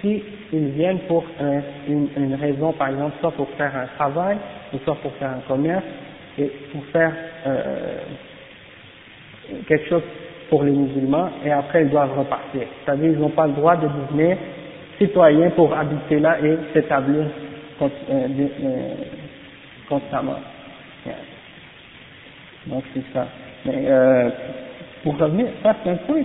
si 0.00 0.24
ils 0.52 0.68
viennent 0.70 1.00
pour 1.00 1.24
un- 1.40 1.62
une, 1.88 2.08
une 2.16 2.34
raison, 2.34 2.72
par 2.72 2.88
exemple, 2.88 3.16
soit 3.20 3.32
pour 3.32 3.48
faire 3.50 3.74
un 3.76 3.86
travail, 3.98 4.38
ou 4.72 4.78
soit 4.78 4.96
pour 4.96 5.12
faire 5.16 5.30
un 5.30 5.40
commerce, 5.46 5.84
et 6.38 6.48
pour 6.72 6.84
faire 6.86 7.12
euh, 7.46 7.98
quelque 9.66 9.88
chose 9.88 10.02
pour 10.48 10.64
les 10.64 10.72
musulmans, 10.72 11.30
et 11.44 11.50
après 11.50 11.82
ils 11.82 11.90
doivent 11.90 12.18
repartir. 12.18 12.62
C'est-à-dire 12.84 13.12
ils 13.12 13.18
n'ont 13.18 13.30
pas 13.30 13.46
le 13.46 13.52
droit 13.52 13.76
de 13.76 13.86
devenir 13.86 14.36
citoyens 14.98 15.50
pour 15.50 15.72
habiter 15.76 16.18
là 16.18 16.38
et 16.44 16.58
s'établir 16.74 17.24
euh, 17.82 17.88
euh, 18.10 18.94
constamment. 19.88 20.36
Donc 22.66 22.84
c'est 22.92 23.02
ça. 23.14 23.26
Mais 23.64 23.84
euh, 23.86 24.30
pour 25.02 25.16
revenir, 25.16 25.46
ça 25.62 25.74
c'est 25.82 25.90
un 25.90 25.96
point. 25.96 26.22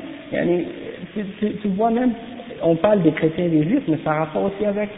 Tu, 1.13 1.67
vois 1.69 1.91
même, 1.91 2.11
on 2.61 2.75
parle 2.75 3.01
des 3.03 3.11
chrétiens 3.11 3.45
et 3.45 3.49
des 3.49 3.63
juifs, 3.63 3.83
mais 3.87 3.99
ça 4.03 4.11
a 4.11 4.25
rapport 4.25 4.43
aussi 4.43 4.65
avec 4.65 4.89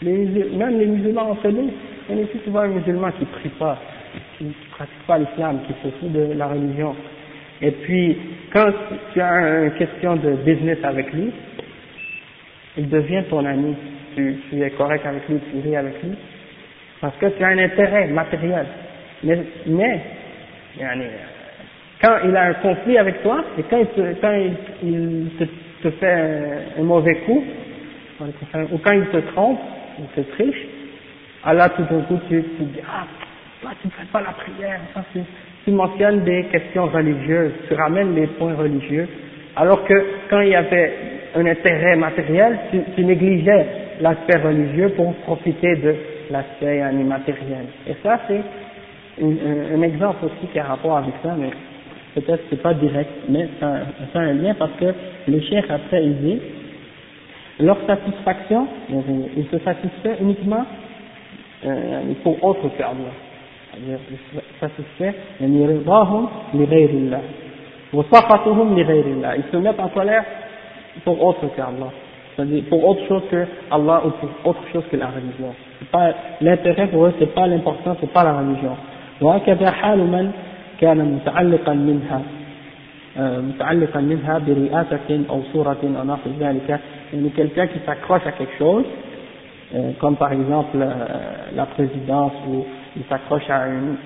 les, 0.00 0.24
même 0.56 0.78
les 0.78 0.86
musulmans 0.86 1.30
entre 1.30 1.48
eux. 1.48 1.70
Yani, 2.08 2.26
si 2.32 2.38
tu 2.38 2.50
vois 2.50 2.62
un 2.62 2.68
musulman 2.68 3.10
qui 3.18 3.26
prie 3.26 3.50
pas, 3.50 3.76
qui 4.38 4.44
ne 4.44 4.52
pratique 4.70 5.06
pas 5.06 5.18
l'islam, 5.18 5.60
qui 5.66 5.74
se 5.82 5.94
fout 5.96 6.10
de 6.10 6.32
la 6.32 6.46
religion, 6.46 6.94
et 7.60 7.70
puis 7.70 8.16
quand 8.52 8.70
tu 9.12 9.20
as 9.20 9.64
une 9.64 9.72
question 9.72 10.16
de 10.16 10.32
business 10.44 10.78
avec 10.84 11.12
lui, 11.12 11.32
il 12.76 12.88
devient 12.88 13.24
ton 13.28 13.44
ami. 13.44 13.74
Tu, 14.14 14.36
tu 14.48 14.62
es 14.62 14.70
correct 14.70 15.04
avec 15.06 15.28
lui, 15.28 15.38
tu 15.50 15.60
ris 15.60 15.76
avec 15.76 16.02
lui, 16.02 16.12
parce 17.00 17.16
que 17.16 17.26
tu 17.26 17.44
as 17.44 17.48
un 17.48 17.58
intérêt 17.58 18.06
matériel. 18.08 18.66
Mais, 19.22 19.38
mais 19.66 20.00
quand 22.00 22.16
il 22.24 22.36
a 22.36 22.42
un 22.44 22.54
conflit 22.54 22.98
avec 22.98 23.22
toi, 23.22 23.44
et 23.58 23.62
quand 23.64 23.78
il 23.78 23.86
te, 23.86 24.20
quand 24.20 24.32
il, 24.32 24.56
il 24.82 25.30
te, 25.82 25.90
fait 25.90 26.70
un, 26.78 26.82
mauvais 26.82 27.16
coup, 27.26 27.44
ou 28.20 28.78
quand 28.78 28.92
il 28.92 29.06
te 29.06 29.18
trompe, 29.32 29.60
il 29.98 30.06
te 30.06 30.20
triche, 30.32 30.66
alors 31.44 31.72
tout 31.74 31.82
d'un 31.82 32.00
coup 32.02 32.18
tu, 32.28 32.42
tu 32.56 32.64
dis, 32.64 32.80
ah, 32.88 33.06
toi 33.60 33.70
tu 33.80 33.88
ne 33.88 33.92
fais 33.92 34.06
pas 34.12 34.20
la 34.20 34.32
prière, 34.32 34.80
ça, 34.94 35.04
tu, 35.12 35.20
tu 35.68 35.74
mentionnes 35.74 36.24
des 36.24 36.44
questions 36.44 36.86
religieuses, 36.86 37.52
tu 37.68 37.74
ramènes 37.74 38.14
les 38.14 38.26
points 38.26 38.54
religieux, 38.54 39.06
alors 39.54 39.84
que 39.84 39.94
quand 40.30 40.40
il 40.40 40.48
y 40.48 40.54
avait 40.54 40.92
un 41.34 41.44
intérêt 41.44 41.94
matériel, 41.94 42.58
tu, 42.70 42.78
tu 42.96 43.04
négligeais 43.04 43.66
l'aspect 44.00 44.38
religieux 44.38 44.88
pour 44.96 45.12
profiter 45.16 45.76
de 45.76 45.94
l'aspect 46.30 46.78
yani, 46.78 47.04
matériel. 47.04 47.66
Et 47.86 47.92
ça 48.02 48.18
c'est 48.26 48.40
un, 49.22 49.82
exemple 49.82 50.24
aussi 50.24 50.46
qui 50.50 50.58
a 50.58 50.64
rapport 50.64 50.96
avec 50.96 51.12
ça, 51.22 51.36
mais 51.38 51.50
peut-être 52.14 52.44
c'est 52.48 52.62
pas 52.62 52.72
direct, 52.72 53.10
mais 53.28 53.46
ça, 53.60 53.74
a 54.14 54.18
un 54.18 54.32
lien 54.32 54.54
parce 54.54 54.72
que 54.80 54.86
le 55.30 55.40
chef 55.42 55.70
après 55.70 56.02
il 56.02 56.16
dit, 56.16 56.40
leur 57.60 57.76
satisfaction, 57.86 58.66
donc, 58.88 59.04
il 59.36 59.44
se 59.48 59.58
satisfait 59.58 60.16
uniquement 60.22 60.64
euh, 61.66 62.00
pour 62.22 62.42
autre 62.42 62.70
que. 62.70 63.27
C'est-à-dire, 63.78 63.98
il 64.10 64.18
se 64.18 64.58
satisfait, 64.60 65.14
يعني 65.40 65.66
رضاهم 65.66 66.28
لغير 66.54 66.90
الله 66.90 67.20
وسخطهم 67.92 68.78
لغير 68.78 69.04
الله. 69.04 69.34
Ils 69.36 69.52
se 69.52 69.56
mettent 69.56 69.80
en 69.80 69.88
colère 69.88 70.24
pour 71.04 71.24
autre 71.24 71.46
que 71.56 71.60
Allah. 71.60 71.90
C'est-à-dire 72.36 72.64
pour 72.68 72.88
autre 72.88 73.06
chose 73.08 73.22
que 73.30 73.46
Allah 73.70 74.02
ou 74.04 74.10
pour 74.10 74.30
autre 74.50 74.62
chose 74.72 74.84
que 74.90 74.96
la 74.96 75.06
religion. 75.06 75.54
C'est 75.78 75.90
pas, 75.90 76.12
l'intérêt 76.40 76.88
pour 76.88 77.06
eux, 77.06 77.14
c'est 77.18 77.34
pas 77.34 77.46
l'important, 77.46 77.96
c'est 78.00 78.12
pas 78.12 78.24
la 78.24 78.38
religion. 78.38 78.76
وهكذا 79.20 79.70
حال 79.70 79.98
من 79.98 80.30
كان 80.80 80.98
متعلقا 80.98 81.72
منها 81.72 82.22
آه، 83.18 83.40
متعلقا 83.40 84.00
منها 84.00 84.38
برئاسة 84.38 85.24
أو 85.30 85.40
صورة 85.52 85.78
أو 85.84 86.04
نحو 86.04 86.30
ذلك 86.40 86.80
يعني 87.12 87.30
quelqu'un 87.36 87.66
qui 87.66 87.78
s'accroche 87.86 88.26
à 88.26 88.32
quelque 88.32 88.58
chose 88.58 88.84
euh, 89.74 89.90
comme 89.98 90.16
par 90.16 90.32
exemple 90.32 90.76
euh, 90.76 90.94
la 91.56 91.66
présidence 91.66 92.32
ou 92.48 92.64
il 92.96 93.02
s'accroche 93.08 93.48
à 93.48 93.66
une, 93.68 93.96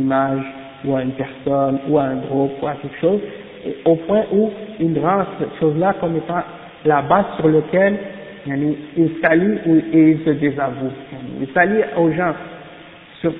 image 0.00 0.42
ou 0.84 0.96
à 0.96 1.02
une 1.02 1.12
personne 1.12 1.78
ou 1.88 1.98
à 1.98 2.04
un 2.04 2.16
groupe 2.16 2.52
ou 2.62 2.66
à 2.66 2.74
quelque 2.74 2.98
chose 3.00 3.20
au 3.84 3.96
point 3.96 4.22
où 4.32 4.50
il 4.78 4.98
rend 4.98 5.24
cette 5.38 5.58
chose-là 5.60 5.94
comme 6.00 6.16
étant 6.16 6.42
la 6.84 7.02
base 7.02 7.26
sur 7.36 7.48
laquelle 7.48 7.98
yani, 8.46 8.76
il 8.96 9.10
s'allie 9.20 9.58
et 9.92 10.10
il 10.10 10.24
se 10.24 10.30
désavoue. 10.30 10.90
Yani, 11.12 11.30
il 11.42 11.48
s'allie 11.52 11.82
aux 11.96 12.10
gens 12.12 12.32
sur, 13.20 13.32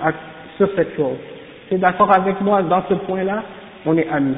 cette 0.77 0.95
chose. 0.95 1.17
Es 1.71 1.79
d'accord 1.79 2.13
avec 2.13 2.41
moi 2.41 2.63
dans 2.63 2.83
ce 2.89 2.95
point-là, 2.95 3.43
on 3.87 3.97
est 3.97 4.09
amis. 4.11 4.37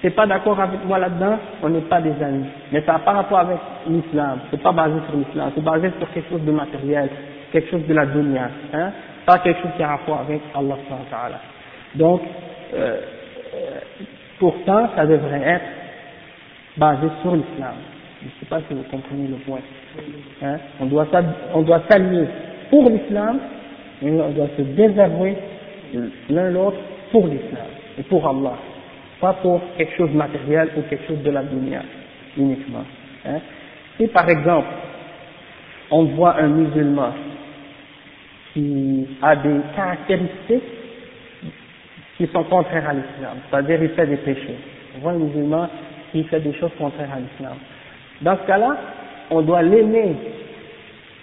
Tu 0.00 0.10
pas 0.10 0.26
d'accord 0.26 0.60
avec 0.60 0.84
moi 0.84 0.98
là-dedans, 0.98 1.38
on 1.62 1.70
n'est 1.70 1.80
pas 1.80 2.00
des 2.00 2.12
amis. 2.22 2.44
Mais 2.70 2.82
ça 2.82 2.92
n'a 2.92 2.98
pas 3.00 3.12
rapport 3.12 3.38
avec 3.38 3.56
l'islam, 3.88 4.38
c'est 4.50 4.62
pas 4.62 4.72
basé 4.72 4.94
sur 5.08 5.16
l'islam, 5.16 5.50
c'est 5.54 5.64
basé 5.64 5.90
sur 5.98 6.12
quelque 6.12 6.28
chose 6.28 6.44
de 6.44 6.52
matériel, 6.52 7.08
quelque 7.50 7.70
chose 7.70 7.86
de 7.88 7.94
la 7.94 8.06
dunya, 8.06 8.50
hein, 8.74 8.90
pas 9.26 9.38
quelque 9.38 9.62
chose 9.62 9.70
qui 9.76 9.82
a 9.82 9.88
rapport 9.88 10.20
avec 10.20 10.40
Allah 10.54 10.76
ta'ala. 11.10 11.40
Donc, 11.94 12.22
euh, 12.74 13.00
euh, 13.54 13.80
pourtant 14.38 14.88
ça 14.96 15.06
devrait 15.06 15.42
être 15.42 15.64
basé 16.76 17.08
sur 17.22 17.34
l'islam. 17.36 17.74
Je 18.20 18.26
ne 18.26 18.30
sais 18.40 18.46
pas 18.48 18.60
si 18.68 18.74
vous 18.74 18.82
comprenez 18.90 19.28
le 19.28 19.36
point. 19.36 19.60
Hein? 20.42 20.56
On 20.80 20.86
doit 20.86 21.06
s'al- 21.12 21.34
on 21.54 21.62
doit 21.62 21.82
s'allier 21.90 22.26
pour 22.70 22.88
l'islam 22.90 23.38
et 24.02 24.10
on 24.10 24.30
doit 24.30 24.48
se 24.56 24.62
désavouer 24.62 25.36
l'un 26.30 26.50
l'autre 26.50 26.78
pour 27.12 27.26
l'islam 27.26 27.66
et 27.98 28.02
pour 28.04 28.26
Allah, 28.28 28.56
pas 29.20 29.34
pour 29.34 29.60
quelque 29.76 29.96
chose 29.96 30.10
de 30.10 30.16
matériel 30.16 30.70
ou 30.76 30.82
quelque 30.82 31.06
chose 31.06 31.22
de 31.22 31.30
la 31.30 31.42
dunya 31.44 31.82
uniquement. 32.36 32.84
Hein? 33.26 33.38
Si 33.98 34.08
par 34.08 34.28
exemple 34.28 34.66
on 35.90 36.04
voit 36.04 36.36
un 36.40 36.48
musulman 36.48 37.12
qui 38.54 39.06
a 39.20 39.36
des 39.36 39.56
caractéristiques 39.74 40.62
qui 42.16 42.26
sont 42.28 42.44
contraires 42.44 42.88
à 42.88 42.94
l'islam, 42.94 43.38
c'est-à-dire 43.50 43.82
il 43.82 43.90
fait 43.90 44.06
des 44.06 44.16
péchés. 44.16 44.56
On 44.96 45.00
voit 45.00 45.12
un 45.12 45.18
musulman 45.18 45.68
qui 46.12 46.22
fait 46.24 46.40
des 46.40 46.54
choses 46.54 46.70
contraires 46.78 47.10
à 47.12 47.18
l'islam. 47.18 47.56
Dans 48.22 48.36
ce 48.36 48.46
cas-là, 48.46 48.76
on 49.30 49.42
doit 49.42 49.62
l'aimer 49.62 50.14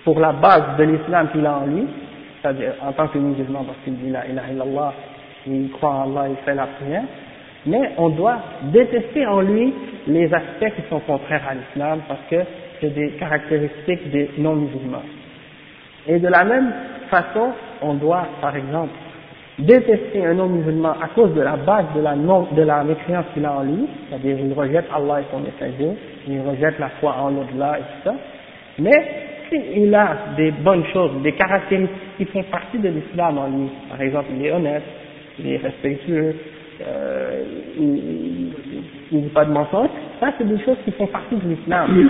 pour 0.04 0.20
la 0.20 0.34
base 0.34 0.78
de 0.78 0.84
l'islam 0.84 1.30
qu'il 1.32 1.46
a 1.46 1.60
en 1.60 1.66
lui, 1.66 1.88
c'est-à-dire 2.42 2.74
en 2.82 2.92
tant 2.92 3.08
que 3.08 3.18
musulman 3.18 3.64
parce 3.64 3.78
qu'il 3.86 3.96
dit 3.96 4.10
la 4.10 4.28
ilaha 4.28 4.52
illallah, 4.52 4.94
il 5.48 5.72
croit 5.72 5.92
en 5.92 6.12
Allah, 6.12 6.30
il 6.30 6.36
fait 6.44 6.56
la 6.56 6.68
prière, 6.68 7.04
mais 7.66 7.92
on 7.98 8.10
doit 8.10 8.40
détester 8.64 9.26
en 9.26 9.42
lui 9.42 9.74
les 10.08 10.34
aspects 10.34 10.76
qui 10.76 10.90
sont 10.90 11.00
contraires 11.00 11.48
à 11.50 11.54
l'islam 11.54 12.02
parce 12.08 12.22
que 12.30 12.38
c'est 12.82 12.94
des 12.94 13.12
caractéristiques 13.12 14.12
des 14.12 14.32
non-musulmans. 14.40 15.04
Et 16.08 16.20
de 16.20 16.28
la 16.28 16.44
même 16.44 16.74
façon, 17.12 17.52
on 17.82 17.94
doit, 17.96 18.26
par 18.40 18.56
exemple, 18.56 18.94
détester 19.60 20.26
un 20.26 20.34
non-musulman 20.34 20.96
à 21.02 21.10
cause 21.10 21.34
de 21.34 21.42
la 21.42 21.58
base 21.58 21.86
de 21.96 22.02
la, 22.02 22.16
non, 22.16 22.48
de 22.52 22.62
la 22.62 22.84
mécréance 22.84 23.26
qu'il 23.34 23.46
a 23.46 23.54
en 23.54 23.64
lui, 23.64 23.86
c'est-à-dire 24.10 24.38
il 24.40 24.54
rejette 24.54 24.86
Allah 24.96 25.22
et 25.22 25.26
son 25.32 25.40
messager, 25.40 25.92
il 26.28 26.42
rejette 26.42 26.80
la 26.80 26.90
foi 27.00 27.16
en 27.20 27.30
l'au-delà 27.30 27.78
et 27.78 27.82
tout 27.82 28.10
ça, 28.10 28.16
mais 28.80 28.90
s'il 29.50 29.94
a 29.94 30.18
des 30.38 30.52
bonnes 30.52 30.86
choses, 30.94 31.12
des 31.22 31.34
caractéristiques 31.34 32.18
qui 32.18 32.26
font 32.26 32.44
partie 32.44 32.80
de 32.80 32.90
l'islam 32.90 33.38
en 33.38 33.48
lui, 33.50 33.70
par 33.90 34.02
exemple 34.02 34.28
il 34.36 34.46
est 34.46 34.52
honnête, 34.52 34.84
il 35.38 35.52
est 35.52 35.58
respectueux, 35.58 36.36
euh, 36.82 37.44
il 37.78 38.54
ne 39.12 39.22
dit 39.22 39.30
pas 39.30 39.46
de 39.46 39.52
mensonge, 39.52 39.90
ça 40.20 40.34
c'est 40.38 40.48
des 40.48 40.64
choses 40.64 40.78
qui 40.86 40.92
font 40.92 41.08
partie 41.08 41.36
de 41.36 41.50
l'islam. 41.50 42.10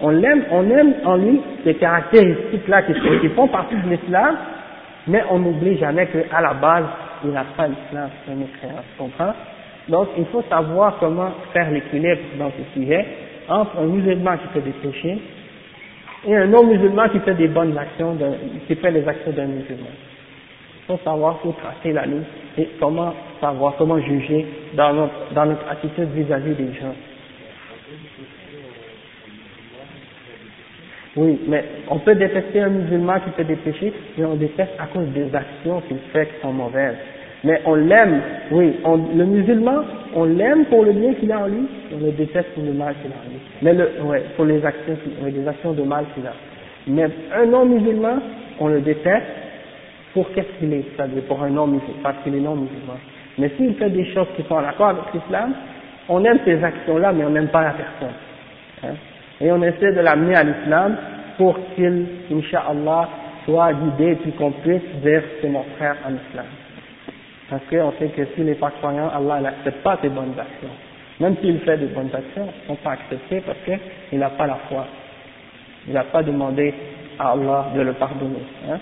On 0.00 0.10
l'aime, 0.10 0.44
on 0.52 0.70
aime 0.70 0.94
en 1.04 1.16
lui 1.16 1.40
ces 1.64 1.74
caractéristiques-là 1.74 2.82
qui, 2.82 3.28
font 3.30 3.48
partie 3.48 3.74
de 3.74 3.90
l'islam, 3.90 4.36
mais 5.08 5.22
on 5.30 5.40
n'oublie 5.40 5.76
jamais 5.78 6.06
qu'à 6.06 6.40
la 6.40 6.54
base, 6.54 6.84
il 7.24 7.30
n'a 7.30 7.44
pas 7.56 7.66
l'islam, 7.66 8.08
c'est 8.24 8.32
un 8.32 8.36
mécréant, 8.36 8.82
tu 8.92 8.98
comprends 8.98 9.34
Donc 9.88 10.08
il 10.16 10.26
faut 10.26 10.44
savoir 10.48 10.96
comment 11.00 11.30
faire 11.52 11.70
l'équilibre 11.70 12.20
dans 12.38 12.50
ce 12.50 12.80
sujet 12.80 13.04
entre 13.48 13.78
un 13.78 13.86
musulman 13.86 14.36
qui 14.36 14.48
fait 14.52 14.60
des 14.60 14.70
péchés 14.70 15.18
et 16.26 16.36
un 16.36 16.46
non-musulman 16.46 17.08
qui 17.08 17.18
fait 17.20 17.34
des 17.34 17.48
bonnes 17.48 17.76
actions, 17.76 18.16
qui 18.66 18.74
fait 18.76 18.90
les 18.90 19.06
actions 19.06 19.32
d'un 19.32 19.46
musulman. 19.46 19.90
Il 20.80 20.86
faut 20.86 21.00
savoir 21.04 21.38
où 21.44 21.52
tracer 21.52 21.92
la 21.92 22.06
ligne 22.06 22.22
et 22.56 22.68
comment 22.78 23.14
savoir, 23.40 23.74
comment 23.76 23.98
juger 24.00 24.46
dans 24.74 24.92
notre 24.92 25.68
attitude 25.70 26.08
vis-à-vis 26.14 26.54
des 26.54 26.72
gens. 26.74 26.94
Oui, 31.18 31.36
mais 31.48 31.64
on 31.90 31.98
peut 31.98 32.14
détester 32.14 32.60
un 32.60 32.68
musulman 32.68 33.14
qui 33.18 33.30
fait 33.30 33.42
des 33.42 33.56
péchés, 33.56 33.92
mais 34.16 34.24
on 34.24 34.36
déteste 34.36 34.70
à 34.78 34.86
cause 34.86 35.08
des 35.08 35.34
actions 35.34 35.80
qu'il 35.88 35.98
fait 36.12 36.26
qui 36.26 36.40
sont 36.40 36.52
mauvaises. 36.52 36.94
Mais 37.42 37.60
on 37.66 37.74
l'aime, 37.74 38.20
oui, 38.52 38.74
le 39.16 39.24
musulman, 39.24 39.82
on 40.14 40.26
l'aime 40.26 40.66
pour 40.66 40.84
le 40.84 40.92
bien 40.92 41.14
qu'il 41.14 41.32
a 41.32 41.40
en 41.40 41.48
lui, 41.48 41.66
on 41.92 42.04
le 42.04 42.12
déteste 42.12 42.50
pour 42.54 42.62
le 42.62 42.72
mal 42.72 42.94
qu'il 43.02 43.10
a 43.10 43.16
en 43.16 43.30
lui. 43.30 43.40
Mais 43.62 43.74
le, 43.74 43.90
ouais, 44.04 44.22
pour 44.36 44.44
les 44.44 44.64
actions, 44.64 44.96
les 45.24 45.48
actions 45.48 45.72
de 45.72 45.82
mal 45.82 46.04
qu'il 46.14 46.24
a. 46.24 46.32
Mais 46.86 47.08
un 47.34 47.46
non-musulman, 47.46 48.18
on 48.60 48.68
le 48.68 48.80
déteste 48.80 49.26
pour 50.14 50.30
qu'est-ce 50.32 50.60
qu'il 50.60 50.72
est, 50.72 50.84
c'est-à-dire 50.94 51.22
pour 51.24 51.42
un 51.42 51.50
non-musulman, 51.50 51.94
parce 52.00 52.18
qu'il 52.22 52.36
est 52.36 52.40
non-musulman. 52.40 52.94
Mais 53.38 53.50
s'il 53.56 53.74
fait 53.74 53.90
des 53.90 54.04
choses 54.12 54.28
qui 54.36 54.44
sont 54.44 54.54
en 54.54 54.64
accord 54.64 54.90
avec 54.90 55.02
l'islam, 55.14 55.52
on 56.08 56.24
aime 56.24 56.38
ces 56.44 56.62
actions-là, 56.62 57.12
mais 57.12 57.24
on 57.24 57.30
n'aime 57.30 57.48
pas 57.48 57.62
la 57.62 57.72
personne. 57.72 58.14
Hein. 58.84 58.94
Et 59.40 59.52
on 59.52 59.62
essaie 59.62 59.92
de 59.92 60.00
l'amener 60.00 60.34
à 60.34 60.42
l'islam 60.42 60.96
pour 61.36 61.56
qu'il, 61.74 62.06
Inch'Allah, 62.32 63.08
soit 63.44 63.72
guidé 63.72 64.16
puis 64.16 64.32
qu'on 64.32 64.50
puisse 64.52 64.82
dire 65.02 65.22
c'est 65.40 65.48
mon 65.48 65.64
frère 65.76 65.96
en 66.04 66.10
islam. 66.10 66.46
Parce 67.48 67.62
qu'on 67.70 67.92
sait 67.98 68.08
que 68.08 68.26
s'il 68.34 68.44
n'est 68.44 68.56
pas 68.56 68.70
croyant, 68.72 69.08
Allah 69.08 69.40
n'accepte 69.40 69.82
pas 69.82 69.98
ses 70.02 70.08
bonnes 70.08 70.34
actions. 70.38 70.68
Même 71.20 71.36
s'il 71.40 71.58
fait 71.60 71.78
des 71.78 71.86
bonnes 71.86 72.10
actions, 72.12 72.42
elles 72.48 72.62
ne 72.62 72.66
sont 72.68 72.82
pas 72.82 72.92
acceptées 72.92 73.40
parce 73.40 73.58
qu'il 73.64 74.18
n'a 74.18 74.30
pas 74.30 74.46
la 74.46 74.58
foi. 74.68 74.86
Il 75.86 75.94
n'a 75.94 76.04
pas 76.04 76.22
demandé 76.22 76.74
à 77.18 77.32
Allah 77.32 77.66
de 77.74 77.80
le 77.80 77.92
pardonner. 77.94 78.42
Hein. 78.68 78.78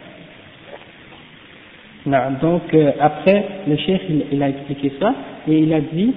Non, 2.06 2.32
donc 2.40 2.62
euh, 2.74 2.92
après, 3.00 3.44
le 3.66 3.76
chef 3.76 4.00
il, 4.08 4.26
il 4.32 4.42
a 4.42 4.48
expliqué 4.48 4.92
ça 5.00 5.12
et 5.48 5.58
il 5.58 5.72
a 5.72 5.80
dit 5.80 6.14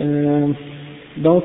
euh, 0.00 0.52
donc 1.16 1.44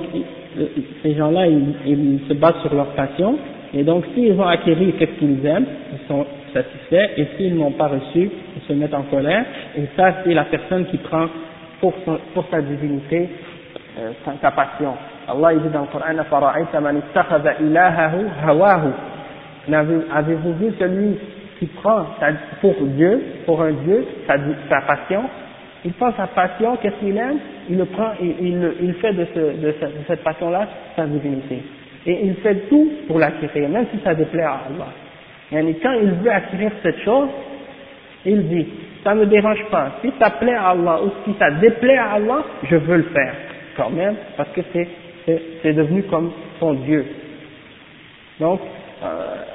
ces 1.03 1.15
gens-là, 1.15 1.47
ils, 1.47 1.73
ils, 1.85 2.19
se 2.27 2.33
battent 2.33 2.61
sur 2.61 2.73
leur 2.73 2.87
passion, 2.87 3.37
et 3.73 3.83
donc 3.83 4.05
s'ils 4.13 4.33
vont 4.33 4.47
acquérir 4.47 4.95
qu'est-ce 4.97 5.19
qu'ils 5.19 5.45
aiment, 5.45 5.65
ils 5.93 6.07
sont 6.07 6.25
satisfaits, 6.53 7.11
et 7.17 7.27
s'ils 7.37 7.55
n'ont 7.55 7.71
pas 7.71 7.87
reçu, 7.87 8.29
ils 8.55 8.61
se 8.67 8.73
mettent 8.73 8.93
en 8.93 9.03
colère, 9.03 9.45
et 9.77 9.83
ça 9.95 10.15
c'est 10.23 10.33
la 10.33 10.45
personne 10.45 10.85
qui 10.85 10.97
prend 10.97 11.27
pour, 11.79 11.93
sa 12.49 12.61
divinité 12.61 13.29
euh, 13.99 14.11
sa, 14.41 14.51
passion. 14.51 14.93
Allah 15.27 15.53
il 15.53 15.61
dit 15.61 15.69
dans 15.69 15.81
le 15.81 15.87
Coran, 15.87 16.05
Avez-vous 20.15 20.53
vu 20.53 20.73
celui 20.79 21.17
qui 21.59 21.65
prend 21.67 22.05
pour 22.61 22.75
Dieu, 22.95 23.21
pour 23.45 23.61
un 23.61 23.71
Dieu, 23.71 24.05
sa 24.27 24.81
passion? 24.81 25.23
Il 25.85 25.93
prend 25.93 26.11
sa 26.17 26.27
passion, 26.27 26.75
qu'est-ce 26.77 26.95
qu'il 26.99 27.17
aime 27.17 27.39
Il 27.69 27.77
le 27.77 27.85
prend 27.85 28.11
il, 28.21 28.73
il 28.81 28.93
fait 28.95 29.13
de, 29.13 29.25
ce, 29.33 29.39
de, 29.39 29.73
ce- 29.79 29.85
de 29.85 30.03
cette 30.07 30.23
passion-là 30.23 30.67
sa 30.95 31.05
divinité. 31.07 31.61
Et 32.05 32.19
il 32.25 32.35
fait 32.37 32.55
tout 32.69 32.89
pour 33.07 33.19
l'acquérir, 33.19 33.69
même 33.69 33.85
si 33.93 33.99
ça 34.03 34.15
déplaît 34.15 34.43
à 34.43 34.61
Allah. 34.67 34.87
Et 35.51 35.73
quand 35.75 35.93
il 35.93 36.11
veut 36.11 36.31
acquérir 36.31 36.71
cette 36.83 36.99
chose, 37.01 37.29
il 38.25 38.47
dit, 38.49 38.67
ça 39.03 39.13
ne 39.15 39.21
me 39.21 39.25
dérange 39.27 39.63
pas, 39.71 39.93
si 40.01 40.11
ça 40.19 40.31
plaît 40.31 40.53
à 40.55 40.69
Allah 40.69 40.99
ou 41.03 41.11
si 41.25 41.35
ça 41.39 41.51
déplaît 41.51 41.97
à 41.97 42.13
Allah, 42.13 42.43
je 42.63 42.75
veux 42.75 42.97
le 42.97 43.03
faire 43.03 43.33
quand 43.77 43.89
même, 43.91 44.15
parce 44.35 44.49
que 44.51 44.61
c'est 44.73 45.73
devenu 45.73 46.03
comme 46.03 46.31
son 46.59 46.73
Dieu. 46.73 47.05
Donc, 48.39 48.59
euh, 49.03 49.07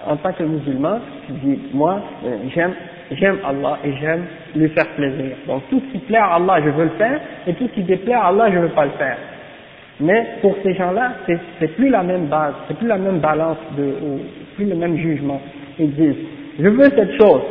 en 0.06 0.16
tant 0.16 0.32
que 0.32 0.42
musulman, 0.44 1.00
tu 1.26 1.32
dis, 1.34 1.60
moi, 1.72 2.00
euh, 2.24 2.36
j'aime, 2.54 2.74
j'aime 3.16 3.38
Allah 3.46 3.78
et 3.84 3.92
j'aime 4.00 4.24
lui 4.56 4.68
faire 4.70 4.88
plaisir. 4.96 5.36
Donc, 5.46 5.62
tout 5.70 5.80
ce 5.86 5.92
qui 5.92 5.98
plaît 5.98 6.18
à 6.18 6.34
Allah, 6.34 6.60
je 6.64 6.70
veux 6.70 6.84
le 6.84 6.90
faire, 6.90 7.20
et 7.46 7.54
tout 7.54 7.66
ce 7.68 7.72
qui 7.74 7.82
déplaît 7.82 8.14
à 8.14 8.26
Allah, 8.26 8.50
je 8.50 8.56
ne 8.56 8.62
veux 8.62 8.68
pas 8.70 8.84
le 8.84 8.92
faire. 8.92 9.16
Mais 10.00 10.26
pour 10.40 10.56
ces 10.62 10.74
gens-là, 10.74 11.12
c'est, 11.26 11.68
plus 11.76 11.88
la 11.88 12.02
même 12.02 12.26
base, 12.26 12.54
c'est 12.68 12.76
plus 12.76 12.88
la 12.88 12.98
même 12.98 13.18
balance 13.18 13.58
de, 13.76 13.82
ou 13.84 14.20
plus 14.56 14.64
le 14.64 14.74
même 14.74 14.96
jugement. 14.96 15.40
Ils 15.78 15.92
disent, 15.94 16.16
je 16.58 16.68
veux 16.68 16.84
cette 16.96 17.20
chose, 17.20 17.42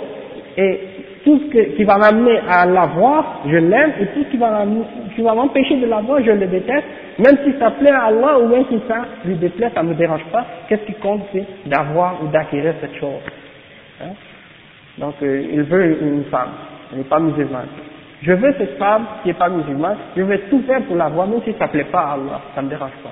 et 0.58 0.80
tout 1.24 1.40
ce 1.54 1.58
qui 1.76 1.84
va 1.84 1.98
m'amener 1.98 2.40
à 2.50 2.66
l'avoir, 2.66 3.42
je 3.48 3.56
l'aime, 3.58 3.92
et 4.02 4.06
tout 4.08 4.24
ce 4.24 4.32
qui 4.32 4.38
va 4.38 4.50
m'amener- 4.52 4.86
qui 5.16 5.22
va 5.22 5.34
m'empêcher 5.36 5.78
de 5.80 5.86
l'avoir, 5.86 6.22
je 6.24 6.32
le 6.32 6.48
déteste, 6.48 6.86
même 7.20 7.38
si 7.46 7.54
ça 7.60 7.72
plaît 7.72 7.92
à 7.92 8.06
Allah 8.06 8.40
ou 8.40 8.48
même 8.48 8.66
si 8.70 8.80
ça 8.88 9.06
lui 9.26 9.36
déplaît, 9.36 9.70
ça 9.76 9.84
ne 9.84 9.90
me 9.90 9.94
dérange 9.94 10.24
pas. 10.32 10.46
Qu'est-ce 10.68 10.82
qui 10.86 10.94
compte, 10.96 11.22
c'est 11.32 11.46
d'avoir 11.68 12.24
ou 12.24 12.28
d'acquérir 12.28 12.74
cette 12.82 12.96
chose. 12.96 13.22
Hein? 14.02 14.14
Donc, 15.02 15.16
euh, 15.24 15.44
il 15.52 15.64
veut 15.64 15.98
une 16.00 16.24
femme, 16.26 16.50
elle 16.92 17.00
n'est 17.00 17.04
pas 17.06 17.20
musulmane. 17.20 17.68
Je 18.22 18.34
veux 18.34 18.54
cette 18.60 18.78
femme 18.78 19.06
qui 19.24 19.30
n'est 19.30 19.34
pas 19.34 19.50
musulmane, 19.50 19.98
je 20.16 20.22
vais 20.22 20.38
tout 20.50 20.62
faire 20.68 20.82
pour 20.84 20.96
l'avoir, 20.96 21.28
même 21.28 21.42
si 21.44 21.54
ça 21.58 21.66
ne 21.66 21.72
plaît 21.72 21.88
pas 21.92 22.02
à 22.02 22.14
Allah, 22.14 22.42
ça 22.54 22.62
ne 22.62 22.68
me 22.68 22.70
dérange 22.70 22.92
pas. 23.04 23.10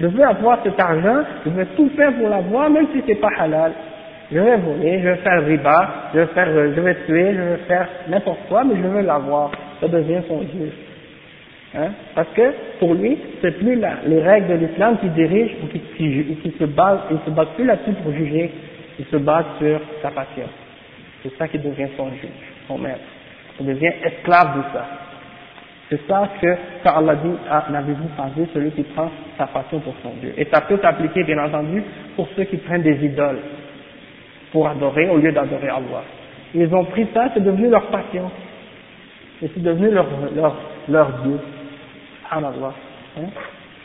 Je 0.00 0.06
veux 0.06 0.24
avoir 0.24 0.60
cet 0.64 0.80
argent, 0.80 1.22
je 1.44 1.50
vais 1.50 1.66
tout 1.76 1.90
faire 1.94 2.14
pour 2.14 2.30
l'avoir, 2.30 2.70
même 2.70 2.86
si 2.94 3.02
c'est 3.06 3.20
pas 3.20 3.28
halal. 3.38 3.72
Je 4.32 4.38
vais 4.38 4.56
voler, 4.56 5.00
je 5.00 5.08
vais 5.08 5.16
faire 5.16 5.44
riba, 5.44 5.90
je 6.14 6.20
vais 6.20 6.26
faire, 6.28 6.48
euh, 6.48 6.72
je 6.74 6.80
vais 6.80 6.94
tuer, 7.04 7.34
je 7.34 7.40
vais 7.42 7.56
faire 7.68 7.86
n'importe 8.08 8.40
quoi, 8.48 8.64
mais 8.64 8.76
je 8.76 8.88
veux 8.88 9.02
l'avoir. 9.02 9.50
Ça 9.82 9.88
devient 9.88 10.22
son 10.26 10.38
Dieu. 10.38 10.72
Hein? 11.74 11.88
Parce 12.14 12.28
que 12.34 12.54
pour 12.78 12.94
lui, 12.94 13.18
c'est 13.42 13.58
plus 13.58 13.78
les 14.06 14.22
règles 14.22 14.48
de 14.48 14.66
l'islam 14.66 14.96
qui 14.98 15.10
dirigent 15.10 15.56
ou 15.62 15.66
qui, 15.66 15.80
qui, 15.80 16.36
qui 16.42 16.54
se 16.58 16.64
basent, 16.64 17.00
il 17.10 17.18
se 17.26 17.30
base 17.30 17.48
plus 17.54 17.66
là-dessus 17.66 17.92
pour 18.02 18.12
juger, 18.12 18.50
il 18.98 19.04
se 19.04 19.16
base 19.16 19.44
sur 19.58 19.78
sa 20.00 20.10
passion. 20.10 20.44
C'est 21.22 21.36
ça 21.36 21.48
qui 21.48 21.58
devient 21.58 21.88
son 21.96 22.10
juge, 22.10 22.30
son 22.66 22.78
maître. 22.78 23.00
Il 23.60 23.66
devient 23.66 23.92
esclave 24.02 24.58
de 24.58 24.62
ça. 24.72 24.86
C'est 25.88 26.00
ça 26.08 26.28
que, 26.40 26.56
quand 26.82 26.96
Allah 26.96 27.16
dit, 27.16 27.32
n'avez-vous 27.70 28.08
pas 28.16 28.28
vu 28.36 28.46
celui 28.54 28.70
qui 28.70 28.82
prend 28.82 29.10
sa 29.36 29.46
passion 29.46 29.78
pour 29.80 29.94
son 30.02 30.14
Dieu. 30.20 30.32
Et 30.36 30.46
ça 30.46 30.62
peut 30.62 30.78
s'appliquer, 30.80 31.22
bien 31.24 31.44
entendu, 31.44 31.82
pour 32.16 32.28
ceux 32.34 32.44
qui 32.44 32.56
prennent 32.56 32.82
des 32.82 33.04
idoles 33.04 33.40
pour 34.52 34.68
adorer 34.68 35.08
au 35.08 35.16
lieu 35.16 35.32
d'adorer 35.32 35.68
Allah. 35.68 36.04
Ils 36.54 36.72
ont 36.74 36.84
pris 36.84 37.06
ça, 37.14 37.30
c'est 37.34 37.42
devenu 37.42 37.68
leur 37.68 37.86
passion. 37.86 38.30
Et 39.42 39.50
c'est 39.52 39.62
devenu 39.62 39.90
leur, 39.90 40.06
leur, 40.34 40.56
leur 40.88 41.12
Dieu. 41.22 41.38
Subhanallah. 42.22 42.74
Hein? 43.18 43.28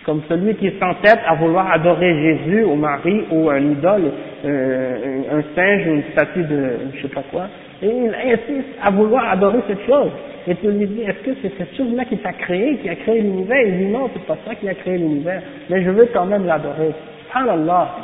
Comme 0.07 0.21
celui 0.29 0.55
qui 0.55 0.71
s'entête 0.79 1.19
à 1.27 1.35
vouloir 1.35 1.69
adorer 1.69 2.13
Jésus 2.15 2.63
ou 2.63 2.75
Marie 2.75 3.25
ou 3.29 3.49
un 3.49 3.59
idole, 3.59 4.09
euh, 4.45 5.21
un 5.33 5.41
singe 5.53 5.85
ou 5.85 5.91
une 5.95 6.03
statue 6.13 6.43
de 6.43 6.77
je 6.95 7.01
sais 7.01 7.13
pas 7.13 7.23
quoi, 7.29 7.47
et 7.81 7.87
il 7.87 8.15
insiste 8.15 8.69
à 8.81 8.89
vouloir 8.89 9.29
adorer 9.29 9.59
cette 9.67 9.85
chose. 9.85 10.11
Et 10.47 10.55
tu 10.55 10.71
lui 10.71 10.87
dis, 10.87 11.01
est-ce 11.01 11.19
que 11.25 11.35
c'est 11.41 11.51
cette 11.57 11.75
chose-là 11.75 12.05
qui 12.05 12.17
t'a 12.19 12.31
créé, 12.31 12.77
qui 12.77 12.87
a 12.87 12.95
créé 12.95 13.19
l'univers? 13.19 13.61
Il 13.67 13.79
dit 13.79 13.91
non, 13.91 14.09
c'est 14.13 14.25
pas 14.25 14.37
ça 14.47 14.55
qui 14.55 14.69
a 14.69 14.75
créé 14.75 14.97
l'univers, 14.97 15.41
mais 15.69 15.83
je 15.83 15.89
veux 15.89 16.07
quand 16.13 16.25
même 16.25 16.45
l'adorer. 16.45 16.93
Subhanallah. 17.25 17.95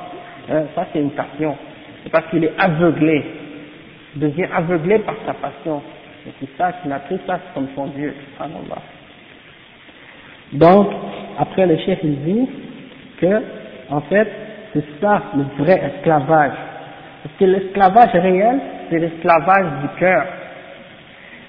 Hein, 0.51 0.63
ça 0.75 0.85
c'est 0.91 0.99
une 0.99 1.11
passion. 1.11 1.55
C'est 2.03 2.11
parce 2.11 2.27
qu'il 2.27 2.43
est 2.43 2.53
aveuglé. 2.59 3.23
Il 4.15 4.23
devient 4.23 4.47
aveuglé 4.53 4.99
par 4.99 5.15
sa 5.25 5.35
passion. 5.35 5.81
Et 6.27 6.31
c'est 6.41 6.57
ça 6.57 6.73
qu'il 6.81 6.91
a 6.91 6.99
pris 6.99 7.17
ça 7.25 7.39
comme 7.53 7.67
son 7.75 7.87
Dieu. 7.87 8.13
Subhanallah. 8.33 8.81
Donc, 10.53 10.91
après 11.39 11.65
le 11.65 11.77
chef 11.77 11.99
il 12.03 12.19
dit 12.23 12.49
que, 13.19 13.41
en 13.89 14.01
fait, 14.01 14.27
c'est 14.73 14.83
ça 15.01 15.21
le 15.35 15.63
vrai 15.63 15.81
esclavage. 15.95 16.53
Parce 17.23 17.35
que 17.39 17.45
l'esclavage 17.45 18.13
réel, 18.13 18.59
c'est 18.89 18.99
l'esclavage 18.99 19.67
du 19.81 19.99
cœur. 19.99 20.25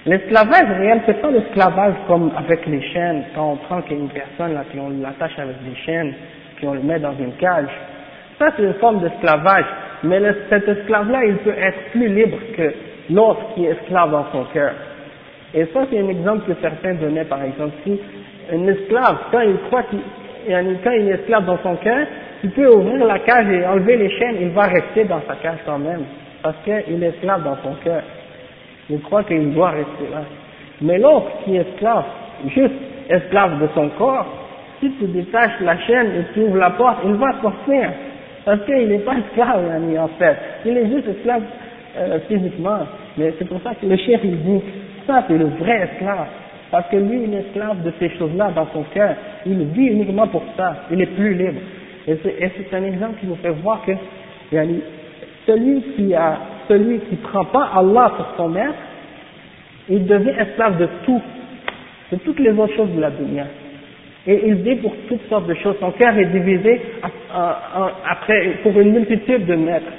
L'esclavage 0.05 0.77
réel, 0.77 1.01
c'est 1.05 1.19
pas 1.21 1.31
l'esclavage 1.31 1.95
comme 2.07 2.31
avec 2.37 2.65
les 2.67 2.81
chaînes, 2.93 3.23
quand 3.33 3.53
on 3.53 3.55
prend 3.55 3.81
une 3.89 4.09
personne 4.09 4.53
là, 4.53 4.63
puis 4.69 4.79
on 4.79 4.89
l'attache 5.01 5.37
avec 5.39 5.55
des 5.63 5.75
chaînes, 5.85 6.13
puis 6.57 6.67
on 6.67 6.75
le 6.75 6.81
met 6.81 6.99
dans 6.99 7.15
une 7.17 7.33
cage. 7.33 7.69
Ça, 8.37 8.49
c'est 8.55 8.63
une 8.63 8.75
forme 8.75 8.99
d'esclavage. 8.99 9.65
Mais 10.03 10.21
cet 10.49 10.67
esclave-là, 10.67 11.25
il 11.25 11.37
peut 11.37 11.55
être 11.57 11.91
plus 11.91 12.07
libre 12.07 12.37
que 12.55 12.73
l'autre 13.09 13.55
qui 13.55 13.65
est 13.65 13.71
esclave 13.71 14.11
dans 14.11 14.25
son 14.31 14.43
cœur. 14.53 14.73
Et 15.53 15.65
ça, 15.73 15.85
c'est 15.89 15.99
un 15.99 16.09
exemple 16.09 16.45
que 16.45 16.61
certains 16.61 16.93
donnaient, 16.95 17.25
par 17.25 17.41
exemple, 17.41 17.73
si 17.83 17.99
un 18.51 18.67
esclave, 18.67 19.17
quand 19.31 19.41
il 19.41 19.57
croit 19.67 19.83
qu'il, 19.83 19.99
quand 20.83 20.91
il 20.91 21.09
est 21.09 21.13
esclave 21.13 21.45
dans 21.45 21.57
son 21.63 21.75
cœur, 21.77 22.05
il 22.43 22.51
peut 22.51 22.67
ouvrir 22.67 23.05
la 23.05 23.19
cage 23.19 23.47
et 23.49 23.65
enlever 23.65 23.97
les 23.97 24.09
chaînes, 24.09 24.35
il 24.41 24.49
va 24.49 24.63
rester 24.63 25.05
dans 25.05 25.21
sa 25.27 25.35
cage 25.35 25.59
quand 25.65 25.79
même, 25.79 26.03
parce 26.43 26.57
qu'il 26.63 27.03
est 27.03 27.07
esclave 27.07 27.43
dans 27.43 27.57
son 27.63 27.75
cœur. 27.83 28.01
Il 28.89 29.01
croit 29.01 29.23
qu'il 29.23 29.53
doit 29.53 29.71
rester 29.71 30.11
là. 30.11 30.21
Mais 30.81 30.99
l'autre 30.99 31.27
qui 31.43 31.55
est 31.55 31.61
esclave, 31.61 32.03
juste 32.47 32.73
esclave 33.09 33.59
de 33.61 33.67
son 33.73 33.89
corps, 33.97 34.27
si 34.79 34.91
tu 34.91 35.05
détaches 35.05 35.59
la 35.61 35.77
chaîne 35.79 36.07
et 36.07 36.33
tu 36.33 36.41
ouvres 36.41 36.57
la 36.57 36.71
porte, 36.71 36.97
il 37.05 37.13
va 37.13 37.31
sortir. 37.41 37.89
Parce 38.43 38.61
qu'il 38.65 38.87
n'est 38.87 38.99
pas 38.99 39.15
esclave, 39.17 39.63
en 39.97 40.07
fait. 40.19 40.37
Il 40.65 40.77
est 40.77 40.87
juste 40.87 41.07
esclave 41.07 41.41
euh, 41.97 42.19
physiquement. 42.27 42.79
Mais 43.17 43.33
c'est 43.39 43.47
pour 43.47 43.59
ça 43.61 43.73
que 43.73 43.87
le 43.87 43.97
chef, 43.97 44.21
il 44.23 44.37
dit, 44.43 44.61
ça 45.07 45.23
c'est 45.27 45.37
le 45.37 45.45
vrai 45.45 45.89
esclave. 45.91 46.27
Parce 46.71 46.89
que 46.89 46.97
lui, 46.97 47.23
il 47.23 47.33
est 47.33 47.39
esclave 47.39 47.83
de 47.83 47.91
ces 47.99 48.09
choses-là 48.17 48.51
dans 48.55 48.67
son 48.73 48.83
cœur. 48.93 49.15
Il 49.45 49.63
vit 49.65 49.87
uniquement 49.87 50.27
pour 50.27 50.43
ça. 50.57 50.75
Il 50.91 51.01
est 51.01 51.05
plus 51.15 51.33
libre. 51.33 51.61
Et 52.07 52.17
c'est 52.21 52.75
un 52.75 52.83
exemple 52.83 53.19
qui 53.19 53.27
nous 53.27 53.35
fait 53.37 53.49
voir 53.49 53.83
que 53.85 53.91
celui 55.47 55.81
qui 55.95 56.13
a, 56.13 56.37
celui 56.67 56.99
qui 56.99 57.15
prend 57.17 57.45
pas 57.45 57.71
Allah 57.75 58.11
pour 58.15 58.27
son 58.37 58.49
maître, 58.49 58.73
il 59.89 60.05
devient 60.05 60.33
esclave 60.39 60.77
de 60.77 60.87
tout, 61.05 61.21
de 62.11 62.17
toutes 62.17 62.39
les 62.39 62.51
autres 62.51 62.75
choses 62.75 62.93
de 62.95 63.01
la 63.01 63.11
dunya. 63.11 63.45
Et 64.27 64.47
il 64.47 64.55
vit 64.55 64.75
pour 64.77 64.93
toutes 65.07 65.27
sortes 65.29 65.47
de 65.47 65.53
choses. 65.55 65.75
Son 65.79 65.91
cœur 65.91 66.17
est 66.17 66.25
divisé 66.25 66.81
après, 68.09 68.57
pour 68.63 68.79
une 68.79 68.93
multitude 68.93 69.45
de 69.45 69.55
maîtres. 69.55 69.91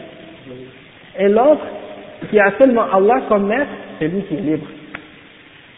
Et 1.19 1.29
l'autre, 1.29 1.65
qui 2.29 2.39
a 2.41 2.53
seulement 2.59 2.87
Allah 2.93 3.23
comme 3.29 3.47
maître, 3.47 3.71
c'est 3.99 4.09
lui 4.09 4.23
qui 4.23 4.35
est 4.35 4.41
libre. 4.41 4.67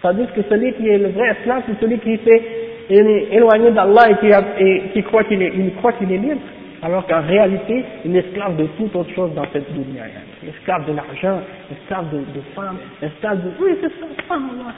Tandis 0.02 0.26
que 0.34 0.42
celui 0.48 0.72
qui 0.74 0.88
est 0.88 0.98
le 0.98 1.08
vrai 1.08 1.30
esclave, 1.30 1.62
c'est 1.66 1.80
celui 1.80 1.98
qui 1.98 2.16
s'est 2.24 2.42
éloigné 2.88 3.70
d'Allah 3.72 4.10
et 4.10 4.16
qui, 4.16 4.32
a, 4.32 4.42
et 4.58 4.82
qui 4.92 5.02
croit 5.02 5.24
qu'il 5.24 5.42
est, 5.42 5.50
libre, 5.50 6.40
alors 6.82 7.06
qu'en 7.06 7.22
réalité, 7.22 7.84
il 8.04 8.14
est 8.14 8.20
esclave 8.20 8.56
de 8.56 8.66
toute 8.78 8.94
autre 8.94 9.12
chose 9.14 9.34
dans 9.34 9.46
cette 9.52 9.72
dunya. 9.72 10.04
Esclave 10.46 10.86
de 10.86 10.92
l'argent, 10.92 11.40
esclave 11.72 12.06
de, 12.12 12.40
femmes, 12.54 12.78
esclave 13.02 13.42
de... 13.42 13.50
Oui, 13.60 13.72
c'est 13.80 13.88
ça, 13.88 14.06
subhanallah. 14.16 14.74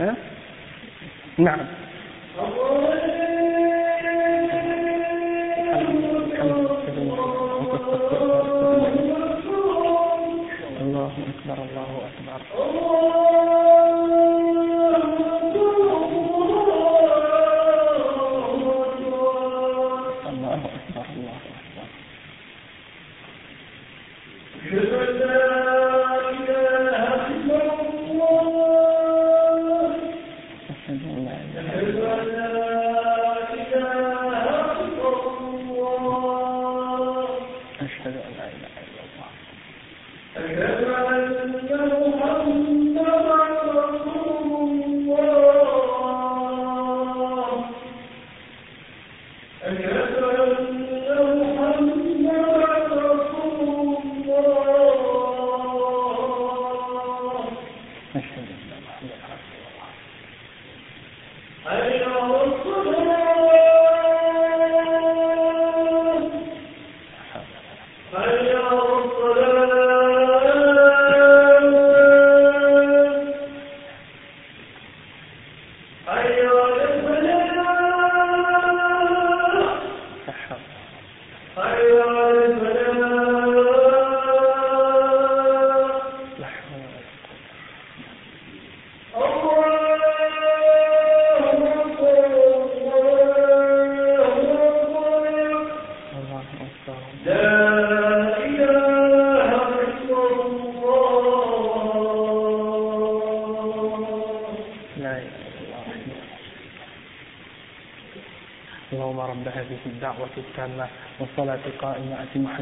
Hein? 0.00 0.16
Non. 1.38 1.52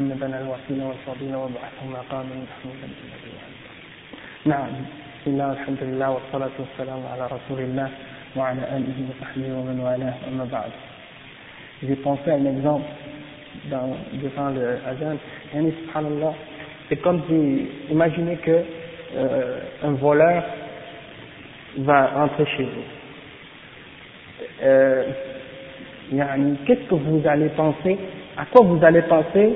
محمدا 0.00 0.26
الوسيلة 0.40 0.86
والفضيلة 0.88 1.38
وابعثه 1.38 1.86
مقاما 1.90 2.34
محمودا 2.46 2.86
الذي 2.86 3.30
وعدته. 3.36 3.72
نعم 4.44 4.68
بسم 5.22 5.30
الله 5.30 5.48
والحمد 5.48 5.82
لله 5.82 6.10
والصلاة 6.10 6.50
والسلام 6.58 7.00
على 7.12 7.26
رسول 7.26 7.60
الله 7.60 7.88
وعلى 8.36 8.60
آله 8.76 8.96
وصحبه 9.10 9.52
ومن 9.58 9.80
والاه 9.80 10.14
أما 10.28 10.44
بعد 10.52 10.70
J'ai 11.82 11.96
pensé 11.96 12.30
à 12.30 12.34
un 12.34 12.46
exemple 12.46 12.86
dans, 13.70 13.94
devant 14.14 14.48
le 14.48 14.78
Azan. 14.86 15.16
Yani, 15.54 15.72
subhanallah, 15.82 16.32
c'est 16.88 16.96
comme 17.02 17.20
si, 17.28 17.68
imaginez 17.90 18.36
que 18.36 18.62
euh, 19.14 19.58
un 19.84 19.92
voleur 19.92 20.42
va 21.78 22.12
entrer 22.16 22.46
chez 22.56 22.62
vous. 22.64 22.86
Euh, 24.62 25.04
yani, 26.12 26.56
qu'est-ce 26.66 26.88
que 26.88 26.94
vous 26.94 27.20
allez 27.28 27.50
penser, 27.50 27.98
à 28.38 28.46
quoi 28.46 28.64
vous 28.66 28.82
allez 28.82 29.02
penser 29.02 29.52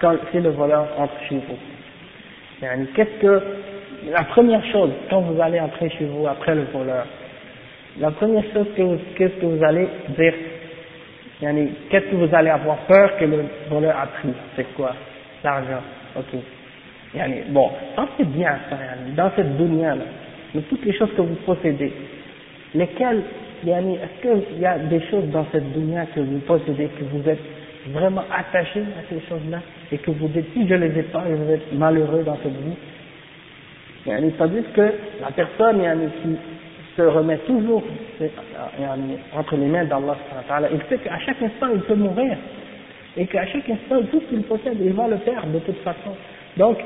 quand 0.00 0.16
si 0.30 0.40
le 0.40 0.50
voleur 0.50 0.86
entre 0.98 1.14
chez 1.28 1.36
vous 1.36 1.56
qu'est-ce 2.94 3.20
que, 3.20 3.42
la 4.10 4.24
première 4.24 4.64
chose, 4.66 4.90
quand 5.08 5.20
vous 5.20 5.40
allez 5.40 5.60
entrer 5.60 5.90
chez 5.90 6.04
vous 6.04 6.26
après 6.26 6.54
le 6.54 6.64
voleur, 6.72 7.06
la 7.98 8.10
première 8.10 8.44
chose 8.52 8.66
que 8.76 8.82
vous, 8.82 8.98
qu'est-ce 9.16 9.34
que 9.40 9.46
vous 9.46 9.64
allez 9.64 9.88
dire? 10.16 10.34
Qu'est-ce 11.90 12.06
que 12.06 12.16
vous 12.16 12.34
allez 12.34 12.50
avoir 12.50 12.76
peur 12.80 13.16
que 13.18 13.24
le 13.24 13.44
voleur 13.70 13.96
a 13.98 14.06
pris? 14.06 14.28
C'est 14.56 14.72
quoi? 14.74 14.94
L'argent. 15.42 15.82
Ok. 16.16 16.40
Bon, 17.48 17.70
pensez 17.96 18.24
bien 18.24 18.50
à 18.50 18.70
ça, 18.70 18.76
dans 19.16 19.30
cette 19.34 19.56
dunya 19.56 19.96
là, 19.96 20.04
de 20.54 20.60
toutes 20.60 20.84
les 20.84 20.92
choses 20.92 21.10
que 21.16 21.22
vous 21.22 21.34
possédez. 21.46 21.92
lesquelles, 22.74 23.22
est-ce 23.66 24.22
qu'il 24.22 24.60
y 24.60 24.66
a 24.66 24.78
des 24.78 25.00
choses 25.10 25.26
dans 25.30 25.46
cette 25.50 25.72
dunya 25.72 26.06
que 26.14 26.20
vous 26.20 26.38
possédez, 26.40 26.86
que 26.86 27.04
vous 27.04 27.28
êtes 27.28 27.40
vraiment 27.88 28.24
attaché 28.32 28.80
à 28.80 29.02
ces 29.08 29.20
choses-là, 29.28 29.58
et 29.92 29.98
que 29.98 30.10
vous 30.10 30.28
dites, 30.28 30.46
si 30.54 30.66
je 30.68 30.74
les 30.74 30.98
ai 30.98 31.02
pas, 31.04 31.24
vous 31.28 31.52
êtes 31.52 31.72
malheureux 31.72 32.22
dans 32.22 32.36
cette 32.42 32.52
vie 32.52 32.76
yani, 34.06 34.32
Tandis 34.32 34.64
que 34.74 34.92
la 35.20 35.30
personne 35.34 35.82
yani, 35.82 36.08
qui 36.22 36.36
se 36.96 37.02
remet 37.02 37.38
toujours 37.38 37.82
entre 39.36 39.56
les 39.56 39.66
mains 39.66 39.84
d'Allah, 39.84 40.16
il 40.72 40.80
sait 40.88 41.02
qu'à 41.02 41.18
chaque 41.20 41.42
instant 41.42 41.68
il 41.74 41.80
peut 41.82 41.94
mourir, 41.94 42.36
et 43.16 43.26
qu'à 43.26 43.46
chaque 43.46 43.68
instant 43.68 44.02
tout 44.10 44.20
ce 44.20 44.34
qu'il 44.34 44.42
possède, 44.42 44.76
il 44.80 44.92
va 44.92 45.08
le 45.08 45.16
perdre 45.16 45.48
de 45.48 45.58
toute 45.60 45.78
façon. 45.78 46.14
Donc, 46.56 46.78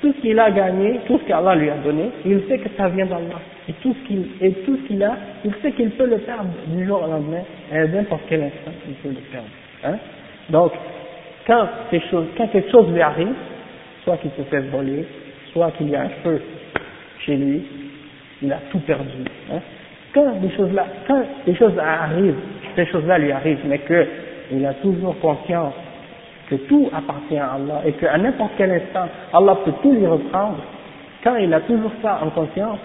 tout 0.00 0.12
ce 0.14 0.20
qu'il 0.20 0.38
a 0.38 0.50
gagné, 0.50 1.00
tout 1.06 1.18
ce 1.18 1.24
qu'Allah 1.24 1.54
lui 1.56 1.68
a 1.68 1.76
donné, 1.76 2.10
il 2.24 2.42
sait 2.48 2.58
que 2.58 2.68
ça 2.76 2.88
vient 2.88 3.06
d'Allah. 3.06 3.40
Et 3.68 3.72
tout 3.74 3.94
ce 3.94 4.08
qu'il, 4.08 4.26
et 4.40 4.52
tout 4.64 4.76
ce 4.76 4.88
qu'il 4.88 5.02
a, 5.02 5.16
il 5.44 5.52
sait 5.62 5.72
qu'il 5.72 5.90
peut 5.90 6.06
le 6.06 6.18
perdre 6.18 6.50
du 6.68 6.86
jour 6.86 7.02
au 7.02 7.10
lendemain, 7.10 7.42
à 7.70 7.86
n'importe 7.86 8.22
quel 8.28 8.42
instant, 8.44 8.72
il 8.88 8.94
peut 8.94 9.10
le 9.10 9.22
perdre. 9.30 9.48
Hein? 9.84 9.98
Donc, 10.48 10.72
quand, 11.46 11.66
choses, 12.10 12.26
quand 12.36 12.46
quelque 12.48 12.70
chose 12.70 12.90
lui 12.92 13.00
arrive, 13.00 13.34
soit 14.04 14.16
qu'il 14.18 14.30
se 14.32 14.42
fait 14.42 14.60
voler, 14.60 15.06
soit 15.52 15.70
qu'il 15.72 15.90
y 15.90 15.96
a 15.96 16.02
un 16.02 16.08
feu 16.22 16.40
chez 17.24 17.36
lui, 17.36 17.62
il 18.42 18.52
a 18.52 18.58
tout 18.70 18.78
perdu. 18.80 19.24
Hein? 19.52 19.60
Quand 20.14 20.40
des 20.40 20.50
choses 20.50 20.72
là, 20.72 20.86
quand 21.06 21.22
des 21.46 21.54
choses 21.54 21.78
arrivent, 21.78 22.40
ces 22.76 22.86
choses-là 22.86 23.18
lui 23.18 23.32
arrivent, 23.32 23.64
mais 23.66 23.80
qu'il 23.80 24.66
a 24.66 24.74
toujours 24.74 25.18
conscience 25.20 25.74
que 26.48 26.56
tout 26.56 26.90
appartient 26.92 27.38
à 27.38 27.52
Allah 27.54 27.82
et 27.86 27.92
qu'à 27.92 28.18
n'importe 28.18 28.52
quel 28.56 28.72
instant, 28.72 29.08
Allah 29.32 29.56
peut 29.64 29.72
tout 29.82 29.92
lui 29.92 30.06
reprendre, 30.06 30.58
quand 31.22 31.36
il 31.36 31.52
a 31.54 31.60
toujours 31.60 31.92
ça 32.02 32.20
en 32.22 32.30
conscience, 32.30 32.78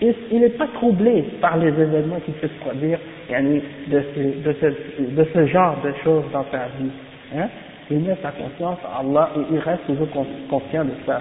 il 0.00 0.40
n'est 0.40 0.48
pas 0.48 0.66
troublé 0.74 1.22
par 1.40 1.58
les 1.58 1.68
événements 1.68 2.20
qui 2.24 2.32
peuvent 2.32 2.50
se 2.50 2.64
produire 2.64 2.98
de 3.28 4.02
ce, 4.14 4.48
de, 4.48 4.56
ce, 4.60 5.02
de 5.02 5.26
ce 5.32 5.46
genre 5.46 5.76
de 5.84 5.92
choses 6.02 6.24
dans 6.32 6.44
sa 6.50 6.66
vie. 6.78 6.90
Hein? 7.36 7.48
Il 7.90 8.00
met 8.00 8.16
sa 8.22 8.30
conscience 8.30 8.78
à 8.84 9.00
Allah 9.00 9.30
et 9.36 9.54
il 9.54 9.58
reste 9.58 9.86
toujours 9.86 10.08
conscient 10.48 10.84
de 10.84 10.92
ça. 11.06 11.20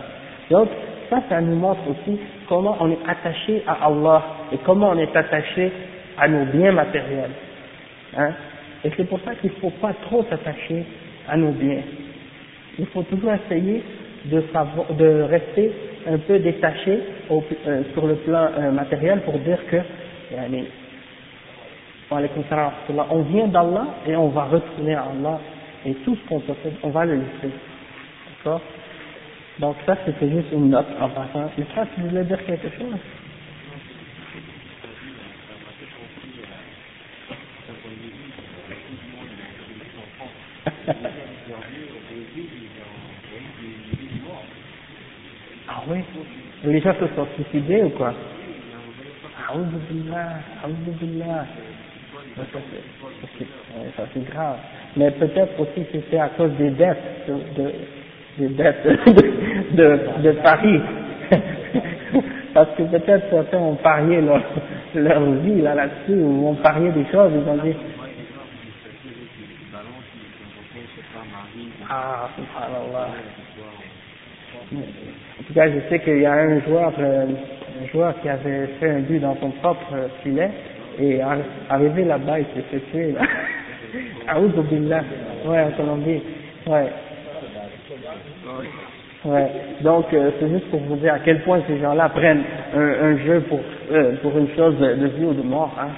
Donc, 0.49 0.69
ça, 1.09 1.21
ça 1.27 1.41
nous 1.41 1.55
montre 1.55 1.81
aussi 1.89 2.19
comment 2.47 2.77
on 2.79 2.89
est 2.91 2.99
attaché 3.07 3.63
à 3.67 3.85
Allah 3.85 4.23
et 4.53 4.57
comment 4.65 4.91
on 4.91 4.97
est 4.97 5.15
attaché 5.15 5.71
à 6.17 6.27
nos 6.27 6.45
biens 6.45 6.71
matériels. 6.71 7.31
Hein? 8.17 8.31
Et 8.83 8.91
c'est 8.95 9.05
pour 9.05 9.19
ça 9.21 9.35
qu'il 9.35 9.51
ne 9.51 9.55
faut 9.55 9.73
pas 9.81 9.93
trop 10.05 10.23
s'attacher 10.29 10.85
à 11.27 11.37
nos 11.37 11.51
biens. 11.51 11.81
Il 12.79 12.85
faut 12.87 13.03
toujours 13.03 13.33
essayer 13.33 13.83
de, 14.25 14.43
savoir, 14.53 14.93
de 14.93 15.21
rester 15.23 15.71
un 16.07 16.17
peu 16.17 16.39
détaché 16.39 16.99
euh, 17.29 17.83
sur 17.93 18.07
le 18.07 18.15
plan 18.15 18.47
euh, 18.57 18.71
matériel 18.71 19.21
pour 19.21 19.37
dire 19.39 19.59
que 19.69 19.77
on 22.11 23.21
vient 23.23 23.47
d'Allah 23.47 23.87
et 24.07 24.15
on 24.15 24.29
va 24.29 24.43
retourner 24.43 24.95
à 24.95 25.03
Allah 25.03 25.39
et 25.85 25.93
tout 26.05 26.15
ce 26.15 26.27
qu'on 26.27 26.39
possède, 26.39 26.73
on 26.83 26.89
va 26.89 27.05
le 27.05 27.15
laisser. 27.15 27.53
D'accord? 28.37 28.61
Donc 29.59 29.75
ça 29.85 29.95
c'était 30.05 30.29
juste 30.31 30.51
une 30.51 30.69
note 30.69 30.87
en 30.99 31.09
passant. 31.09 31.49
Mais 31.57 31.65
ça, 31.75 31.85
tu 31.93 32.01
voulais 32.01 32.23
dire 32.23 32.43
quelque 32.45 32.69
chose? 32.77 32.95
Ah 45.73 45.83
oui? 45.87 45.99
Les 46.63 46.81
gens 46.81 46.93
se 46.99 47.07
sont 47.15 47.27
suicidés 47.35 47.83
ou 47.83 47.89
quoi? 47.91 48.13
Ça 52.35 54.03
c'est 54.13 54.25
grave. 54.25 54.57
Mais 54.95 55.11
peut-être 55.11 55.59
aussi 55.59 55.85
que 55.85 55.97
c'est 56.09 56.19
à 56.19 56.29
cause 56.29 56.51
des 56.57 56.69
dettes, 56.71 56.97
de, 57.57 57.71
des 58.37 58.49
dettes 58.49 58.87
de, 59.73 60.31
Paris. 60.43 60.79
Parce 62.53 62.69
que 62.77 62.83
peut-être 62.83 63.29
certains 63.29 63.57
ont 63.57 63.75
parié 63.75 64.21
leur, 64.21 64.41
leur 64.95 65.31
vie 65.35 65.61
là-dessus, 65.61 66.19
ou 66.21 66.49
ont 66.49 66.55
parié 66.55 66.91
des 66.91 67.05
choses, 67.11 67.31
ils 67.33 67.49
ont 67.49 67.63
dit 67.63 67.75
Ah, 71.89 72.29
subhanallah. 72.37 73.09
En 74.73 75.43
tout 75.45 75.53
cas, 75.53 75.69
je 75.69 75.79
sais 75.89 75.99
qu'il 75.99 76.19
y 76.19 76.25
a 76.25 76.33
un 76.33 76.61
joueur, 76.61 76.93
euh, 76.97 77.25
un 77.83 77.87
joueur 77.87 78.13
qui 78.21 78.29
avait 78.29 78.67
fait 78.79 78.89
un 78.89 78.99
but 78.99 79.19
dans 79.19 79.35
son 79.41 79.49
propre 79.51 80.09
filet, 80.23 80.49
et 80.98 81.20
arrivé 81.68 82.04
là-bas, 82.04 82.40
il 82.40 82.46
s'est 82.54 82.68
fait 82.70 82.80
tuer, 82.90 83.12
là. 83.12 83.22
billah. 84.70 85.02
Ouais, 85.46 85.62
en 85.62 85.70
Colombie. 85.72 86.22
Ouais. 86.66 86.92
Ouais. 89.24 89.50
Donc, 89.80 90.12
euh, 90.12 90.30
c'est 90.38 90.48
juste 90.48 90.70
pour 90.70 90.80
vous 90.80 90.96
dire 90.96 91.14
à 91.14 91.18
quel 91.20 91.40
point 91.42 91.60
ces 91.66 91.78
gens-là 91.80 92.08
prennent 92.10 92.44
un, 92.74 92.80
un 92.80 93.16
jeu 93.18 93.40
pour, 93.48 93.60
euh, 93.90 94.16
pour 94.22 94.36
une 94.38 94.48
chose 94.56 94.78
de 94.78 95.06
vie 95.06 95.24
ou 95.24 95.34
de 95.34 95.42
mort, 95.42 95.74
hein. 95.80 95.88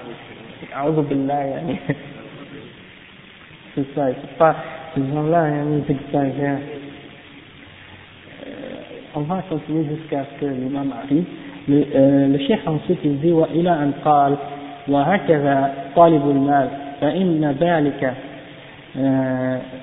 billah, 1.11 1.43
C'est 3.75 3.95
ça, 3.95 4.07
c'est 4.09 4.39
pas, 4.39 4.57
ces 4.95 5.03
gens-là, 5.13 5.47
ils 5.49 5.93
exagèrent. 5.93 6.59
on 9.15 9.21
va 9.21 9.43
continuer 9.49 9.85
jusqu'à 9.97 10.25
ce 10.25 10.41
que 10.41 10.47
l'imam 10.51 10.93
arrive. 11.05 11.25
Le, 11.69 11.85
euh, 11.95 12.29
le 12.29 12.39
cheikh 12.39 12.67
ensuite 12.67 13.01
il 13.05 13.21
dit 13.21 13.33
وإلى 13.33 13.71
أن 13.71 13.93
قال 14.05 14.37
وهكذا 14.88 15.74
طالب 15.96 16.30
المال 16.30 16.68
فإن 17.02 17.56
ذلك 17.60 18.14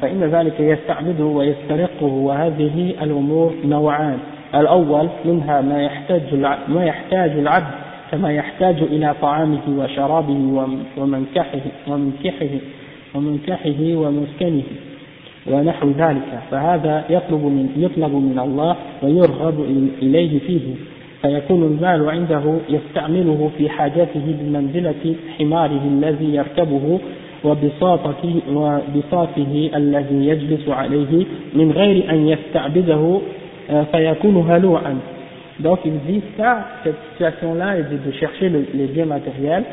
فإن 0.01 0.21
ذلك 0.21 0.61
يستعبده 0.61 1.25
ويسترقه 1.25 2.07
وهذه 2.07 2.95
الأمور 3.03 3.55
نوعان. 3.65 4.19
الأول 4.55 5.09
منها 5.25 5.61
ما 5.61 5.83
يحتاج 5.83 6.35
ما 6.69 6.85
يحتاج 6.85 7.31
العبد 7.31 7.75
كما 8.11 8.33
يحتاج 8.33 8.83
إلى 8.83 9.15
طعامه 9.23 9.61
وشرابه 9.69 10.67
ومنكحه 10.97 11.61
ومنكحه 11.89 12.59
ومنكحه 13.15 13.81
ومسكنه 13.81 14.63
ونحو 15.47 15.91
ذلك. 15.91 16.41
فهذا 16.51 17.05
يطلب 17.11 17.45
من, 17.45 17.69
يطلب 17.77 18.13
من 18.13 18.39
الله 18.39 18.77
ويرغب 19.03 19.61
إليه 20.03 20.39
فيه. 20.39 20.75
فيكون 21.22 21.64
المال 21.64 22.10
عنده 22.10 22.58
يستعمله 22.70 23.52
في 23.58 23.70
حاجاته 23.70 24.22
بمنزلة 24.26 25.16
حماره 25.40 25.82
الذي 25.88 26.36
يركبه 26.36 27.00
وبساطته, 27.44 28.42
وبساطه 28.54 29.70
الذي 29.76 30.28
يجلس 30.28 30.70
عليه 30.70 31.26
من 31.54 31.72
غير 31.72 32.10
أن 32.10 32.28
يستعبده 32.28 33.20
فيكون 33.92 34.46
هلوعا 34.50 35.00
Donc 35.60 35.80
il 35.86 35.98
dit 36.06 36.22
ça, 36.38 36.66
cette 36.84 36.98
situation-là 37.12 37.78
est 37.78 37.84
de, 37.84 38.12
chercher 38.20 38.50
le, 38.50 38.66
les 38.74 38.88
biens 38.88 39.06
matériels. 39.06 39.64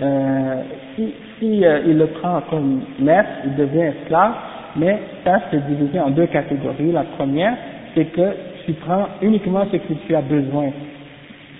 Euh, 0.00 0.62
si 0.94 1.08
si 1.38 1.64
euh, 1.64 1.80
il 1.86 1.98
le 1.98 2.06
prend 2.06 2.40
comme 2.50 2.82
maître, 3.00 3.30
il 3.44 3.56
devient 3.56 3.90
esclave, 4.00 4.32
mais 4.76 5.00
ça 5.24 5.40
c'est 5.50 5.66
divisé 5.66 5.98
en 5.98 6.10
deux 6.10 6.26
catégories. 6.26 6.92
La 6.92 7.02
première, 7.02 7.56
c'est 7.94 8.04
que 8.06 8.28
tu 8.69 8.75
prends 8.75 9.07
uniquement 9.23 9.65
ce 9.71 9.77
que 9.77 9.93
tu 10.05 10.15
as 10.15 10.21
besoin, 10.21 10.69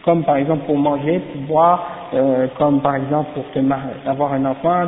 comme 0.06 0.24
par 0.24 0.38
exemple 0.38 0.66
pour 0.68 0.78
manger, 0.78 1.20
pour 1.34 1.42
boire, 1.42 2.10
euh, 2.14 2.46
comme 2.56 2.82
par 2.82 2.98
exemple 2.98 3.32
pour 3.34 3.46
avoir 4.06 4.34
un 4.34 4.46
enfant, 4.46 4.86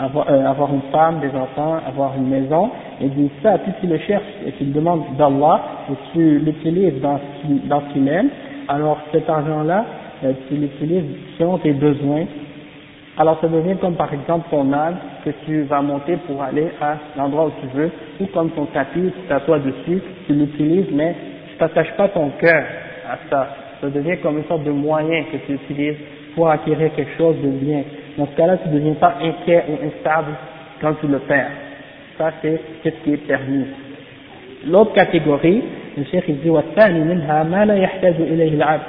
avoir, 0.00 0.28
euh, 0.28 0.46
avoir, 0.46 0.74
une 0.74 0.82
femme, 0.90 1.20
des 1.20 1.28
enfants, 1.28 1.78
avoir 1.86 2.16
une 2.16 2.26
maison, 2.26 2.70
et 3.00 3.06
dit 3.06 3.30
ça, 3.40 3.56
si 3.64 3.70
tu 3.80 3.86
le 3.86 3.98
cherches 3.98 4.24
et 4.44 4.50
tu 4.52 4.64
le 4.64 4.72
demandes 4.72 5.04
d'Allah, 5.16 5.60
et 5.92 5.94
tu 6.12 6.40
l'utilises 6.40 7.00
dans 7.00 7.20
ce 7.20 7.92
qu'il 7.92 8.30
alors 8.66 8.98
cet 9.12 9.30
argent-là, 9.30 9.84
euh, 10.24 10.32
tu 10.48 10.56
l'utilises 10.56 11.04
selon 11.38 11.58
tes 11.58 11.72
besoins, 11.72 12.24
alors 13.16 13.38
ça 13.40 13.46
devient 13.46 13.76
comme 13.80 13.94
par 13.94 14.12
exemple 14.12 14.48
ton 14.50 14.72
âne 14.72 14.96
que 15.24 15.30
tu 15.46 15.62
vas 15.62 15.82
monter 15.82 16.16
pour 16.26 16.42
aller 16.42 16.68
à 16.80 16.96
l'endroit 17.16 17.46
où 17.46 17.52
tu 17.60 17.76
veux, 17.76 17.90
ou 18.20 18.26
comme 18.26 18.50
ton 18.50 18.64
tapis, 18.66 19.12
tu 19.14 19.28
t'assois 19.28 19.60
dessus, 19.60 20.02
tu 20.26 20.32
l'utilises, 20.32 20.86
mais 20.92 21.14
t'attaches 21.59 21.91
pas 21.97 22.07
ton 22.09 22.29
cœur 22.39 22.63
à 23.09 23.17
ça. 23.29 23.55
Ça 23.81 23.89
devient 23.89 24.17
comme 24.17 24.37
une 24.37 24.45
sorte 24.45 24.63
de 24.63 24.71
moyen 24.71 25.23
que 25.31 25.37
tu 25.45 25.53
utilises 25.53 25.97
pour 26.35 26.49
acquérir 26.49 26.93
quelque 26.95 27.17
chose 27.17 27.35
de 27.41 27.49
bien. 27.49 27.83
Dans 28.17 28.27
ce 28.27 28.35
cas-là, 28.35 28.57
tu 28.57 28.69
ne 28.69 28.73
deviens 28.75 28.93
pas 28.93 29.15
inquiet 29.21 29.63
ou 29.69 29.85
instable 29.85 30.31
quand 30.81 30.93
tu 30.99 31.07
le 31.07 31.19
perds. 31.19 31.51
Ça, 32.17 32.31
c'est 32.41 32.59
ce 32.83 32.89
qui 32.89 33.13
est 33.13 33.27
permis. 33.27 33.65
L'autre 34.67 34.93
catégorie, 34.93 35.61
le 35.97 36.03
cheikh 36.05 36.25
il 36.27 36.39
dit 36.41 36.49
والثاني 36.49 36.99
منها 36.99 37.43
ما 37.43 37.65
لا 37.65 37.75
يحتاج 37.75 38.15
إليه 38.19 38.53
العبد 38.53 38.81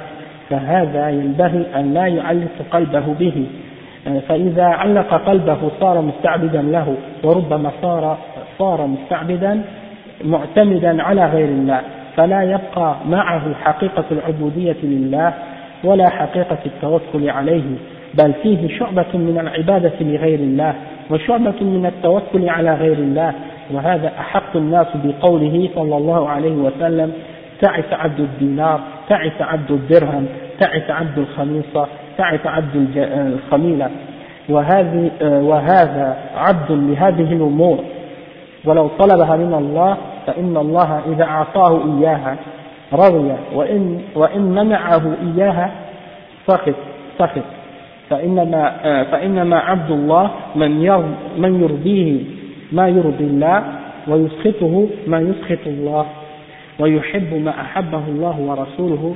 فهذا 0.49 1.09
ينبغي 1.09 1.65
أن 1.75 1.93
لا 1.93 2.07
يعلق 2.07 2.57
قلبه 2.71 3.13
به 3.19 3.45
فإذا 4.27 4.63
علق 4.63 5.13
قلبه 5.13 5.57
صار 5.79 6.01
مستعبدا 6.01 6.61
له 6.61 6.95
وربما 7.23 7.71
صار 7.81 8.17
صار 8.59 8.87
مستعبدا 8.87 9.61
معتمدا 10.23 11.03
على 11.03 11.25
غير 11.25 11.47
الله 11.47 11.81
فلا 12.16 12.42
يبقى 12.42 12.96
معه 13.08 13.54
حقيقة 13.54 14.04
العبودية 14.12 14.76
لله 14.82 15.34
ولا 15.84 16.08
حقيقة 16.08 16.58
التوكل 16.66 17.30
عليه 17.30 17.62
بل 18.14 18.32
فيه 18.42 18.78
شعبة 18.78 19.06
من 19.14 19.38
العبادة 19.40 19.92
لغير 20.00 20.38
الله 20.38 20.74
وشعبة 21.10 21.60
من 21.60 21.86
التوكل 21.86 22.48
على 22.48 22.74
غير 22.74 22.92
الله. 22.96 23.32
وهذا 23.72 24.12
أحق 24.20 24.56
الناس 24.56 24.86
بقوله 24.94 25.68
صلى 25.74 25.96
الله 25.96 26.28
عليه 26.28 26.52
وسلم 26.52 27.12
تعس 27.60 27.92
عبد 27.92 28.20
الدينار 28.20 28.80
تعس 29.08 29.40
عبد 29.40 29.70
الدرهم 29.70 30.26
تعس 30.60 30.90
عبد 30.90 31.18
الخميصة 31.18 31.86
تعس 32.18 32.46
عبد 32.46 32.88
الخميلة. 32.96 33.90
وهذه 34.48 35.10
وهذا 35.22 36.16
عبد 36.36 36.70
لهذه 36.70 37.32
الأمور. 37.32 37.78
ولو 38.64 38.88
طلبها 38.98 39.36
من 39.36 39.54
الله 39.54 39.96
فإن 40.26 40.56
الله 40.56 41.02
إذا 41.12 41.24
أعطاه 41.24 41.80
إياها 41.84 42.36
رضي 42.92 43.32
وإن, 43.54 44.00
وإن 44.14 44.42
منعه 44.42 45.02
إياها 45.22 45.70
سخط 46.46 46.74
سخط 47.18 47.42
فإنما, 48.10 48.72
فإنما 49.04 49.58
عبد 49.58 49.90
الله 49.90 50.30
من, 50.56 50.70
من 51.38 51.62
يرضيه 51.62 52.20
ما 52.72 52.88
يرضي 52.88 53.24
الله 53.24 53.64
ويسخطه 54.08 54.88
ما 55.06 55.20
يسخط 55.20 55.66
الله 55.66 56.06
ويحب 56.78 57.34
ما 57.34 57.50
أحبه 57.60 58.02
الله 58.08 58.40
ورسوله 58.40 59.14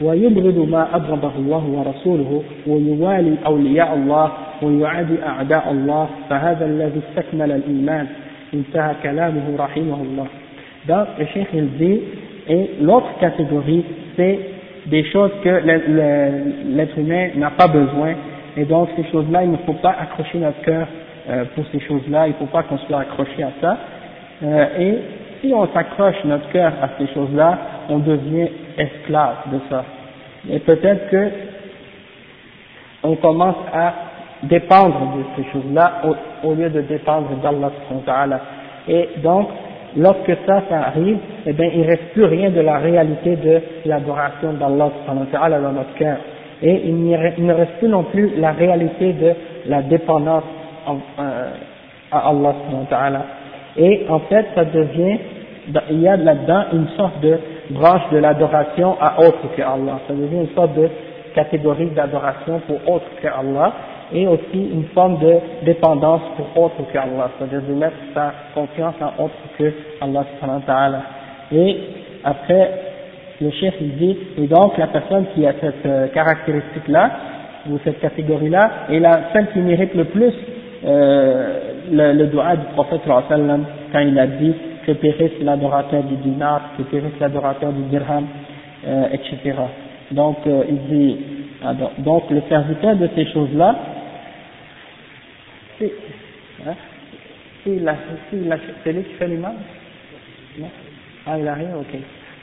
ويبغض 0.00 0.68
ما 0.68 0.96
أبغضه 0.96 1.32
الله 1.36 1.64
ورسوله 1.66 2.42
ويوالي 2.66 3.36
أولياء 3.46 3.94
الله 3.94 4.32
ويعادي 4.62 5.24
أعداء 5.26 5.70
الله. 5.70 6.08
فهذا 6.30 6.64
الذي 6.66 7.00
استكمل 7.08 7.52
الإيمان. 7.52 8.06
انتهى 8.54 8.94
كلامه 9.02 9.56
رحمه 9.58 10.02
الله. 10.02 10.26
Donc, 10.86 11.08
le 11.18 11.26
Cheikh 11.26 11.48
il 11.54 11.68
dit, 11.78 12.00
et 12.48 12.70
l'autre 12.80 13.18
catégorie, 13.20 13.84
c'est 14.16 14.38
des 14.86 15.04
choses 15.04 15.30
que 15.44 15.48
l'être 15.48 16.98
humain 16.98 17.28
n'a 17.36 17.50
pas 17.50 17.68
besoin, 17.68 18.14
et 18.56 18.64
donc 18.64 18.88
ces 18.96 19.04
choses-là, 19.10 19.44
il 19.44 19.52
ne 19.52 19.56
faut 19.58 19.74
pas 19.74 19.94
accrocher 20.00 20.38
notre 20.38 20.60
cœur 20.62 20.88
euh, 21.30 21.44
pour 21.54 21.64
ces 21.70 21.80
choses-là, 21.80 22.26
il 22.26 22.30
ne 22.30 22.36
faut 22.36 22.46
pas 22.46 22.64
qu'on 22.64 22.78
soit 22.78 23.00
accroché 23.00 23.42
à 23.42 23.52
ça, 23.60 23.78
euh, 24.42 24.66
et 24.78 24.98
si 25.40 25.52
on 25.54 25.66
s'accroche 25.72 26.24
notre 26.24 26.48
cœur 26.50 26.72
à 26.82 26.88
ces 26.98 27.12
choses-là, 27.14 27.58
on 27.88 27.98
devient 27.98 28.48
esclave 28.76 29.36
de 29.52 29.58
ça. 29.70 29.84
Et 30.50 30.58
peut-être 30.58 31.08
que 31.10 31.30
on 33.04 33.16
commence 33.16 33.56
à 33.72 33.94
dépendre 34.44 35.16
de 35.16 35.24
ces 35.36 35.50
choses-là 35.50 36.02
au, 36.44 36.54
lieu 36.54 36.70
de 36.70 36.80
dépendre 36.82 37.30
d'Allah. 37.42 38.40
Et 38.88 39.08
donc, 39.22 39.48
lorsque 39.96 40.32
ça, 40.46 40.62
ça 40.68 40.78
arrive, 40.86 41.18
eh 41.46 41.52
bien, 41.52 41.68
il 41.72 41.82
ne 41.82 41.86
reste 41.86 42.12
plus 42.12 42.24
rien 42.24 42.50
de 42.50 42.60
la 42.60 42.78
réalité 42.78 43.36
de 43.36 43.60
l'adoration 43.86 44.52
d'Allah 44.54 44.90
dans 45.06 45.72
notre 45.72 45.94
cœur. 45.94 46.16
Et 46.62 46.82
il, 46.84 47.04
ne 47.04 47.52
reste 47.52 47.72
plus 47.78 47.88
non 47.88 48.04
plus 48.04 48.36
la 48.36 48.52
réalité 48.52 49.12
de 49.12 49.32
la 49.66 49.82
dépendance 49.82 50.44
euh, 50.88 51.50
à 52.10 52.28
Allah. 52.28 52.54
Et 53.76 54.06
en 54.08 54.20
fait, 54.20 54.46
ça 54.54 54.64
devient, 54.64 55.18
il 55.90 56.00
y 56.00 56.08
a 56.08 56.16
là-dedans 56.16 56.64
une 56.72 56.88
sorte 56.96 57.20
de 57.20 57.38
branche 57.70 58.02
de 58.12 58.18
l'adoration 58.18 58.96
à 59.00 59.20
autre 59.20 59.54
que 59.56 59.62
Allah. 59.62 59.98
Ça 60.06 60.14
devient 60.14 60.42
une 60.42 60.54
sorte 60.54 60.74
de 60.74 60.88
catégorie 61.34 61.86
d'adoration 61.86 62.60
pour 62.66 62.94
autre 62.94 63.06
que 63.20 63.26
Allah 63.26 63.72
et 64.14 64.26
aussi 64.26 64.70
une 64.72 64.84
forme 64.94 65.18
de 65.18 65.36
dépendance 65.64 66.22
pour 66.36 66.64
autre 66.64 66.76
que 66.92 66.98
Allah, 66.98 67.30
c'est-à-dire 67.38 67.62
de 67.68 67.74
mettre 67.74 67.96
sa 68.14 68.32
confiance 68.54 68.94
en 69.00 69.24
autre 69.24 69.34
que 69.58 69.72
Allah 70.00 70.24
subhanahu 70.40 71.02
Et 71.52 71.78
après, 72.24 72.70
le 73.40 73.50
chef 73.50 73.74
il 73.80 73.96
dit, 73.96 74.16
et 74.38 74.46
donc 74.46 74.78
la 74.78 74.88
personne 74.88 75.26
qui 75.34 75.46
a 75.46 75.52
cette 75.60 75.86
euh, 75.86 76.08
caractéristique-là, 76.08 77.10
ou 77.70 77.78
cette 77.84 78.00
catégorie-là, 78.00 78.70
est 78.90 78.98
la 78.98 79.30
celle 79.32 79.48
qui 79.52 79.60
mérite 79.60 79.94
le 79.94 80.04
plus 80.04 80.32
euh, 80.84 81.58
le, 81.90 82.12
le 82.12 82.26
dua 82.26 82.56
du 82.56 82.66
prophète 82.74 83.02
quand 83.06 84.00
il 84.00 84.18
a 84.18 84.26
dit 84.26 84.54
que 84.86 84.92
périsse 84.92 85.40
l'adorateur 85.40 86.02
du 86.02 86.16
dinar, 86.16 86.60
que 86.76 86.82
périsse 86.82 87.18
l'adorateur 87.20 87.72
du 87.72 87.82
dirham, 87.82 88.26
euh, 88.86 89.06
etc. 89.12 89.56
Donc 90.10 90.38
euh, 90.46 90.64
il 90.68 90.78
dit, 90.88 91.16
ah, 91.64 91.74
donc 91.98 92.30
le 92.30 92.42
serviteur 92.48 92.96
de 92.96 93.08
ces 93.14 93.26
choses-là, 93.26 93.76
الشيء 95.82 95.92
c'est 98.84 98.92
lui 98.92 99.02
qui 99.04 99.14
fait 99.14 99.28
l'imam 99.28 99.56
Ah, 101.26 101.38
il 101.38 101.46
arrive 101.48 101.76
Ok. 101.76 101.92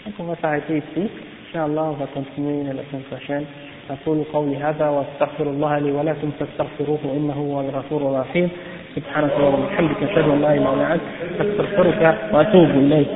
Donc 0.05 0.13
on 0.19 0.23
va 0.23 0.35
s'arrêter 0.41 0.77
ici. 0.77 1.09
Inch'Allah, 1.53 1.83
on 1.91 1.97
va 2.01 2.07
continuer 2.07 2.63
la 2.63 2.83
semaine 2.89 3.03
prochaine. 3.11 3.45
أقول 3.89 4.23
قولي 4.33 4.55
هذا 4.57 4.89
وأستغفر 4.89 5.43
الله 5.49 5.79
لي 5.79 5.91
ولكم 5.91 6.31
فاستغفروه 6.39 6.99
إنه 7.17 7.33
هو 7.33 7.61
الغفور 7.61 8.01
الرحيم 8.01 8.49
سبحانك 8.95 9.31
اللهم 9.37 9.63
وبحمدك 9.63 10.03
أشهد 10.03 10.29
أن 10.29 10.41
لا 10.41 10.53
إله 10.53 10.73
إلا 10.73 10.93
أنت 10.93 11.01
أستغفرك 11.41 12.17
وأتوب 12.33 12.69
إليك 12.69 13.07